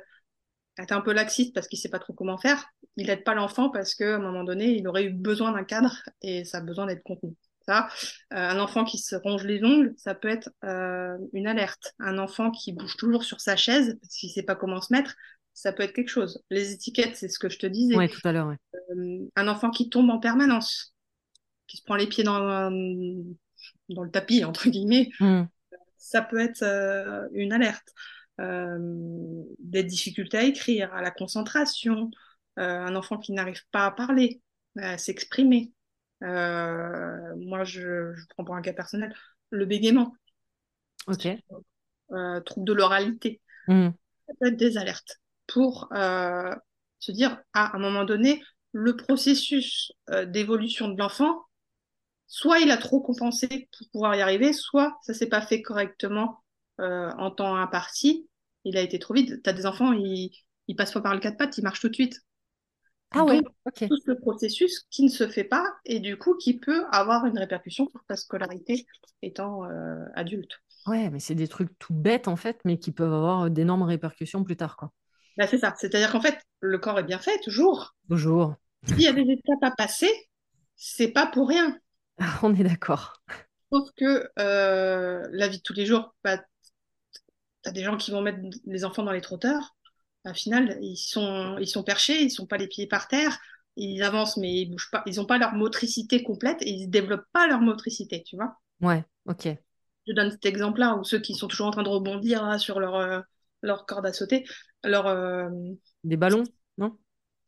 être 0.78 0.92
un 0.92 1.00
peu 1.00 1.12
laxiste 1.12 1.54
parce 1.54 1.68
qu'il 1.68 1.78
sait 1.78 1.88
pas 1.88 1.98
trop 1.98 2.12
comment 2.12 2.38
faire, 2.38 2.64
il 2.96 3.06
n'aide 3.06 3.24
pas 3.24 3.34
l'enfant 3.34 3.70
parce 3.70 3.94
qu'à 3.94 4.16
un 4.16 4.18
moment 4.18 4.44
donné, 4.44 4.76
il 4.76 4.86
aurait 4.88 5.04
eu 5.04 5.10
besoin 5.10 5.52
d'un 5.52 5.64
cadre 5.64 6.02
et 6.22 6.44
ça 6.44 6.58
a 6.58 6.60
besoin 6.60 6.86
d'être 6.86 7.02
contenu. 7.02 7.34
Ça, 7.66 7.88
euh, 8.32 8.36
un 8.36 8.58
enfant 8.58 8.84
qui 8.84 8.98
se 8.98 9.14
ronge 9.14 9.44
les 9.44 9.62
ongles, 9.62 9.94
ça 9.96 10.14
peut 10.14 10.28
être 10.28 10.50
euh, 10.64 11.16
une 11.32 11.46
alerte. 11.46 11.94
Un 12.00 12.18
enfant 12.18 12.50
qui 12.50 12.72
bouge 12.72 12.96
toujours 12.96 13.22
sur 13.22 13.40
sa 13.40 13.54
chaise 13.54 13.96
parce 14.00 14.16
qu'il 14.16 14.30
sait 14.30 14.42
pas 14.42 14.56
comment 14.56 14.80
se 14.80 14.92
mettre, 14.92 15.14
ça 15.54 15.72
peut 15.72 15.82
être 15.82 15.92
quelque 15.92 16.08
chose. 16.08 16.42
Les 16.50 16.72
étiquettes, 16.72 17.16
c'est 17.16 17.28
ce 17.28 17.38
que 17.38 17.48
je 17.48 17.58
te 17.58 17.66
disais. 17.66 17.96
Ouais, 17.96 18.08
tout 18.08 18.20
à 18.24 18.32
l'heure, 18.32 18.48
ouais. 18.48 18.56
Euh, 18.96 19.28
un 19.36 19.48
enfant 19.48 19.70
qui 19.70 19.88
tombe 19.88 20.10
en 20.10 20.18
permanence, 20.18 20.94
qui 21.66 21.76
se 21.76 21.82
prend 21.84 21.96
les 21.96 22.06
pieds 22.06 22.24
dans, 22.24 22.70
dans 23.88 24.02
le 24.02 24.10
tapis, 24.10 24.44
entre 24.44 24.68
guillemets, 24.68 25.10
Hmm. 25.20 25.44
ça 25.98 26.22
peut 26.22 26.40
être 26.40 26.62
euh, 26.62 27.28
une 27.32 27.52
alerte. 27.52 27.88
Euh, 28.40 28.78
des 29.58 29.84
difficultés 29.84 30.38
à 30.38 30.42
écrire, 30.42 30.92
à 30.94 31.02
la 31.02 31.10
concentration, 31.10 32.10
euh, 32.58 32.62
un 32.62 32.96
enfant 32.96 33.18
qui 33.18 33.32
n'arrive 33.32 33.62
pas 33.70 33.86
à 33.86 33.90
parler, 33.90 34.40
à 34.78 34.96
s'exprimer. 34.96 35.70
Euh, 36.22 37.36
moi, 37.36 37.62
je, 37.64 38.14
je 38.14 38.24
prends 38.30 38.44
pour 38.44 38.56
un 38.56 38.62
cas 38.62 38.72
personnel 38.72 39.14
le 39.50 39.66
bégaiement, 39.66 40.14
Ok. 41.08 41.28
euh, 42.12 42.40
trouble 42.40 42.66
de 42.66 42.72
l'oralité. 42.72 43.40
Hmm. 43.68 43.90
Ça 44.26 44.34
peut 44.40 44.46
être 44.48 44.56
des 44.56 44.78
alertes 44.78 45.20
pour 45.52 45.88
euh, 45.92 46.54
se 46.98 47.12
dire, 47.12 47.38
à 47.52 47.76
un 47.76 47.78
moment 47.78 48.04
donné, 48.04 48.42
le 48.72 48.96
processus 48.96 49.92
euh, 50.10 50.24
d'évolution 50.24 50.88
de 50.88 50.98
l'enfant, 50.98 51.42
soit 52.26 52.60
il 52.60 52.70
a 52.70 52.76
trop 52.78 53.00
compensé 53.00 53.68
pour 53.78 53.88
pouvoir 53.90 54.14
y 54.14 54.22
arriver, 54.22 54.52
soit 54.52 54.96
ça 55.02 55.14
s'est 55.14 55.28
pas 55.28 55.42
fait 55.42 55.62
correctement 55.62 56.42
euh, 56.80 57.10
en 57.18 57.30
temps 57.30 57.56
imparti, 57.56 58.28
il 58.64 58.76
a 58.76 58.80
été 58.80 58.98
trop 58.98 59.14
vite. 59.14 59.42
Tu 59.42 59.50
as 59.50 59.52
des 59.52 59.66
enfants, 59.66 59.92
ils, 59.92 60.30
ils 60.68 60.76
passent 60.76 60.92
pas 60.92 61.02
par 61.02 61.14
le 61.14 61.20
quatre 61.20 61.36
pattes, 61.36 61.58
ils 61.58 61.64
marchent 61.64 61.80
tout 61.80 61.88
de 61.88 61.94
suite. 61.94 62.18
Ah 63.10 63.24
ouais, 63.24 63.42
Donc, 63.42 63.46
ok. 63.66 63.84
tout 63.88 63.98
ce 64.06 64.12
processus 64.12 64.86
qui 64.90 65.04
ne 65.04 65.10
se 65.10 65.28
fait 65.28 65.44
pas 65.44 65.66
et 65.84 66.00
du 66.00 66.16
coup 66.16 66.34
qui 66.36 66.58
peut 66.58 66.86
avoir 66.92 67.26
une 67.26 67.38
répercussion 67.38 67.86
sur 67.90 68.02
ta 68.06 68.16
scolarité 68.16 68.86
étant 69.20 69.64
euh, 69.64 70.04
adulte. 70.14 70.62
Ouais, 70.86 71.10
mais 71.10 71.20
c'est 71.20 71.34
des 71.34 71.46
trucs 71.46 71.78
tout 71.78 71.92
bêtes 71.94 72.26
en 72.26 72.36
fait, 72.36 72.60
mais 72.64 72.78
qui 72.78 72.90
peuvent 72.90 73.12
avoir 73.12 73.50
d'énormes 73.50 73.82
répercussions 73.82 74.44
plus 74.44 74.56
tard, 74.56 74.76
quoi. 74.76 74.92
Bah, 75.36 75.46
c'est 75.46 75.58
ça. 75.58 75.74
C'est-à-dire 75.78 76.12
qu'en 76.12 76.20
fait, 76.20 76.38
le 76.60 76.78
corps 76.78 76.98
est 76.98 77.04
bien 77.04 77.18
fait, 77.18 77.38
toujours. 77.40 77.94
Toujours. 78.08 78.56
S'il 78.86 79.02
y 79.02 79.08
a 79.08 79.12
des 79.12 79.22
étapes 79.22 79.62
à 79.62 79.70
passer, 79.70 80.10
c'est 80.76 81.08
pas 81.08 81.26
pour 81.26 81.48
rien. 81.48 81.76
Ah, 82.18 82.38
On 82.42 82.54
est 82.54 82.64
d'accord. 82.64 83.22
Sauf 83.72 83.88
que 83.96 84.28
euh, 84.38 85.26
la 85.32 85.48
vie 85.48 85.58
de 85.58 85.62
tous 85.62 85.72
les 85.72 85.86
jours, 85.86 86.14
bah, 86.24 86.38
tu 86.38 87.68
as 87.68 87.72
des 87.72 87.82
gens 87.82 87.96
qui 87.96 88.10
vont 88.10 88.22
mettre 88.22 88.40
les 88.66 88.84
enfants 88.84 89.02
dans 89.02 89.12
les 89.12 89.20
trotteurs. 89.20 89.76
Au 90.24 90.34
final, 90.34 90.78
ils 90.82 90.96
sont, 90.96 91.56
ils 91.58 91.66
sont 91.66 91.82
perchés, 91.82 92.22
ils 92.22 92.30
sont 92.30 92.46
pas 92.46 92.56
les 92.56 92.68
pieds 92.68 92.86
par 92.86 93.08
terre, 93.08 93.38
ils 93.76 94.02
avancent 94.02 94.36
mais 94.36 94.52
ils 94.52 94.70
bougent 94.70 94.90
pas, 94.90 95.02
ils 95.06 95.20
ont 95.20 95.24
pas 95.24 95.38
leur 95.38 95.54
motricité 95.54 96.22
complète 96.22 96.62
et 96.62 96.70
ils 96.70 96.88
développent 96.88 97.26
pas 97.32 97.46
leur 97.48 97.60
motricité, 97.60 98.22
tu 98.22 98.36
vois. 98.36 98.56
Ouais, 98.80 99.04
ok. 99.26 99.48
Je 100.06 100.12
donne 100.12 100.30
cet 100.30 100.46
exemple-là 100.46 100.96
où 100.96 101.04
ceux 101.04 101.18
qui 101.18 101.34
sont 101.34 101.48
toujours 101.48 101.66
en 101.68 101.70
train 101.70 101.82
de 101.82 101.88
rebondir 101.88 102.44
là, 102.44 102.58
sur 102.58 102.78
leur, 102.78 102.96
euh, 102.96 103.20
leur 103.62 103.86
corde 103.86 104.06
à 104.06 104.12
sauter, 104.12 104.44
leur, 104.84 105.06
euh, 105.06 105.48
Des 106.04 106.16
ballons, 106.16 106.44
non? 106.78 106.96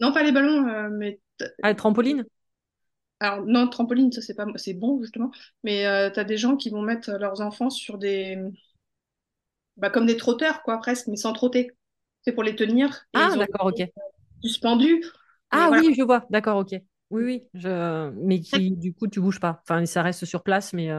non 0.00 0.12
pas 0.12 0.22
les 0.22 0.32
ballons, 0.32 0.66
euh, 0.68 0.88
mais 0.90 1.20
Ah, 1.62 1.74
trampoline? 1.74 2.24
alors 3.20 3.44
non 3.46 3.68
trampoline, 3.68 4.12
ça 4.12 4.20
c'est 4.22 4.34
pas, 4.34 4.46
c'est 4.56 4.74
bon 4.74 5.00
justement, 5.02 5.30
mais 5.64 5.86
euh, 5.86 6.10
tu 6.10 6.20
as 6.20 6.24
des 6.24 6.36
gens 6.36 6.56
qui 6.56 6.70
vont 6.70 6.82
mettre 6.82 7.10
leurs 7.12 7.40
enfants 7.40 7.70
sur 7.70 7.98
des, 7.98 8.38
bah, 9.76 9.90
comme 9.90 10.06
des 10.06 10.16
trotteurs 10.16 10.62
quoi 10.62 10.78
presque, 10.78 11.06
mais 11.08 11.16
sans 11.16 11.32
trotter. 11.32 11.70
C'est 12.24 12.32
pour 12.32 12.42
les 12.42 12.56
tenir 12.56 13.06
Ah, 13.12 13.36
d'accord, 13.36 13.66
ok. 13.66 13.90
suspendus. 14.42 15.04
Ah 15.50 15.68
voilà. 15.68 15.72
oui, 15.72 15.94
je 15.96 16.02
vois, 16.02 16.26
d'accord, 16.30 16.58
ok. 16.58 16.72
Oui, 17.10 17.22
oui, 17.24 17.48
je... 17.54 18.10
mais 18.24 18.40
qui, 18.40 18.72
du 18.72 18.92
coup, 18.94 19.06
tu 19.08 19.20
bouges 19.20 19.38
pas. 19.40 19.60
Enfin, 19.62 19.86
ça 19.86 20.02
reste 20.02 20.24
sur 20.24 20.42
place, 20.42 20.72
mais 20.72 20.90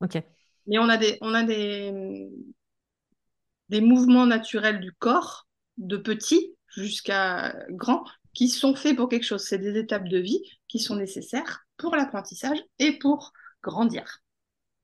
ok. 0.00 0.18
Mais 0.66 0.78
on 0.78 0.88
a 0.88 0.96
des, 0.96 1.18
on 1.20 1.34
a 1.34 1.42
des, 1.44 1.92
des 3.68 3.80
mouvements 3.80 4.26
naturels 4.26 4.80
du 4.80 4.92
corps, 4.92 5.46
de 5.78 5.96
petit 5.96 6.54
jusqu'à 6.68 7.56
grand, 7.70 8.04
qui 8.32 8.48
sont 8.48 8.74
faits 8.74 8.96
pour 8.96 9.08
quelque 9.08 9.24
chose. 9.24 9.42
C'est 9.42 9.58
des 9.58 9.78
étapes 9.78 10.08
de 10.08 10.18
vie 10.18 10.42
qui 10.68 10.78
sont 10.78 10.96
nécessaires 10.96 11.66
pour 11.76 11.96
l'apprentissage 11.96 12.58
et 12.78 12.98
pour 12.98 13.32
grandir. 13.62 14.20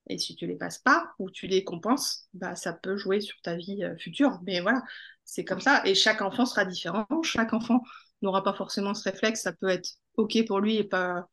Et 0.09 0.19
si 0.19 0.35
tu 0.35 0.47
les 0.47 0.57
passes 0.57 0.79
pas 0.79 1.13
ou 1.19 1.31
tu 1.31 1.47
les 1.47 1.63
compenses, 1.63 2.27
bah, 2.35 2.57
ça 2.57 2.73
peut 2.73 2.97
jouer 2.97 3.21
sur 3.21 3.41
ta 3.43 3.55
vie 3.55 3.85
euh, 3.85 3.97
future. 3.97 4.41
Mais 4.43 4.61
voilà, 4.61 4.83
c'est 5.25 5.45
comme 5.45 5.61
ça. 5.61 5.83
Et 5.87 5.95
chaque 5.95 6.23
enfant 6.23 6.47
sera 6.47 6.65
différent. 6.65 7.07
Chaque 7.23 7.53
enfant 7.53 7.83
n'aura 8.23 8.43
pas 8.43 8.55
forcément 8.55 8.95
ce 8.95 9.09
réflexe. 9.09 9.43
Ça 9.43 9.53
peut 9.53 9.69
être 9.69 9.91
OK 10.17 10.37
pour 10.47 10.61
lui 10.61 10.77
et 10.77 10.85
pas, 10.85 11.29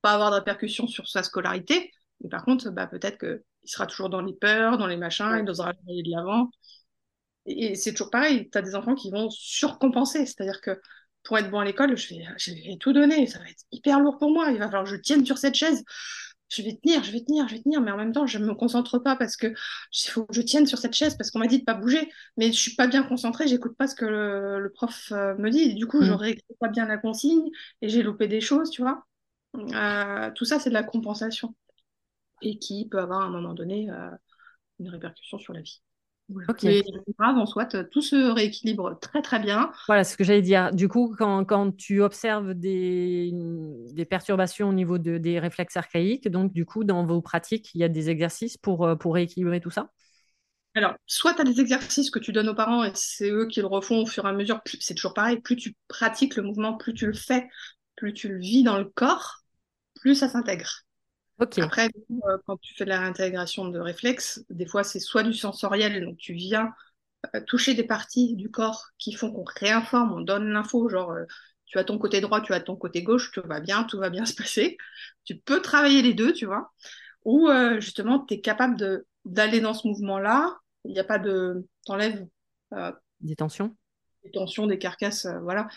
pas 0.00 0.12
avoir 0.14 0.30
de 0.30 0.36
répercussions 0.36 0.86
sur 0.86 1.08
sa 1.08 1.22
scolarité. 1.22 1.92
Mais 2.22 2.30
par 2.30 2.44
contre, 2.44 2.70
bah, 2.70 2.86
peut-être 2.86 3.18
qu'il 3.18 3.42
sera 3.64 3.86
toujours 3.86 4.08
dans 4.08 4.22
les 4.22 4.34
peurs, 4.34 4.78
dans 4.78 4.86
les 4.86 4.96
machins, 4.96 5.36
il 5.38 5.44
n'osera 5.44 5.72
jamais 5.72 5.92
aller 5.92 6.02
de 6.02 6.10
l'avant. 6.10 6.50
Et, 7.46 7.74
c'est 7.74 7.92
toujours 7.92 8.10
pareil. 8.10 8.48
Tu 8.50 8.58
as 8.58 8.62
des 8.62 8.74
enfants 8.74 8.94
qui 8.94 9.10
vont 9.10 9.30
surcompenser. 9.30 10.26
C'est-à-dire 10.26 10.60
que 10.60 10.80
pour 11.24 11.38
être 11.38 11.50
bon 11.50 11.60
à 11.60 11.64
l'école, 11.64 11.96
je 11.96 12.14
vais, 12.14 12.24
je 12.36 12.52
vais 12.52 12.76
tout 12.78 12.92
donner. 12.92 13.26
Ça 13.26 13.38
va 13.38 13.46
être 13.48 13.64
hyper 13.70 14.00
lourd 14.00 14.18
pour 14.18 14.30
moi. 14.30 14.50
Il 14.50 14.58
va 14.58 14.66
falloir 14.66 14.84
que 14.84 14.90
je 14.90 14.96
tienne 14.96 15.24
sur 15.24 15.38
cette 15.38 15.54
chaise 15.54 15.84
je 16.52 16.62
vais 16.62 16.76
tenir, 16.76 17.02
je 17.02 17.12
vais 17.12 17.22
tenir, 17.22 17.48
je 17.48 17.54
vais 17.54 17.62
tenir, 17.62 17.80
mais 17.80 17.90
en 17.90 17.96
même 17.96 18.12
temps, 18.12 18.26
je 18.26 18.38
ne 18.38 18.44
me 18.44 18.54
concentre 18.54 18.98
pas 18.98 19.16
parce 19.16 19.36
que 19.36 19.46
il 19.46 20.10
faut 20.10 20.26
que 20.26 20.34
je 20.34 20.42
tienne 20.42 20.66
sur 20.66 20.78
cette 20.78 20.92
chaise 20.92 21.16
parce 21.16 21.30
qu'on 21.30 21.38
m'a 21.38 21.46
dit 21.46 21.60
de 21.60 21.64
pas 21.64 21.74
bouger, 21.74 22.10
mais 22.36 22.48
je 22.48 22.58
suis 22.58 22.74
pas 22.74 22.86
bien 22.86 23.02
concentrée, 23.02 23.48
j'écoute 23.48 23.76
pas 23.76 23.86
ce 23.86 23.94
que 23.94 24.04
le, 24.04 24.60
le 24.60 24.70
prof 24.70 25.12
euh, 25.12 25.34
me 25.36 25.50
dit, 25.50 25.62
et 25.62 25.74
du 25.74 25.86
coup, 25.86 26.00
Mm. 26.00 26.04
je 26.04 26.12
réécris 26.12 26.54
pas 26.60 26.68
bien 26.68 26.86
la 26.86 26.98
consigne 26.98 27.48
et 27.80 27.88
j'ai 27.88 28.02
loupé 28.02 28.28
des 28.28 28.40
choses, 28.40 28.70
tu 28.70 28.82
vois. 28.82 29.06
Euh, 29.56 30.30
tout 30.34 30.44
ça, 30.44 30.58
c'est 30.58 30.70
de 30.70 30.74
la 30.74 30.82
compensation 30.82 31.54
et 32.42 32.58
qui 32.58 32.88
peut 32.88 32.98
avoir 32.98 33.22
à 33.22 33.24
un 33.24 33.30
moment 33.30 33.54
donné 33.54 33.90
euh, 33.90 34.10
une 34.78 34.88
répercussion 34.88 35.38
sur 35.38 35.52
la 35.52 35.60
vie. 35.62 35.80
Mais 36.62 36.82
grave, 37.18 37.36
en 37.36 37.46
soit, 37.46 37.84
tout 37.90 38.02
se 38.02 38.30
rééquilibre 38.30 38.98
très 39.00 39.22
très 39.22 39.38
bien. 39.38 39.70
Voilà 39.86 40.04
ce 40.04 40.16
que 40.16 40.24
j'allais 40.24 40.42
dire. 40.42 40.72
Du 40.72 40.88
coup, 40.88 41.14
quand, 41.16 41.44
quand 41.44 41.76
tu 41.76 42.02
observes 42.02 42.54
des, 42.54 43.32
des, 43.92 44.04
perturbations 44.04 44.68
au 44.68 44.72
niveau 44.72 44.98
de, 44.98 45.18
des 45.18 45.38
réflexes 45.38 45.76
archaïques, 45.76 46.28
donc 46.28 46.52
du 46.52 46.64
coup, 46.64 46.84
dans 46.84 47.04
vos 47.04 47.20
pratiques, 47.20 47.74
il 47.74 47.80
y 47.80 47.84
a 47.84 47.88
des 47.88 48.10
exercices 48.10 48.56
pour, 48.56 48.86
euh, 48.86 48.94
pour 48.94 49.14
rééquilibrer 49.14 49.60
tout 49.60 49.70
ça? 49.70 49.90
Alors, 50.74 50.94
soit 51.06 51.34
tu 51.34 51.42
as 51.42 51.44
des 51.44 51.60
exercices 51.60 52.10
que 52.10 52.18
tu 52.18 52.32
donnes 52.32 52.48
aux 52.48 52.54
parents 52.54 52.82
et 52.82 52.92
c'est 52.94 53.30
eux 53.30 53.46
qui 53.46 53.60
le 53.60 53.66
refont 53.66 54.02
au 54.02 54.06
fur 54.06 54.24
et 54.24 54.28
à 54.28 54.32
mesure. 54.32 54.60
C'est 54.80 54.94
toujours 54.94 55.12
pareil, 55.12 55.40
plus 55.40 55.56
tu 55.56 55.76
pratiques 55.88 56.36
le 56.36 56.42
mouvement, 56.42 56.76
plus 56.76 56.94
tu 56.94 57.06
le 57.06 57.12
fais, 57.12 57.48
plus 57.96 58.14
tu 58.14 58.28
le 58.28 58.38
vis 58.38 58.62
dans 58.62 58.78
le 58.78 58.86
corps, 58.86 59.42
plus 59.94 60.14
ça 60.14 60.28
s'intègre. 60.28 60.84
Après, 61.62 61.88
euh, 62.10 62.38
quand 62.46 62.56
tu 62.58 62.74
fais 62.74 62.84
de 62.84 62.90
la 62.90 63.00
réintégration 63.00 63.68
de 63.68 63.78
réflexes, 63.78 64.44
des 64.50 64.66
fois 64.66 64.84
c'est 64.84 65.00
soit 65.00 65.22
du 65.22 65.32
sensoriel, 65.32 66.04
donc 66.04 66.16
tu 66.16 66.34
viens 66.34 66.70
euh, 67.34 67.40
toucher 67.46 67.74
des 67.74 67.84
parties 67.84 68.36
du 68.36 68.50
corps 68.50 68.88
qui 68.98 69.12
font 69.12 69.32
qu'on 69.32 69.44
réinforme, 69.44 70.12
on 70.12 70.20
donne 70.20 70.48
l'info, 70.48 70.88
genre 70.88 71.12
euh, 71.12 71.24
tu 71.66 71.78
as 71.78 71.84
ton 71.84 71.98
côté 71.98 72.20
droit, 72.20 72.40
tu 72.40 72.52
as 72.52 72.60
ton 72.60 72.76
côté 72.76 73.02
gauche, 73.02 73.30
tout 73.32 73.42
va 73.44 73.60
bien, 73.60 73.84
tout 73.84 73.98
va 73.98 74.10
bien 74.10 74.24
se 74.26 74.34
passer. 74.34 74.76
Tu 75.24 75.36
peux 75.36 75.60
travailler 75.60 76.02
les 76.02 76.14
deux, 76.14 76.32
tu 76.32 76.46
vois. 76.46 76.72
Ou 77.24 77.48
justement, 77.78 78.18
tu 78.18 78.34
es 78.34 78.40
capable 78.40 79.04
d'aller 79.24 79.60
dans 79.60 79.74
ce 79.74 79.86
mouvement-là, 79.86 80.58
il 80.84 80.92
n'y 80.92 80.98
a 80.98 81.04
pas 81.04 81.20
de. 81.20 81.64
T'enlèves. 81.86 82.26
des 83.20 83.36
tensions 83.36 83.76
Des 84.24 84.32
tensions, 84.32 84.66
des 84.66 84.78
carcasses, 84.78 85.28
voilà. 85.42 85.68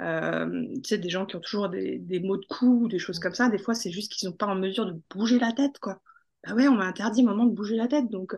Euh, 0.00 0.66
tu 0.76 0.88
sais, 0.88 0.98
des 0.98 1.08
gens 1.08 1.24
qui 1.24 1.36
ont 1.36 1.40
toujours 1.40 1.68
des, 1.68 1.98
des 1.98 2.20
maux 2.20 2.36
de 2.36 2.46
cou, 2.46 2.88
des 2.88 2.98
choses 2.98 3.18
comme 3.18 3.34
ça, 3.34 3.48
des 3.48 3.58
fois, 3.58 3.74
c'est 3.74 3.92
juste 3.92 4.12
qu'ils 4.12 4.28
sont 4.28 4.36
pas 4.36 4.46
en 4.46 4.56
mesure 4.56 4.86
de 4.86 5.00
bouger 5.10 5.38
la 5.38 5.52
tête, 5.52 5.78
quoi. 5.78 6.00
Bah 6.46 6.54
ouais, 6.54 6.68
on 6.68 6.74
m'a 6.74 6.84
interdit 6.84 7.22
moment 7.22 7.46
de 7.46 7.54
bouger 7.54 7.76
la 7.76 7.88
tête, 7.88 8.10
donc 8.10 8.36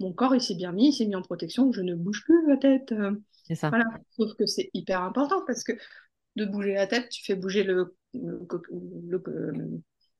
mon 0.00 0.12
corps, 0.12 0.34
il 0.34 0.40
s'est 0.40 0.56
bien 0.56 0.72
mis, 0.72 0.88
il 0.88 0.92
s'est 0.92 1.06
mis 1.06 1.14
en 1.14 1.22
protection, 1.22 1.72
je 1.72 1.82
ne 1.82 1.94
bouge 1.94 2.24
plus 2.24 2.48
la 2.48 2.56
tête. 2.56 2.92
C'est 3.44 3.54
ça. 3.54 3.68
Voilà. 3.68 3.84
Sauf 4.10 4.34
que 4.34 4.46
c'est 4.46 4.70
hyper 4.74 5.02
important 5.02 5.42
parce 5.46 5.62
que 5.62 5.72
de 6.36 6.44
bouger 6.46 6.74
la 6.74 6.86
tête, 6.86 7.08
tu 7.10 7.22
fais 7.24 7.36
bouger 7.36 7.62
le, 7.62 7.94
le, 8.14 8.40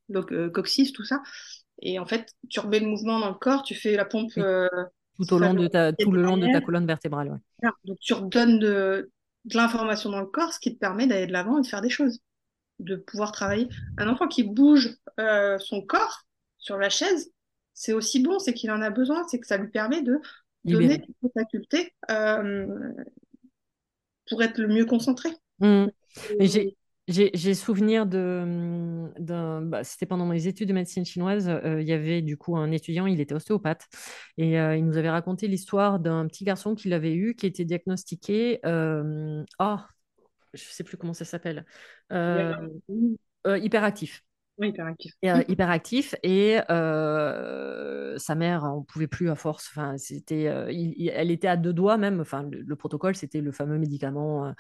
le, 0.09 0.49
coccyx, 0.49 0.93
tout 0.93 1.05
ça. 1.05 1.23
Et 1.83 1.99
en 1.99 2.07
fait, 2.07 2.29
tu 2.49 2.61
remets 2.61 2.81
le 2.81 2.87
mouvement 2.87 3.19
dans 3.19 3.31
le 3.31 3.35
corps, 3.35 3.63
tu 3.63 3.75
fais 3.75 3.97
la 3.97 4.05
pompe. 4.05 4.31
Euh, 4.39 4.69
tout, 5.17 5.33
au 5.33 5.39
long 5.39 5.55
de 5.55 5.67
ta, 5.67 5.93
tout 5.93 6.13
le 6.13 6.23
long 6.23 6.37
de 6.37 6.47
ta 6.47 6.61
colonne 6.61 6.87
vertébrale. 6.87 7.41
Ouais. 7.63 7.71
Donc 7.85 7.99
tu 8.01 8.13
redonnes 8.15 8.59
de, 8.59 9.11
de 9.45 9.57
l'information 9.57 10.11
dans 10.11 10.21
le 10.21 10.27
corps, 10.27 10.53
ce 10.53 10.61
qui 10.61 10.75
te 10.75 10.79
permet 10.79 11.07
d'aller 11.07 11.27
de 11.27 11.33
l'avant 11.33 11.59
et 11.59 11.63
de 11.63 11.67
faire 11.67 11.81
des 11.81 11.91
choses, 11.91 12.21
de 12.79 12.97
pouvoir 12.97 13.33
travailler. 13.33 13.69
Un 13.99 14.09
enfant 14.09 14.27
qui 14.27 14.43
bouge 14.43 14.97
euh, 15.21 15.59
son 15.59 15.83
corps 15.83 16.25
sur 16.59 16.79
la 16.79 16.89
chaise, 16.89 17.31
c'est 17.75 17.93
aussi 17.93 18.23
bon, 18.23 18.39
c'est 18.39 18.55
qu'il 18.55 18.71
en 18.71 18.81
a 18.81 18.91
besoin, 18.91 19.27
c'est 19.29 19.39
que 19.39 19.47
ça 19.47 19.57
lui 19.57 19.69
permet 19.69 20.03
de 20.03 20.21
donner 20.65 20.99
des 20.99 21.31
facultés 21.35 21.93
euh, 22.11 22.67
pour 24.29 24.43
être 24.43 24.59
le 24.59 24.69
mieux 24.69 24.87
concentré. 24.87 25.31
Mmh. 25.61 25.87
j'ai 26.41 26.77
j'ai 27.07 27.55
souvenir 27.55 28.07
de, 28.07 29.11
bah, 29.21 29.85
c'était 29.85 30.07
pendant 30.07 30.25
mes 30.25 30.47
études 30.47 30.69
de 30.69 30.73
médecine 30.73 31.05
chinoise, 31.05 31.49
euh, 31.49 31.83
il 31.83 31.87
y 31.87 31.93
avait 31.93 32.23
du 32.23 32.39
coup 32.39 32.57
un 32.57 32.71
étudiant, 32.71 33.07
il 33.07 33.21
était 33.21 33.35
ostéopathe, 33.35 33.87
et 34.39 34.59
euh, 34.59 34.77
il 34.77 34.87
nous 34.87 34.97
avait 34.97 35.11
raconté 35.11 35.47
l'histoire 35.47 36.01
d'un 36.01 36.27
petit 36.27 36.45
garçon 36.45 36.75
qu'il 36.75 36.95
avait 36.95 37.13
eu, 37.15 37.35
qui 37.35 37.47
était 37.47 37.67
diagnostiqué, 37.67 38.61
euh, 38.65 39.45
oh, 39.59 39.77
je 40.55 40.63
ne 40.63 40.73
sais 40.73 40.85
plus 40.85 40.97
comment 40.97 41.13
ça 41.13 41.27
s'appelle, 41.27 41.67
hyperactif. 43.45 44.23
Oui, 44.57 44.69
hyperactif. 44.69 45.13
Et, 45.21 45.29
hyperactif 45.49 46.15
et 46.23 46.59
sa 46.69 48.35
mère 48.37 48.63
on 48.65 48.83
pouvait 48.83 49.09
plus 49.09 49.29
à 49.29 49.35
force. 49.35 49.69
Enfin, 49.75 49.99
c'était, 49.99 50.45
elle 50.45 51.31
était 51.33 51.49
à 51.49 51.57
deux 51.57 51.73
doigts 51.73 51.99
même. 51.99 52.21
Enfin, 52.21 52.49
le 52.51 52.77
protocole, 52.77 53.17
c'était 53.17 53.41
le 53.41 53.51
fameux 53.51 53.79
médicament 53.79 54.55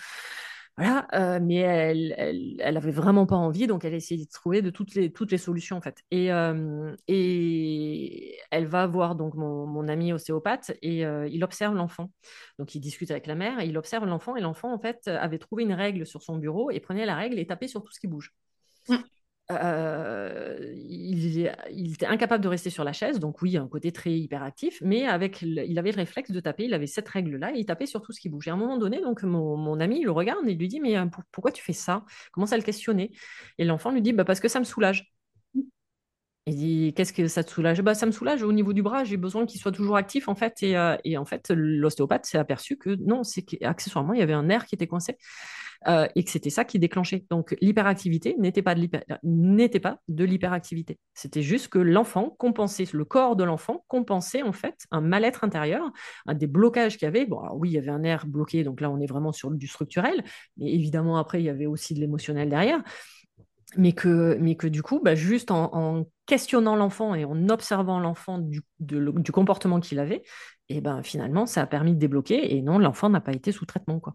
voilà, 0.77 1.07
euh, 1.15 1.39
mais 1.41 1.57
elle, 1.57 2.15
elle, 2.59 2.77
avait 2.77 2.91
vraiment 2.91 3.27
pas 3.27 3.37
envie, 3.37 3.69
donc 3.69 3.85
elle 3.85 3.95
a 3.95 3.97
essayé 3.97 4.25
de 4.25 4.31
trouver 4.31 4.61
de 4.61 4.71
toutes 4.71 4.97
les, 4.97 5.13
toutes 5.13 5.31
les 5.31 5.39
solutions 5.39 5.77
en 5.77 5.81
fait. 5.81 6.03
Et, 6.11 6.33
euh, 6.33 6.93
et 7.07 8.37
elle 8.51 8.67
va 8.67 8.89
voir 8.89 9.15
donc 9.15 9.35
mon, 9.35 9.67
mon 9.67 9.87
ami 9.87 10.13
ostéopathe 10.13 10.73
et 10.83 11.07
euh, 11.07 11.29
il 11.29 11.45
observe 11.45 11.77
l'enfant. 11.77 12.11
Donc 12.59 12.75
il 12.75 12.81
discute 12.81 13.13
avec 13.13 13.29
la 13.29 13.37
mère, 13.37 13.61
et 13.61 13.67
il 13.67 13.79
observe 13.79 14.05
l'enfant 14.05 14.35
et 14.35 14.41
l'enfant 14.41 14.73
en 14.75 14.81
fait 14.81 15.07
avait 15.07 15.39
trouvé 15.39 15.63
une 15.63 15.75
règle 15.75 16.07
sur 16.07 16.23
son 16.23 16.39
bureau 16.39 16.73
et 16.73 16.81
prenait 16.81 17.07
la 17.07 17.15
règle 17.15 17.39
et 17.39 17.47
tapait 17.47 17.69
sur 17.69 17.85
tout 17.85 17.93
ce 17.93 18.01
qui 18.01 18.09
bouge. 18.09 18.33
Il, 19.51 21.47
était 21.93 22.07
incapable 22.07 22.43
de 22.43 22.49
rester 22.49 22.71
sur 22.71 22.85
la 22.85 22.93
chaise, 22.93 23.21
donc 23.21 23.43
oui, 23.43 23.57
un 23.57 23.69
côté 23.69 23.93
très 23.93 24.13
hyperactif, 24.13 24.81
mais 24.83 25.07
avec, 25.07 25.43
il 25.43 25.79
avait 25.79 25.93
le 25.93 25.97
réflexe 25.97 26.31
de 26.31 26.41
taper, 26.41 26.65
il 26.65 26.75
avait 26.75 26.87
cette 26.87 27.09
règle-là, 27.09 27.53
et 27.55 27.59
il 27.59 27.67
tapait 27.67 27.87
sur 27.87 28.01
tout 28.01 28.13
ce 28.13 28.21
qui 28.21 28.29
bouge. 28.29 28.49
Et 28.49 28.51
à 28.51 28.55
un 28.55 28.57
moment 28.57 28.79
donné, 28.79 29.01
donc 29.01 29.23
mon, 29.23 29.81
ami, 29.81 30.03
le 30.03 30.11
regarde 30.11 30.49
et 30.49 30.55
lui 30.55 30.69
dit, 30.69 30.81
mais 30.81 30.95
pourquoi 31.33 31.53
tu 31.53 31.63
fais 31.63 31.73
ça? 31.73 32.05
Commence 32.33 32.53
à 32.53 32.57
le 32.57 32.63
questionner. 32.63 33.13
Et 33.59 33.65
l'enfant 33.65 33.91
lui 33.91 34.03
dit, 34.03 34.13
bah, 34.13 34.25
parce 34.25 34.41
que 34.41 34.49
ça 34.49 34.61
me 34.61 34.65
soulage. 34.65 35.14
Il 36.47 36.57
dit 36.57 36.93
qu'est-ce 36.95 37.15
que 37.15 37.27
ça 37.27 37.43
te 37.43 37.51
soulage? 37.51 37.81
Bah, 37.81 37.95
Ça 37.95 38.05
me 38.05 38.13
soulage 38.13 38.43
au 38.43 38.53
niveau 38.53 38.75
du 38.75 38.83
bras, 38.83 39.03
j'ai 39.05 39.17
besoin 39.17 39.47
qu'il 39.47 39.59
soit 39.59 39.73
toujours 39.73 39.97
actif 39.97 40.29
en 40.29 40.35
fait. 40.35 40.63
Et, 40.63 40.77
euh, 40.77 40.97
en 41.17 41.25
fait, 41.25 41.51
l'ostéopathe 41.51 42.27
s'est 42.27 42.37
aperçu 42.37 42.77
que 42.77 42.97
non, 43.01 43.25
c'est 43.25 43.43
qu'accessoirement, 43.43 44.13
il 44.13 44.19
y 44.19 44.23
avait 44.23 44.35
un 44.35 44.43
nerf 44.43 44.67
qui 44.67 44.75
était 44.75 44.87
coincé. 44.87 45.17
Euh, 45.87 46.07
et 46.15 46.25
que 46.25 46.31
c'était 46.31 46.51
ça 46.51 46.65
qui 46.65 46.79
déclenchait. 46.79 47.25
Donc 47.31 47.55
l'hyperactivité 47.61 48.37
n'était 48.39 48.63
pas 48.63 48.75
de 48.75 50.25
l'hyperactivité. 50.25 50.99
C'était 51.13 51.43
juste 51.43 51.69
que 51.69 51.79
l'enfant 51.79 52.31
compensait, 52.39 52.87
le 52.93 53.05
corps 53.05 53.37
de 53.37 53.45
l'enfant 53.45 53.85
compensait 53.89 54.43
en 54.43 54.53
fait 54.53 54.87
un 54.91 55.03
mal-être 55.03 55.45
intérieur, 55.45 55.93
un 56.27 56.35
des 56.35 56.47
blocages 56.47 56.97
qu'il 56.97 57.05
y 57.05 57.09
avait. 57.09 57.27
Bon, 57.27 57.41
alors 57.41 57.57
oui, 57.59 57.71
il 57.71 57.73
y 57.73 57.79
avait 57.79 57.91
un 57.91 57.99
nerf 57.99 58.27
bloqué, 58.27 58.65
donc 58.65 58.81
là 58.81 58.91
on 58.91 58.99
est 59.01 59.07
vraiment 59.07 59.33
sur 59.33 59.51
du 59.51 59.67
structurel, 59.67 60.25
mais 60.57 60.73
évidemment 60.73 61.19
après 61.19 61.41
il 61.41 61.45
y 61.45 61.51
avait 61.51 61.67
aussi 61.67 61.93
de 61.93 62.01
l'émotionnel 62.01 62.49
derrière. 62.49 62.83
Mais 63.77 63.93
que, 63.93 64.37
mais 64.41 64.57
que 64.57 64.67
du 64.67 64.83
coup, 64.83 65.01
bah, 65.03 65.15
juste 65.15 65.51
en, 65.51 66.07
questionnant 66.27 66.77
l'enfant 66.77 67.15
et 67.15 67.25
en 67.25 67.49
observant 67.49 68.01
l'enfant 68.01 68.39
du, 68.39 68.63
du 68.79 69.33
comportement 69.33 69.81
qu'il 69.81 69.99
avait, 69.99 70.23
et 70.69 70.81
ben 70.81 71.03
finalement, 71.03 71.47
ça 71.47 71.63
a 71.63 71.67
permis 71.67 71.93
de 71.95 71.99
débloquer. 71.99 72.55
Et 72.55 72.63
non, 72.63 72.79
l'enfant 72.79 73.11
n'a 73.11 73.21
pas 73.21 73.33
été 73.33 73.53
sous 73.53 73.67
traitement. 73.67 74.01
quoi. 74.01 74.15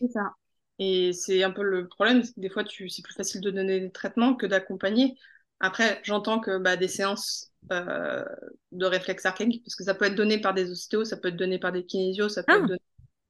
C'est 0.00 0.08
ça. 0.08 0.32
Et 0.78 1.12
c'est 1.12 1.42
un 1.42 1.50
peu 1.50 1.62
le 1.62 1.88
problème, 1.88 2.22
c'est 2.22 2.34
que 2.34 2.40
des 2.40 2.50
fois, 2.50 2.62
c'est 2.66 3.02
plus 3.02 3.14
facile 3.14 3.40
de 3.40 3.50
donner 3.50 3.80
des 3.80 3.90
traitements 3.90 4.34
que 4.34 4.46
d'accompagner. 4.46 5.16
Après, 5.60 6.00
j'entends 6.04 6.38
que 6.38 6.58
bah, 6.58 6.76
des 6.76 6.86
séances 6.86 7.52
euh, 7.72 8.24
de 8.70 8.86
réflexe 8.86 9.26
archaïque, 9.26 9.64
parce 9.64 9.74
que 9.74 9.82
ça 9.82 9.94
peut 9.94 10.04
être 10.04 10.14
donné 10.14 10.40
par 10.40 10.54
des 10.54 10.70
ostéos, 10.70 11.04
ça 11.04 11.16
peut 11.16 11.28
être 11.28 11.36
donné 11.36 11.58
par 11.58 11.72
des 11.72 11.84
kinésios, 11.84 12.28
ça 12.28 12.44
peut 12.44 12.52
ah, 12.54 12.58
être 12.58 12.66
donné 12.66 12.80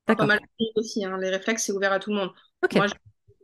par 0.05 0.17
pas 0.17 0.27
mal 0.27 0.41
de 0.41 0.67
aussi. 0.75 1.05
Hein. 1.05 1.17
Les 1.19 1.31
réflexes, 1.31 1.65
c'est 1.65 1.73
ouvert 1.73 1.93
à 1.93 2.01
tout 2.01 2.11
le 2.11 2.17
monde. 2.17 2.31
Moi, 2.75 2.87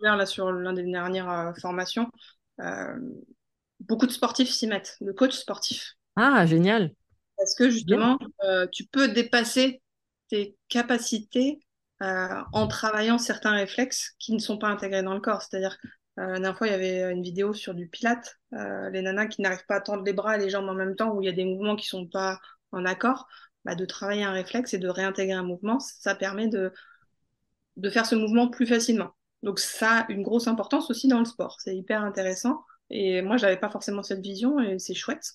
là 0.04 0.26
sur 0.26 0.52
l'un 0.52 0.72
des 0.72 0.84
dernières 0.84 1.30
euh, 1.30 1.52
formations. 1.60 2.08
Euh, 2.60 2.96
beaucoup 3.80 4.06
de 4.06 4.12
sportifs 4.12 4.50
s'y 4.50 4.66
mettent, 4.66 4.96
de 5.00 5.12
coachs 5.12 5.32
sportifs. 5.32 5.94
Ah, 6.16 6.46
génial. 6.46 6.92
Parce 7.36 7.54
que 7.54 7.68
justement, 7.68 8.18
tu 8.70 8.86
peux 8.86 9.08
dépasser 9.08 9.82
tes 10.28 10.56
capacités 10.68 11.58
euh, 12.02 12.42
en 12.52 12.66
travaillant 12.66 13.18
certains 13.18 13.52
réflexes 13.52 14.14
qui 14.18 14.32
ne 14.34 14.38
sont 14.38 14.58
pas 14.58 14.68
intégrés 14.68 15.02
dans 15.02 15.14
le 15.14 15.20
corps. 15.20 15.42
C'est-à-dire, 15.42 15.76
euh, 16.18 16.26
la 16.26 16.32
dernière 16.32 16.58
fois, 16.58 16.66
il 16.66 16.70
y 16.70 16.74
avait 16.74 17.12
une 17.12 17.22
vidéo 17.22 17.54
sur 17.54 17.74
du 17.74 17.88
pilate, 17.88 18.36
euh, 18.52 18.90
les 18.90 19.02
nanas 19.02 19.26
qui 19.26 19.42
n'arrivent 19.42 19.66
pas 19.66 19.76
à 19.76 19.80
tendre 19.80 20.04
les 20.04 20.12
bras 20.12 20.36
et 20.36 20.40
les 20.40 20.50
jambes 20.50 20.68
en 20.68 20.74
même 20.74 20.96
temps, 20.96 21.12
où 21.12 21.22
il 21.22 21.26
y 21.26 21.28
a 21.28 21.32
des 21.32 21.44
mouvements 21.44 21.76
qui 21.76 21.86
ne 21.86 22.02
sont 22.02 22.08
pas 22.08 22.40
en 22.72 22.84
accord. 22.84 23.26
Bah, 23.64 23.74
de 23.74 23.86
travailler 23.86 24.24
un 24.24 24.32
réflexe 24.32 24.74
et 24.74 24.78
de 24.78 24.88
réintégrer 24.88 25.32
un 25.32 25.42
mouvement, 25.42 25.80
ça 25.80 26.14
permet 26.14 26.48
de, 26.48 26.70
de 27.76 27.90
faire 27.90 28.04
ce 28.04 28.14
mouvement 28.14 28.48
plus 28.48 28.66
facilement. 28.66 29.14
Donc 29.44 29.58
ça 29.60 30.00
a 30.00 30.12
une 30.12 30.22
grosse 30.22 30.48
importance 30.48 30.90
aussi 30.90 31.06
dans 31.06 31.20
le 31.20 31.24
sport. 31.24 31.60
C'est 31.60 31.76
hyper 31.76 32.02
intéressant. 32.02 32.64
Et 32.90 33.22
moi, 33.22 33.36
je 33.36 33.44
n'avais 33.44 33.58
pas 33.58 33.70
forcément 33.70 34.02
cette 34.02 34.20
vision 34.20 34.58
et 34.60 34.78
c'est 34.78 34.94
chouette 34.94 35.34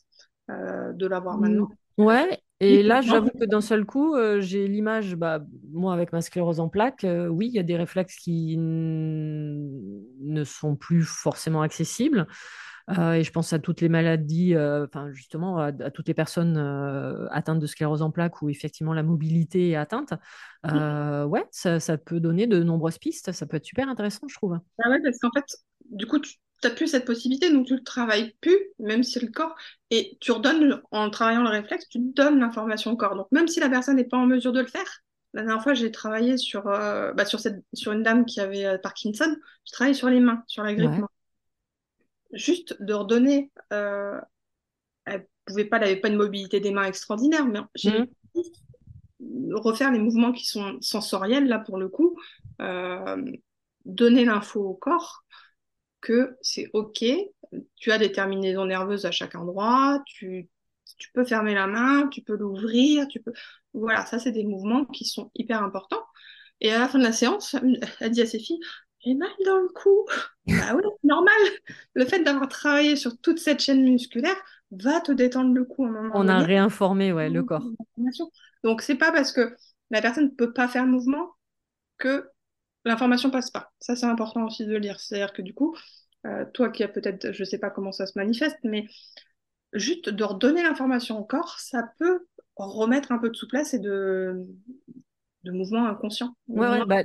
de 0.50 1.06
l'avoir 1.08 1.38
mmh. 1.38 1.42
maintenant. 1.42 1.70
Ouais, 1.98 2.40
et 2.62 2.84
là, 2.84 3.02
j'avoue 3.02 3.30
que 3.30 3.46
d'un 3.46 3.62
seul 3.62 3.86
coup, 3.86 4.16
euh, 4.16 4.42
j'ai 4.42 4.68
l'image, 4.68 5.16
bah, 5.16 5.40
moi 5.72 5.94
avec 5.94 6.12
ma 6.12 6.22
sclérose 6.22 6.60
en 6.60 6.68
plaques, 6.68 7.06
euh, 7.06 7.28
oui, 7.28 7.48
il 7.48 7.54
y 7.54 7.60
a 7.60 7.64
des 7.64 7.78
réflexes 7.78 8.16
qui 8.16 8.58
ne 8.58 10.44
sont 10.44 10.76
plus 10.76 11.04
forcément 11.04 11.62
accessibles. 11.62 12.28
Euh, 12.98 13.14
et 13.14 13.24
je 13.24 13.32
pense 13.32 13.54
à 13.54 13.60
toutes 13.60 13.82
les 13.82 13.90
maladies, 13.90 14.56
enfin 14.58 15.12
justement 15.12 15.60
à, 15.60 15.72
toutes 15.72 16.08
les 16.08 16.14
personnes 16.14 16.58
atteintes 17.32 17.60
de 17.60 17.68
sclérose 17.68 18.02
en 18.02 18.12
plaques 18.12 18.42
où 18.42 18.50
effectivement 18.50 18.94
la 18.94 19.04
mobilité 19.04 19.70
est 19.70 19.76
atteinte. 19.76 20.14
ouais, 20.64 21.46
ça, 21.52 21.80
ça, 21.80 21.98
peut 21.98 22.20
donner 22.20 22.48
de 22.48 22.64
nombreuses 22.64 22.98
pistes. 22.98 23.32
Ça 23.32 23.46
peut 23.46 23.58
être 23.58 23.66
super 23.66 23.90
intéressant, 23.90 24.28
je 24.28 24.36
trouve. 24.36 24.60
Ah 24.84 24.90
ouais, 24.90 25.02
parce 25.04 25.20
qu'en 25.20 25.32
fait, 25.32 25.46
du 25.90 26.06
coup, 26.06 26.20
tu, 26.20 26.36
n'as 26.64 26.70
plus 26.70 26.88
cette 26.88 27.06
possibilité, 27.06 27.52
donc 27.52 27.68
tu 27.68 27.74
ne 27.74 27.80
travailles 27.80 28.36
plus, 28.42 28.58
même 28.80 29.04
si 29.04 29.20
le 29.20 29.32
corps, 29.32 29.56
et 29.92 30.18
tu 30.20 30.32
redonnes, 30.32 30.82
en 30.92 31.10
travaillant 31.10 31.44
le 31.44 31.50
réflexe, 31.50 31.88
tu 31.90 32.00
donnes 32.00 32.40
l'information 32.40 32.92
au 32.92 32.98
corps. 32.98 33.16
Donc 33.16 33.28
même 33.32 33.48
si 33.48 33.60
la 33.60 33.70
personne 33.70 33.96
n'est 33.96 34.04
pas 34.04 34.18
en 34.18 34.26
mesure 34.26 34.52
de 34.52 34.60
le 34.60 34.68
faire, 34.68 35.04
la 35.34 35.44
dernière 35.44 35.62
fois, 35.62 35.74
j'ai 35.74 35.92
travaillé 35.92 36.38
sur, 36.38 36.68
euh, 36.68 37.14
bah, 37.14 37.26
sur, 37.26 37.40
cette, 37.40 37.64
sur 37.74 37.92
une 37.92 38.04
dame 38.04 38.26
qui 38.26 38.40
avait 38.40 38.66
euh, 38.66 38.78
Parkinson, 38.78 39.36
je 39.66 39.72
travaillé 39.72 39.94
sur 39.94 40.10
les 40.10 40.20
mains, 40.20 40.44
sur 40.48 40.64
la 40.64 40.74
grippe. 40.74 41.06
Juste 42.34 42.82
de 42.82 42.94
redonner, 42.94 43.52
euh, 43.74 44.20
elle 45.06 45.28
pouvait 45.46 45.66
pas, 45.66 45.78
elle 45.78 45.84
n'avait 45.84 46.00
pas 46.00 46.10
une 46.10 46.18
mobilité 46.18 46.60
des 46.60 46.72
mains 46.72 46.86
extraordinaire, 46.86 47.46
mais 47.46 47.60
j'ai 47.76 48.00
mmh. 48.00 49.56
refaire 49.56 49.92
les 49.92 50.00
mouvements 50.00 50.32
qui 50.32 50.46
sont 50.46 50.78
sensoriels, 50.82 51.48
là, 51.48 51.60
pour 51.60 51.78
le 51.78 51.90
coup, 51.90 52.20
euh, 52.62 53.24
donner 53.86 54.26
l'info 54.26 54.62
au 54.62 54.74
corps 54.76 55.24
que 56.02 56.38
c'est 56.42 56.70
OK, 56.74 57.04
tu 57.76 57.92
as 57.92 57.98
des 57.98 58.12
terminaisons 58.12 58.66
nerveuses 58.66 59.06
à 59.06 59.12
chaque 59.12 59.36
endroit, 59.36 60.02
tu, 60.06 60.50
tu 60.98 61.12
peux 61.12 61.26
fermer 61.26 61.54
la 61.54 61.68
main, 61.68 62.08
tu 62.08 62.22
peux 62.22 62.36
l'ouvrir, 62.36 63.08
tu 63.08 63.22
peux... 63.22 63.34
Voilà, 63.74 64.06
ça, 64.06 64.20
c'est 64.20 64.32
des 64.32 64.46
mouvements 64.46 64.86
qui 64.86 65.06
sont 65.06 65.32
hyper 65.36 65.62
importants. 65.62 66.06
Et 66.62 66.72
à 66.72 66.80
la 66.80 66.88
fin 66.88 67.00
de 67.00 67.04
la 67.04 67.12
séance, 67.12 67.56
elle 68.00 68.12
dit 68.12 68.22
à 68.22 68.26
ses 68.26 68.40
filles, 68.40 68.60
j'ai 69.04 69.16
mal 69.16 69.30
dans 69.46 69.58
le 69.58 69.70
cou. 69.70 70.06
bah 70.48 70.76
oui, 70.76 70.84
normal. 71.04 71.42
Le 71.94 72.06
fait 72.06 72.24
d'avoir 72.24 72.48
travaillé 72.48 72.96
sur 72.96 73.20
toute 73.20 73.40
cette 73.40 73.60
chaîne 73.60 73.84
musculaire 73.84 74.36
va 74.72 75.02
te 75.02 75.12
détendre 75.12 75.54
le 75.54 75.66
cou. 75.66 75.86
On 76.14 76.28
a 76.28 76.40
réinformé 76.40 77.14
ouais, 77.14 77.30
le 77.30 77.44
corps. 77.44 77.66
Donc, 78.64 78.82
c'est 78.82 78.96
pas 78.96 79.12
parce 79.12 79.32
que 79.32 79.56
la 79.90 80.02
personne 80.02 80.26
ne 80.26 80.30
peut 80.30 80.54
pas 80.54 80.68
faire 80.68 80.86
mouvement 80.86 81.32
que 81.98 82.30
l'information 82.86 83.32
passe 83.32 83.52
pas. 83.52 83.72
Ça, 83.80 83.96
c'est 83.96 84.06
important 84.06 84.46
aussi 84.46 84.66
de 84.66 84.72
le 84.72 84.80
dire. 84.80 85.00
C'est-à-dire 85.00 85.34
que 85.34 85.42
du 85.42 85.54
coup, 85.54 85.76
euh, 86.26 86.46
toi 86.54 86.70
qui 86.70 86.84
as 86.84 86.88
peut-être, 86.88 87.32
je 87.32 87.44
sais 87.44 87.58
pas 87.58 87.70
comment 87.70 87.92
ça 87.92 88.06
se 88.06 88.18
manifeste, 88.18 88.58
mais 88.64 88.88
juste 89.74 90.10
de 90.10 90.24
redonner 90.24 90.64
l'information 90.64 91.20
au 91.20 91.24
corps, 91.24 91.60
ça 91.60 91.92
peut 91.98 92.26
remettre 92.56 93.12
un 93.12 93.18
peu 93.18 93.30
de 93.30 93.36
souplesse 93.36 93.74
et 93.74 93.80
de, 93.80 94.46
de 95.44 95.52
mouvements 95.52 95.88
inconscients. 95.88 96.36
Ouais, 96.48 96.86
bah, 96.86 97.04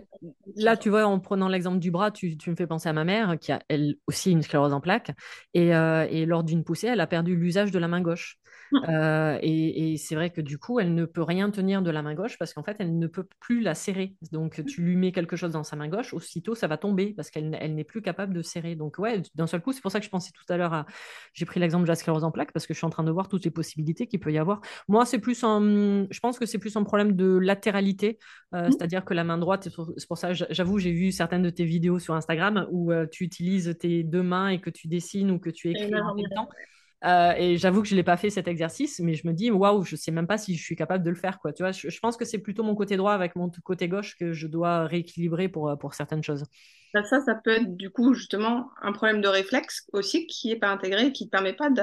là, 0.57 0.76
tu 0.76 0.91
vois, 0.91 1.07
en 1.07 1.20
prenant 1.20 1.49
l'exemple 1.49 1.78
du 1.78 1.91
bras, 1.91 2.11
tu, 2.11 2.37
tu, 2.37 2.51
me 2.51 2.57
fais 2.57 2.66
penser 2.66 2.89
à 2.89 2.93
ma 2.93 3.05
mère, 3.05 3.39
qui 3.39 3.53
a 3.53 3.61
elle 3.68 3.97
aussi 4.07 4.32
une 4.32 4.43
sclérose 4.43 4.72
en 4.72 4.80
plaques. 4.80 5.12
Et, 5.53 5.74
euh, 5.74 6.07
et 6.11 6.26
lors 6.26 6.45
d'une 6.45 6.64
poussée, 6.64 6.89
elle 6.89 7.01
a 7.01 7.07
perdu 7.07 7.37
l'usage 7.37 7.70
de 7.70 7.78
la 7.78 7.89
main 7.89 8.01
gauche. 8.01 8.39
Euh, 8.89 9.39
et, 9.41 9.97
c'est 9.97 10.14
vrai 10.14 10.31
que 10.31 10.41
du 10.41 10.59
coup, 10.59 10.79
elle 10.79 10.95
ne 10.95 11.05
peut 11.05 11.22
rien 11.22 11.51
tenir 11.51 11.81
de 11.81 11.91
la 11.91 12.03
main 12.03 12.14
gauche 12.14 12.37
parce 12.39 12.53
qu'en 12.53 12.62
fait, 12.62 12.77
elle 12.81 12.99
ne 12.99 13.07
peut 13.07 13.27
plus 13.41 13.61
la 13.61 13.75
serrer. 13.75 14.14
Donc, 14.31 14.62
tu 14.66 14.83
lui 14.83 14.97
mets 14.97 15.12
quelque 15.12 15.37
chose 15.37 15.53
dans 15.53 15.64
sa 15.64 15.75
main 15.77 15.89
gauche, 15.89 16.12
aussitôt, 16.12 16.55
ça 16.55 16.66
va 16.66 16.77
tomber 16.77 17.14
parce 17.14 17.31
qu'elle 17.31 17.57
elle, 17.61 17.75
n'est 17.75 17.85
plus 17.85 18.03
capable 18.03 18.35
de 18.35 18.43
serrer. 18.43 18.75
Donc, 18.75 18.99
ouais, 18.99 19.22
d'un 19.35 19.47
seul 19.47 19.62
coup, 19.62 19.72
c'est 19.72 19.81
pour 19.81 19.91
ça 19.91 20.01
que 20.01 20.05
je 20.05 20.11
pensais 20.11 20.33
tout 20.33 20.45
à 20.53 20.57
l'heure 20.57 20.75
à. 20.75 20.87
J'ai 21.33 21.47
pris 21.47 21.61
l'exemple 21.61 21.85
de 21.85 21.89
la 21.89 21.95
sclérose 21.95 22.25
en 22.25 22.31
plaques 22.31 22.53
parce 22.53 22.66
que 22.66 22.75
je 22.75 22.79
suis 22.79 22.87
en 22.87 22.91
train 22.91 23.05
de 23.05 23.11
voir 23.11 23.29
toutes 23.29 23.45
les 23.45 23.51
possibilités 23.51 24.07
qu'il 24.07 24.20
peut 24.20 24.33
y 24.33 24.39
avoir. 24.39 24.61
Moi, 24.89 25.07
c'est 25.07 25.18
plus 25.18 25.43
un. 25.45 26.07
Je 26.11 26.20
pense 26.20 26.39
que 26.39 26.47
c'est 26.47 26.59
plus 26.59 26.77
un 26.77 26.85
problème 26.85 27.12
de 27.16 27.39
latéralité, 27.39 28.18
euh, 28.55 28.68
mmh. 28.68 28.72
c'est-à-dire 28.72 29.05
que 29.05 29.14
la 29.14 29.25
main 29.25 29.39
droite, 29.39 29.68
c'est 29.97 30.07
pour 30.09 30.18
ça, 30.18 30.33
j'avoue, 30.33 30.79
j'ai 30.79 30.93
vu 30.93 31.12
certaines 31.12 31.43
de 31.43 31.51
tes 31.51 31.64
vidéos 31.64 31.99
sur 31.99 32.14
Instagram 32.14 32.66
où 32.70 32.93
euh, 32.93 33.07
tu 33.11 33.25
utilises 33.25 33.77
tes 33.79 34.03
deux 34.03 34.22
mains 34.22 34.49
et 34.49 34.61
que 34.61 34.70
tu 34.70 34.89
dessines 34.89 35.31
ou 35.31 35.39
que 35.39 35.51
tu 35.51 35.70
écris 35.70 35.95
en 35.95 36.14
même 36.14 36.27
temps. 36.35 36.49
Euh, 37.05 37.34
et 37.36 37.59
j'avoue 37.59 37.82
que 37.82 37.88
je 37.88 37.94
ne 37.94 37.98
l'ai 37.98 38.05
pas 38.05 38.16
fait 38.16 38.30
cet 38.30 38.48
exercice, 38.48 38.98
mais 39.00 39.14
je 39.14 39.26
me 39.26 39.32
dis, 39.32 39.50
waouh, 39.50 39.82
je 39.82 39.94
ne 39.94 39.98
sais 39.98 40.11
même 40.11 40.26
pas 40.26 40.38
si 40.38 40.57
je 40.57 40.62
suis 40.62 40.76
capable 40.76 41.05
de 41.05 41.11
le 41.11 41.16
faire. 41.16 41.38
Quoi. 41.38 41.52
Tu 41.52 41.62
vois, 41.62 41.72
je, 41.72 42.00
pense 42.00 42.16
que 42.16 42.24
c'est 42.24 42.38
plutôt 42.38 42.62
mon 42.62 42.74
côté 42.74 42.96
droit 42.96 43.12
avec 43.12 43.36
mon 43.36 43.50
côté 43.62 43.88
gauche 43.88 44.16
que 44.16 44.32
je 44.32 44.46
dois 44.46 44.86
rééquilibrer 44.86 45.48
pour, 45.48 45.68
euh, 45.68 45.76
pour 45.76 45.94
certaines 45.94 46.22
choses. 46.22 46.44
Ça, 46.94 47.20
ça 47.20 47.34
peut 47.34 47.50
être 47.50 47.76
du 47.76 47.90
coup 47.90 48.14
justement 48.14 48.70
un 48.80 48.92
problème 48.92 49.20
de 49.20 49.28
réflexe 49.28 49.86
aussi 49.92 50.26
qui 50.28 50.48
n'est 50.48 50.57
pas 50.57 50.68
intégré, 50.68 51.12
qui 51.12 51.24
ne 51.24 51.30
permet 51.30 51.52
pas 51.52 51.68
de 51.68 51.82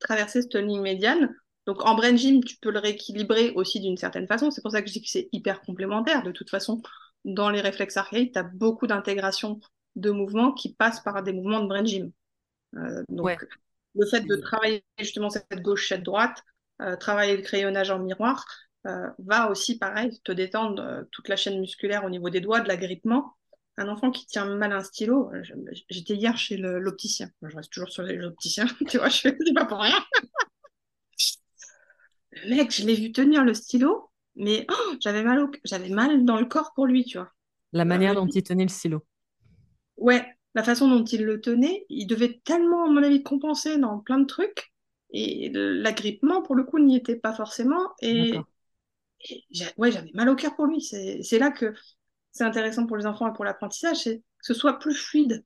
traverser 0.00 0.42
cette 0.42 0.54
ligne 0.54 0.80
médiane. 0.80 1.34
Donc 1.66 1.84
en 1.84 1.94
brain 1.94 2.16
gym, 2.16 2.42
tu 2.42 2.56
peux 2.56 2.70
le 2.70 2.78
rééquilibrer 2.78 3.52
aussi 3.54 3.80
d'une 3.80 3.96
certaine 3.98 4.26
façon. 4.26 4.50
C'est 4.50 4.62
pour 4.62 4.70
ça 4.70 4.80
que 4.80 4.88
je 4.88 4.94
dis 4.94 5.02
que 5.02 5.10
c'est 5.10 5.28
hyper 5.32 5.60
complémentaire. 5.60 6.22
De 6.22 6.32
toute 6.32 6.48
façon, 6.48 6.80
dans 7.24 7.50
les 7.50 7.60
réflexes 7.60 7.96
archaïques, 7.98 8.32
tu 8.32 8.38
as 8.38 8.44
beaucoup 8.44 8.86
d'intégration 8.86 9.60
de 9.94 10.10
mouvements 10.10 10.52
qui 10.52 10.74
passent 10.74 11.00
par 11.00 11.22
des 11.22 11.32
mouvements 11.32 11.60
de 11.60 11.68
brain 11.68 11.84
gym. 11.84 12.12
Euh, 12.76 13.02
donc, 13.08 13.44
le 13.98 14.06
fait 14.06 14.22
de 14.22 14.36
travailler 14.36 14.84
justement 14.98 15.30
cette 15.30 15.62
gauche, 15.62 15.88
cette 15.88 16.02
droite, 16.02 16.42
euh, 16.82 16.96
travailler 16.96 17.36
le 17.36 17.42
crayonnage 17.42 17.90
en 17.90 17.98
miroir, 17.98 18.44
euh, 18.86 19.08
va 19.18 19.50
aussi, 19.50 19.78
pareil, 19.78 20.20
te 20.24 20.32
détendre 20.32 20.82
euh, 20.82 21.02
toute 21.10 21.28
la 21.28 21.36
chaîne 21.36 21.60
musculaire 21.60 22.04
au 22.04 22.10
niveau 22.10 22.30
des 22.30 22.40
doigts, 22.40 22.60
de 22.60 22.68
l'agrippement. 22.68 23.34
Un 23.78 23.88
enfant 23.88 24.10
qui 24.10 24.26
tient 24.26 24.46
mal 24.46 24.72
un 24.72 24.82
stylo, 24.82 25.30
j'étais 25.90 26.14
hier 26.14 26.36
chez 26.38 26.56
l'opticien. 26.56 27.30
Je 27.42 27.56
reste 27.56 27.70
toujours 27.70 27.90
sur 27.90 28.02
les 28.02 28.24
opticiens, 28.24 28.66
tu 28.88 28.98
vois, 28.98 29.08
je 29.08 29.20
fais 29.20 29.36
pas 29.54 29.66
pour 29.66 29.80
rien. 29.80 30.02
le 32.32 32.56
mec, 32.56 32.70
je 32.70 32.86
l'ai 32.86 32.94
vu 32.94 33.12
tenir 33.12 33.44
le 33.44 33.52
stylo, 33.52 34.10
mais 34.34 34.66
oh, 34.70 34.94
j'avais 35.00 35.22
mal, 35.22 35.46
j'avais 35.64 35.90
mal 35.90 36.24
dans 36.24 36.38
le 36.38 36.46
corps 36.46 36.72
pour 36.74 36.86
lui, 36.86 37.04
tu 37.04 37.18
vois. 37.18 37.30
La 37.72 37.84
manière 37.84 38.14
dont 38.14 38.26
il 38.26 38.42
tenait 38.42 38.64
le 38.64 38.70
stylo. 38.70 39.04
Ouais, 39.98 40.35
la 40.56 40.62
façon 40.62 40.88
dont 40.88 41.04
il 41.04 41.22
le 41.22 41.40
tenait, 41.40 41.84
il 41.90 42.06
devait 42.06 42.40
tellement, 42.42 42.86
à 42.86 42.88
mon 42.88 43.02
avis, 43.02 43.22
compenser 43.22 43.76
dans 43.76 43.98
plein 43.98 44.18
de 44.18 44.24
trucs. 44.24 44.72
Et 45.10 45.50
l'agrippement, 45.52 46.40
pour 46.40 46.54
le 46.54 46.64
coup, 46.64 46.78
n'y 46.78 46.96
était 46.96 47.14
pas 47.14 47.34
forcément. 47.34 47.92
Et, 48.00 48.32
ouais, 49.76 49.92
j'avais 49.92 50.10
mal 50.14 50.30
au 50.30 50.34
cœur 50.34 50.56
pour 50.56 50.64
lui. 50.64 50.80
C'est 50.80 51.38
là 51.38 51.50
que 51.50 51.74
c'est 52.32 52.44
intéressant 52.44 52.86
pour 52.86 52.96
les 52.96 53.04
enfants 53.04 53.28
et 53.28 53.34
pour 53.34 53.44
l'apprentissage, 53.44 53.98
c'est 53.98 54.16
que 54.16 54.22
ce 54.40 54.54
soit 54.54 54.78
plus 54.78 54.94
fluide, 54.94 55.44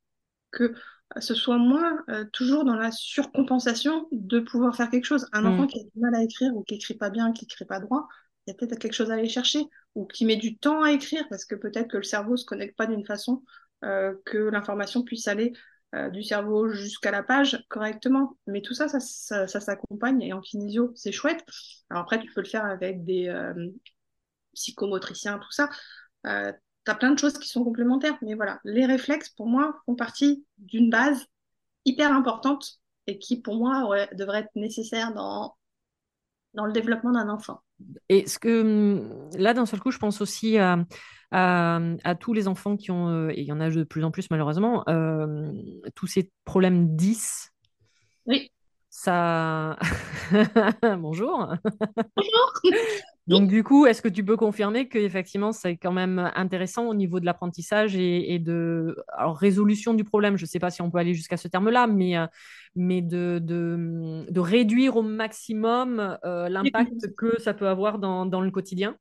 que 0.53 0.75
ce 1.19 1.35
soit 1.35 1.59
moins 1.59 2.05
euh, 2.09 2.25
toujours 2.33 2.65
dans 2.65 2.77
la 2.77 2.93
surcompensation 2.93 4.07
de 4.13 4.39
pouvoir 4.39 4.77
faire 4.77 4.91
quelque 4.91 5.07
chose. 5.07 5.27
Un 5.33 5.45
enfant 5.45 5.65
mm. 5.65 5.67
qui 5.67 5.81
a 5.81 5.83
du 5.83 6.01
mal 6.01 6.15
à 6.15 6.23
écrire 6.23 6.55
ou 6.55 6.63
qui 6.63 6.77
écrit 6.77 6.95
pas 6.95 7.11
bien, 7.11 7.33
qui 7.33 7.47
écrit 7.47 7.65
pas 7.65 7.81
droit, 7.81 8.07
il 8.47 8.51
y 8.51 8.53
a 8.53 8.55
peut-être 8.55 8.79
quelque 8.79 8.95
chose 8.95 9.11
à 9.11 9.15
aller 9.15 9.29
chercher 9.29 9.65
ou 9.97 10.07
qui 10.07 10.25
met 10.25 10.37
du 10.37 10.57
temps 10.57 10.85
à 10.85 10.93
écrire 10.93 11.27
parce 11.29 11.45
que 11.45 11.57
peut-être 11.57 11.89
que 11.89 11.97
le 11.97 12.05
cerveau 12.05 12.37
se 12.37 12.45
connecte 12.45 12.77
pas 12.77 12.87
d'une 12.87 13.05
façon 13.05 13.43
euh, 13.43 13.49
que 13.83 14.39
l'information 14.51 15.03
puisse 15.03 15.27
aller 15.27 15.53
euh, 15.97 16.09
du 16.09 16.23
cerveau 16.23 16.69
jusqu'à 16.69 17.11
la 17.11 17.25
page 17.25 17.65
correctement. 17.69 18.37
Mais 18.47 18.63
tout 18.63 18.75
ça, 18.75 18.87
ça, 18.87 19.01
ça, 19.01 19.61
s'accompagne 19.61 20.23
et 20.23 20.33
en 20.33 20.41
kinésio, 20.41 20.93
c'est 20.95 21.11
chouette. 21.11 21.45
Alors 21.89 22.05
après, 22.05 22.21
tu 22.21 22.33
peux 22.33 22.43
le 22.43 22.47
faire 22.47 22.65
avec 22.65 23.05
des 23.05 23.29
euh, 23.29 23.71
psychomotriciens, 24.55 25.39
tout 25.41 25.51
ça. 25.51 25.69
Euh, 26.27 26.53
tu 26.85 26.93
as 26.93 26.95
plein 26.95 27.11
de 27.11 27.19
choses 27.19 27.39
qui 27.39 27.49
sont 27.49 27.65
complémentaires. 27.65 28.17
Mais 28.23 28.35
voilà, 28.35 28.61
les 28.63 28.87
réflexes, 28.87 29.31
pour 29.31 29.49
moi, 29.49 29.83
font 29.85 29.97
partie 29.97 30.47
d'une 30.59 30.91
base 30.91 31.27
hyper 31.85 32.13
importante 32.13 32.79
et 33.09 33.19
qui, 33.19 33.41
pour 33.41 33.57
moi, 33.57 34.07
devrait 34.13 34.43
être 34.43 34.55
nécessaire 34.55 35.13
dans, 35.13 35.57
dans 36.55 36.67
le 36.67 36.73
développement 36.73 37.11
d'un 37.11 37.29
enfant. 37.29 37.65
Et 38.09 38.27
ce 38.27 38.39
que 38.39 38.61
hum, 38.63 39.31
là, 39.37 39.55
d'un 39.55 39.67
seul 39.67 39.81
coup, 39.81 39.91
je 39.91 39.99
pense 39.99 40.21
aussi 40.21 40.59
à 40.59 40.85
à, 41.33 42.15
tous 42.19 42.33
les 42.33 42.49
enfants 42.49 42.77
qui 42.77 42.91
ont, 42.91 43.09
euh, 43.09 43.31
et 43.31 43.41
il 43.41 43.47
y 43.47 43.53
en 43.53 43.61
a 43.61 43.71
de 43.71 43.85
plus 43.85 44.05
en 44.05 44.11
plus 44.11 44.31
malheureusement, 44.31 44.85
euh, 44.89 45.51
tous 45.95 46.07
ces 46.07 46.31
problèmes 46.45 46.97
10. 46.97 47.53
Oui. 48.27 48.51
Ça. 48.89 49.79
Bonjour. 50.99 51.55
Bonjour. 52.17 53.03
Donc, 53.31 53.49
du 53.49 53.63
coup, 53.63 53.87
est-ce 53.87 54.03
que 54.03 54.09
tu 54.09 54.25
peux 54.25 54.37
confirmer 54.37 54.89
qu'effectivement, 54.89 55.53
c'est 55.53 55.77
quand 55.77 55.93
même 55.93 56.31
intéressant 56.35 56.87
au 56.89 56.95
niveau 56.95 57.21
de 57.21 57.25
l'apprentissage 57.25 57.97
et, 57.97 58.39
de 58.39 58.97
alors, 59.17 59.37
résolution 59.37 59.95
du 59.95 60.05
problème? 60.05 60.37
Je 60.37 60.45
ne 60.45 60.49
sais 60.49 60.59
pas 60.59 60.71
si 60.71 60.83
on 60.83 60.91
peut 60.91 60.99
aller 60.99 61.15
jusqu'à 61.15 61.37
ce 61.37 61.49
terme-là, 61.49 61.87
mais, 61.87 62.19
euh, 62.19 62.27
mais 62.75 63.03
de, 63.03 63.39
de, 63.41 64.25
de, 64.29 64.41
réduire 64.41 64.97
au 64.97 65.03
maximum 65.03 66.19
l'impact 66.25 67.15
que 67.15 67.41
ça 67.41 67.55
peut 67.55 67.69
avoir 67.69 67.99
dans, 67.99 68.27
dans 68.27 68.41
le 68.41 68.51
quotidien? 68.51 68.97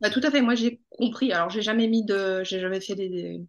Bah, 0.00 0.10
tout 0.10 0.20
à 0.22 0.30
fait. 0.30 0.40
Moi, 0.40 0.54
j'ai 0.54 0.80
compris. 0.90 1.32
Alors, 1.32 1.50
j'ai 1.50 1.62
jamais 1.62 1.88
mis 1.88 2.04
de, 2.04 2.42
j'ai 2.44 2.60
jamais 2.60 2.80
fait 2.80 2.94
des, 2.94 3.42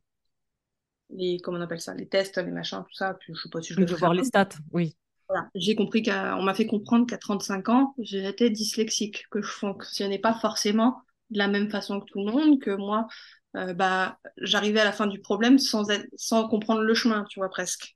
les, 1.12 1.40
comment 1.40 1.60
on 1.60 1.62
appelle 1.62 1.82
ça, 1.82 1.94
les 1.94 2.08
tests, 2.08 2.38
les 2.38 2.52
machins, 2.52 2.84
tout 2.84 2.96
ça. 2.96 3.16
Puis, 3.20 3.34
je 3.36 3.42
sais 3.42 3.50
pas 3.50 3.62
si 3.62 3.74
je 3.74 3.80
vais 3.80 3.86
voir 3.86 4.14
les 4.14 4.24
stats, 4.24 4.50
oui. 4.72 4.96
Voilà. 5.30 5.48
J'ai 5.56 5.76
compris 5.76 6.04
qu'on 6.04 6.42
m'a 6.42 6.54
fait 6.54 6.66
comprendre 6.66 7.06
qu'à 7.06 7.18
35 7.18 7.70
ans, 7.70 7.94
j'étais 8.00 8.50
dyslexique, 8.50 9.26
que 9.30 9.42
je 9.42 9.48
fonctionnais 9.48 10.20
pas 10.20 10.34
forcément 10.34 11.02
de 11.30 11.38
la 11.38 11.48
même 11.48 11.70
façon 11.70 12.00
que 12.00 12.06
tout 12.06 12.26
le 12.26 12.32
monde, 12.32 12.60
que 12.60 12.72
moi, 12.72 13.08
euh, 13.56 13.74
bah, 13.74 14.18
j'arrivais 14.38 14.80
à 14.80 14.86
la 14.86 14.92
fin 14.92 15.08
du 15.08 15.20
problème 15.20 15.60
sans, 15.60 15.86
sans 16.16 16.48
comprendre 16.48 16.82
le 16.82 16.94
chemin, 16.96 17.26
tu 17.30 17.40
vois, 17.40 17.50
presque. 17.50 17.96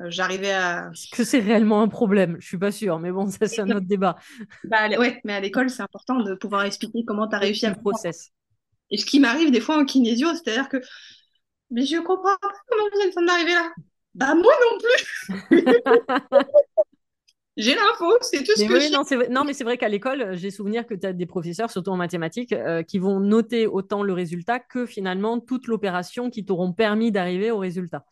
Euh, 0.00 0.06
j'arrivais 0.08 0.52
à. 0.52 0.90
Est-ce 0.92 1.08
que 1.14 1.24
c'est 1.24 1.40
réellement 1.40 1.82
un 1.82 1.88
problème? 1.88 2.38
Je 2.40 2.46
suis 2.46 2.58
pas 2.58 2.72
sûre, 2.72 2.98
mais 2.98 3.12
bon, 3.12 3.26
ça 3.28 3.46
c'est 3.46 3.60
un 3.60 3.70
autre 3.70 3.86
débat. 3.86 4.16
Bah, 4.64 4.88
ouais, 4.88 5.20
mais 5.24 5.34
à 5.34 5.40
l'école, 5.40 5.68
c'est 5.68 5.82
important 5.82 6.20
de 6.20 6.34
pouvoir 6.34 6.64
expliquer 6.64 7.04
comment 7.06 7.28
tu 7.28 7.36
as 7.36 7.38
réussi 7.38 7.66
à 7.66 7.70
le 7.70 7.76
process. 7.76 8.30
Et 8.90 8.96
ce 8.98 9.04
qui 9.06 9.20
m'arrive 9.20 9.50
des 9.50 9.60
fois 9.60 9.78
en 9.78 9.84
kinésio, 9.84 10.28
c'est-à-dire 10.34 10.68
que 10.68 10.78
mais 11.70 11.86
je 11.86 11.96
comprends 11.98 12.36
pas 12.40 12.48
comment 12.68 12.84
vous 12.92 13.00
êtes 13.00 13.26
d'arriver 13.26 13.54
là. 13.54 13.72
Bah 14.14 14.34
moi 14.34 14.52
non 14.70 14.78
plus. 14.78 15.50
j'ai 17.56 17.74
l'info, 17.74 18.12
c'est 18.20 18.42
tout 18.44 18.52
ce 18.56 18.64
que 18.64 18.80
j'ai. 18.80 19.28
Non, 19.30 19.44
mais 19.44 19.54
c'est 19.54 19.64
vrai 19.64 19.78
qu'à 19.78 19.88
l'école, 19.88 20.36
j'ai 20.36 20.50
souvenir 20.50 20.86
que 20.86 20.94
tu 20.94 21.06
as 21.06 21.12
des 21.12 21.26
professeurs, 21.26 21.70
surtout 21.70 21.90
en 21.90 21.96
mathématiques, 21.96 22.52
euh, 22.52 22.82
qui 22.82 22.98
vont 22.98 23.20
noter 23.20 23.66
autant 23.66 24.02
le 24.02 24.12
résultat 24.12 24.58
que 24.58 24.86
finalement 24.86 25.40
toute 25.40 25.66
l'opération 25.66 26.30
qui 26.30 26.44
t'auront 26.44 26.72
permis 26.72 27.10
d'arriver 27.10 27.50
au 27.50 27.58
résultat. 27.58 28.04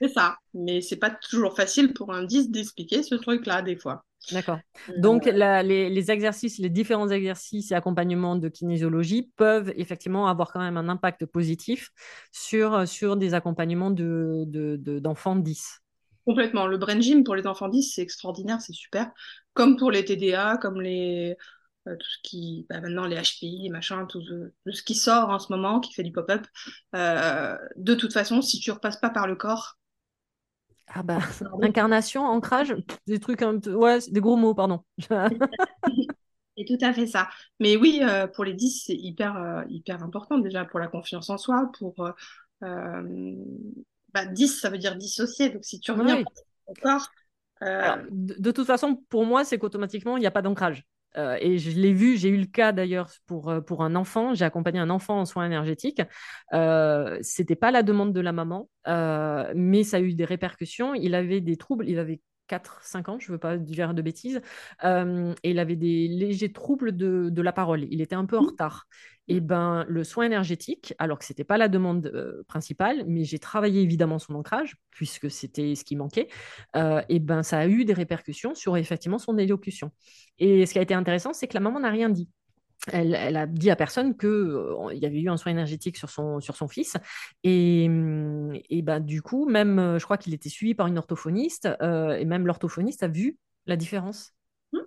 C'est 0.00 0.08
ça. 0.08 0.36
Mais 0.54 0.80
c'est 0.80 0.96
pas 0.96 1.10
toujours 1.10 1.56
facile 1.56 1.92
pour 1.92 2.12
un 2.14 2.22
10 2.22 2.50
d'expliquer 2.50 3.02
ce 3.02 3.16
truc-là, 3.16 3.62
des 3.62 3.76
fois. 3.76 4.04
D'accord. 4.32 4.58
Euh, 4.90 4.92
Donc, 4.98 5.24
les, 5.24 6.10
exercices, 6.10 6.58
les 6.58 6.68
différents 6.68 7.08
exercices 7.08 7.70
et 7.70 7.74
accompagnements 7.74 8.36
de 8.36 8.48
kinésiologie 8.48 9.30
peuvent 9.36 9.72
effectivement 9.76 10.26
avoir 10.28 10.52
quand 10.52 10.60
même 10.60 10.76
un 10.76 10.88
impact 10.88 11.26
positif 11.26 11.90
sur, 12.32 12.86
sur 12.86 13.16
des 13.16 13.34
accompagnements 13.34 13.90
d'enfants 13.90 15.36
de, 15.36 15.40
de, 15.40 15.44
10. 15.44 15.80
Complètement. 16.26 16.66
Le 16.66 16.76
brain 16.76 17.00
gym 17.00 17.24
pour 17.24 17.36
les 17.36 17.46
enfants 17.46 17.68
10, 17.68 17.94
c'est 17.94 18.02
extraordinaire, 18.02 18.60
c'est 18.60 18.74
super. 18.74 19.10
comme 19.54 19.76
pour 19.76 19.90
les 19.90 20.04
TDA, 20.04 20.58
comme 20.58 20.80
les 20.80 21.36
tout 21.86 22.06
ce 22.06 22.18
qui, 22.22 22.66
bah, 22.68 22.82
maintenant 22.82 23.06
les 23.06 23.16
HPI, 23.16 23.70
machin, 23.70 24.04
tout 24.04 24.20
ce, 24.20 24.82
qui 24.82 24.94
sort 24.94 25.30
en 25.30 25.38
ce 25.38 25.50
moment, 25.50 25.80
qui 25.80 25.94
fait 25.94 26.02
du 26.02 26.12
pop-up. 26.12 26.46
de 26.92 27.94
toute 27.94 28.12
façon, 28.12 28.42
si 28.42 28.60
tu 28.60 28.70
repasses 28.70 29.00
pas 29.00 29.08
par 29.08 29.26
le 29.26 29.36
corps, 29.36 29.77
ah 30.90 31.02
bah, 31.02 31.18
incarnation, 31.62 32.24
ancrage, 32.24 32.74
des 33.06 33.18
trucs 33.18 33.42
un 33.42 33.58
peu... 33.58 33.74
Ouais, 33.74 33.98
des 34.10 34.20
gros 34.20 34.36
mots, 34.36 34.54
pardon. 34.54 34.84
C'est 36.58 36.64
tout 36.64 36.84
à 36.84 36.92
fait 36.92 37.06
ça. 37.06 37.28
Mais 37.60 37.76
oui, 37.76 38.00
euh, 38.02 38.26
pour 38.26 38.44
les 38.44 38.52
10, 38.52 38.82
c'est 38.86 38.94
hyper, 38.96 39.36
euh, 39.36 39.62
hyper 39.68 40.02
important 40.02 40.38
déjà 40.38 40.64
pour 40.64 40.80
la 40.80 40.88
confiance 40.88 41.30
en 41.30 41.38
soi. 41.38 41.70
Pour, 41.78 41.94
euh, 42.64 43.34
bah, 44.12 44.26
10, 44.26 44.60
ça 44.60 44.68
veut 44.68 44.78
dire 44.78 44.96
dissocier. 44.96 45.50
Donc 45.50 45.64
si 45.64 45.78
tu 45.78 45.92
reviens 45.92 46.20
au 46.66 46.74
corps. 46.82 47.08
de, 47.62 48.34
de, 48.40 48.50
toute 48.50 48.66
façon, 48.66 48.96
pour 49.08 49.24
moi, 49.24 49.44
c'est 49.44 49.56
qu'automatiquement, 49.58 50.16
il 50.16 50.20
n'y 50.20 50.26
a 50.26 50.32
pas 50.32 50.42
d'ancrage. 50.42 50.84
Euh, 51.16 51.36
et 51.40 51.58
je 51.58 51.70
l'ai 51.70 51.92
vu, 51.92 52.16
j'ai 52.16 52.28
eu 52.28 52.36
le 52.36 52.46
cas 52.46 52.72
d'ailleurs 52.72 53.10
pour, 53.26 53.48
euh, 53.50 53.60
pour 53.60 53.82
un 53.82 53.94
enfant. 53.94 54.34
J'ai 54.34 54.44
accompagné 54.44 54.78
un 54.78 54.90
enfant 54.90 55.20
en 55.20 55.24
soins 55.24 55.46
énergétiques. 55.46 56.02
Euh, 56.52 57.18
C'était 57.22 57.56
pas 57.56 57.70
la 57.70 57.82
demande 57.82 58.12
de 58.12 58.20
la 58.20 58.32
maman, 58.32 58.68
euh, 58.86 59.52
mais 59.56 59.84
ça 59.84 59.96
a 59.98 60.00
eu 60.00 60.14
des 60.14 60.24
répercussions. 60.24 60.94
Il 60.94 61.14
avait 61.14 61.40
des 61.40 61.56
troubles, 61.56 61.88
il 61.88 61.98
avait 61.98 62.20
4-5 62.48 63.10
ans, 63.10 63.18
je 63.18 63.30
ne 63.30 63.34
veux 63.34 63.38
pas 63.38 63.56
dire 63.56 63.94
de 63.94 64.02
bêtises, 64.02 64.40
et 64.84 65.50
il 65.50 65.58
avait 65.58 65.76
des 65.76 66.08
légers 66.08 66.52
troubles 66.52 66.96
de, 66.96 67.28
de, 67.30 67.42
la 67.42 67.52
parole. 67.52 67.86
Il 67.90 68.00
était 68.00 68.14
un 68.14 68.24
peu 68.24 68.38
en 68.38 68.42
mmh. 68.42 68.46
retard 68.46 68.86
et 69.28 69.40
ben, 69.40 69.84
le 69.88 70.04
soin 70.04 70.24
énergétique, 70.24 70.94
alors 70.98 71.18
que 71.18 71.24
ce 71.24 71.32
n'était 71.32 71.44
pas 71.44 71.58
la 71.58 71.68
demande 71.68 72.06
euh, 72.06 72.42
principale, 72.48 73.04
mais 73.06 73.24
j'ai 73.24 73.38
travaillé 73.38 73.82
évidemment 73.82 74.18
son 74.18 74.34
ancrage, 74.34 74.76
puisque 74.90 75.30
c'était 75.30 75.74
ce 75.74 75.84
qui 75.84 75.96
manquait, 75.96 76.28
euh, 76.76 77.02
et 77.08 77.18
ben, 77.20 77.42
ça 77.42 77.58
a 77.58 77.66
eu 77.66 77.84
des 77.84 77.92
répercussions 77.92 78.54
sur 78.54 78.76
effectivement 78.76 79.18
son 79.18 79.36
élocution. 79.36 79.92
Et 80.38 80.64
ce 80.66 80.72
qui 80.72 80.78
a 80.78 80.82
été 80.82 80.94
intéressant, 80.94 81.32
c'est 81.34 81.46
que 81.46 81.54
la 81.54 81.60
maman 81.60 81.80
n'a 81.80 81.90
rien 81.90 82.08
dit. 82.08 82.28
Elle, 82.92 83.14
elle, 83.14 83.36
a 83.36 83.46
dit 83.46 83.70
à 83.70 83.76
personne 83.76 84.16
qu'il 84.16 84.28
euh, 84.28 84.94
y 84.94 85.04
avait 85.04 85.20
eu 85.20 85.28
un 85.28 85.36
soin 85.36 85.52
énergétique 85.52 85.96
sur 85.96 86.10
son, 86.10 86.40
sur 86.40 86.56
son 86.56 86.68
fils. 86.68 86.96
Et, 87.42 87.84
et 87.84 88.82
ben, 88.82 89.00
du 89.00 89.20
coup, 89.20 89.48
même, 89.48 89.96
je 89.98 90.04
crois 90.04 90.16
qu'il 90.16 90.32
était 90.34 90.48
suivi 90.48 90.74
par 90.74 90.86
une 90.86 90.98
orthophoniste, 90.98 91.66
et 91.80 92.24
même 92.24 92.46
l'orthophoniste 92.46 93.02
a 93.02 93.08
vu 93.08 93.38
la 93.66 93.76
différence. 93.76 94.32
Mmh. 94.72 94.78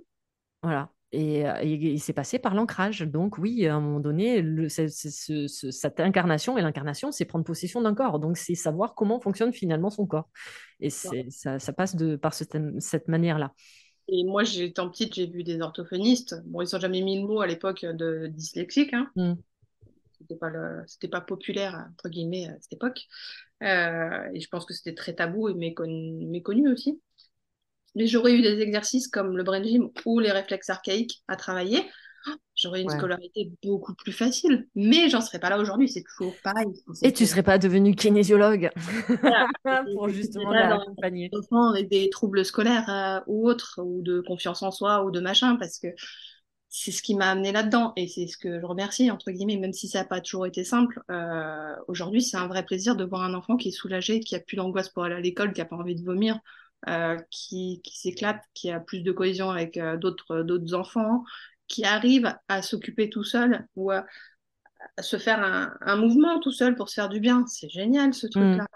Voilà. 0.64 0.92
Et, 1.14 1.44
il 1.64 2.00
s'est 2.00 2.14
passé 2.14 2.40
par 2.40 2.56
l'ancrage. 2.56 3.02
Donc 3.02 3.38
oui, 3.38 3.68
à 3.68 3.76
un 3.76 3.82
moment 3.82 4.00
donné, 4.00 4.44
cette 4.70 6.00
incarnation, 6.00 6.58
et 6.58 6.62
l'incarnation, 6.62 7.12
c'est 7.12 7.26
prendre 7.26 7.44
possession 7.44 7.82
d'un 7.82 7.94
corps. 7.94 8.20
Donc 8.20 8.38
c'est 8.38 8.56
savoir 8.56 8.96
comment 8.96 9.20
fonctionne 9.20 9.52
finalement 9.52 9.90
son 9.90 10.06
corps. 10.06 10.30
Et 10.80 10.90
ça, 10.90 11.12
ça, 11.60 11.74
passe 11.74 11.96
de, 11.96 12.16
par 12.16 12.34
cette, 12.34 12.58
cette 12.80 13.08
manière-là. 13.08 13.54
Et 14.14 14.26
moi, 14.26 14.44
étant 14.44 14.90
petite, 14.90 15.16
j'ai 15.16 15.26
vu 15.26 15.44
des 15.44 15.62
orthophonistes. 15.62 16.36
Bon, 16.46 16.62
ils 16.62 16.68
n'ont 16.74 16.82
jamais 16.82 17.02
mis 17.02 17.22
le 17.22 17.26
mot 17.26 17.40
à 17.40 17.48
l'époque 17.48 17.86
de 17.86 18.28
dyslexique. 18.28 18.94
Hein. 18.94 19.10
Mmh. 19.16 19.34
C'était 20.20 20.36
pas, 20.36 20.52
pas 21.10 21.22
populaire, 21.22 21.88
entre 21.94 22.10
guillemets, 22.10 22.48
à 22.48 22.58
cette 22.60 22.74
époque. 22.74 23.08
Euh, 23.64 24.30
et 24.34 24.42
je 24.42 24.50
pense 24.50 24.66
que 24.66 24.74
c'était 24.74 24.94
très 24.94 25.14
tabou 25.14 25.48
et 25.48 25.54
méconnu, 25.54 26.26
méconnu 26.26 26.70
aussi. 26.70 27.02
Mais 27.96 28.06
j'aurais 28.06 28.34
eu 28.34 28.42
des 28.42 28.60
exercices 28.60 29.08
comme 29.08 29.38
le 29.38 29.44
brain 29.44 29.64
gym 29.64 29.90
ou 30.06 30.20
les 30.20 30.32
réflexes 30.32 30.70
archaïques 30.70 31.24
à 31.30 31.38
travailler. 31.38 31.90
J'aurais 32.56 32.82
une 32.82 32.90
scolarité 32.90 33.52
beaucoup 33.64 33.96
plus 33.96 34.12
facile, 34.12 34.68
mais 34.76 35.10
j'en 35.10 35.22
serais 35.22 35.40
pas 35.40 35.50
là 35.50 35.58
aujourd'hui, 35.60 35.90
c'est 35.90 36.04
toujours 36.04 36.36
pareil. 36.44 36.68
Et 37.02 37.12
tu 37.12 37.26
serais 37.26 37.44
pas 37.44 37.58
devenu 37.58 37.96
kinésiologue 37.96 38.70
pour 39.94 40.10
justement 40.10 40.52
l'accompagner. 40.52 41.32
Avec 41.70 41.90
des 41.90 42.10
troubles 42.10 42.46
scolaires 42.46 42.90
euh, 42.90 43.20
ou 43.28 43.50
autres, 43.50 43.80
ou 43.84 44.02
de 44.02 44.22
confiance 44.22 44.62
en 44.62 44.72
soi, 44.72 45.04
ou 45.04 45.12
de 45.12 45.20
machin, 45.20 45.56
parce 45.56 45.80
que 45.80 45.88
c'est 46.74 46.92
ce 46.92 47.02
qui 47.04 47.16
m'a 47.16 47.30
amené 47.30 47.52
là-dedans, 47.52 47.92
et 47.98 48.08
c'est 48.08 48.28
ce 48.28 48.38
que 48.38 48.60
je 48.62 48.66
remercie, 48.66 49.12
entre 49.12 49.30
guillemets, 49.32 49.58
même 49.58 49.74
si 49.74 49.90
ça 49.90 50.00
n'a 50.00 50.06
pas 50.06 50.22
toujours 50.22 50.46
été 50.46 50.64
simple. 50.64 51.02
Euh, 51.12 51.76
aujourd'hui, 51.90 52.22
c'est 52.22 52.38
un 52.38 52.48
vrai 52.48 52.64
plaisir 52.64 52.96
de 52.96 53.04
voir 53.04 53.24
un 53.24 53.34
enfant 53.34 53.58
qui 53.58 53.68
est 53.68 53.72
soulagé, 53.72 54.22
qui 54.22 54.36
a 54.36 54.40
plus 54.40 54.56
d'angoisse 54.56 54.88
pour 54.88 55.04
aller 55.04 55.16
à 55.16 55.20
l'école, 55.20 55.52
qui 55.52 55.60
a 55.60 55.66
pas 55.66 55.76
envie 55.76 55.96
de 55.96 56.06
vomir, 56.06 56.40
euh, 56.88 57.18
qui, 57.30 57.82
qui 57.84 58.00
s'éclate, 58.00 58.42
qui 58.54 58.72
a 58.72 58.80
plus 58.80 59.02
de 59.02 59.12
cohésion 59.12 59.50
avec 59.50 59.76
euh, 59.76 59.98
d'autres 59.98 60.44
d'autres 60.44 60.74
enfants, 60.74 61.26
qui 61.72 61.86
arrive 61.86 62.36
à 62.50 62.62
s'occuper 62.62 63.10
tout 63.10 63.24
seul 63.24 63.66
ou 63.76 63.92
à, 63.92 64.06
se 65.00 65.18
faire 65.18 65.40
un, 65.40 65.74
un, 65.82 65.96
mouvement 65.96 66.40
tout 66.40 66.52
seul 66.52 66.76
pour 66.76 66.90
se 66.90 66.96
faire 66.96 67.10
du 67.10 67.20
bien. 67.20 67.46
C'est 67.48 67.70
génial 67.70 68.14
ce 68.14 68.28
truc-là. 68.28 68.68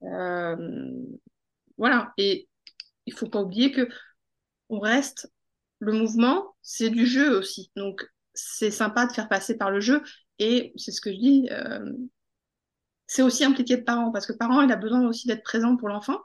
Mm. 0.00 0.06
Euh, 0.06 1.16
voilà. 1.76 2.12
Et 2.16 2.48
il 3.06 3.12
faut 3.12 3.28
pas 3.28 3.42
oublier 3.42 3.72
que 3.72 3.88
on 4.68 4.78
reste. 4.78 5.30
Le 5.80 5.92
mouvement, 5.92 6.56
c'est 6.60 6.90
du 6.90 7.06
jeu 7.06 7.38
aussi. 7.38 7.70
Donc 7.76 8.04
c'est 8.34 8.70
sympa 8.70 9.06
de 9.06 9.12
faire 9.12 9.28
passer 9.28 9.56
par 9.56 9.70
le 9.70 9.80
jeu. 9.80 10.02
Et 10.38 10.72
c'est 10.76 10.92
ce 10.92 11.00
que 11.00 11.12
je 11.12 11.18
dis. 11.18 11.48
Euh, 11.50 11.92
c'est 13.06 13.22
aussi 13.22 13.44
impliqué 13.44 13.76
de 13.76 13.82
parents 13.82 14.12
parce 14.12 14.26
que 14.26 14.32
parent 14.32 14.60
il 14.60 14.70
a 14.70 14.76
besoin 14.76 15.06
aussi 15.06 15.26
d'être 15.26 15.42
présent 15.42 15.76
pour 15.76 15.88
l'enfant 15.88 16.20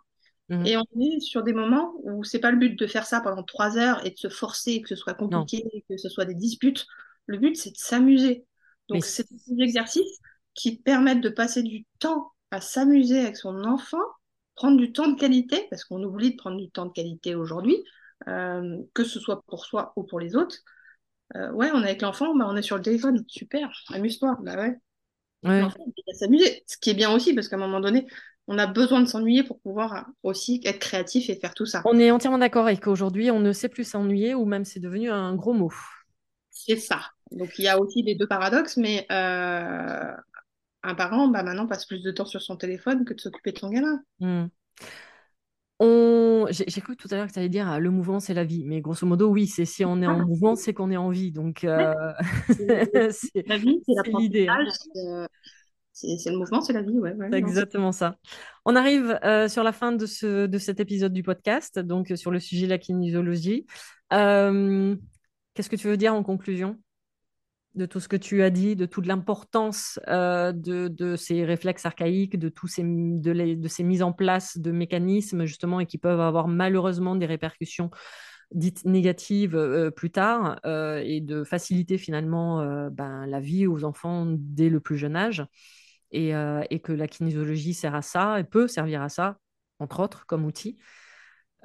Mhm. 0.49 0.65
Et 0.65 0.77
on 0.77 0.85
est 0.99 1.19
sur 1.19 1.43
des 1.43 1.53
moments 1.53 1.93
où 2.03 2.23
c'est 2.23 2.39
pas 2.39 2.51
le 2.51 2.57
but 2.57 2.77
de 2.77 2.87
faire 2.87 3.05
ça 3.05 3.21
pendant 3.21 3.43
trois 3.43 3.77
heures 3.77 4.05
et 4.05 4.11
de 4.11 4.17
se 4.17 4.29
forcer, 4.29 4.81
que 4.81 4.89
ce 4.89 4.95
soit 4.95 5.13
compliqué, 5.13 5.63
que 5.89 5.97
ce 5.97 6.09
soit 6.09 6.25
des 6.25 6.35
disputes. 6.35 6.85
Le 7.25 7.37
but, 7.37 7.55
c'est 7.55 7.71
de 7.71 7.77
s'amuser. 7.77 8.45
Donc, 8.89 9.05
c'est 9.05 9.25
des 9.31 9.63
exercices 9.63 10.19
qui 10.53 10.77
permettent 10.77 11.21
de 11.21 11.29
passer 11.29 11.63
du 11.63 11.85
temps 11.99 12.31
à 12.51 12.61
s'amuser 12.61 13.19
avec 13.19 13.37
son 13.37 13.63
enfant, 13.63 14.03
prendre 14.55 14.77
du 14.77 14.91
temps 14.91 15.07
de 15.07 15.19
qualité, 15.19 15.65
parce 15.69 15.85
qu'on 15.85 16.03
oublie 16.03 16.31
de 16.31 16.35
prendre 16.35 16.57
du 16.57 16.69
temps 16.69 16.85
de 16.85 16.91
qualité 16.91 17.33
aujourd'hui, 17.33 17.77
euh, 18.27 18.77
que 18.93 19.03
ce 19.03 19.19
soit 19.19 19.43
pour 19.47 19.65
soi 19.65 19.93
ou 19.95 20.03
pour 20.03 20.19
les 20.19 20.35
autres. 20.35 20.57
Euh, 21.35 21.51
ouais, 21.51 21.71
on 21.73 21.81
est 21.81 21.85
avec 21.85 22.01
l'enfant, 22.01 22.35
bah, 22.35 22.45
on 22.47 22.55
est 22.55 22.61
sur 22.61 22.75
le 22.75 22.83
téléphone. 22.83 23.23
Super, 23.27 23.71
amuse-toi. 23.89 24.37
Bah 24.43 24.55
ouais. 24.55 24.77
ouais. 25.43 25.63
il 25.97 26.03
va 26.05 26.13
s'amuser. 26.13 26.63
Ce 26.67 26.77
qui 26.77 26.91
est 26.91 26.95
bien 26.95 27.11
aussi, 27.11 27.33
parce 27.33 27.47
qu'à 27.47 27.55
un 27.55 27.59
moment 27.59 27.79
donné, 27.79 28.05
on 28.47 28.57
a 28.57 28.67
besoin 28.67 29.01
de 29.01 29.05
s'ennuyer 29.05 29.43
pour 29.43 29.59
pouvoir 29.59 30.07
aussi 30.21 30.61
être 30.65 30.79
créatif 30.79 31.29
et 31.29 31.35
faire 31.35 31.53
tout 31.53 31.65
ça. 31.65 31.81
On 31.85 31.99
est 31.99 32.11
entièrement 32.11 32.37
d'accord 32.37 32.65
avec 32.65 32.81
qu'aujourd'hui, 32.81 33.31
on 33.31 33.39
ne 33.39 33.53
sait 33.53 33.69
plus 33.69 33.85
s'ennuyer 33.85 34.33
ou 34.33 34.45
même 34.45 34.65
c'est 34.65 34.79
devenu 34.79 35.09
un 35.09 35.35
gros 35.35 35.53
mot. 35.53 35.73
C'est 36.51 36.77
ça. 36.77 37.01
Donc 37.31 37.57
il 37.57 37.65
y 37.65 37.67
a 37.67 37.79
aussi 37.79 38.03
les 38.03 38.15
deux 38.15 38.27
paradoxes, 38.27 38.77
mais 38.77 39.05
euh, 39.11 40.11
un 40.83 40.95
parent, 40.95 41.29
bah, 41.29 41.43
maintenant, 41.43 41.67
passe 41.67 41.85
plus 41.85 42.03
de 42.03 42.11
temps 42.11 42.25
sur 42.25 42.41
son 42.41 42.57
téléphone 42.57 43.05
que 43.05 43.13
de 43.13 43.19
s'occuper 43.19 43.53
de 43.53 43.57
son 43.57 43.69
gamin. 43.69 44.01
Hmm. 44.19 44.47
On... 45.79 46.45
J'ai 46.49 46.81
cru 46.81 46.95
tout 46.95 47.07
à 47.11 47.15
l'heure 47.15 47.27
que 47.27 47.33
tu 47.33 47.39
allais 47.39 47.49
dire 47.49 47.79
le 47.79 47.89
mouvement, 47.89 48.19
c'est 48.19 48.33
la 48.33 48.43
vie. 48.43 48.63
Mais 48.65 48.81
grosso 48.81 49.07
modo, 49.07 49.29
oui, 49.29 49.47
c'est 49.47 49.65
si 49.65 49.83
on 49.85 50.01
est 50.01 50.07
en 50.07 50.19
ah. 50.19 50.25
mouvement, 50.25 50.55
c'est 50.55 50.73
qu'on 50.73 50.91
est 50.91 50.97
en 50.97 51.09
vie. 51.09 51.31
Donc, 51.31 51.63
euh... 51.63 51.93
c'est 53.11 53.47
la 53.47 53.57
vie, 53.57 53.81
c'est 53.85 54.11
l'idée. 54.17 54.47
C'est 55.93 56.31
le 56.31 56.37
mouvement, 56.37 56.59
c'est 56.61 56.73
la 56.73 56.81
vie. 56.81 56.97
Ouais, 56.97 57.15
c'est 57.31 57.37
exactement 57.37 57.91
ça. 57.91 58.17
On 58.65 58.75
arrive 58.75 59.19
euh, 59.23 59.47
sur 59.47 59.63
la 59.63 59.71
fin 59.71 59.91
de, 59.91 60.07
ce, 60.07 60.47
de 60.47 60.57
cet 60.57 60.79
épisode 60.79 61.13
du 61.13 61.21
podcast, 61.21 61.77
donc 61.77 62.11
sur 62.15 62.31
le 62.31 62.39
sujet 62.39 62.65
de 62.65 62.71
la 62.71 62.79
kinésiologie. 62.79 63.67
Euh, 64.11 64.95
qu'est-ce 65.53 65.69
que 65.69 65.75
tu 65.75 65.87
veux 65.87 65.97
dire 65.97 66.15
en 66.15 66.23
conclusion 66.23 66.79
de 67.75 67.85
tout 67.85 67.99
ce 67.99 68.07
que 68.07 68.15
tu 68.15 68.41
as 68.41 68.49
dit, 68.49 68.75
de 68.75 68.87
toute 68.87 69.05
l'importance 69.05 69.99
euh, 70.07 70.51
de, 70.51 70.87
de, 70.87 71.15
ces 71.15 71.45
réflexes 71.45 71.85
archaïques, 71.85 72.39
de 72.39 72.49
tous 72.49 72.67
ces, 72.67 72.83
de, 72.83 73.31
les, 73.31 73.55
de, 73.55 73.67
ces 73.67 73.83
mises 73.83 74.03
en 74.03 74.13
place 74.13 74.57
de 74.57 74.71
mécanismes 74.71 75.45
justement 75.45 75.79
et 75.79 75.85
qui 75.85 75.99
peuvent 75.99 76.21
avoir 76.21 76.47
malheureusement 76.47 77.15
des 77.15 77.25
répercussions 77.27 77.91
dites 78.51 78.85
négatives 78.85 79.91
plus 79.95 80.11
tard 80.11 80.59
et 80.63 81.21
de 81.21 81.43
faciliter 81.43 81.97
finalement 81.97 82.63
ben, 82.91 83.25
la 83.25 83.39
vie 83.39 83.65
aux 83.65 83.83
enfants 83.83 84.27
dès 84.29 84.69
le 84.69 84.79
plus 84.79 84.97
jeune 84.97 85.15
âge. 85.15 85.43
Euh, 86.15 86.63
et, 86.69 86.79
que 86.79 86.91
la 86.91 87.07
kinésiologie 87.07 87.73
sert 87.73 87.95
à 87.95 88.01
ça 88.01 88.39
et 88.39 88.43
peut 88.43 88.67
servir 88.67 89.01
à 89.01 89.09
ça, 89.09 89.37
entre 89.79 89.99
autres, 89.99 90.25
comme 90.25 90.45
outil. 90.45 90.77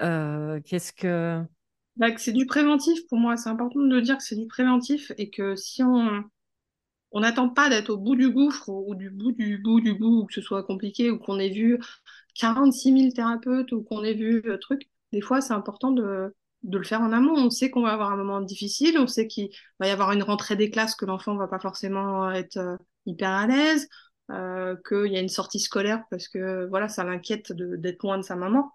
Euh, 0.01 0.61
qu'est-ce 0.65 0.93
que... 0.93 1.43
Bah, 1.97 2.09
c'est 2.17 2.33
du 2.33 2.47
préventif 2.47 3.07
pour 3.09 3.19
moi. 3.19 3.37
C'est 3.37 3.51
important 3.51 3.81
de 3.81 4.01
dire 4.01 4.17
que 4.17 4.23
c'est 4.23 4.37
du 4.37 4.47
préventif 4.47 5.13
et 5.19 5.31
que 5.31 5.57
si 5.57 5.83
on 5.83 6.25
on 7.11 7.21
n'attend 7.21 7.49
pas 7.49 7.71
d'être 7.71 7.91
au 7.91 7.97
bout 7.97 8.17
du 8.17 8.31
gouffre 8.31 8.69
ou, 8.69 8.95
du 8.95 9.11
bout 9.11 9.33
du 9.33 9.59
bout 9.59 9.81
du 9.81 9.95
bout, 9.95 10.21
ou 10.23 10.27
que 10.27 10.35
ce 10.35 10.43
soit 10.43 10.63
compliqué, 10.63 11.11
ou 11.11 11.19
qu'on 11.19 11.39
ait 11.39 11.49
vu 11.49 11.79
46 12.35 12.99
000 12.99 13.13
thérapeutes, 13.13 13.73
ou 13.73 13.83
qu'on 13.83 14.05
ait 14.05 14.15
vu 14.15 14.43
euh, 14.47 14.59
truc, 14.59 14.89
des 15.13 15.23
fois 15.23 15.41
c'est 15.41 15.55
important 15.55 15.91
de, 15.91 16.35
de 16.65 16.79
le 16.79 16.85
faire 16.85 17.01
en 17.01 17.13
amont. 17.13 17.35
On 17.35 17.51
sait 17.51 17.71
qu'on 17.71 17.83
va 17.83 17.93
avoir 17.93 18.13
un 18.13 18.17
moment 18.17 18.41
difficile, 18.43 18.99
on 18.99 19.07
sait 19.07 19.27
qu'il 19.27 19.49
va 19.81 19.89
y 19.89 19.91
avoir 19.91 20.13
une 20.13 20.23
rentrée 20.23 20.57
des 20.57 20.71
classes 20.71 20.95
que 20.95 21.07
l'enfant 21.07 21.35
va 21.37 21.49
pas 21.49 21.59
forcément 21.59 22.31
être 22.31 22.79
hyper 23.07 23.31
à 23.31 23.47
l'aise, 23.47 23.89
euh, 24.31 24.77
qu'il 24.87 25.11
y 25.11 25.17
a 25.17 25.21
une 25.21 25.29
sortie 25.29 25.61
scolaire 25.61 26.05
parce 26.11 26.29
que 26.29 26.67
voilà, 26.67 26.89
ça 26.89 27.03
l'inquiète 27.03 27.53
d'être 27.53 28.03
loin 28.03 28.19
de 28.19 28.23
sa 28.23 28.37
maman. 28.37 28.71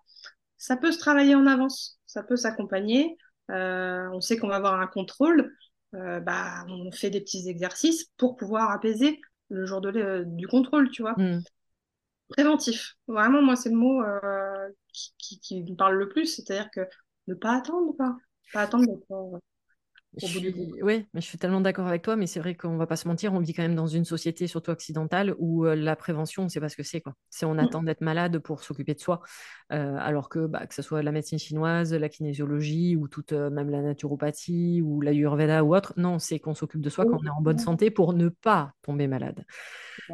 Ça 0.58 0.78
peut 0.78 0.92
se 0.92 0.98
travailler 0.98 1.36
en 1.36 1.46
avance, 1.46 2.00
ça 2.08 2.24
peut 2.24 2.36
s'accompagner. 2.36 3.18
Euh, 3.52 4.10
on 4.14 4.22
sait 4.22 4.38
qu'on 4.38 4.48
va 4.48 4.56
avoir 4.56 4.80
un 4.80 4.88
contrôle. 4.88 5.54
Euh, 5.94 6.20
bah, 6.20 6.66
on 6.70 6.92
fait 6.92 7.12
des 7.12 7.22
petits 7.22 7.48
exercices 7.50 8.06
pour 8.18 8.36
pouvoir 8.36 8.72
apaiser 8.72 9.22
le 9.50 9.66
jour 9.66 9.80
de, 9.82 10.24
du 10.26 10.48
contrôle, 10.48 10.90
tu 10.90 11.04
vois. 11.04 11.14
Mm. 11.18 11.44
Préventif. 12.30 12.96
Vraiment, 13.08 13.44
moi, 13.44 13.56
c'est 13.56 13.70
le 13.70 13.76
mot 13.76 14.02
qui, 14.92 15.14
qui, 15.20 15.40
qui, 15.40 15.64
me 15.64 15.76
parle 15.76 15.98
le 15.98 16.10
plus. 16.10 16.26
C'est-à-dire 16.26 16.72
que 16.72 16.82
ne 17.28 17.36
pas 17.36 17.58
attendre, 17.58 17.94
quoi. 17.96 18.18
Pas 18.54 18.62
attendre 18.62 18.88
d'être 18.88 19.40
je 20.18 20.26
suis... 20.26 20.54
Oui, 20.82 21.06
mais 21.14 21.22
je 21.22 21.26
suis 21.26 21.38
tellement 21.38 21.62
d'accord 21.62 21.88
avec 21.88 22.02
toi, 22.02 22.16
mais 22.16 22.28
c'est 22.28 22.40
vrai 22.40 22.56
qu'on 22.56 22.78
va 22.78 22.88
pas 22.88 22.96
se 22.96 23.08
mentir, 23.08 23.34
on 23.34 23.40
vit 23.40 23.54
quand 23.54 23.64
même 23.64 23.76
dans 23.76 23.88
une 23.88 24.06
société, 24.06 24.48
surtout 24.48 24.72
occidentale, 24.72 25.36
où 25.40 25.66
euh, 25.66 25.76
la 25.76 25.96
prévention, 25.96 26.44
on 26.44 26.46
ne 26.46 26.50
sait 26.50 26.60
pas 26.60 26.70
ce 26.70 26.78
que 26.78 26.84
c'est. 26.84 27.02
Quoi. 27.02 27.14
C'est 27.30 27.46
on 27.46 27.56
mmh. 27.56 27.60
attend 27.60 27.84
d'être 27.84 28.02
malade 28.02 28.40
pour 28.40 28.64
s'occuper 28.64 28.94
de 28.94 29.00
soi, 29.00 29.22
euh, 29.72 29.96
alors 30.00 30.30
que 30.30 30.46
bah, 30.46 30.68
que 30.68 30.76
ce 30.76 30.82
soit 30.82 31.02
la 31.02 31.12
médecine 31.12 31.40
chinoise, 31.40 31.94
la 31.94 32.10
kinésiologie, 32.10 32.96
ou 32.96 33.08
toute, 33.08 33.34
euh, 33.34 33.50
même 33.50 33.70
la 33.70 33.82
naturopathie, 33.82 34.82
ou 34.84 35.02
la 35.02 35.12
Ayurveda 35.12 35.64
ou 35.64 35.76
autre, 35.76 35.94
non, 35.98 36.20
c'est 36.20 36.40
qu'on 36.40 36.54
s'occupe 36.54 36.82
de 36.82 36.90
soi 36.90 37.06
quand 37.06 37.20
on 37.22 37.26
est 37.26 37.30
en 37.30 37.42
bonne 37.42 37.60
santé 37.60 37.90
pour 37.90 38.14
ne 38.14 38.30
pas 38.30 38.74
tomber 38.82 39.08
malade. 39.08 39.46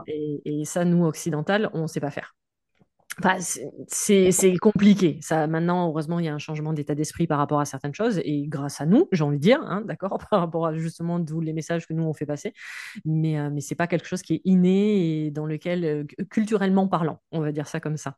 Et, 0.07 0.41
et 0.45 0.65
ça, 0.65 0.85
nous, 0.85 1.05
occidentales, 1.05 1.69
on 1.73 1.83
ne 1.83 1.87
sait 1.87 1.99
pas 1.99 2.11
faire 2.11 2.35
c'est 3.87 4.57
compliqué. 4.61 5.19
Ça, 5.21 5.47
maintenant, 5.47 5.89
heureusement, 5.89 6.19
il 6.19 6.25
y 6.25 6.29
a 6.29 6.33
un 6.33 6.39
changement 6.39 6.73
d'état 6.73 6.95
d'esprit 6.95 7.27
par 7.27 7.37
rapport 7.37 7.59
à 7.59 7.65
certaines 7.65 7.93
choses, 7.93 8.19
et 8.23 8.45
grâce 8.47 8.81
à 8.81 8.85
nous, 8.85 9.07
j'ai 9.11 9.23
envie 9.23 9.37
de 9.37 9.41
dire, 9.41 9.61
hein, 9.63 9.81
d'accord, 9.81 10.17
par 10.29 10.39
rapport 10.39 10.67
à 10.67 10.73
justement 10.73 11.23
tous 11.23 11.41
les 11.41 11.53
messages 11.53 11.87
que 11.87 11.93
nous 11.93 12.03
on 12.03 12.13
fait 12.13 12.25
passer. 12.25 12.53
Mais, 13.05 13.39
euh, 13.39 13.49
mais 13.51 13.61
c'est 13.61 13.75
pas 13.75 13.87
quelque 13.87 14.07
chose 14.07 14.21
qui 14.21 14.35
est 14.35 14.41
inné 14.45 15.25
et 15.25 15.31
dans 15.31 15.45
lequel, 15.45 15.85
euh, 15.85 16.03
culturellement 16.29 16.87
parlant, 16.87 17.21
on 17.31 17.41
va 17.41 17.51
dire 17.51 17.67
ça 17.67 17.79
comme 17.79 17.97
ça. 17.97 18.17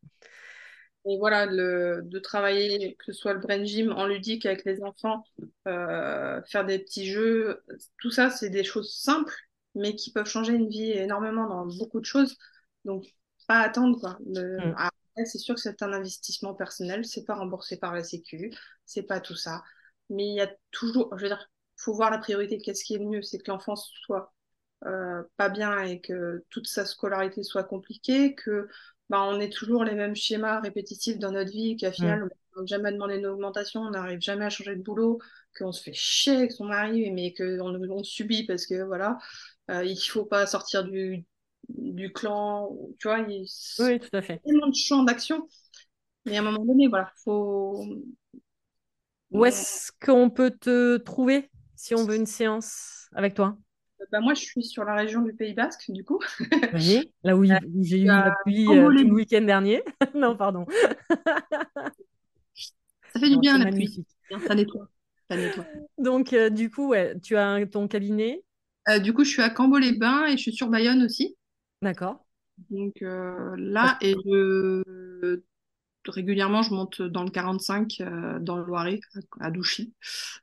Et 1.06 1.18
voilà, 1.18 1.48
le, 1.48 2.02
de 2.04 2.20
travailler, 2.20 2.96
que 2.96 3.06
ce 3.06 3.14
soit 3.14 3.34
le 3.34 3.40
brain 3.40 3.64
gym 3.64 3.92
en 3.92 4.06
ludique 4.06 4.46
avec 4.46 4.66
les 4.66 4.84
enfants, 4.84 5.24
euh, 5.68 6.40
faire 6.44 6.64
des 6.64 6.78
petits 6.78 7.08
jeux, 7.08 7.64
tout 8.00 8.12
ça, 8.12 8.30
c'est 8.30 8.52
des 8.52 8.64
choses 8.64 8.94
simples, 8.94 9.34
mais 9.74 9.96
qui 9.96 10.12
peuvent 10.12 10.28
changer 10.28 10.54
une 10.54 10.70
vie 10.70 10.92
énormément 10.92 11.48
dans 11.48 11.66
beaucoup 11.66 12.00
de 12.00 12.06
choses. 12.06 12.38
Donc, 12.86 13.06
pas 13.52 13.60
attendre. 13.60 14.00
Quoi. 14.00 14.18
Mm. 14.26 14.74
Après, 14.78 15.26
c'est 15.26 15.38
sûr 15.38 15.56
que 15.56 15.62
c'est 15.62 15.82
un 15.84 15.92
investissement 15.92 16.54
personnel, 16.54 17.06
c'est 17.06 17.26
pas 17.26 17.36
remboursé 17.36 17.78
par 17.78 17.94
la 17.94 18.04
Sécu, 18.04 18.54
c'est 18.86 19.04
pas 19.04 19.20
tout 19.20 19.36
ça. 19.36 19.62
Mais 20.10 20.26
il 20.26 20.36
y 20.36 20.42
a 20.42 20.50
toujours, 20.72 21.10
je 21.18 21.24
veux 21.24 21.28
dire, 21.28 21.50
faut 21.76 21.94
voir 21.94 22.12
la 22.12 22.18
priorité. 22.18 22.58
Qu'est-ce 22.60 22.86
qui 22.86 22.96
est 22.96 23.00
le 23.00 23.06
mieux 23.06 23.22
C'est 23.22 23.40
que 23.40 23.52
l'enfant 23.52 23.76
soit 23.76 24.34
euh, 24.86 25.24
pas 25.36 25.50
bien 25.50 25.82
et 25.82 26.00
que 26.00 26.46
toute 26.50 26.68
sa 26.68 26.86
scolarité 26.86 27.44
soit 27.44 27.64
compliquée, 27.64 28.36
que 28.36 28.68
bah, 29.10 29.22
on 29.24 29.40
ait 29.40 29.50
toujours 29.50 29.84
les 29.84 29.96
mêmes 29.96 30.16
schémas 30.16 30.62
répétitifs 30.62 31.20
dans 31.20 31.32
notre 31.32 31.52
vie, 31.52 31.76
qu'à 31.76 31.92
final, 31.92 32.22
mm. 32.22 32.30
on 32.56 32.62
n'a 32.62 32.66
jamais 32.68 32.92
demandé 32.94 33.18
une 33.18 33.28
augmentation, 33.28 33.82
on 33.82 33.92
n'arrive 33.92 34.22
jamais 34.22 34.46
à 34.46 34.50
changer 34.50 34.76
de 34.76 34.82
boulot, 34.82 35.20
qu'on 35.58 35.74
se 35.74 35.84
fait 35.84 35.94
chier 35.94 36.38
avec 36.38 36.54
son 36.54 36.66
mari, 36.66 37.12
mais 37.12 37.34
qu'on 37.34 37.76
on 37.76 38.04
subit 38.04 38.46
parce 38.46 38.66
que 38.66 38.84
voilà, 38.84 39.18
euh, 39.70 39.84
il 39.84 39.98
faut 39.98 40.26
pas 40.26 40.48
sortir 40.48 40.86
du, 40.86 41.26
du 41.70 42.12
clan, 42.12 42.70
tu 43.00 43.08
vois, 43.08 43.20
il 43.20 43.46
oui, 43.80 44.00
tout 44.00 44.10
à 44.16 44.22
fait. 44.22 44.42
tellement 44.46 44.68
de 44.68 44.76
champs 44.76 45.04
d'action. 45.04 45.48
Mais 46.26 46.38
à 46.38 46.42
un 46.42 46.44
moment 46.44 46.66
donné, 46.66 46.88
voilà, 46.88 47.12
faut. 47.24 47.86
Où 49.32 49.46
est-ce 49.46 49.92
qu'on 50.04 50.30
peut 50.30 50.52
te 50.52 50.98
trouver 50.98 51.50
si 51.76 51.96
on 51.96 52.06
veut 52.06 52.16
une 52.16 52.26
séance 52.26 53.08
avec 53.16 53.34
toi? 53.34 53.58
Bah, 54.12 54.20
moi, 54.20 54.34
je 54.34 54.42
suis 54.42 54.64
sur 54.64 54.84
la 54.84 54.96
région 54.96 55.22
du 55.22 55.34
Pays 55.34 55.54
Basque, 55.54 55.90
du 55.90 56.04
coup. 56.04 56.20
Oui, 56.74 57.12
là 57.24 57.36
où, 57.36 57.44
j'ai 57.44 58.02
eu 58.02 58.06
l'appui 58.06 58.68
euh, 58.68 58.90
le 58.90 59.04
week-end 59.14 59.42
dernier. 59.42 59.84
non, 60.16 60.36
pardon. 60.36 60.66
Ça 63.14 63.20
fait 63.20 63.30
du 63.30 63.40
bien, 63.40 63.58
la 63.58 63.72
pluie. 63.72 64.06
Ça 64.48 64.56
nettoie. 64.56 64.88
Ça 65.30 65.38
nettoie. 65.38 65.66
Donc, 65.98 66.34
euh, 66.34 66.50
du 66.50 66.70
coup, 66.70 66.90
ouais, 66.90 67.20
tu 67.22 67.38
as 67.38 67.66
ton 67.68 67.88
cabinet? 67.88 68.44
Euh, 68.90 69.00
Du 69.00 69.14
coup, 69.14 69.24
je 69.24 69.30
suis 69.30 69.42
à 69.42 69.50
Cambo-les-Bains 69.50 70.28
et 70.28 70.32
je 70.32 70.42
suis 70.42 70.54
sur 70.54 70.68
Bayonne 70.68 71.04
aussi. 71.04 71.36
D'accord. 71.82 72.26
Donc 72.70 73.02
euh, 73.02 73.56
là, 73.58 73.98
et 74.02 74.16
régulièrement, 76.08 76.62
je 76.62 76.74
monte 76.74 77.02
dans 77.02 77.24
le 77.24 77.30
45 77.30 78.02
euh, 78.02 78.40
dans 78.40 78.58
le 78.58 78.64
Loiret, 78.64 79.00
à, 79.40 79.52
Douchy. 79.52 79.94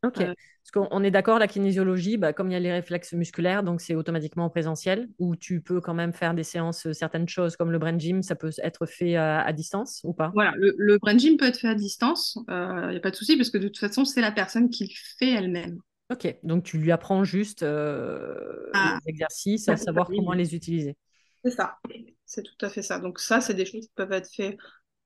Ok. 0.05 0.21
Euh, 0.21 0.35
Parce 0.35 0.87
qu'on 0.89 1.03
est 1.03 1.11
d'accord, 1.11 1.39
la 1.39 1.49
kinésiologie, 1.49 2.17
bah, 2.17 2.33
comme 2.33 2.51
il 2.51 2.53
y 2.53 2.57
a 2.57 2.61
les 2.61 2.73
réflexes 2.73 3.13
musculaires, 3.13 3.63
donc 3.63 3.81
c'est 3.81 3.95
automatiquement 3.95 4.45
en 4.45 4.51
présentiel, 4.51 5.09
ou 5.19 5.37
tu 5.37 5.61
peux 5.61 5.81
quand 5.81 5.95
même 5.95 6.13
faire 6.13 6.35
des 6.35 6.45
séances, 6.45 6.91
certaines 6.93 7.29
choses 7.29 7.57
comme 7.57 7.71
le 7.71 7.79
brain 7.79 7.99
gym, 7.99 8.23
ça 8.23 8.35
peut 8.35 8.51
être 8.63 8.87
fait 8.87 9.17
à, 9.17 9.53
distance 9.53 10.01
ou 10.05 10.13
pas? 10.13 10.31
Voilà, 10.35 10.53
le, 10.57 10.99
brain 10.99 11.17
gym 11.17 11.37
peut 11.37 11.47
être 11.47 11.59
fait 11.59 11.69
à 11.69 11.75
distance, 11.75 12.39
il 12.49 12.89
n'y 12.91 12.97
a 12.97 13.01
pas 13.01 13.11
de 13.11 13.17
souci, 13.17 13.37
parce 13.37 13.51
que 13.51 13.59
de 13.59 13.69
toute 13.69 13.79
façon, 13.79 14.05
c'est 14.05 14.21
la 14.21 14.33
personne 14.33 14.71
qui 14.71 14.85
le 14.85 14.95
fait 15.19 15.33
elle-même. 15.33 15.81
Ok, 16.11 16.37
donc 16.43 16.65
tu 16.65 16.79
lui 16.79 16.93
apprends 16.93 17.25
juste 17.25 17.63
ah. 17.63 18.99
les 19.05 19.11
exercices, 19.11 19.69
à 19.69 19.77
savoir 19.77 20.09
comment 20.09 20.33
les 20.33 20.55
utiliser. 20.55 20.97
C'est 21.45 21.51
ça, 21.51 21.79
c'est 22.25 22.43
tout 22.43 22.67
à 22.67 22.69
fait 22.69 22.83
ça. 22.83 22.99
Donc 22.99 23.21
ça, 23.21 23.41
c'est 23.41 23.55
des 23.55 23.65
choses 23.65 23.87
qui 23.87 23.93
peuvent 23.95 24.13
être 24.13 24.29
faites 24.33 24.59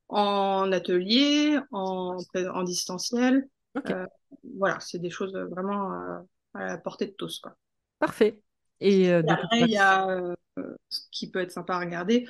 en 0.09 0.71
atelier, 0.73 1.59
en, 1.71 2.17
en 2.35 2.63
distanciel. 2.63 3.49
Euh, 3.89 4.07
voilà, 4.57 4.79
c'est 4.81 4.99
des 4.99 5.11
choses 5.11 5.35
vraiment 5.35 5.93
euh, 5.93 6.19
à 6.55 6.67
la 6.67 6.79
portée 6.79 7.07
de 7.07 7.13
tous. 7.13 7.39
Quoi. 7.39 7.57
Parfait. 7.99 8.41
Et, 8.81 9.11
euh, 9.11 9.23
après, 9.29 9.61
il 9.61 9.71
y 9.71 9.79
a 9.79 10.07
ce 10.89 11.01
qui 11.11 11.31
peut 11.31 11.41
être 11.41 11.53
sympa 11.53 11.75
à 11.75 11.81
regarder 11.81 12.29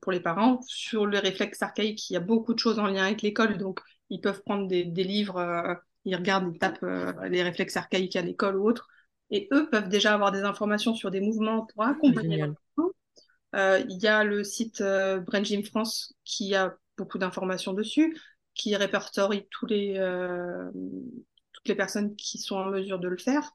pour 0.00 0.12
les 0.12 0.20
parents. 0.20 0.60
Sur 0.66 1.06
le 1.06 1.18
réflexe 1.18 1.62
archaïque, 1.62 2.10
il 2.10 2.14
y 2.14 2.16
a 2.16 2.20
beaucoup 2.20 2.54
de 2.54 2.58
choses 2.58 2.78
en 2.78 2.86
lien 2.86 3.04
avec 3.04 3.22
l'école, 3.22 3.58
donc 3.58 3.80
ils 4.10 4.20
peuvent 4.20 4.42
prendre 4.42 4.68
des, 4.68 4.84
livres, 4.84 5.80
ils 6.04 6.16
regardent, 6.16 6.52
ils 6.54 6.58
tapent 6.58 6.84
les 7.28 7.42
réflexes 7.42 7.76
archaïques 7.76 8.16
à 8.16 8.22
l'école 8.22 8.56
ou 8.56 8.68
autre, 8.68 8.88
et 9.30 9.48
eux 9.52 9.68
peuvent 9.70 9.88
déjà 9.88 10.14
avoir 10.14 10.32
des 10.32 10.42
informations 10.42 10.94
sur 10.94 11.10
des 11.10 11.20
mouvements 11.20 11.66
pour 11.66 11.84
accompagner 11.84 12.38
l'enfant 12.38 12.56
euh, 12.78 12.92
il 13.54 13.98
y 14.02 14.06
a 14.06 14.24
le 14.24 14.42
site 14.44 14.80
euh, 14.80 15.20
Brain 15.20 15.44
Gym 15.44 15.64
France 15.64 16.14
qui 16.24 16.54
a 16.54 16.76
beaucoup 16.96 17.18
d'informations 17.18 17.72
dessus, 17.72 18.18
qui 18.54 18.74
répertorie 18.76 19.46
tous 19.50 19.66
les, 19.66 19.96
euh, 19.98 20.70
toutes 21.52 21.68
les 21.68 21.74
personnes 21.74 22.14
qui 22.16 22.38
sont 22.38 22.56
en 22.56 22.66
mesure 22.66 22.98
de 22.98 23.08
le 23.08 23.16
faire, 23.16 23.52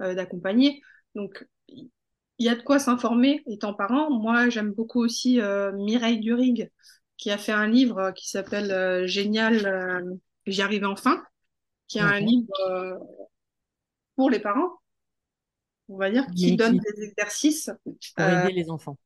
d'accompagner. 0.00 0.80
Donc, 1.14 1.46
il 1.68 1.90
y 2.38 2.48
a 2.48 2.54
de 2.54 2.62
quoi 2.62 2.78
s'informer 2.78 3.42
étant 3.46 3.74
parent. 3.74 4.10
Moi, 4.10 4.48
j'aime 4.48 4.72
beaucoup 4.72 5.00
aussi 5.00 5.40
Mireille 5.74 6.20
Durig, 6.20 6.70
qui 7.16 7.30
a 7.30 7.36
fait 7.36 7.52
un 7.52 7.66
livre 7.66 8.12
qui 8.12 8.28
s'appelle 8.30 9.06
Génial, 9.06 10.18
j'y 10.46 10.62
arrive 10.62 10.84
enfin, 10.84 11.22
qui 11.88 11.98
est 11.98 12.02
un 12.02 12.20
livre 12.20 13.00
pour 14.14 14.30
les 14.30 14.40
parents, 14.40 14.70
on 15.88 15.98
va 15.98 16.10
dire, 16.10 16.26
qui 16.34 16.56
donne 16.56 16.78
des 16.78 17.02
exercices. 17.02 17.70
Pour 18.16 18.24
aider 18.24 18.52
les 18.52 18.70
enfants 18.70 18.96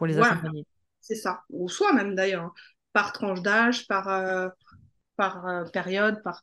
pour 0.00 0.06
les 0.06 0.18
accompagner. 0.18 0.66
C'est 1.02 1.14
ça, 1.14 1.42
ou 1.50 1.68
soi 1.68 1.92
même 1.92 2.14
d'ailleurs, 2.14 2.44
hein. 2.44 2.52
par 2.94 3.12
tranche 3.12 3.42
d'âge, 3.42 3.86
par, 3.86 4.08
euh, 4.08 4.48
par 5.16 5.46
euh, 5.46 5.64
période, 5.64 6.22
par 6.22 6.42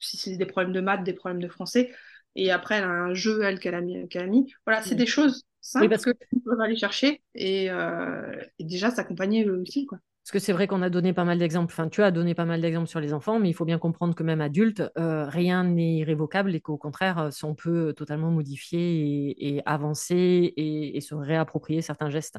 si 0.00 0.18
c'est 0.18 0.36
des 0.36 0.44
problèmes 0.44 0.74
de 0.74 0.82
maths, 0.82 1.02
des 1.02 1.14
problèmes 1.14 1.40
de 1.40 1.48
français. 1.48 1.90
Et 2.36 2.50
après, 2.50 2.76
elle 2.76 2.84
a 2.84 2.88
un 2.88 3.14
jeu, 3.14 3.42
elle, 3.42 3.58
qu'elle 3.58 3.74
a 3.74 3.80
mis. 3.80 4.06
a 4.14 4.26
mis. 4.26 4.52
Voilà, 4.66 4.82
c'est 4.82 4.94
des 4.96 5.06
choses 5.06 5.44
simples 5.62 5.88
parce 5.88 6.04
que 6.04 6.10
tu 6.10 6.40
peux 6.44 6.60
aller 6.60 6.76
chercher 6.76 7.22
et, 7.34 7.70
euh, 7.70 8.38
et 8.58 8.64
déjà 8.64 8.90
s'accompagner 8.90 9.46
eux 9.46 9.58
aussi. 9.62 9.86
Quoi. 9.86 9.98
Parce 10.28 10.42
que 10.42 10.44
c'est 10.44 10.52
vrai 10.52 10.66
qu'on 10.66 10.82
a 10.82 10.90
donné 10.90 11.14
pas 11.14 11.24
mal 11.24 11.38
d'exemples, 11.38 11.72
enfin 11.72 11.88
tu 11.88 12.02
as 12.02 12.10
donné 12.10 12.34
pas 12.34 12.44
mal 12.44 12.60
d'exemples 12.60 12.90
sur 12.90 13.00
les 13.00 13.14
enfants, 13.14 13.38
mais 13.38 13.48
il 13.48 13.54
faut 13.54 13.64
bien 13.64 13.78
comprendre 13.78 14.14
que 14.14 14.22
même 14.22 14.42
adulte, 14.42 14.82
euh, 14.98 15.24
rien 15.24 15.64
n'est 15.64 15.94
irrévocable 15.94 16.54
et 16.54 16.60
qu'au 16.60 16.76
contraire, 16.76 17.18
euh, 17.18 17.30
on 17.44 17.54
peut 17.54 17.94
totalement 17.96 18.30
modifier 18.30 19.34
et, 19.38 19.62
avancer 19.64 20.52
et, 20.54 21.00
se 21.00 21.14
réapproprier 21.14 21.80
certains 21.80 22.10
gestes 22.10 22.38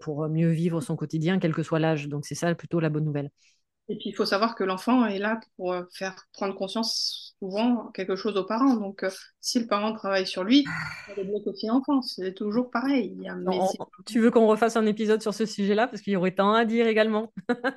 pour 0.00 0.26
mieux 0.30 0.48
vivre 0.48 0.80
son 0.80 0.96
quotidien, 0.96 1.38
quel 1.38 1.52
que 1.52 1.62
soit 1.62 1.80
l'âge. 1.80 2.08
Donc 2.08 2.24
c'est 2.24 2.34
ça 2.34 2.54
plutôt 2.54 2.80
la 2.80 2.88
bonne 2.88 3.04
nouvelle. 3.04 3.30
Et 3.88 3.96
puis 3.96 4.08
il 4.08 4.14
faut 4.14 4.24
savoir 4.24 4.54
que 4.54 4.64
l'enfant 4.64 5.04
est 5.04 5.18
là 5.18 5.38
pour 5.56 5.72
euh, 5.72 5.82
faire 5.92 6.26
prendre 6.32 6.54
conscience 6.54 7.25
souvent 7.38 7.90
quelque 7.92 8.16
chose 8.16 8.36
aux 8.36 8.44
parents. 8.44 8.76
Donc, 8.76 9.02
euh, 9.02 9.10
si 9.40 9.60
le 9.60 9.66
parent 9.66 9.92
travaille 9.92 10.26
sur 10.26 10.44
lui, 10.44 10.64
il 11.08 11.14
débloque 11.14 11.46
aussi 11.46 11.66
l'enfant. 11.66 12.02
C'est 12.02 12.34
toujours 12.34 12.70
pareil. 12.70 13.16
tu 14.06 14.20
veux 14.20 14.30
qu'on 14.30 14.46
refasse 14.46 14.76
un 14.76 14.86
épisode 14.86 15.22
sur 15.22 15.34
ce 15.34 15.46
sujet-là? 15.46 15.86
Parce 15.88 16.02
qu'il 16.02 16.12
y 16.12 16.16
aurait 16.16 16.34
tant 16.34 16.52
à 16.52 16.64
dire 16.64 16.86
également. 16.86 17.32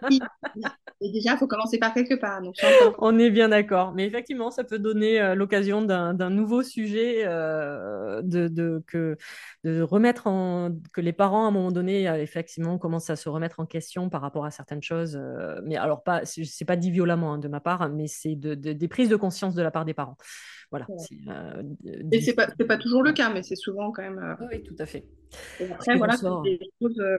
oui. 0.10 0.19
Et 1.01 1.11
déjà, 1.11 1.34
il 1.34 1.38
faut 1.38 1.47
commencer 1.47 1.77
par 1.77 1.93
quelque 1.93 2.15
part. 2.15 2.41
On 2.99 3.17
est 3.19 3.30
bien 3.30 3.49
d'accord. 3.49 3.93
Mais 3.93 4.05
effectivement, 4.05 4.51
ça 4.51 4.63
peut 4.63 4.80
donner 4.80 5.21
euh, 5.21 5.35
l'occasion 5.35 5.81
d'un 5.81 6.30
nouveau 6.30 6.61
sujet, 6.63 7.23
euh, 7.26 8.21
de, 8.21 8.84
que, 8.85 9.17
de 9.63 9.81
remettre 9.81 10.27
en. 10.27 10.71
que 10.93 11.01
les 11.01 11.13
parents, 11.13 11.45
à 11.45 11.47
un 11.47 11.51
moment 11.51 11.71
donné, 11.71 12.05
effectivement, 12.21 12.77
commencent 12.77 13.09
à 13.09 13.15
se 13.15 13.30
remettre 13.30 13.59
en 13.59 13.65
question 13.65 14.09
par 14.09 14.21
rapport 14.21 14.45
à 14.45 14.51
certaines 14.51 14.84
choses. 14.84 15.19
mais 15.63 15.77
alors, 15.77 16.03
pas, 16.03 16.21
c'est 16.26 16.65
pas 16.65 16.76
dit 16.76 16.91
violemment 16.91 17.34
hein, 17.34 17.38
de 17.38 17.47
ma 17.47 17.59
part, 17.59 17.89
mais 17.89 18.07
c'est 18.07 18.35
de, 18.35 18.53
des 18.53 18.88
prises 18.88 19.09
de 19.09 19.15
conscience 19.15 19.55
de 19.55 19.61
la 19.61 19.71
part 19.71 19.85
des 19.85 19.93
parents. 19.93 20.17
Voilà. 20.71 20.85
Euh, 21.27 21.63
et 22.11 22.21
c'est 22.21 22.34
pas, 22.34 22.47
pas 22.47 22.77
toujours 22.77 23.01
le 23.01 23.11
cas, 23.11 23.31
mais 23.34 23.41
c'est 23.41 23.55
souvent 23.55 23.91
quand 23.91 24.03
même. 24.03 24.19
Euh, 24.19 24.47
oui, 24.51 24.61
tout 24.63 24.76
à 24.77 24.85
fait. 24.85 25.05
après, 25.71 25.97
voilà, 25.97 26.15
c'est 26.15 26.57
des 26.57 26.71
choses 26.80 26.99
euh, 26.99 27.17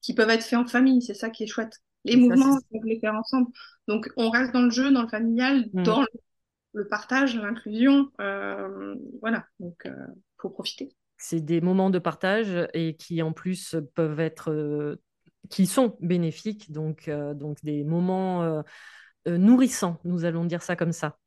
qui 0.00 0.14
peuvent 0.14 0.30
être 0.30 0.44
faites 0.44 0.58
en 0.58 0.66
famille, 0.66 1.02
c'est 1.02 1.14
ça 1.14 1.30
qui 1.30 1.44
est 1.44 1.48
chouette. 1.48 1.80
Les 2.04 2.16
mouvements, 2.16 2.58
on 2.72 2.80
peut 2.80 2.86
les 2.88 3.00
faire 3.00 3.14
ensemble. 3.14 3.48
Donc, 3.88 4.10
on 4.16 4.30
reste 4.30 4.52
dans 4.52 4.62
le 4.62 4.70
jeu, 4.70 4.90
dans 4.90 5.02
le 5.02 5.08
familial, 5.08 5.66
mmh. 5.72 5.82
dans 5.82 6.04
le, 6.72 6.88
partage, 6.88 7.36
l'inclusion. 7.36 8.10
voilà, 8.18 9.46
donc 9.60 9.76
il 9.84 10.14
faut 10.38 10.50
profiter. 10.50 10.94
C'est 11.16 11.40
des 11.40 11.60
moments 11.60 11.90
de 11.90 11.98
partage 11.98 12.68
et 12.74 12.96
qui 12.96 13.22
en 13.22 13.32
plus 13.32 13.76
peuvent 13.94 14.20
être, 14.20 14.98
qui 15.48 15.66
sont 15.66 15.96
bénéfiques, 16.00 16.72
donc, 16.72 17.08
donc 17.08 17.58
des 17.62 17.84
moments 17.84 18.62
nourrissant, 19.26 19.98
nous 20.04 20.24
allons 20.24 20.44
dire 20.44 20.62
ça 20.62 20.76
comme 20.76 20.92
ça. 20.92 21.18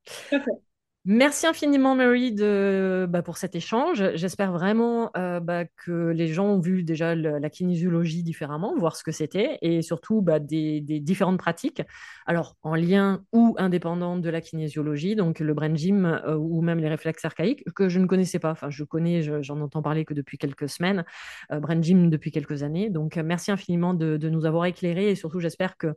Merci 1.10 1.48
infiniment, 1.48 1.96
Mary, 1.96 2.34
de, 2.34 3.08
bah, 3.10 3.22
pour 3.22 3.38
cet 3.38 3.56
échange. 3.56 4.04
J'espère 4.16 4.52
vraiment 4.52 5.10
euh, 5.16 5.40
bah, 5.40 5.64
que 5.64 6.10
les 6.10 6.28
gens 6.28 6.48
ont 6.48 6.60
vu 6.60 6.84
déjà 6.84 7.16
la 7.16 7.50
kinésiologie 7.50 8.24
différemment, 8.24 8.76
voir 8.78 8.98
ce 8.98 9.06
que 9.06 9.14
c'était, 9.14 9.58
et 9.62 9.82
surtout 9.82 10.22
bah, 10.22 10.40
des, 10.40 10.82
différentes 10.82 11.38
pratiques, 11.38 11.82
alors 12.26 12.58
en 12.62 12.76
lien 12.76 13.24
ou 13.32 13.56
indépendant 13.58 14.18
de 14.18 14.30
la 14.30 14.42
kinésiologie, 14.42 15.16
donc 15.16 15.40
le 15.40 15.54
brain 15.54 15.74
gym 15.74 16.04
euh, 16.06 16.36
ou 16.36 16.62
même 16.62 16.80
les 16.80 16.90
réflexes 16.90 17.24
archaïques, 17.24 17.64
que 17.74 17.88
je 17.88 18.00
ne 18.00 18.06
connaissais 18.06 18.40
pas. 18.40 18.52
Enfin, 18.52 18.70
je 18.70 18.84
connais, 18.84 19.22
j'en 19.42 19.62
entends 19.62 19.82
parler 19.82 20.04
que 20.04 20.14
depuis 20.14 20.38
quelques 20.38 20.68
semaines, 20.68 21.06
euh, 21.54 21.62
brain 21.62 21.82
gym 21.82 22.10
depuis 22.10 22.32
quelques 22.32 22.64
années. 22.64 22.90
Donc, 22.90 23.16
merci 23.16 23.50
infiniment 23.50 23.94
de, 23.94 24.18
de 24.18 24.30
nous 24.30 24.46
avoir 24.46 24.66
éclairés, 24.66 25.12
et 25.12 25.16
surtout, 25.16 25.40
j'espère 25.40 25.78
que 25.78 25.94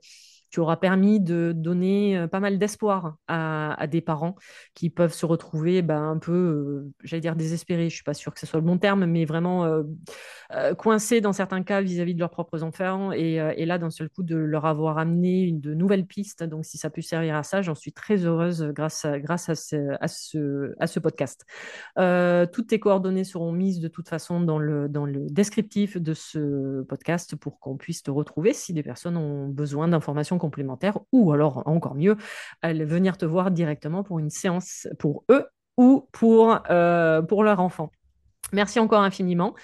tu 0.51 0.61
auras 0.61 0.77
permis 0.77 1.21
de 1.21 1.53
donner 1.55 2.19
euh, 2.19 2.27
pas 2.27 2.41
mal 2.41 2.59
d'espoir 2.59 3.17
à, 3.29 3.87
des 3.87 4.01
parents 4.01 4.35
qui 4.75 4.91
peuvent 4.91 5.13
se 5.13 5.25
retrouver 5.25 5.81
bah, 5.83 5.99
un 5.99 6.19
peu, 6.19 6.33
euh, 6.33 6.93
j'allais 7.05 7.21
dire 7.21 7.37
désespérés, 7.37 7.89
je 7.89 7.95
suis 7.95 8.05
pas 8.05 8.15
sûre 8.15 8.35
que 8.35 8.41
ce 8.41 8.47
soit 8.47 8.59
le 8.59 8.67
bon 8.67 8.79
terme, 8.79 9.07
mais 9.07 9.25
vraiment 9.25 9.65
euh, 9.65 10.75
coincés 10.75 11.21
dans 11.21 11.33
certains 11.33 11.63
cas 11.63 11.81
vis-à-vis 11.81 12.15
de 12.15 12.21
leurs 12.21 12.31
propres 12.31 12.63
enfants. 12.63 13.13
Et, 13.13 13.65
là, 13.65 13.79
d'un 13.79 13.91
seul 13.91 14.09
coup, 14.09 14.25
de 14.25 14.37
leur 14.37 14.67
avoir 14.67 14.99
amené 14.99 15.43
une, 15.43 15.61
de 15.61 15.75
nouvelles 15.75 16.07
pistes. 16.07 16.43
Donc, 16.43 16.65
si 16.65 16.77
ça 16.77 16.91
peut 16.91 17.03
servir 17.03 17.37
à 17.37 17.45
ça, 17.45 17.63
j'en 17.63 17.77
suis 17.77 17.93
très 17.93 18.17
heureuse 18.25 18.65
grâce 18.75 19.05
à, 19.05 19.21
grâce 19.21 19.53
ce, 19.55 19.77
à, 20.01 20.09
ce, 20.09 20.75
à 20.81 20.89
ce 20.89 20.99
podcast. 20.99 21.45
toutes 22.53 22.67
tes 22.67 22.81
coordonnées 22.81 23.25
seront 23.25 23.53
mises 23.53 23.79
de 23.79 23.89
toute 23.89 24.09
façon 24.09 24.41
dans 24.41 24.59
le, 24.59 24.89
dans 24.89 25.07
le 25.07 25.27
descriptif 25.31 25.97
de 25.97 26.15
ce 26.15 26.83
podcast 26.83 27.37
pour 27.37 27.61
qu'on 27.61 27.77
puisse 27.77 28.03
te 28.03 28.11
retrouver 28.11 28.53
si 28.53 28.73
des 28.73 28.83
personnes 28.83 29.17
ont 29.17 29.47
besoin 29.47 29.87
d'informations 29.87 30.40
complémentaires 30.41 30.99
ou 31.13 31.33
alors 31.33 31.63
encore 31.67 31.95
mieux, 31.95 32.17
venir 32.65 33.17
te 33.17 33.25
voir 33.25 33.53
directement 33.53 34.03
pour 34.03 34.19
une 34.19 34.31
séance 34.31 34.89
pour 34.99 35.25
eux 35.31 35.47
ou 35.77 36.09
pour, 36.13 36.59
euh, 36.71 37.23
pour 37.23 37.45
leur 37.45 37.61
enfant. 37.61 37.91
Merci 38.53 38.81
encore 38.81 39.03
infiniment 39.03 39.55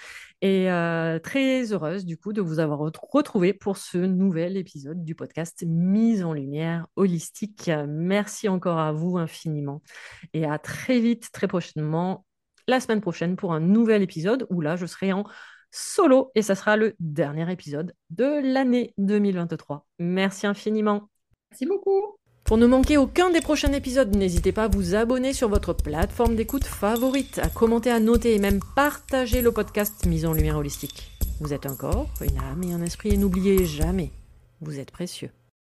et 0.41 0.71
euh, 0.71 1.19
très 1.19 1.73
heureuse 1.73 2.05
du 2.05 2.17
coup 2.17 2.31
de 2.31 2.41
vous 2.41 2.59
avoir 2.59 2.79
retrouvé 2.79 3.53
pour 3.53 3.77
ce 3.77 3.97
nouvel 3.97 4.55
épisode 4.55 5.03
du 5.03 5.13
podcast 5.15 5.63
Mise 5.67 6.23
en 6.23 6.31
lumière 6.31 6.87
holistique. 6.95 7.69
Merci 7.87 8.47
encore 8.47 8.77
à 8.77 8.93
vous 8.93 9.17
infiniment 9.17 9.81
et 10.33 10.45
à 10.45 10.57
très 10.57 10.99
vite, 10.99 11.31
très 11.31 11.47
prochainement, 11.47 12.25
la 12.67 12.79
semaine 12.79 13.01
prochaine 13.01 13.35
pour 13.35 13.53
un 13.53 13.59
nouvel 13.59 14.01
épisode 14.01 14.45
où 14.49 14.61
là 14.61 14.75
je 14.75 14.85
serai 14.85 15.11
en 15.11 15.25
solo 15.71 16.31
et 16.35 16.41
ça 16.41 16.55
sera 16.55 16.77
le 16.77 16.95
dernier 16.99 17.51
épisode 17.51 17.93
de 18.09 18.53
l'année 18.53 18.93
2023. 18.97 19.85
Merci 19.99 20.47
infiniment. 20.47 21.09
Merci 21.51 21.65
beaucoup. 21.65 22.17
Pour 22.43 22.57
ne 22.57 22.65
manquer 22.65 22.95
aucun 22.95 23.29
des 23.29 23.41
prochains 23.41 23.73
épisodes, 23.73 24.15
n'hésitez 24.15 24.53
pas 24.53 24.63
à 24.63 24.67
vous 24.69 24.95
abonner 24.95 25.33
sur 25.33 25.49
votre 25.49 25.73
plateforme 25.73 26.35
d'écoute 26.35 26.63
favorite, 26.63 27.39
à 27.39 27.49
commenter, 27.49 27.91
à 27.91 27.99
noter 27.99 28.35
et 28.35 28.39
même 28.39 28.61
partager 28.73 29.41
le 29.41 29.51
podcast 29.51 30.05
Mise 30.05 30.25
en 30.25 30.31
Lumière 30.31 30.57
Holistique. 30.57 31.11
Vous 31.41 31.53
êtes 31.53 31.65
un 31.65 31.75
corps, 31.75 32.07
une 32.21 32.37
âme 32.37 32.63
et 32.63 32.73
un 32.73 32.81
esprit 32.81 33.09
et 33.09 33.17
n'oubliez 33.17 33.65
jamais, 33.65 34.11
vous 34.61 34.79
êtes 34.79 34.91
précieux. 34.91 35.29